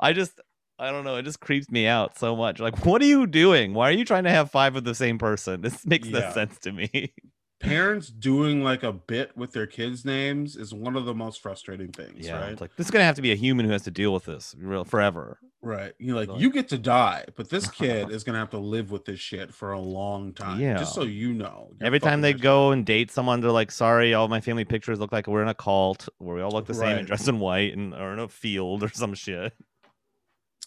I 0.00 0.12
just 0.12 0.40
I 0.78 0.90
don't 0.90 1.04
know. 1.04 1.16
It 1.16 1.24
just 1.24 1.40
creeps 1.40 1.70
me 1.70 1.86
out 1.86 2.18
so 2.18 2.36
much. 2.36 2.60
Like, 2.60 2.84
what 2.86 3.02
are 3.02 3.06
you 3.06 3.26
doing? 3.26 3.74
Why 3.74 3.88
are 3.88 3.92
you 3.92 4.04
trying 4.04 4.24
to 4.24 4.30
have 4.30 4.50
five 4.50 4.76
of 4.76 4.84
the 4.84 4.94
same 4.94 5.18
person? 5.18 5.60
This 5.60 5.84
makes 5.84 6.08
no 6.08 6.20
sense 6.32 6.58
to 6.60 6.72
me. 6.72 7.12
Parents 7.60 8.08
doing 8.08 8.62
like 8.62 8.84
a 8.84 8.92
bit 8.92 9.36
with 9.36 9.52
their 9.52 9.66
kids' 9.66 10.04
names 10.04 10.54
is 10.54 10.72
one 10.72 10.94
of 10.94 11.06
the 11.06 11.14
most 11.14 11.40
frustrating 11.40 11.90
things, 11.90 12.24
yeah, 12.24 12.40
right? 12.40 12.52
it's 12.52 12.60
like 12.60 12.76
this 12.76 12.86
is 12.86 12.90
gonna 12.92 13.04
have 13.04 13.16
to 13.16 13.22
be 13.22 13.32
a 13.32 13.34
human 13.34 13.66
who 13.66 13.72
has 13.72 13.82
to 13.82 13.90
deal 13.90 14.12
with 14.12 14.26
this 14.26 14.54
real 14.60 14.84
forever. 14.84 15.40
Right. 15.60 15.92
You're 15.98 16.14
like, 16.14 16.28
Like- 16.28 16.40
you 16.40 16.50
get 16.50 16.68
to 16.68 16.78
die, 16.78 17.24
but 17.36 17.50
this 17.50 17.68
kid 17.70 18.10
is 18.12 18.22
gonna 18.22 18.38
have 18.38 18.50
to 18.50 18.58
live 18.58 18.92
with 18.92 19.04
this 19.04 19.18
shit 19.18 19.52
for 19.52 19.72
a 19.72 19.80
long 19.80 20.34
time. 20.34 20.60
Yeah. 20.60 20.78
Just 20.78 20.94
so 20.94 21.02
you 21.02 21.32
know. 21.32 21.72
Every 21.80 21.98
time 21.98 22.20
they 22.20 22.32
go 22.32 22.70
and 22.70 22.86
date 22.86 23.10
someone, 23.10 23.40
they're 23.40 23.50
like, 23.50 23.72
"Sorry, 23.72 24.14
all 24.14 24.28
my 24.28 24.40
family 24.40 24.64
pictures 24.64 25.00
look 25.00 25.10
like 25.10 25.26
we're 25.26 25.42
in 25.42 25.48
a 25.48 25.54
cult 25.54 26.08
where 26.18 26.36
we 26.36 26.42
all 26.42 26.52
look 26.52 26.66
the 26.66 26.74
same 26.74 26.98
and 26.98 27.06
dressed 27.08 27.26
in 27.26 27.40
white 27.40 27.76
and 27.76 27.92
are 27.92 28.12
in 28.12 28.20
a 28.20 28.28
field 28.28 28.84
or 28.84 28.88
some 28.88 29.14
shit." 29.14 29.52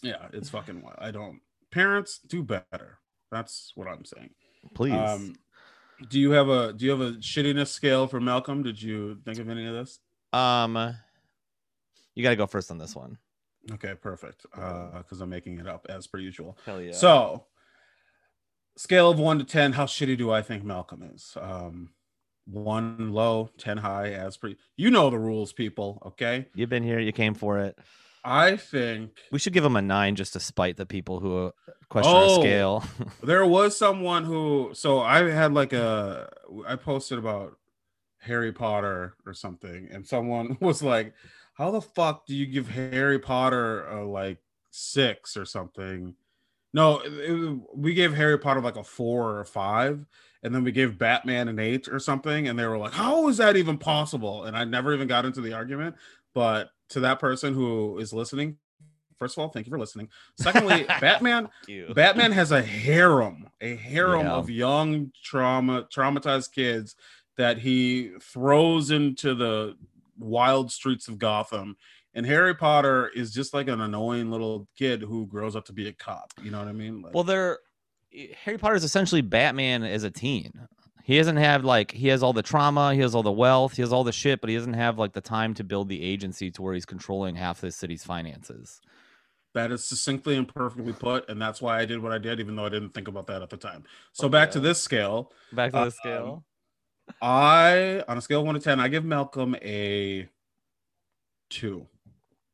Yeah, 0.02 0.26
it's 0.32 0.50
fucking 0.50 0.82
wild. 0.82 0.96
I 0.98 1.10
don't 1.10 1.40
parents 1.70 2.18
do 2.18 2.42
better. 2.42 2.98
That's 3.30 3.72
what 3.74 3.88
I'm 3.88 4.04
saying. 4.04 4.30
Please. 4.74 4.92
Um 4.92 5.36
do 6.08 6.20
you 6.20 6.30
have 6.32 6.48
a 6.48 6.72
do 6.72 6.84
you 6.84 6.90
have 6.90 7.00
a 7.00 7.12
shittiness 7.14 7.68
scale 7.68 8.06
for 8.06 8.20
Malcolm? 8.20 8.62
Did 8.62 8.80
you 8.82 9.18
think 9.24 9.38
of 9.38 9.48
any 9.48 9.66
of 9.66 9.74
this? 9.74 10.00
Um, 10.32 10.94
you 12.14 12.22
got 12.22 12.30
to 12.30 12.36
go 12.36 12.46
first 12.46 12.70
on 12.70 12.78
this 12.78 12.94
one. 12.94 13.18
Okay, 13.72 13.94
perfect. 13.94 14.46
Uh 14.54 14.98
because 14.98 15.20
I'm 15.20 15.30
making 15.30 15.58
it 15.58 15.68
up 15.68 15.86
as 15.88 16.06
per 16.06 16.18
usual. 16.18 16.58
Hell 16.66 16.80
yeah. 16.80 16.92
So, 16.92 17.44
scale 18.76 19.10
of 19.10 19.18
one 19.18 19.38
to 19.38 19.44
10, 19.44 19.72
how 19.72 19.86
shitty 19.86 20.18
do 20.18 20.30
I 20.30 20.42
think 20.42 20.64
Malcolm 20.64 21.02
is? 21.02 21.36
Um, 21.40 21.90
one 22.46 23.12
low, 23.12 23.50
10 23.58 23.78
high, 23.78 24.10
as 24.10 24.36
per 24.36 24.54
you 24.76 24.90
know 24.90 25.10
the 25.10 25.18
rules, 25.18 25.52
people. 25.52 26.02
Okay. 26.06 26.46
you've 26.54 26.68
been 26.68 26.82
here. 26.82 26.98
You 26.98 27.12
came 27.12 27.34
for 27.34 27.58
it. 27.58 27.78
I 28.24 28.56
think 28.56 29.10
We 29.32 29.38
should 29.38 29.52
give 29.52 29.64
him 29.64 29.76
a 29.76 29.82
nine 29.82 30.14
just 30.14 30.32
to 30.34 30.40
spite 30.40 30.76
the 30.76 30.86
people 30.86 31.20
who 31.20 31.52
question 31.88 32.12
Oh. 32.14 32.36
our 32.36 32.40
scale. 32.40 32.84
there 33.22 33.44
was 33.46 33.76
someone 33.76 34.24
who, 34.24 34.70
so 34.74 35.00
I 35.00 35.28
had 35.30 35.52
like 35.52 35.72
a, 35.72 36.30
I 36.66 36.76
posted 36.76 37.18
about 37.18 37.58
Harry 38.18 38.52
Potter 38.52 39.16
or 39.26 39.34
something, 39.34 39.88
and 39.90 40.06
someone 40.06 40.56
was 40.60 40.82
like, 40.82 41.14
How 41.54 41.70
the 41.70 41.80
fuck 41.80 42.26
do 42.26 42.34
you 42.36 42.46
give 42.46 42.68
Harry 42.68 43.18
Potter 43.18 43.86
a 43.86 44.06
like 44.06 44.38
six 44.70 45.36
or 45.36 45.44
something? 45.44 46.14
No, 46.72 47.00
it- 47.04 47.58
we 47.74 47.92
gave 47.94 48.14
Harry 48.14 48.38
Potter 48.38 48.60
like 48.60 48.76
a 48.76 48.84
four 48.84 49.30
or 49.32 49.40
a 49.40 49.44
five, 49.44 50.06
and 50.44 50.54
then 50.54 50.64
we 50.64 50.72
gave 50.72 50.96
Batman 50.98 51.48
an 51.48 51.58
eight 51.58 51.86
or 51.88 51.98
something, 51.98 52.48
and 52.48 52.58
they 52.58 52.66
were 52.66 52.78
like, 52.78 52.92
"How 52.92 53.28
is 53.28 53.36
that 53.36 53.56
even 53.56 53.76
possible?" 53.76 54.44
And 54.44 54.56
I 54.56 54.64
never 54.64 54.94
even 54.94 55.06
got 55.06 55.24
into 55.26 55.40
the 55.42 55.52
argument. 55.52 55.96
But 56.34 56.70
to 56.90 57.00
that 57.00 57.18
person 57.20 57.54
who 57.54 57.98
is 57.98 58.12
listening, 58.12 58.56
first 59.18 59.36
of 59.36 59.42
all, 59.42 59.48
thank 59.48 59.66
you 59.66 59.70
for 59.70 59.78
listening. 59.78 60.08
Secondly, 60.38 60.84
Batman. 61.00 61.48
Batman 61.94 62.32
has 62.32 62.52
a 62.52 62.62
harem, 62.62 63.48
a 63.60 63.76
harem 63.76 64.26
Yeah. 64.26 64.32
of 64.32 64.50
young 64.50 65.12
trauma 65.22 65.86
traumatized 65.94 66.52
kids 66.52 66.96
that 67.36 67.58
he 67.58 68.12
throws 68.20 68.90
into 68.90 69.34
the 69.34 69.76
wild 70.18 70.70
streets 70.70 71.08
of 71.08 71.18
Gotham. 71.18 71.76
And 72.14 72.26
Harry 72.26 72.54
Potter 72.54 73.08
is 73.14 73.32
just 73.32 73.54
like 73.54 73.68
an 73.68 73.80
annoying 73.80 74.30
little 74.30 74.68
kid 74.76 75.00
who 75.00 75.26
grows 75.26 75.56
up 75.56 75.64
to 75.66 75.72
be 75.72 75.88
a 75.88 75.92
cop. 75.94 76.30
You 76.42 76.50
know 76.50 76.58
what 76.58 76.68
I 76.68 76.72
mean? 76.72 77.00
Like, 77.00 77.14
Well, 77.14 77.24
they're 77.24 77.58
eh, 78.14 78.26
Harry 78.44 78.58
Potter 78.58 78.74
is 78.74 78.84
essentially 78.84 79.22
Batman 79.22 79.82
as 79.82 80.04
a 80.04 80.10
teen. 80.10 80.52
He 81.04 81.16
doesn't 81.18 81.36
have 81.36 81.64
like 81.64 81.90
he 81.92 82.08
has 82.08 82.22
all 82.22 82.32
the 82.32 82.42
trauma, 82.42 82.94
he 82.94 83.00
has 83.00 83.14
all 83.14 83.22
the 83.24 83.32
wealth, 83.32 83.74
he 83.74 83.82
has 83.82 83.92
all 83.92 84.04
the 84.04 84.12
shit, 84.12 84.40
but 84.40 84.50
he 84.50 84.56
doesn't 84.56 84.74
have 84.74 84.98
like 84.98 85.12
the 85.12 85.20
time 85.20 85.52
to 85.54 85.64
build 85.64 85.88
the 85.88 86.02
agency 86.02 86.50
to 86.52 86.62
where 86.62 86.74
he's 86.74 86.86
controlling 86.86 87.34
half 87.34 87.60
the 87.60 87.72
city's 87.72 88.04
finances. 88.04 88.80
that 89.54 89.70
is 89.72 89.84
succinctly 89.84 90.36
and 90.36 90.48
perfectly 90.48 90.92
put. 90.94 91.28
And 91.28 91.40
that's 91.42 91.60
why 91.60 91.78
I 91.80 91.84
did 91.84 92.00
what 92.02 92.12
I 92.12 92.18
did, 92.18 92.40
even 92.40 92.56
though 92.56 92.64
I 92.64 92.70
didn't 92.70 92.90
think 92.94 93.08
about 93.08 93.26
that 93.26 93.42
at 93.42 93.50
the 93.50 93.56
time. 93.56 93.84
So 94.12 94.28
back 94.28 94.50
to 94.52 94.60
this 94.60 94.80
scale. 94.80 95.32
Back 95.52 95.72
to 95.72 95.78
Uh, 95.78 95.84
the 95.86 95.90
scale. 95.90 96.44
I 97.20 98.02
on 98.08 98.16
a 98.16 98.20
scale 98.22 98.40
of 98.40 98.46
one 98.46 98.54
to 98.54 98.60
ten, 98.60 98.78
I 98.80 98.88
give 98.88 99.04
Malcolm 99.04 99.56
a 99.56 100.28
two. 101.50 101.86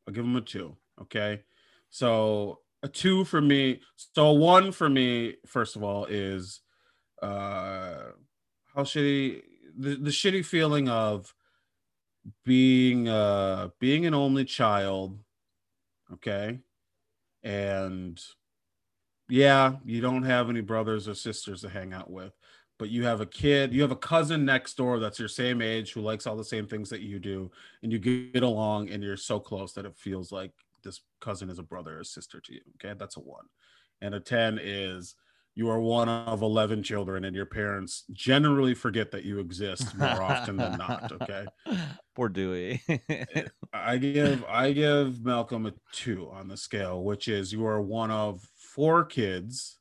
I'll 0.07 0.13
give 0.13 0.25
him 0.25 0.35
a 0.35 0.41
two. 0.41 0.75
Okay. 1.01 1.43
So 1.89 2.59
a 2.83 2.87
two 2.87 3.25
for 3.25 3.41
me. 3.41 3.81
So 3.95 4.27
a 4.27 4.33
one 4.33 4.71
for 4.71 4.89
me, 4.89 5.35
first 5.45 5.75
of 5.75 5.83
all, 5.83 6.05
is 6.05 6.61
uh 7.21 8.11
how 8.75 8.83
shitty 8.83 9.41
the, 9.77 9.95
the 9.95 10.09
shitty 10.09 10.45
feeling 10.45 10.89
of 10.89 11.33
being 12.43 13.07
uh 13.07 13.69
being 13.79 14.05
an 14.05 14.13
only 14.13 14.45
child. 14.45 15.17
Okay. 16.13 16.59
And 17.43 18.19
yeah, 19.29 19.75
you 19.85 20.01
don't 20.01 20.23
have 20.23 20.49
any 20.49 20.61
brothers 20.61 21.07
or 21.07 21.13
sisters 21.13 21.61
to 21.61 21.69
hang 21.69 21.93
out 21.93 22.09
with, 22.09 22.33
but 22.79 22.89
you 22.89 23.05
have 23.05 23.21
a 23.21 23.25
kid, 23.25 23.73
you 23.73 23.81
have 23.81 23.91
a 23.91 23.95
cousin 23.95 24.43
next 24.43 24.75
door 24.75 24.99
that's 24.99 25.19
your 25.19 25.27
same 25.27 25.61
age 25.61 25.93
who 25.93 26.01
likes 26.01 26.25
all 26.25 26.35
the 26.35 26.43
same 26.43 26.65
things 26.65 26.89
that 26.89 27.01
you 27.01 27.19
do, 27.19 27.51
and 27.83 27.91
you 27.91 27.99
get 27.99 28.43
along 28.43 28.89
and 28.89 29.03
you're 29.03 29.17
so 29.17 29.39
close 29.39 29.73
that 29.73 29.85
it 29.85 29.95
feels 29.95 30.31
like 30.31 30.51
this 30.83 31.01
cousin 31.21 31.49
is 31.49 31.59
a 31.59 31.63
brother 31.63 31.99
or 31.99 32.03
sister 32.03 32.39
to 32.41 32.53
you. 32.53 32.61
Okay, 32.75 32.97
that's 32.97 33.17
a 33.17 33.19
one. 33.19 33.45
And 34.01 34.15
a 34.15 34.19
10 34.19 34.59
is 34.61 35.15
you 35.59 35.69
are 35.69 35.81
one 35.81 36.07
of 36.07 36.41
11 36.41 36.83
children 36.83 37.25
and 37.25 37.35
your 37.35 37.45
parents 37.45 38.05
generally 38.13 38.73
forget 38.73 39.11
that 39.11 39.25
you 39.25 39.39
exist 39.39 39.93
more 39.97 40.23
often 40.23 40.55
than 40.55 40.77
not 40.77 41.11
okay? 41.21 41.45
Poor 42.15 42.29
dewey. 42.29 42.81
I 43.73 43.97
give 43.97 44.45
i 44.45 44.71
give 44.71 45.21
malcolm 45.25 45.65
a 45.65 45.73
two 45.91 46.29
on 46.31 46.47
the 46.47 46.55
scale 46.55 47.03
which 47.03 47.27
is 47.27 47.51
you 47.51 47.65
are 47.65 47.81
one 47.81 48.09
of 48.09 48.41
four 48.55 49.03
kids 49.03 49.79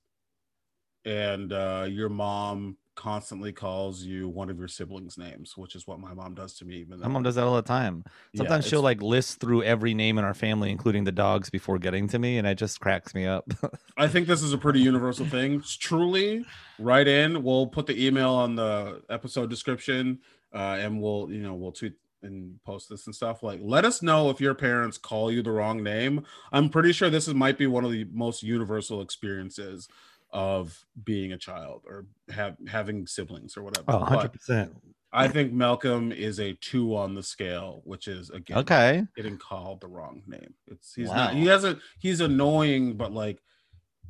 and 1.05 1.53
uh, 1.53 1.87
your 1.89 2.09
mom 2.09 2.76
constantly 2.99 3.53
calls 3.53 4.03
you 4.03 4.29
one 4.29 4.51
of 4.51 4.59
your 4.59 4.67
siblings' 4.67 5.17
names, 5.17 5.57
which 5.57 5.77
is 5.77 5.87
what 5.87 6.01
my 6.01 6.13
mom 6.13 6.35
does 6.35 6.55
to 6.55 6.65
me. 6.65 6.79
Even 6.79 6.99
my 6.99 7.07
mom 7.07 7.23
does 7.23 7.37
that 7.37 7.45
all 7.45 7.55
the 7.55 7.63
time. 7.63 8.03
Sometimes 8.37 8.65
yeah, 8.65 8.71
she'll 8.71 8.83
like 8.83 9.01
list 9.01 9.39
through 9.39 9.63
every 9.63 9.95
name 9.95 10.19
in 10.19 10.25
our 10.25 10.35
family, 10.35 10.73
including 10.73 11.05
the 11.05 11.13
dogs, 11.13 11.49
before 11.49 11.79
getting 11.79 12.09
to 12.09 12.19
me, 12.19 12.39
and 12.39 12.47
it 12.47 12.57
just 12.57 12.81
cracks 12.81 13.15
me 13.15 13.25
up. 13.25 13.49
I 13.97 14.09
think 14.09 14.27
this 14.27 14.43
is 14.43 14.53
a 14.53 14.59
pretty 14.59 14.81
universal 14.81 15.27
thing. 15.27 15.63
Truly, 15.79 16.45
write 16.81 17.07
in. 17.07 17.45
We'll 17.45 17.69
put 17.69 17.87
the 17.87 18.05
email 18.05 18.31
on 18.31 18.57
the 18.57 19.01
episode 19.09 19.49
description, 19.49 20.19
uh, 20.53 20.79
and 20.81 21.01
we'll 21.01 21.29
you 21.31 21.45
know 21.45 21.55
we'll 21.55 21.73
tweet 21.73 21.93
and 22.23 22.59
post 22.65 22.89
this 22.89 23.07
and 23.07 23.15
stuff 23.15 23.45
like 23.45 23.61
let 23.63 23.85
us 23.85 24.03
know 24.03 24.29
if 24.29 24.41
your 24.41 24.53
parents 24.53 24.99
call 24.99 25.31
you 25.31 25.41
the 25.41 25.53
wrong 25.53 25.85
name 25.85 26.27
i'm 26.51 26.69
pretty 26.69 26.93
sure 26.93 27.09
this 27.09 27.29
is, 27.29 27.35
might 27.35 27.57
be 27.57 27.69
one 27.69 27.85
of 27.85 27.93
the 27.93 28.05
most 28.13 28.43
universal 28.43 29.01
experiences 29.01 29.87
of 30.31 30.85
being 31.05 31.33
a 31.33 31.39
child 31.39 31.85
or 31.87 32.07
have 32.31 32.57
having 32.66 33.07
siblings 33.07 33.57
or 33.57 33.62
whatever. 33.62 33.85
Oh, 33.89 34.05
100%. 34.05 34.74
I 35.12 35.29
think 35.29 35.53
Malcolm 35.53 36.12
is 36.12 36.39
a 36.39 36.53
two 36.61 36.95
on 36.95 37.14
the 37.14 37.22
scale, 37.22 37.81
which 37.85 38.09
is 38.09 38.29
again 38.31 38.59
okay 38.59 39.05
getting 39.16 39.39
called 39.39 39.81
the 39.81 39.89
wrong 39.89 40.22
name. 40.26 40.55
It's 40.66 40.95
he's 40.95 41.09
wow. 41.09 41.14
not 41.14 41.35
he 41.35 41.47
hasn't 41.47 41.79
he's 41.99 42.20
annoying, 42.20 42.97
but 42.97 43.12
like 43.12 43.41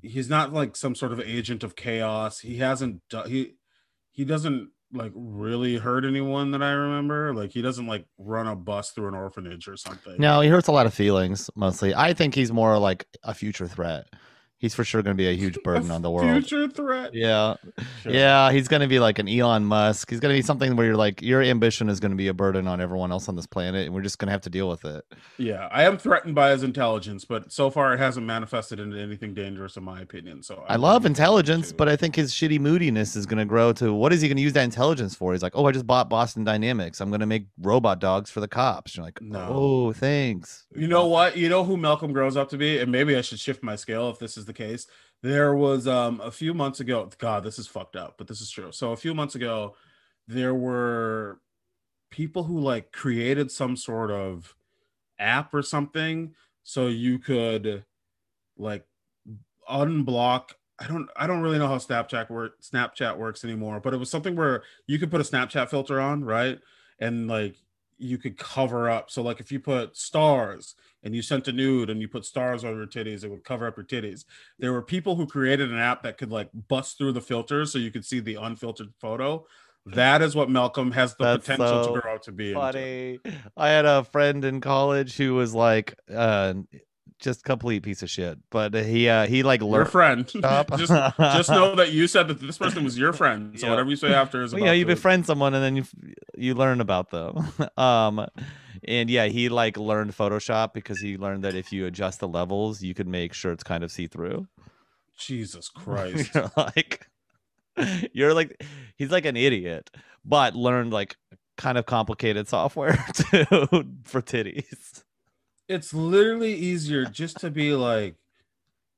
he's 0.03 0.29
not 0.29 0.53
like 0.53 0.77
some 0.77 0.95
sort 0.95 1.13
of 1.13 1.21
agent 1.21 1.63
of 1.63 1.77
chaos. 1.77 2.41
He 2.41 2.57
hasn't 2.57 3.03
he 3.27 3.55
he 4.11 4.25
doesn't 4.25 4.71
like 4.93 5.13
really 5.15 5.77
hurt 5.77 6.05
anyone 6.05 6.51
that 6.51 6.63
I 6.63 6.73
remember. 6.73 7.33
Like 7.33 7.53
he 7.53 7.63
doesn't 7.63 7.87
like 7.87 8.07
run 8.19 8.49
a 8.49 8.57
bus 8.57 8.91
through 8.91 9.09
an 9.09 9.15
orphanage 9.15 9.69
or 9.69 9.77
something. 9.77 10.17
No, 10.19 10.41
he 10.41 10.49
hurts 10.49 10.67
a 10.67 10.73
lot 10.73 10.87
of 10.87 10.95
feelings 10.95 11.49
mostly. 11.55 11.95
I 11.95 12.13
think 12.13 12.35
he's 12.35 12.51
more 12.51 12.77
like 12.77 13.07
a 13.23 13.35
future 13.35 13.69
threat 13.69 14.07
he's 14.59 14.75
for 14.75 14.85
sure 14.85 15.03
going 15.03 15.17
to 15.17 15.21
be 15.21 15.29
a 15.29 15.37
huge 15.37 15.59
burden 15.63 15.91
a 15.91 15.95
on 15.95 16.03
the 16.03 16.11
world. 16.11 16.31
Future 16.31 16.69
threat. 16.69 17.15
Yeah, 17.15 17.55
sure. 18.03 18.13
yeah, 18.13 18.53
he's 18.53 18.69
going 18.69 18.83
to 18.83 18.89
be 18.89 18.99
like 18.99 19.19
an 19.19 19.29
Elon 19.29 19.65
Musk. 19.65 20.11
He's 20.11 20.21
going 20.21 20.35
to 20.35 20.39
be 20.39 20.43
something 20.43 20.77
where 20.77 20.87
you're 20.87 20.97
like, 20.97 21.23
your 21.23 21.43
ambition 21.43 21.89
is 21.89 22.01
going 22.01 22.11
to 22.11 22.17
be 22.17 22.29
a 22.29 22.35
burden 22.35 22.67
on 22.67 22.81
everyone 22.81 23.13
else 23.13 23.29
on 23.29 23.37
this 23.37 23.47
planet, 23.47 23.87
and 23.87 23.95
we're 23.95 24.03
just 24.03 24.19
going 24.19 24.27
to 24.27 24.33
have 24.33 24.43
to 24.43 24.51
deal 24.51 24.69
with 24.69 24.85
it. 24.85 25.05
Yeah, 25.39 25.69
I 25.71 25.85
am 25.85 25.97
threatened 25.97 26.35
by 26.35 26.51
his 26.51 26.63
intelligence, 26.63 27.25
but 27.25 27.53
so 27.53 27.71
far 27.71 27.95
it 27.95 27.99
hasn't 27.99 28.27
manifested 28.27 28.81
into 28.81 28.99
anything 28.99 29.33
dangerous, 29.33 29.77
in 29.77 29.85
my 29.85 30.01
opinion. 30.01 30.43
So 30.43 30.65
I, 30.69 30.75
I 30.75 30.77
love 30.77 31.07
intelligence, 31.07 31.73
but 31.73 31.89
I 31.89 31.97
think 31.97 32.17
his 32.17 32.33
shitty 32.33 32.59
moodiness 32.59 33.17
is 33.17 33.27
going 33.27 33.39
to 33.39 33.45
grow 33.45 33.73
to 33.75 33.95
what 33.95 34.13
is 34.13 34.21
he 34.21 34.29
going 34.29 34.37
to 34.37 34.43
use 34.43 34.53
that 34.55 34.65
intelligence 34.65 35.15
for? 35.15 35.33
He's 35.33 35.43
like, 35.43 35.57
oh, 35.57 35.67
I 35.67 35.73
just 35.73 35.87
bought 35.87 36.11
Boston 36.11 36.45
Dynamics. 36.45 37.01
I'm 37.01 37.11
going 37.11 37.21
to 37.21 37.27
make 37.27 37.47
robot 37.61 38.01
dogs 38.01 38.31
for 38.31 38.41
the 38.41 38.49
cops. 38.49 38.97
You're 38.97 39.05
like, 39.05 39.21
no. 39.23 39.47
oh, 39.49 39.93
thanks. 39.93 40.67
You 40.75 40.89
know 40.89 41.07
what? 41.07 41.37
You 41.37 41.49
know 41.49 41.65
who 41.65 41.77
Malcolm 41.77 42.13
grows 42.13 42.37
up 42.37 42.49
to 42.51 42.57
be, 42.57 42.79
and 42.79 42.91
maybe 42.91 43.17
I 43.17 43.21
should 43.21 43.39
shift 43.39 43.63
my 43.63 43.77
scale 43.77 44.11
if 44.11 44.19
this 44.19 44.37
is 44.37 44.48
the 44.49 44.53
case 44.53 44.89
there 45.23 45.55
was 45.55 45.87
um 45.89 46.21
a 46.21 46.31
few 46.31 46.55
months 46.55 46.81
ago. 46.81 47.09
God, 47.19 47.45
this 47.45 47.59
is 47.59 47.67
fucked 47.67 47.97
up, 47.97 48.15
but 48.19 48.29
this 48.29 48.41
is 48.41 48.51
true. 48.51 48.73
So 48.73 48.93
a 48.93 48.97
few 48.97 49.15
months 49.15 49.35
ago, 49.35 49.75
there 50.27 50.55
were 50.55 51.41
people 52.11 52.45
who 52.45 52.61
like 52.61 52.93
created 52.93 53.51
some 53.51 53.77
sort 53.77 54.11
of 54.11 54.55
app 55.19 55.53
or 55.53 55.63
something 55.63 56.35
so 56.63 56.87
you 56.87 57.19
could 57.19 57.85
like 58.57 58.85
unblock 59.69 60.51
I 60.79 60.87
don't 60.87 61.09
I 61.17 61.27
don't 61.27 61.41
really 61.41 61.59
know 61.59 61.67
how 61.67 61.79
Snapchat 61.79 62.31
work 62.31 62.63
Snapchat 62.63 63.17
works 63.19 63.45
anymore, 63.45 63.81
but 63.81 63.93
it 63.93 63.97
was 63.97 64.11
something 64.11 64.37
where 64.37 64.63
you 64.87 64.99
could 64.99 65.11
put 65.11 65.21
a 65.21 65.25
Snapchat 65.25 65.69
filter 65.69 66.01
on, 66.01 66.25
right? 66.25 66.61
And 67.01 67.27
like 67.27 67.57
you 67.99 68.17
could 68.17 68.39
cover 68.39 68.89
up. 68.89 69.11
So 69.11 69.23
like 69.23 69.41
if 69.41 69.51
you 69.51 69.59
put 69.59 69.97
stars 69.97 70.77
and 71.03 71.15
you 71.15 71.23
sent 71.23 71.49
a 71.49 71.53
nude 71.53 71.91
and 71.91 72.01
you 72.01 72.09
put 72.09 72.25
stars 72.25 72.65
on 72.65 72.77
your 72.77 72.87
titties, 72.87 73.25
it 73.25 73.31
would 73.31 73.45
cover 73.45 73.67
up 73.67 73.77
your 73.77 73.87
titties. 73.87 74.25
There 74.59 74.73
were 74.73 74.83
people 74.83 75.17
who 75.17 75.27
created 75.27 75.71
an 75.71 75.79
app 75.79 76.03
that 76.03 76.19
could 76.19 76.31
like 76.31 76.51
bust 76.69 76.99
through 76.99 77.13
the 77.13 77.21
filters 77.21 77.73
so 77.73 77.79
you 77.79 77.91
could 77.91 78.05
see 78.05 78.21
the 78.21 78.37
unfiltered 78.37 78.93
photo. 79.01 79.47
That 79.87 80.21
is 80.21 80.35
what 80.35 80.51
Malcolm 80.51 80.91
has 80.93 81.15
the 81.15 81.25
That's 81.25 81.47
potential 81.47 81.85
so 81.85 81.95
to 81.95 82.01
grow 82.01 82.13
out 82.13 82.23
to 82.25 82.33
be. 82.33 82.53
Funny. 82.53 83.21
Into. 83.25 83.39
I 83.57 83.71
had 83.71 83.87
a 83.87 84.05
friend 84.05 84.45
in 84.45 84.61
college 84.61 85.17
who 85.17 85.35
was 85.35 85.55
like, 85.55 85.95
uh, 86.15 86.55
just 87.19 87.45
complete 87.45 87.83
piece 87.83 88.03
of 88.03 88.11
shit. 88.11 88.39
But 88.51 88.75
he 88.75 89.09
uh 89.09 89.27
he 89.27 89.43
like 89.43 89.61
learned 89.61 89.73
your 89.73 89.85
friend. 89.87 90.27
just 90.77 90.93
just 91.19 91.51
know 91.51 91.75
that 91.75 91.93
you 91.93 92.07
said 92.07 92.29
that 92.29 92.41
this 92.41 92.59
person 92.59 92.85
was 92.85 92.99
your 92.99 93.13
friend. 93.15 93.59
So 93.59 93.67
yeah. 93.67 93.73
whatever 93.73 93.91
you 93.91 93.97
say 93.97 94.13
after 94.13 94.43
is 94.43 94.55
well, 94.55 94.65
yeah. 94.65 94.73
You 94.73 94.87
befriend 94.87 95.27
someone 95.27 95.55
and 95.55 95.63
then 95.63 95.77
you 95.77 95.85
you 96.37 96.55
learn 96.55 96.81
about 96.81 97.11
them. 97.11 97.49
um, 97.77 98.27
and 98.89 99.09
yeah, 99.09 99.27
he 99.27 99.49
like 99.49 99.77
learned 99.77 100.17
Photoshop 100.17 100.73
because 100.73 101.01
he 101.01 101.17
learned 101.17 101.45
that 101.45 101.55
if 101.55 101.73
you 101.73 101.87
adjust 101.87 102.19
the 102.19 102.29
levels, 102.29 102.83
you 102.83 102.95
could 102.95 103.07
make 103.07 103.33
sure 103.33 103.53
it's 103.53 103.63
kind 103.63 103.85
of 103.85 103.93
see 103.93 104.09
through. 104.09 104.49
Jesus 105.17 105.69
Christ! 105.75 106.35
you're 106.35 106.51
like 106.57 107.07
you're 108.13 108.35
like 108.35 108.65
he's 108.97 109.13
like 109.13 109.27
an 109.27 109.37
idiot, 109.37 109.91
but 110.25 110.57
learned 110.57 110.93
like 110.93 111.17
kind 111.57 111.77
of 111.77 111.87
complicated 111.87 112.49
software 112.49 112.93
too 113.15 113.45
for 114.05 114.23
titties 114.23 115.03
it's 115.69 115.93
literally 115.93 116.55
easier 116.55 117.05
just 117.05 117.39
to 117.39 117.51
be 117.51 117.75
like 117.75 118.15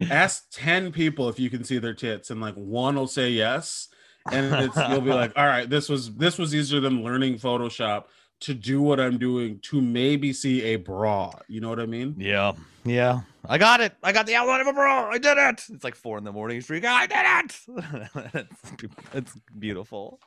ask 0.09 0.45
10 0.53 0.93
people 0.93 1.29
if 1.29 1.39
you 1.39 1.51
can 1.51 1.65
see 1.65 1.79
their 1.79 1.95
tits 1.95 2.31
and 2.31 2.41
like 2.41 2.55
one 2.55 2.95
will 2.95 3.07
say 3.07 3.31
yes 3.31 3.89
and 4.31 4.55
it's 4.55 4.77
you'll 4.89 5.01
be 5.01 5.11
like 5.11 5.33
all 5.37 5.47
right 5.47 5.69
this 5.69 5.89
was 5.89 6.15
this 6.15 6.39
was 6.39 6.55
easier 6.55 6.81
than 6.81 7.03
learning 7.03 7.35
photoshop 7.35 8.05
to 8.41 8.55
do 8.55 8.81
what 8.81 8.99
i'm 8.99 9.19
doing 9.19 9.59
to 9.61 9.81
maybe 9.81 10.33
see 10.33 10.63
a 10.63 10.77
bra 10.77 11.33
you 11.49 11.61
know 11.61 11.69
what 11.69 11.81
i 11.81 11.87
mean? 11.87 12.15
Yeah 12.19 12.53
yeah. 12.85 13.21
I 13.47 13.59
got 13.59 13.81
it. 13.81 13.95
I 14.03 14.13
got 14.13 14.27
the 14.27 14.35
outline 14.35 14.61
of 14.61 14.67
a 14.67 14.73
bra. 14.73 15.09
I 15.09 15.19
did 15.19 15.39
it. 15.39 15.65
It's 15.71 15.85
like 15.85 15.95
four 15.95 16.19
in 16.19 16.25
the 16.25 16.33
morning 16.33 16.61
streak 16.61 16.85
i 16.85 17.07
did 17.07 17.17
it. 17.25 18.35
It's, 18.35 18.85
it's 19.13 19.41
beautiful. 19.59 20.21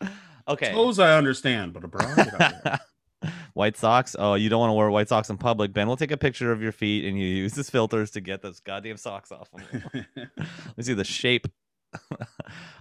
Okay. 0.47 0.71
Those 0.73 0.99
i 0.99 1.17
understand 1.17 1.73
but 1.73 1.83
a 1.83 1.87
bra 1.87 2.77
white 3.53 3.77
socks. 3.77 4.15
Oh, 4.17 4.33
you 4.33 4.49
don't 4.49 4.59
want 4.59 4.69
to 4.69 4.73
wear 4.73 4.89
white 4.89 5.09
socks 5.09 5.29
in 5.29 5.37
public. 5.37 5.73
Ben. 5.73 5.87
Will 5.87 5.97
take 5.97 6.11
a 6.11 6.17
picture 6.17 6.51
of 6.51 6.61
your 6.61 6.71
feet 6.71 7.05
and 7.05 7.17
you 7.17 7.25
use 7.25 7.55
his 7.55 7.69
filters 7.69 8.11
to 8.11 8.21
get 8.21 8.41
those 8.41 8.59
goddamn 8.59 8.97
socks 8.97 9.31
off. 9.31 9.49
Let 9.93 10.77
me 10.77 10.83
see 10.83 10.93
the 10.93 11.03
shape. 11.03 11.47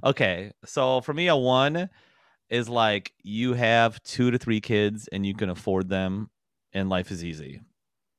okay, 0.03 0.53
so 0.65 1.03
for 1.03 1.13
me, 1.13 1.29
a 1.29 1.37
one 1.37 1.91
is 2.53 2.69
like 2.69 3.13
you 3.23 3.55
have 3.55 4.01
two 4.03 4.31
to 4.31 4.39
three 4.39 4.61
kids 4.61 5.09
and 5.11 5.27
you 5.27 5.35
can 5.35 5.49
afford 5.49 5.89
them, 5.89 6.31
and 6.73 6.89
life 6.89 7.11
is 7.11 7.25
easy, 7.25 7.61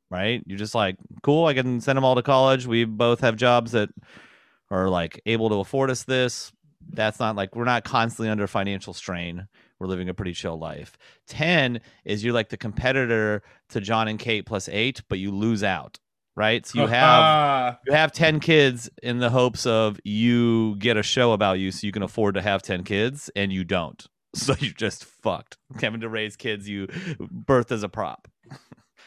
right? 0.10 0.44
You're 0.46 0.58
just 0.58 0.76
like, 0.76 0.98
cool, 1.22 1.46
I 1.46 1.54
can 1.54 1.80
send 1.80 1.96
them 1.96 2.04
all 2.04 2.16
to 2.16 2.22
college. 2.22 2.68
We 2.68 2.84
both 2.84 3.22
have 3.22 3.38
jobs 3.38 3.72
that 3.72 3.90
are 4.70 4.90
like 4.90 5.22
able 5.26 5.50
to 5.50 5.56
afford 5.56 5.90
us 5.90 6.04
this. 6.04 6.52
That's 6.90 7.20
not 7.20 7.38
like 7.38 7.56
we're 7.56 7.64
not 7.64 7.86
constantly 7.86 8.30
under 8.30 8.46
financial 8.48 8.94
strain 8.94 9.48
we're 9.84 9.90
living 9.90 10.08
a 10.08 10.14
pretty 10.14 10.32
chill 10.32 10.58
life. 10.58 10.98
10 11.28 11.82
is 12.06 12.24
you're 12.24 12.34
like 12.34 12.48
the 12.48 12.58
competitor 12.58 13.44
to 13.70 13.82
Jon 13.82 14.08
and 14.08 14.18
Kate 14.18 14.46
plus 14.46 14.70
8, 14.70 15.04
but 15.10 15.20
you 15.20 15.30
lose 15.32 15.62
out, 15.62 16.00
right? 16.38 16.66
So 16.66 16.82
you 16.82 16.88
have 17.02 17.80
you 17.86 17.94
have 17.94 18.14
10 18.14 18.40
kids 18.40 18.90
in 19.04 19.20
the 19.20 19.30
hopes 19.30 19.66
of 19.66 20.00
you 20.06 20.78
get 20.78 20.96
a 20.96 21.04
show 21.04 21.34
about 21.34 21.60
you 21.60 21.70
so 21.72 21.86
you 21.86 21.92
can 21.92 22.02
afford 22.02 22.36
to 22.36 22.42
have 22.42 22.62
10 22.62 22.86
kids 22.86 23.30
and 23.36 23.52
you 23.52 23.66
don't. 23.66 24.08
So 24.36 24.56
you 24.58 24.72
just 24.74 25.06
fucked. 25.06 25.58
Having 25.80 26.02
to 26.02 26.10
raise 26.10 26.36
kids 26.36 26.68
you 26.68 26.88
birth 27.30 27.72
as 27.72 27.84
a 27.84 27.90
prop. 27.90 28.28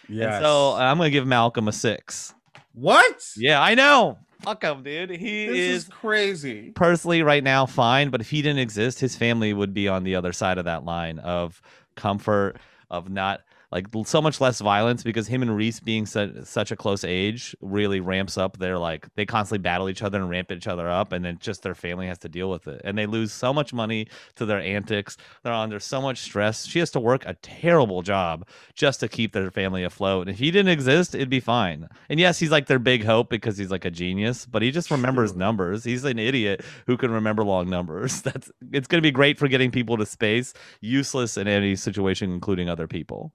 Yeah. 0.09 0.39
So 0.41 0.75
I'm 0.75 0.99
going 0.99 1.09
to 1.09 1.11
give 1.11 1.27
Malcolm 1.27 1.67
a 1.67 1.73
6. 1.73 2.33
What? 2.75 3.27
Yeah, 3.37 3.61
I 3.61 3.75
know. 3.75 4.19
Fuck 4.43 4.63
him, 4.63 4.83
dude. 4.85 5.11
He 5.11 5.47
This 5.47 5.57
is 5.57 5.83
is 5.83 5.89
crazy. 5.89 6.71
personally 6.77 7.23
right 7.23 7.43
now 7.43 7.67
fine, 7.67 8.11
but 8.11 8.21
if 8.21 8.31
he 8.31 8.41
didn't 8.43 8.61
exist, 8.61 9.01
his 9.01 9.17
family 9.17 9.53
would 9.53 9.75
be 9.75 9.89
on 9.89 10.05
the 10.05 10.15
other 10.15 10.33
side 10.33 10.59
of 10.59 10.67
that 10.67 10.85
line 10.85 11.19
of 11.19 11.61
comfort, 11.97 12.59
of 12.91 13.09
not 13.09 13.41
like 13.73 13.87
so 14.05 14.23
much 14.23 14.41
less 14.41 14.61
violence 14.61 15.03
because 15.03 15.27
him 15.27 15.43
and 15.43 15.57
Reese 15.57 15.81
being 15.81 16.07
such, 16.07 16.31
such 16.45 16.71
a 16.71 16.77
close 16.77 17.05
age 17.05 17.55
really 17.61 18.01
ramps 18.01 18.39
up 18.39 18.59
their 18.59 18.79
like 18.79 19.13
they 19.17 19.27
constantly 19.27 19.63
battle 19.63 19.89
each 19.89 20.03
other 20.03 20.21
and 20.21 20.31
ramp 20.31 20.53
each 20.53 20.67
other 20.67 20.89
up 20.89 21.13
and 21.13 21.25
then 21.25 21.39
just 21.41 21.63
their 21.63 21.75
family 21.75 22.07
has 22.07 22.19
to 22.19 22.29
deal 22.29 22.49
with 22.49 22.69
it. 22.69 22.81
And 22.85 22.97
they 22.97 23.07
lose 23.07 23.33
so 23.33 23.53
much 23.53 23.73
money 23.73 24.07
to 24.37 24.47
their 24.47 24.61
antics. 24.61 25.17
They're 25.43 25.53
under 25.53 25.81
so 25.81 26.01
much 26.01 26.19
stress. 26.19 26.67
She 26.67 26.79
has 26.79 26.91
to 26.93 27.01
work 27.01 27.25
a 27.27 27.35
terrible 27.35 28.03
job 28.03 28.47
just 28.75 29.01
to 29.01 29.09
keep 29.09 29.33
their 29.33 29.51
family 29.51 29.83
afloat. 29.83 30.29
And 30.29 30.31
if 30.31 30.39
he 30.39 30.51
didn't 30.51 30.73
exist 30.73 31.15
it'd 31.15 31.31
be 31.31 31.41
fine. 31.41 31.89
And 32.09 32.21
yes 32.21 32.39
he's 32.39 32.51
like 32.51 32.67
their 32.67 32.79
big 32.79 33.05
hope 33.05 33.31
because 33.31 33.59
he's 33.59 33.71
like 33.71 33.85
a 33.85 33.91
genius 33.91 34.47
but 34.47 34.63
he 34.63 34.71
just 34.71 34.91
remembers 34.91 35.35
numbers. 35.35 35.83
He's 35.83 36.05
an 36.05 36.19
idiot 36.19 36.65
who 36.87 36.97
can 36.97 37.11
remember 37.11 37.43
long 37.45 37.69
numbers. 37.69 38.23
That's 38.27 38.51
it's 38.73 38.87
going 38.87 38.99
to 38.99 39.07
be 39.07 39.11
great 39.11 39.39
for 39.39 39.49
getting 39.49 39.71
people 39.73 39.97
to 39.97 40.07
space 40.07 40.55
useless 40.81 41.37
in 41.37 41.49
any 41.49 41.75
situation 41.75 42.31
including 42.31 42.69
other 42.69 42.87
people 42.87 43.33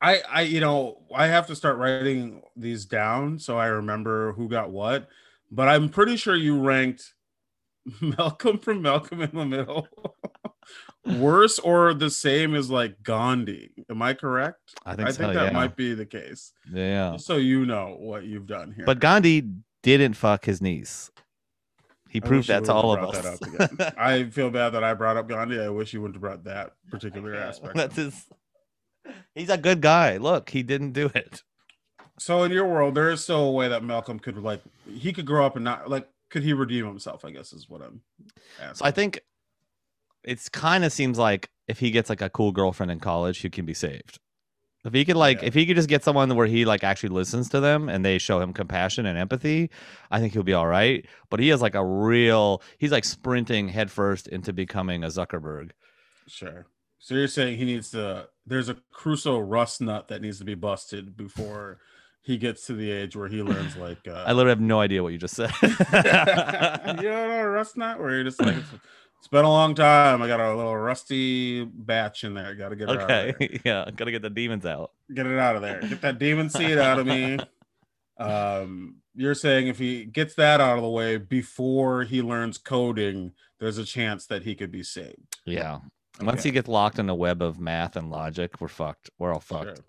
I, 0.00 0.20
I, 0.28 0.40
you 0.42 0.60
know, 0.60 1.02
I 1.14 1.26
have 1.26 1.46
to 1.46 1.56
start 1.56 1.78
writing 1.78 2.42
these 2.54 2.84
down 2.84 3.38
so 3.38 3.58
I 3.58 3.66
remember 3.66 4.32
who 4.32 4.48
got 4.48 4.70
what. 4.70 5.08
But 5.50 5.68
I'm 5.68 5.88
pretty 5.88 6.16
sure 6.16 6.34
you 6.34 6.60
ranked 6.60 7.14
Malcolm 8.00 8.58
from 8.58 8.82
Malcolm 8.82 9.22
in 9.22 9.30
the 9.32 9.46
Middle 9.46 9.88
worse 11.18 11.58
or 11.58 11.94
the 11.94 12.10
same 12.10 12.54
as 12.54 12.70
like 12.70 13.02
Gandhi. 13.02 13.70
Am 13.88 14.02
I 14.02 14.14
correct? 14.14 14.74
I 14.84 14.96
think 14.96 15.08
I 15.08 15.12
so, 15.12 15.18
think 15.18 15.34
that 15.34 15.46
yeah. 15.46 15.58
might 15.58 15.76
be 15.76 15.94
the 15.94 16.06
case. 16.06 16.52
yeah 16.72 17.16
so 17.16 17.36
you 17.36 17.64
know 17.64 17.96
what 17.98 18.24
you've 18.24 18.46
done 18.46 18.72
here. 18.74 18.84
But 18.84 18.98
Gandhi 18.98 19.48
didn't 19.82 20.14
fuck 20.14 20.44
his 20.44 20.60
niece. 20.60 21.10
He 22.08 22.22
I 22.22 22.26
proved 22.26 22.48
that 22.48 22.64
to 22.64 22.72
all 22.72 22.92
of 22.92 23.14
us. 23.14 23.22
that 23.22 23.34
up 23.34 23.78
again. 23.78 23.94
I 23.98 24.24
feel 24.30 24.50
bad 24.50 24.70
that 24.70 24.82
I 24.82 24.94
brought 24.94 25.16
up 25.16 25.28
Gandhi. 25.28 25.60
I 25.60 25.68
wish 25.68 25.92
you 25.92 26.00
wouldn't 26.00 26.16
have 26.16 26.22
brought 26.22 26.44
that 26.44 26.72
particular 26.90 27.34
aspect. 27.34 27.74
That's 27.76 27.96
his. 27.96 28.24
He's 29.34 29.50
a 29.50 29.58
good 29.58 29.80
guy. 29.80 30.16
Look, 30.16 30.50
he 30.50 30.62
didn't 30.62 30.92
do 30.92 31.10
it. 31.14 31.42
So 32.18 32.42
in 32.44 32.50
your 32.52 32.66
world, 32.66 32.94
there 32.94 33.10
is 33.10 33.22
still 33.22 33.44
a 33.44 33.52
way 33.52 33.68
that 33.68 33.82
Malcolm 33.84 34.18
could 34.18 34.38
like 34.38 34.62
he 34.90 35.12
could 35.12 35.26
grow 35.26 35.44
up 35.44 35.56
and 35.56 35.64
not 35.64 35.90
like 35.90 36.08
could 36.30 36.42
he 36.42 36.52
redeem 36.52 36.86
himself? 36.86 37.24
I 37.24 37.30
guess 37.30 37.52
is 37.52 37.68
what 37.68 37.82
I'm 37.82 38.00
asking. 38.60 38.74
So 38.76 38.84
I 38.84 38.90
think 38.90 39.20
it's 40.24 40.48
kind 40.48 40.84
of 40.84 40.92
seems 40.92 41.18
like 41.18 41.50
if 41.68 41.78
he 41.78 41.90
gets 41.90 42.08
like 42.08 42.22
a 42.22 42.30
cool 42.30 42.52
girlfriend 42.52 42.90
in 42.90 43.00
college, 43.00 43.38
he 43.38 43.50
can 43.50 43.64
be 43.66 43.74
saved. 43.74 44.18
If 44.84 44.92
he 44.94 45.04
could 45.04 45.16
like, 45.16 45.40
Yeah. 45.42 45.48
if 45.48 45.54
he 45.54 45.66
could 45.66 45.74
just 45.76 45.88
get 45.88 46.04
someone 46.04 46.34
where 46.36 46.46
he 46.46 46.64
like 46.64 46.84
actually 46.84 47.08
listens 47.08 47.48
to 47.50 47.60
them 47.60 47.88
and 47.88 48.04
they 48.04 48.18
show 48.18 48.40
him 48.40 48.52
compassion 48.52 49.04
and 49.04 49.18
empathy, 49.18 49.68
I 50.12 50.20
think 50.20 50.32
he'll 50.32 50.44
be 50.44 50.52
all 50.52 50.68
right. 50.68 51.04
But 51.28 51.40
he 51.40 51.48
has 51.48 51.60
like 51.60 51.74
a 51.74 51.84
real, 51.84 52.62
he's 52.78 52.92
like 52.92 53.04
sprinting 53.04 53.68
headfirst 53.68 54.28
into 54.28 54.52
becoming 54.52 55.02
a 55.04 55.08
Zuckerberg. 55.08 55.72
sure. 56.28 56.66
So 56.98 57.14
you're 57.14 57.28
saying 57.28 57.58
he 57.58 57.64
needs 57.64 57.90
to 57.90 58.28
there's 58.46 58.68
a 58.68 58.76
Crusoe 58.92 59.38
rust 59.38 59.80
nut 59.80 60.08
that 60.08 60.22
needs 60.22 60.38
to 60.38 60.44
be 60.44 60.54
busted 60.54 61.16
before 61.16 61.78
he 62.22 62.36
gets 62.36 62.66
to 62.66 62.72
the 62.72 62.90
age 62.90 63.16
where 63.16 63.28
he 63.28 63.42
learns 63.42 63.76
like 63.76 64.06
uh 64.08 64.24
I 64.26 64.32
literally 64.32 64.50
have 64.50 64.60
no 64.60 64.80
idea 64.80 65.02
what 65.02 65.12
you 65.12 65.18
just 65.18 65.34
said. 65.34 65.50
you 65.62 65.68
don't 65.68 67.02
know 67.02 67.40
a 67.40 67.48
rust 67.48 67.76
nut 67.76 67.98
where 67.98 68.10
you're 68.10 68.24
just 68.24 68.40
like 68.40 68.56
it's, 68.56 68.68
it's 69.18 69.28
been 69.28 69.44
a 69.44 69.50
long 69.50 69.74
time. 69.74 70.22
I 70.22 70.28
got 70.28 70.40
a 70.40 70.54
little 70.54 70.76
rusty 70.76 71.64
batch 71.64 72.24
in 72.24 72.34
there. 72.34 72.54
Gotta 72.54 72.76
get 72.76 72.88
it 72.88 72.96
out 72.96 73.02
of 73.02 73.08
there. 73.08 73.28
okay, 73.30 73.60
yeah, 73.64 73.88
gotta 73.94 74.10
get 74.10 74.22
the 74.22 74.30
demons 74.30 74.66
out. 74.66 74.92
get 75.12 75.26
it 75.26 75.38
out 75.38 75.56
of 75.56 75.62
there. 75.62 75.80
Get 75.80 76.00
that 76.02 76.18
demon 76.18 76.50
seed 76.50 76.78
out 76.78 76.98
of 76.98 77.06
me. 77.06 77.38
Um, 78.18 78.96
you're 79.14 79.34
saying 79.34 79.68
if 79.68 79.78
he 79.78 80.04
gets 80.04 80.34
that 80.34 80.60
out 80.60 80.76
of 80.76 80.82
the 80.82 80.88
way 80.88 81.16
before 81.16 82.04
he 82.04 82.22
learns 82.22 82.58
coding, 82.58 83.32
there's 83.58 83.78
a 83.78 83.84
chance 83.84 84.26
that 84.26 84.42
he 84.42 84.54
could 84.54 84.70
be 84.70 84.82
saved. 84.82 85.38
Yeah. 85.44 85.78
Once 86.20 86.40
Okay. 86.40 86.48
he 86.48 86.52
gets 86.52 86.68
locked 86.68 86.98
in 86.98 87.08
a 87.08 87.14
web 87.14 87.42
of 87.42 87.58
math 87.60 87.96
and 87.96 88.10
logic, 88.10 88.60
we're 88.60 88.68
fucked. 88.68 89.10
We're 89.18 89.32
all 89.32 89.40
Sure. 89.40 89.64
fucked. 89.64 89.80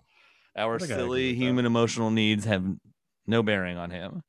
Our 0.56 0.72
I 0.72 0.76
agree 0.76 0.86
silly 0.88 1.26
with 1.28 1.38
that. 1.38 1.44
human 1.44 1.66
emotional 1.66 2.10
needs 2.10 2.44
have 2.44 2.64
no 3.26 3.42
bearing 3.42 3.76
on 3.78 3.90
him. 3.90 4.22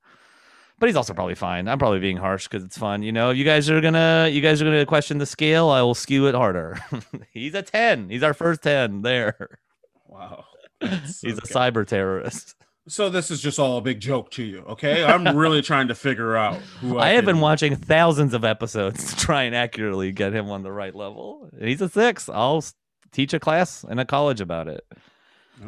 But 0.78 0.88
he's 0.88 0.96
also 0.96 1.14
probably 1.14 1.36
fine. 1.36 1.68
I'm 1.68 1.78
probably 1.78 2.00
being 2.00 2.16
harsh 2.18 2.48
because 2.48 2.64
it's 2.64 2.78
fun. 2.78 3.04
You 3.04 3.12
know, 3.12 3.32
you 3.32 3.44
guys 3.44 3.70
are 3.70 3.82
gonna 3.82 4.30
you 4.32 4.40
guys 4.40 4.62
are 4.62 4.66
gonna 4.66 4.86
question 4.86 5.18
the 5.18 5.26
scale. 5.26 5.70
I 5.70 5.82
will 5.82 5.94
skew 5.96 6.28
it 6.28 6.36
harder. 6.36 6.80
he's 7.34 7.54
a 7.54 7.62
10. 7.62 8.10
He's 8.10 8.24
our 8.24 8.34
first 8.34 8.62
10 8.64 9.02
there. 9.02 9.60
Wow. 10.08 10.46
He's 10.82 11.24
a 11.38 11.42
cyber 11.42 11.86
terrorist. 11.86 12.56
So 12.90 13.10
this 13.10 13.32
is 13.32 13.42
just 13.42 13.60
all 13.60 13.78
a 13.78 13.82
big 13.82 14.00
joke 14.00 14.32
to 14.32 14.44
you, 14.44 14.60
okay? 14.68 15.04
I'm 15.04 15.38
really 15.38 15.62
trying 15.62 15.88
to 15.90 15.96
figure 15.96 16.36
out 16.36 16.56
who 16.82 16.98
I, 16.98 17.06
I 17.10 17.10
have 17.12 17.26
been 17.26 17.40
watching 17.40 17.76
thousands 17.76 18.34
of 18.34 18.44
episodes 18.44 19.14
to 19.14 19.16
try 19.16 19.44
and 19.44 19.56
accurately 19.56 20.12
get 20.12 20.34
him 20.34 20.50
on 20.50 20.64
the 20.64 20.72
right 20.72 20.94
level. 20.96 21.50
And 21.58 21.68
he's 21.70 21.82
a 21.82 21.90
six. 21.90 22.28
I'll 22.30 22.64
teach 23.12 23.34
a 23.34 23.40
class 23.40 23.84
in 23.84 24.00
a 24.00 24.06
college 24.06 24.42
about 24.42 24.68
it. 24.68 24.86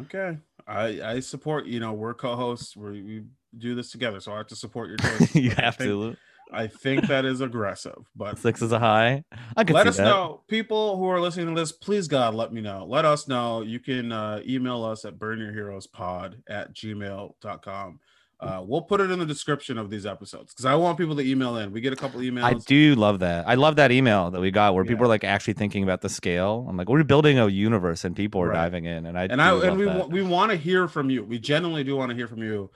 Okay. 0.00 0.36
I 0.66 1.00
I 1.02 1.20
support, 1.20 1.66
you 1.66 1.80
know, 1.80 1.92
we're 1.92 2.14
co-hosts. 2.14 2.76
We 2.76 3.02
we 3.02 3.22
do 3.58 3.74
this 3.74 3.90
together, 3.90 4.20
so 4.20 4.32
I 4.32 4.38
have 4.38 4.46
to 4.48 4.56
support 4.56 4.88
your 4.88 4.96
choice. 4.98 5.34
you 5.34 5.52
I 5.56 5.62
have 5.62 5.76
think- 5.76 5.88
to. 5.90 6.16
I 6.52 6.66
think 6.66 7.06
that 7.08 7.24
is 7.24 7.40
aggressive, 7.40 8.08
but 8.16 8.38
Six 8.38 8.60
is 8.62 8.72
a 8.72 8.78
high. 8.78 9.24
I 9.56 9.64
can 9.64 9.74
let 9.74 9.86
us 9.86 9.96
that. 9.96 10.04
know 10.04 10.42
people 10.48 10.96
who 10.98 11.06
are 11.06 11.20
listening 11.20 11.54
to 11.54 11.60
this 11.60 11.72
please 11.72 12.08
god 12.08 12.34
let 12.34 12.52
me 12.52 12.60
know 12.60 12.84
let 12.88 13.04
us 13.04 13.26
know 13.26 13.62
you 13.62 13.78
can 13.80 14.12
uh, 14.12 14.40
email 14.46 14.84
us 14.84 15.04
at 15.04 15.18
burnyourheroespod 15.18 16.34
at 16.48 16.74
gmail.com 16.74 18.00
uh, 18.40 18.60
we'll 18.66 18.82
put 18.82 19.00
it 19.00 19.08
in 19.08 19.20
the 19.20 19.24
description 19.26 19.78
of 19.78 19.88
these 19.88 20.04
episodes 20.04 20.52
because 20.52 20.64
i 20.64 20.74
want 20.74 20.98
people 20.98 21.14
to 21.14 21.22
email 21.22 21.56
in 21.58 21.70
we 21.72 21.80
get 21.80 21.92
a 21.92 21.96
couple 21.96 22.20
emails 22.20 22.42
I 22.44 22.54
do 22.54 22.94
love 22.96 23.20
that. 23.20 23.46
I 23.46 23.54
love 23.54 23.76
that 23.76 23.92
email 23.92 24.30
that 24.32 24.40
we 24.40 24.50
got 24.50 24.74
where 24.74 24.84
people 24.84 25.04
are 25.04 25.08
like 25.08 25.22
actually 25.24 25.54
thinking 25.54 25.84
about 25.84 26.00
the 26.00 26.08
scale. 26.08 26.66
I'm 26.68 26.76
like, 26.76 26.88
we're 26.88 27.04
building 27.04 27.38
a 27.38 27.46
universe 27.48 28.04
and 28.04 28.16
people 28.16 28.40
are 28.42 28.48
Right. 28.48 28.54
diving 28.64 28.84
in. 28.84 29.06
And 29.06 29.16
I 29.16 29.24
and 29.26 29.40
i 29.40 29.54
and 29.66 29.78
we 29.78 29.84
that. 29.84 30.10
we 30.10 30.22
want 30.22 30.50
to 30.50 30.56
hear 30.56 30.88
from 30.88 31.08
you 31.08 31.22
we 31.24 31.38
genuinely 31.38 31.84
do 31.84 31.94
want 31.96 32.10
to 32.10 32.16
hear 32.16 32.26
from 32.26 32.42
you 32.42 32.68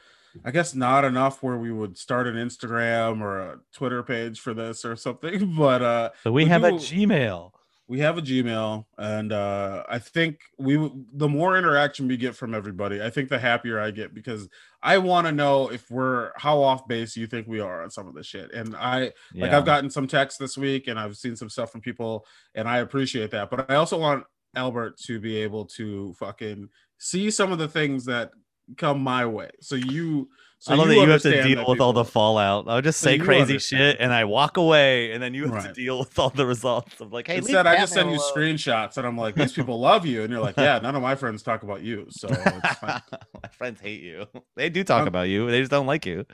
i 0.44 0.50
guess 0.50 0.74
not 0.74 1.04
enough 1.04 1.42
where 1.42 1.56
we 1.56 1.72
would 1.72 1.96
start 1.96 2.26
an 2.26 2.34
instagram 2.34 3.20
or 3.20 3.40
a 3.40 3.58
twitter 3.72 4.02
page 4.02 4.40
for 4.40 4.54
this 4.54 4.84
or 4.84 4.96
something 4.96 5.54
but 5.58 5.82
uh 5.82 6.10
so 6.22 6.32
we, 6.32 6.44
we 6.44 6.50
have 6.50 6.64
a 6.64 6.72
Gmail. 6.72 7.52
we 7.88 8.00
have 8.00 8.18
a 8.18 8.22
gmail 8.22 8.84
and 8.98 9.32
uh 9.32 9.84
i 9.88 9.98
think 9.98 10.40
we 10.58 10.90
the 11.12 11.28
more 11.28 11.56
interaction 11.56 12.08
we 12.08 12.16
get 12.16 12.34
from 12.34 12.54
everybody 12.54 13.02
i 13.02 13.10
think 13.10 13.28
the 13.28 13.38
happier 13.38 13.80
i 13.80 13.90
get 13.90 14.14
because 14.14 14.48
i 14.82 14.98
want 14.98 15.26
to 15.26 15.32
know 15.32 15.68
if 15.68 15.90
we're 15.90 16.32
how 16.36 16.60
off 16.62 16.86
base 16.88 17.16
you 17.16 17.26
think 17.26 17.46
we 17.46 17.60
are 17.60 17.82
on 17.82 17.90
some 17.90 18.06
of 18.06 18.14
this 18.14 18.26
shit 18.26 18.52
and 18.52 18.74
i 18.76 19.12
like 19.34 19.52
i've 19.52 19.66
gotten 19.66 19.90
some 19.90 20.06
texts 20.06 20.38
this 20.38 20.56
week 20.56 20.88
and 20.88 20.98
i've 20.98 21.16
seen 21.16 21.36
some 21.36 21.50
stuff 21.50 21.70
from 21.70 21.80
people 21.80 22.26
and 22.54 22.68
i 22.68 22.78
appreciate 22.78 23.30
that 23.30 23.50
but 23.50 23.70
i 23.70 23.76
also 23.76 23.98
want 23.98 24.24
albert 24.54 24.98
to 24.98 25.20
be 25.20 25.36
able 25.36 25.64
to 25.66 26.14
fucking 26.14 26.68
see 26.98 27.30
some 27.30 27.52
of 27.52 27.58
the 27.58 27.68
things 27.68 28.04
that 28.06 28.30
come 28.76 29.00
my 29.00 29.24
way 29.26 29.50
so 29.60 29.74
you 29.76 30.28
so 30.58 30.72
I 30.72 30.76
love 30.76 30.88
that 30.88 30.94
you 30.94 31.08
have 31.10 31.22
to 31.22 31.42
deal 31.42 31.56
that 31.58 31.68
with 31.68 31.80
all 31.80 31.92
the 31.92 32.04
fallout. 32.04 32.64
I'll 32.66 32.80
just 32.80 32.98
say 33.00 33.16
you 33.16 33.22
crazy 33.22 33.40
understand. 33.42 33.60
shit 33.92 33.96
and 34.00 34.10
I 34.12 34.24
walk 34.24 34.56
away, 34.56 35.12
and 35.12 35.22
then 35.22 35.34
you 35.34 35.52
have 35.52 35.66
to 35.66 35.72
deal 35.74 35.98
with 35.98 36.18
all 36.18 36.30
the 36.30 36.46
results 36.46 36.98
of 37.00 37.12
like, 37.12 37.26
hey, 37.26 37.34
leave 37.34 37.42
Instead, 37.44 37.66
I 37.66 37.76
just 37.76 37.92
send 37.92 38.10
you 38.10 38.16
alone. 38.16 38.32
screenshots, 38.34 38.96
and 38.96 39.06
I'm 39.06 39.18
like, 39.18 39.34
"These 39.34 39.52
people 39.52 39.78
love 39.90 40.06
you," 40.06 40.22
and 40.22 40.32
you're 40.32 40.40
like, 40.40 40.56
"Yeah, 40.56 40.78
none 40.78 40.96
of 40.96 41.02
my 41.02 41.14
friends 41.14 41.42
talk 41.42 41.62
about 41.62 41.82
you." 41.82 42.06
So 42.08 42.28
it's 42.30 42.78
fine. 42.78 43.02
My 43.42 43.48
friends 43.52 43.80
hate 43.82 44.00
you. 44.02 44.26
They 44.56 44.70
do 44.70 44.82
talk 44.82 45.02
Um, 45.02 45.08
about 45.08 45.28
you. 45.28 45.48
They 45.50 45.60
just 45.60 45.70
don't 45.70 45.86
like 45.86 46.06
you. 46.06 46.24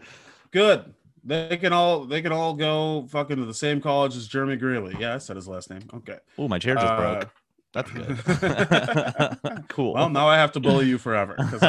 good. 0.52 0.94
They 1.24 1.56
can 1.56 1.72
all 1.72 2.04
they 2.04 2.22
can 2.22 2.32
all 2.32 2.54
go 2.54 3.06
fucking 3.10 3.36
to 3.36 3.44
the 3.44 3.54
same 3.54 3.80
college 3.80 4.16
as 4.16 4.26
Jeremy 4.28 4.56
Greeley. 4.56 4.96
Yeah, 4.98 5.14
I 5.16 5.18
said 5.18 5.36
his 5.36 5.46
last 5.48 5.68
name. 5.68 5.82
Okay. 5.94 6.18
Oh, 6.38 6.48
my 6.48 6.58
chair 6.60 6.74
just 6.76 6.86
Uh, 6.86 6.96
broke. 6.96 7.30
That's 7.72 7.90
good. 7.90 8.18
cool. 9.68 9.94
Well, 9.94 10.10
now 10.10 10.28
I 10.28 10.36
have 10.36 10.52
to 10.52 10.60
bully 10.60 10.86
you 10.86 10.98
forever 10.98 11.34
because 11.36 11.60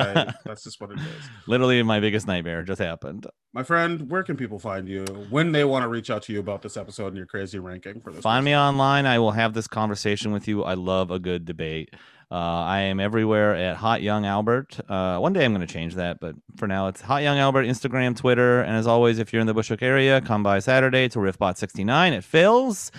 that's 0.44 0.64
just 0.64 0.82
what 0.82 0.92
it 0.92 1.00
is. 1.00 1.06
Literally, 1.48 1.82
my 1.84 2.00
biggest 2.00 2.28
nightmare 2.28 2.64
just 2.64 2.82
happened. 2.82 3.26
My 3.54 3.64
friend, 3.64 4.10
where 4.10 4.24
can 4.24 4.36
people 4.36 4.60
find 4.60 4.88
you 4.88 5.06
when 5.30 5.54
they 5.54 5.64
want 5.64 5.84
to 5.84 5.88
reach 5.88 6.10
out 6.10 6.24
to 6.24 6.34
you 6.34 6.40
about 6.40 6.62
this 6.62 6.76
episode 6.76 7.08
and 7.08 7.18
your 7.18 7.26
crazy 7.26 7.60
ranking 7.60 8.02
for 8.02 8.12
this? 8.12 8.22
Find 8.22 8.44
me 8.44 8.56
online. 8.56 9.06
I 9.06 9.20
will 9.20 9.32
have 9.32 9.54
this 9.54 9.68
conversation 9.68 10.32
with 10.34 10.48
you. 10.48 10.64
I 10.64 10.74
love 10.74 11.10
a 11.10 11.20
good 11.20 11.46
debate. 11.46 11.94
Uh, 12.32 12.36
I 12.36 12.80
am 12.82 13.00
everywhere 13.00 13.56
at 13.56 13.78
Hot 13.78 14.02
Young 14.02 14.26
Albert. 14.26 14.80
Uh, 14.90 15.20
one 15.20 15.34
day 15.34 15.46
I'm 15.46 15.54
going 15.54 15.66
to 15.66 15.72
change 15.72 15.96
that, 15.96 16.20
but 16.20 16.36
for 16.58 16.68
now 16.68 16.88
it's 16.88 17.00
Hot 17.02 17.22
Young 17.22 17.38
Albert, 17.38 17.66
Instagram, 17.66 18.18
Twitter, 18.18 18.62
and 18.62 18.76
as 18.76 18.88
always, 18.88 19.20
if 19.20 19.32
you're 19.32 19.40
in 19.40 19.48
the 19.48 19.54
Bushwick 19.54 19.84
area, 19.84 20.20
come 20.20 20.42
by 20.42 20.58
Saturday 20.60 21.08
to 21.10 21.20
Riffbot 21.20 21.58
69 21.58 22.14
at 22.14 22.24
Phil's. 22.24 22.92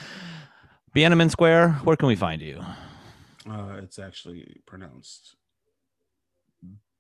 Bienneman 0.95 1.31
Square. 1.31 1.71
Where 1.83 1.97
can 1.97 2.07
we 2.07 2.15
find 2.15 2.41
you? 2.41 2.63
Uh, 3.49 3.77
it's 3.83 3.99
actually 3.99 4.63
pronounced 4.67 5.37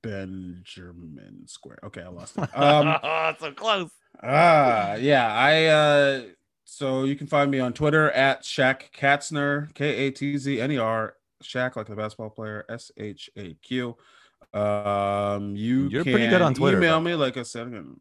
Benjamin 0.03 1.47
Square. 1.47 1.78
Okay, 1.84 2.03
I 2.03 2.09
lost 2.09 2.36
it. 2.38 2.49
Um, 2.55 2.97
oh, 3.03 3.34
so 3.40 3.53
close. 3.53 3.90
Ah, 4.22 4.95
yeah. 4.95 5.32
I 5.34 5.64
uh 5.66 6.22
so 6.64 7.05
you 7.05 7.16
can 7.16 7.26
find 7.26 7.51
me 7.51 7.61
on 7.61 7.72
Twitter 7.72 8.11
at 8.12 8.42
Shaq 8.42 8.90
Katzner, 8.92 9.72
K 9.74 10.07
A 10.07 10.11
T 10.11 10.36
Z 10.38 10.61
N 10.61 10.72
E 10.72 10.78
R, 10.78 11.16
Shaq 11.42 11.76
like 11.76 11.86
the 11.86 11.97
basketball 11.97 12.30
player, 12.30 12.64
S 12.68 12.90
H 12.97 13.30
A 13.36 13.55
Q. 13.55 13.97
Um, 14.53 15.57
you 15.57 15.88
You're 15.88 16.05
can 16.05 16.12
pretty 16.12 16.28
good 16.28 16.42
on 16.42 16.55
Twitter, 16.55 16.78
Email 16.78 17.01
though. 17.01 17.01
me, 17.01 17.14
like 17.14 17.36
I 17.36 17.42
said, 17.42 17.66
again, 17.68 18.01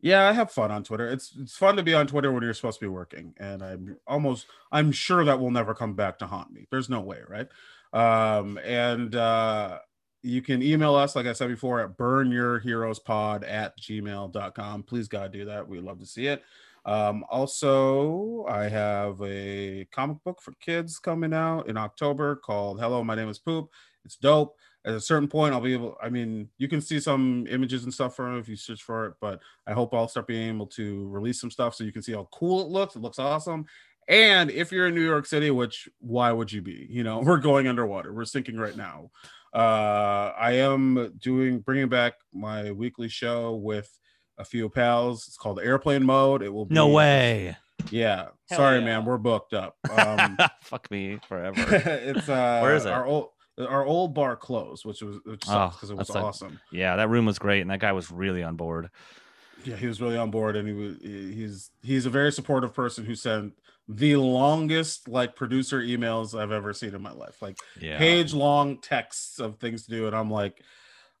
Yeah, 0.00 0.28
I 0.28 0.32
have 0.32 0.50
fun 0.50 0.70
on 0.72 0.82
Twitter. 0.84 1.08
It's 1.08 1.34
it's 1.38 1.56
fun 1.56 1.76
to 1.76 1.82
be 1.82 1.94
on 1.94 2.06
Twitter 2.06 2.32
when 2.32 2.42
you're 2.42 2.54
supposed 2.54 2.80
to 2.80 2.84
be 2.84 2.88
working, 2.90 3.34
and 3.38 3.62
I'm 3.62 3.98
almost 4.06 4.46
I'm 4.72 4.90
sure 4.92 5.24
that 5.24 5.38
will 5.40 5.50
never 5.52 5.74
come 5.74 5.94
back 5.94 6.18
to 6.18 6.26
haunt 6.26 6.52
me. 6.52 6.66
There's 6.70 6.88
no 6.88 7.00
way, 7.00 7.20
right? 7.28 7.48
Um, 7.92 8.58
and 8.64 9.14
uh, 9.14 9.78
you 10.22 10.42
can 10.42 10.62
email 10.62 10.94
us, 10.94 11.16
like 11.16 11.26
I 11.26 11.32
said 11.32 11.48
before, 11.48 11.80
at 11.80 11.96
burnyourheroespod 11.96 13.48
at 13.48 13.78
gmail.com. 13.78 14.82
Please, 14.84 15.08
God, 15.08 15.32
do 15.32 15.44
that. 15.46 15.66
We'd 15.66 15.82
love 15.82 16.00
to 16.00 16.06
see 16.06 16.26
it. 16.26 16.42
Um, 16.84 17.24
also, 17.30 18.44
I 18.48 18.64
have 18.64 19.20
a 19.22 19.86
comic 19.92 20.18
book 20.24 20.40
for 20.40 20.52
kids 20.60 20.98
coming 20.98 21.32
out 21.32 21.68
in 21.68 21.76
October 21.76 22.36
called 22.36 22.80
Hello, 22.80 23.04
My 23.04 23.14
Name 23.14 23.28
is 23.28 23.38
Poop. 23.38 23.70
It's 24.04 24.16
dope 24.16 24.56
at 24.84 24.94
a 24.94 25.00
certain 25.00 25.28
point, 25.28 25.54
I'll 25.54 25.60
be 25.60 25.74
able. 25.74 25.96
I 26.02 26.08
mean, 26.08 26.48
you 26.58 26.66
can 26.66 26.80
see 26.80 26.98
some 26.98 27.46
images 27.48 27.84
and 27.84 27.94
stuff 27.94 28.16
from 28.16 28.36
it 28.36 28.40
if 28.40 28.48
you 28.48 28.56
search 28.56 28.82
for 28.82 29.06
it, 29.06 29.14
but 29.20 29.40
I 29.66 29.72
hope 29.72 29.94
I'll 29.94 30.08
start 30.08 30.26
being 30.26 30.48
able 30.48 30.66
to 30.68 31.08
release 31.08 31.40
some 31.40 31.50
stuff 31.50 31.74
so 31.74 31.84
you 31.84 31.92
can 31.92 32.02
see 32.02 32.12
how 32.12 32.28
cool 32.32 32.62
it 32.62 32.68
looks. 32.68 32.96
It 32.96 33.02
looks 33.02 33.20
awesome. 33.20 33.64
And 34.08 34.50
if 34.50 34.72
you're 34.72 34.88
in 34.88 34.94
New 34.94 35.04
York 35.04 35.26
City, 35.26 35.50
which 35.50 35.88
why 36.00 36.32
would 36.32 36.52
you 36.52 36.62
be? 36.62 36.86
You 36.90 37.04
know, 37.04 37.20
we're 37.24 37.38
going 37.38 37.66
underwater. 37.68 38.12
We're 38.12 38.24
sinking 38.24 38.56
right 38.56 38.76
now. 38.76 39.10
Uh, 39.54 40.32
I 40.38 40.52
am 40.52 41.14
doing 41.18 41.60
bringing 41.60 41.88
back 41.88 42.14
my 42.32 42.72
weekly 42.72 43.08
show 43.08 43.54
with 43.54 43.90
a 44.38 44.44
few 44.44 44.68
pals. 44.68 45.26
It's 45.28 45.36
called 45.36 45.60
Airplane 45.60 46.04
Mode. 46.04 46.42
It 46.42 46.48
will 46.52 46.64
be 46.66 46.74
no 46.74 46.88
way. 46.88 47.56
Yeah, 47.90 48.28
Hell 48.48 48.58
sorry, 48.58 48.78
yeah. 48.78 48.84
man, 48.84 49.04
we're 49.04 49.18
booked 49.18 49.54
up. 49.54 49.76
Um, 49.90 50.38
Fuck 50.62 50.90
me 50.90 51.18
forever. 51.28 51.54
it's 51.84 52.28
uh, 52.28 52.60
Where 52.62 52.76
is 52.76 52.86
it? 52.86 52.92
Our 52.92 53.04
old 53.04 53.28
our 53.58 53.84
old 53.84 54.14
bar 54.14 54.36
closed, 54.36 54.84
which 54.86 55.02
was 55.02 55.18
which 55.24 55.44
Oh, 55.48 55.52
sucks 55.52 55.76
because 55.76 55.90
it 55.90 55.96
was 55.96 56.08
that's 56.08 56.16
a- 56.16 56.22
awesome. 56.22 56.60
yeah, 56.70 56.96
that 56.96 57.08
room 57.10 57.26
was 57.26 57.38
great, 57.38 57.60
and 57.60 57.70
that 57.70 57.80
guy 57.80 57.92
was 57.92 58.10
really 58.10 58.42
on 58.42 58.56
board. 58.56 58.88
Yeah, 59.64 59.76
he 59.76 59.86
was 59.86 60.00
really 60.00 60.16
on 60.16 60.30
board, 60.30 60.56
and 60.56 60.66
he 60.66 60.74
was 60.74 60.96
he's 61.02 61.70
he's 61.82 62.06
a 62.06 62.10
very 62.10 62.32
supportive 62.32 62.72
person 62.72 63.04
who 63.04 63.14
sent 63.14 63.52
the 63.88 64.16
longest 64.16 65.08
like 65.08 65.34
producer 65.36 65.80
emails 65.80 66.38
I've 66.38 66.52
ever 66.52 66.72
seen 66.72 66.94
in 66.94 67.02
my 67.02 67.12
life, 67.12 67.42
like 67.42 67.58
Yeah. 67.80 67.98
page 67.98 68.32
long 68.32 68.80
texts 68.80 69.38
of 69.40 69.56
things 69.56 69.84
to 69.86 69.90
do, 69.90 70.06
and 70.06 70.16
I'm 70.16 70.30
like, 70.30 70.62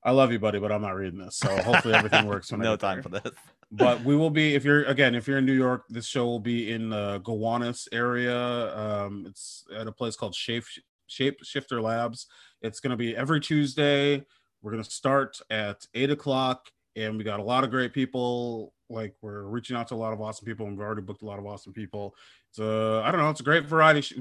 I 0.04 0.10
love 0.10 0.32
you, 0.32 0.38
buddy, 0.38 0.58
but 0.58 0.72
I'm 0.72 0.82
not 0.82 0.96
reading 0.96 1.18
this. 1.20 1.36
So 1.36 1.48
hopefully 1.62 1.94
everything 1.94 2.26
works. 2.26 2.50
When 2.50 2.60
I 2.60 2.64
no 2.70 2.76
time 2.76 2.96
there. 2.96 3.02
for 3.02 3.08
this. 3.08 3.32
but 3.70 4.02
we 4.04 4.16
will 4.16 4.30
be 4.42 4.54
if 4.54 4.64
you're 4.64 4.84
again 4.84 5.14
if 5.14 5.26
you're 5.28 5.38
in 5.38 5.46
New 5.46 5.52
York, 5.52 5.84
this 5.88 6.06
show 6.06 6.24
will 6.26 6.40
be 6.40 6.70
in 6.72 6.90
the 6.90 7.20
Gowanus 7.24 7.88
area. 7.92 8.76
Um, 8.76 9.26
it's 9.28 9.64
at 9.76 9.86
a 9.86 9.92
place 9.92 10.16
called 10.16 10.34
Shape 10.34 10.64
Shape 11.06 11.38
Shifter 11.42 11.80
Labs. 11.80 12.26
It's 12.62 12.80
going 12.80 12.90
to 12.92 12.96
be 12.96 13.16
every 13.16 13.40
Tuesday. 13.40 14.24
We're 14.62 14.70
going 14.72 14.82
to 14.84 14.90
start 14.90 15.38
at 15.50 15.84
eight 15.94 16.10
o'clock, 16.10 16.68
and 16.96 17.18
we 17.18 17.24
got 17.24 17.40
a 17.40 17.42
lot 17.44 17.64
of 17.64 17.70
great 17.70 17.92
people. 17.92 18.72
Like 18.88 19.14
we're 19.22 19.42
reaching 19.44 19.76
out 19.76 19.88
to 19.88 19.94
a 19.94 19.96
lot 19.96 20.12
of 20.12 20.20
awesome 20.20 20.46
people, 20.46 20.66
and 20.66 20.76
we've 20.76 20.84
already 20.84 21.02
booked 21.02 21.22
a 21.22 21.26
lot 21.26 21.38
of 21.38 21.46
awesome 21.46 21.72
people. 21.72 22.14
It's 22.52 22.58
a 22.58 23.02
I 23.04 23.10
don't 23.10 23.20
know, 23.20 23.30
it's 23.30 23.40
a 23.40 23.44
great 23.44 23.64
variety 23.64 24.02
sh- 24.02 24.18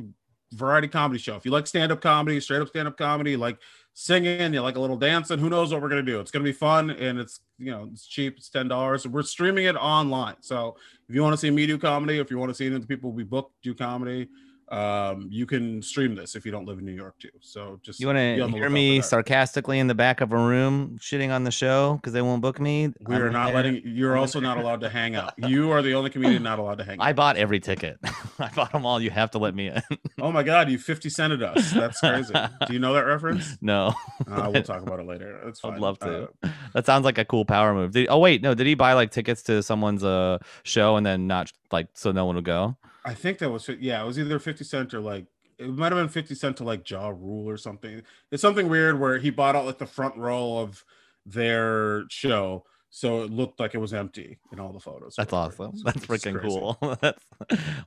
variety 0.53 0.87
comedy 0.87 1.19
show. 1.19 1.35
If 1.35 1.45
you 1.45 1.51
like 1.51 1.67
stand 1.67 1.91
up 1.91 1.99
comedy, 1.99 2.39
straight 2.39 2.61
up 2.61 2.69
stand 2.69 2.87
up 2.87 2.97
comedy, 2.97 3.35
like 3.35 3.57
singing, 3.93 4.53
you 4.53 4.61
like 4.61 4.77
a 4.77 4.79
little 4.79 4.95
dancing, 4.95 5.37
who 5.37 5.49
knows 5.49 5.73
what 5.73 5.81
we're 5.81 5.89
gonna 5.89 6.01
do? 6.01 6.21
It's 6.21 6.31
gonna 6.31 6.45
be 6.45 6.53
fun 6.53 6.91
and 6.91 7.19
it's 7.19 7.41
you 7.57 7.71
know 7.71 7.89
it's 7.91 8.07
cheap, 8.07 8.37
it's 8.37 8.49
ten 8.49 8.69
dollars. 8.69 9.05
We're 9.05 9.23
streaming 9.23 9.65
it 9.65 9.75
online. 9.75 10.35
So 10.39 10.77
if 11.09 11.15
you 11.15 11.21
want 11.21 11.33
to 11.33 11.37
see 11.37 11.51
me 11.51 11.67
do 11.67 11.77
comedy, 11.77 12.19
if 12.19 12.31
you 12.31 12.37
want 12.37 12.49
to 12.51 12.55
see 12.55 12.69
the 12.69 12.79
people 12.79 13.11
we 13.11 13.23
book 13.23 13.51
do 13.63 13.73
comedy, 13.73 14.29
um, 14.71 15.27
you 15.29 15.45
can 15.45 15.81
stream 15.81 16.15
this 16.15 16.33
if 16.35 16.45
you 16.45 16.51
don't 16.51 16.65
live 16.65 16.79
in 16.79 16.85
New 16.85 16.93
York 16.93 17.19
too. 17.19 17.29
So 17.41 17.79
just 17.83 17.99
You 17.99 18.07
want 18.07 18.17
to 18.19 18.47
hear 18.47 18.69
me 18.69 19.01
sarcastically 19.01 19.79
in 19.79 19.87
the 19.87 19.93
back 19.95 20.21
of 20.21 20.31
a 20.31 20.37
room 20.37 20.97
shitting 20.99 21.29
on 21.29 21.43
the 21.43 21.51
show 21.51 21.95
because 21.95 22.13
they 22.13 22.21
won't 22.21 22.41
book 22.41 22.59
me? 22.59 22.87
We 23.05 23.15
I'm 23.15 23.21
are 23.23 23.29
not 23.29 23.47
there. 23.47 23.55
letting 23.55 23.81
you're 23.83 24.15
also 24.17 24.39
not 24.39 24.57
allowed 24.57 24.79
to 24.81 24.89
hang 24.89 25.15
out. 25.15 25.33
You 25.37 25.71
are 25.71 25.81
the 25.81 25.93
only 25.93 26.09
comedian 26.09 26.41
not 26.43 26.57
allowed 26.57 26.77
to 26.77 26.85
hang 26.85 26.99
out. 27.01 27.05
I 27.05 27.11
bought 27.11 27.35
every 27.35 27.59
ticket. 27.59 27.97
I 28.39 28.49
bought 28.55 28.71
them 28.71 28.85
all. 28.85 29.01
You 29.01 29.09
have 29.09 29.31
to 29.31 29.39
let 29.39 29.53
me 29.53 29.67
in. 29.67 29.81
Oh 30.21 30.31
my 30.31 30.41
god, 30.43 30.69
you 30.69 30.77
50 30.77 31.09
cented 31.09 31.43
us. 31.43 31.71
That's 31.71 31.99
crazy. 31.99 32.33
do 32.67 32.73
you 32.73 32.79
know 32.79 32.93
that 32.93 33.05
reference? 33.05 33.57
no, 33.61 33.93
Uh, 34.25 34.49
we'll 34.53 34.63
talk 34.63 34.81
about 34.83 34.99
it 35.01 35.05
later. 35.05 35.41
It's 35.47 35.59
fine. 35.59 35.73
I'd 35.73 35.79
love 35.81 35.99
to. 35.99 36.29
Uh, 36.43 36.49
that 36.73 36.85
sounds 36.85 37.03
like 37.03 37.17
a 37.17 37.25
cool 37.25 37.43
power 37.43 37.73
move. 37.73 37.91
Did, 37.91 38.07
oh 38.09 38.19
wait, 38.19 38.41
no. 38.41 38.53
Did 38.53 38.67
he 38.67 38.75
buy 38.75 38.93
like 38.93 39.11
tickets 39.11 39.43
to 39.43 39.61
someone's 39.61 40.03
uh 40.05 40.37
show 40.63 40.95
and 40.95 41.05
then 41.05 41.27
not 41.27 41.51
like 41.73 41.87
so 41.93 42.11
no 42.13 42.25
one 42.25 42.35
would 42.35 42.45
go? 42.45 42.77
I 43.05 43.13
think 43.13 43.39
that 43.39 43.49
was 43.49 43.69
yeah, 43.79 44.01
it 44.03 44.05
was 44.05 44.19
either 44.19 44.39
50 44.39 44.63
Cent 44.63 44.93
or 44.93 44.99
like 44.99 45.25
it 45.57 45.69
might 45.69 45.91
have 45.91 46.01
been 46.01 46.09
50 46.09 46.35
Cent 46.35 46.57
to 46.57 46.63
like 46.63 46.89
Ja 46.89 47.09
Rule 47.09 47.49
or 47.49 47.57
something. 47.57 48.01
It's 48.31 48.41
something 48.41 48.69
weird 48.69 48.99
where 48.99 49.17
he 49.17 49.29
bought 49.29 49.55
out 49.55 49.65
like 49.65 49.77
the 49.77 49.85
front 49.85 50.17
row 50.17 50.57
of 50.57 50.83
their 51.25 52.03
show, 52.09 52.63
so 52.89 53.23
it 53.23 53.31
looked 53.31 53.59
like 53.59 53.73
it 53.75 53.77
was 53.79 53.93
empty 53.93 54.39
in 54.51 54.59
all 54.59 54.73
the 54.73 54.79
photos. 54.79 55.15
That's 55.15 55.33
awesome. 55.33 55.77
So 55.77 55.83
That's 55.85 56.05
freaking 56.05 56.39
crazy. 56.39 56.47
cool. 56.47 56.77
That's 57.01 57.23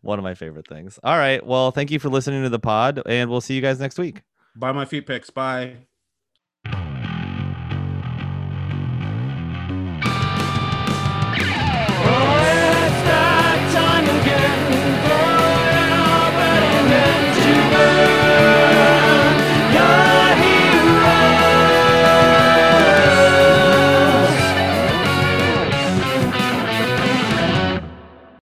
one 0.02 0.18
of 0.18 0.22
my 0.22 0.34
favorite 0.34 0.68
things. 0.68 0.98
All 1.02 1.16
right. 1.18 1.44
Well, 1.44 1.70
thank 1.70 1.90
you 1.90 1.98
for 1.98 2.08
listening 2.08 2.42
to 2.44 2.48
the 2.48 2.60
pod, 2.60 3.02
and 3.06 3.28
we'll 3.30 3.40
see 3.40 3.54
you 3.54 3.60
guys 3.60 3.80
next 3.80 3.98
week. 3.98 4.22
Buy 4.56 4.72
my 4.72 4.84
feet 4.84 5.06
pics. 5.06 5.30
Bye. 5.30 5.86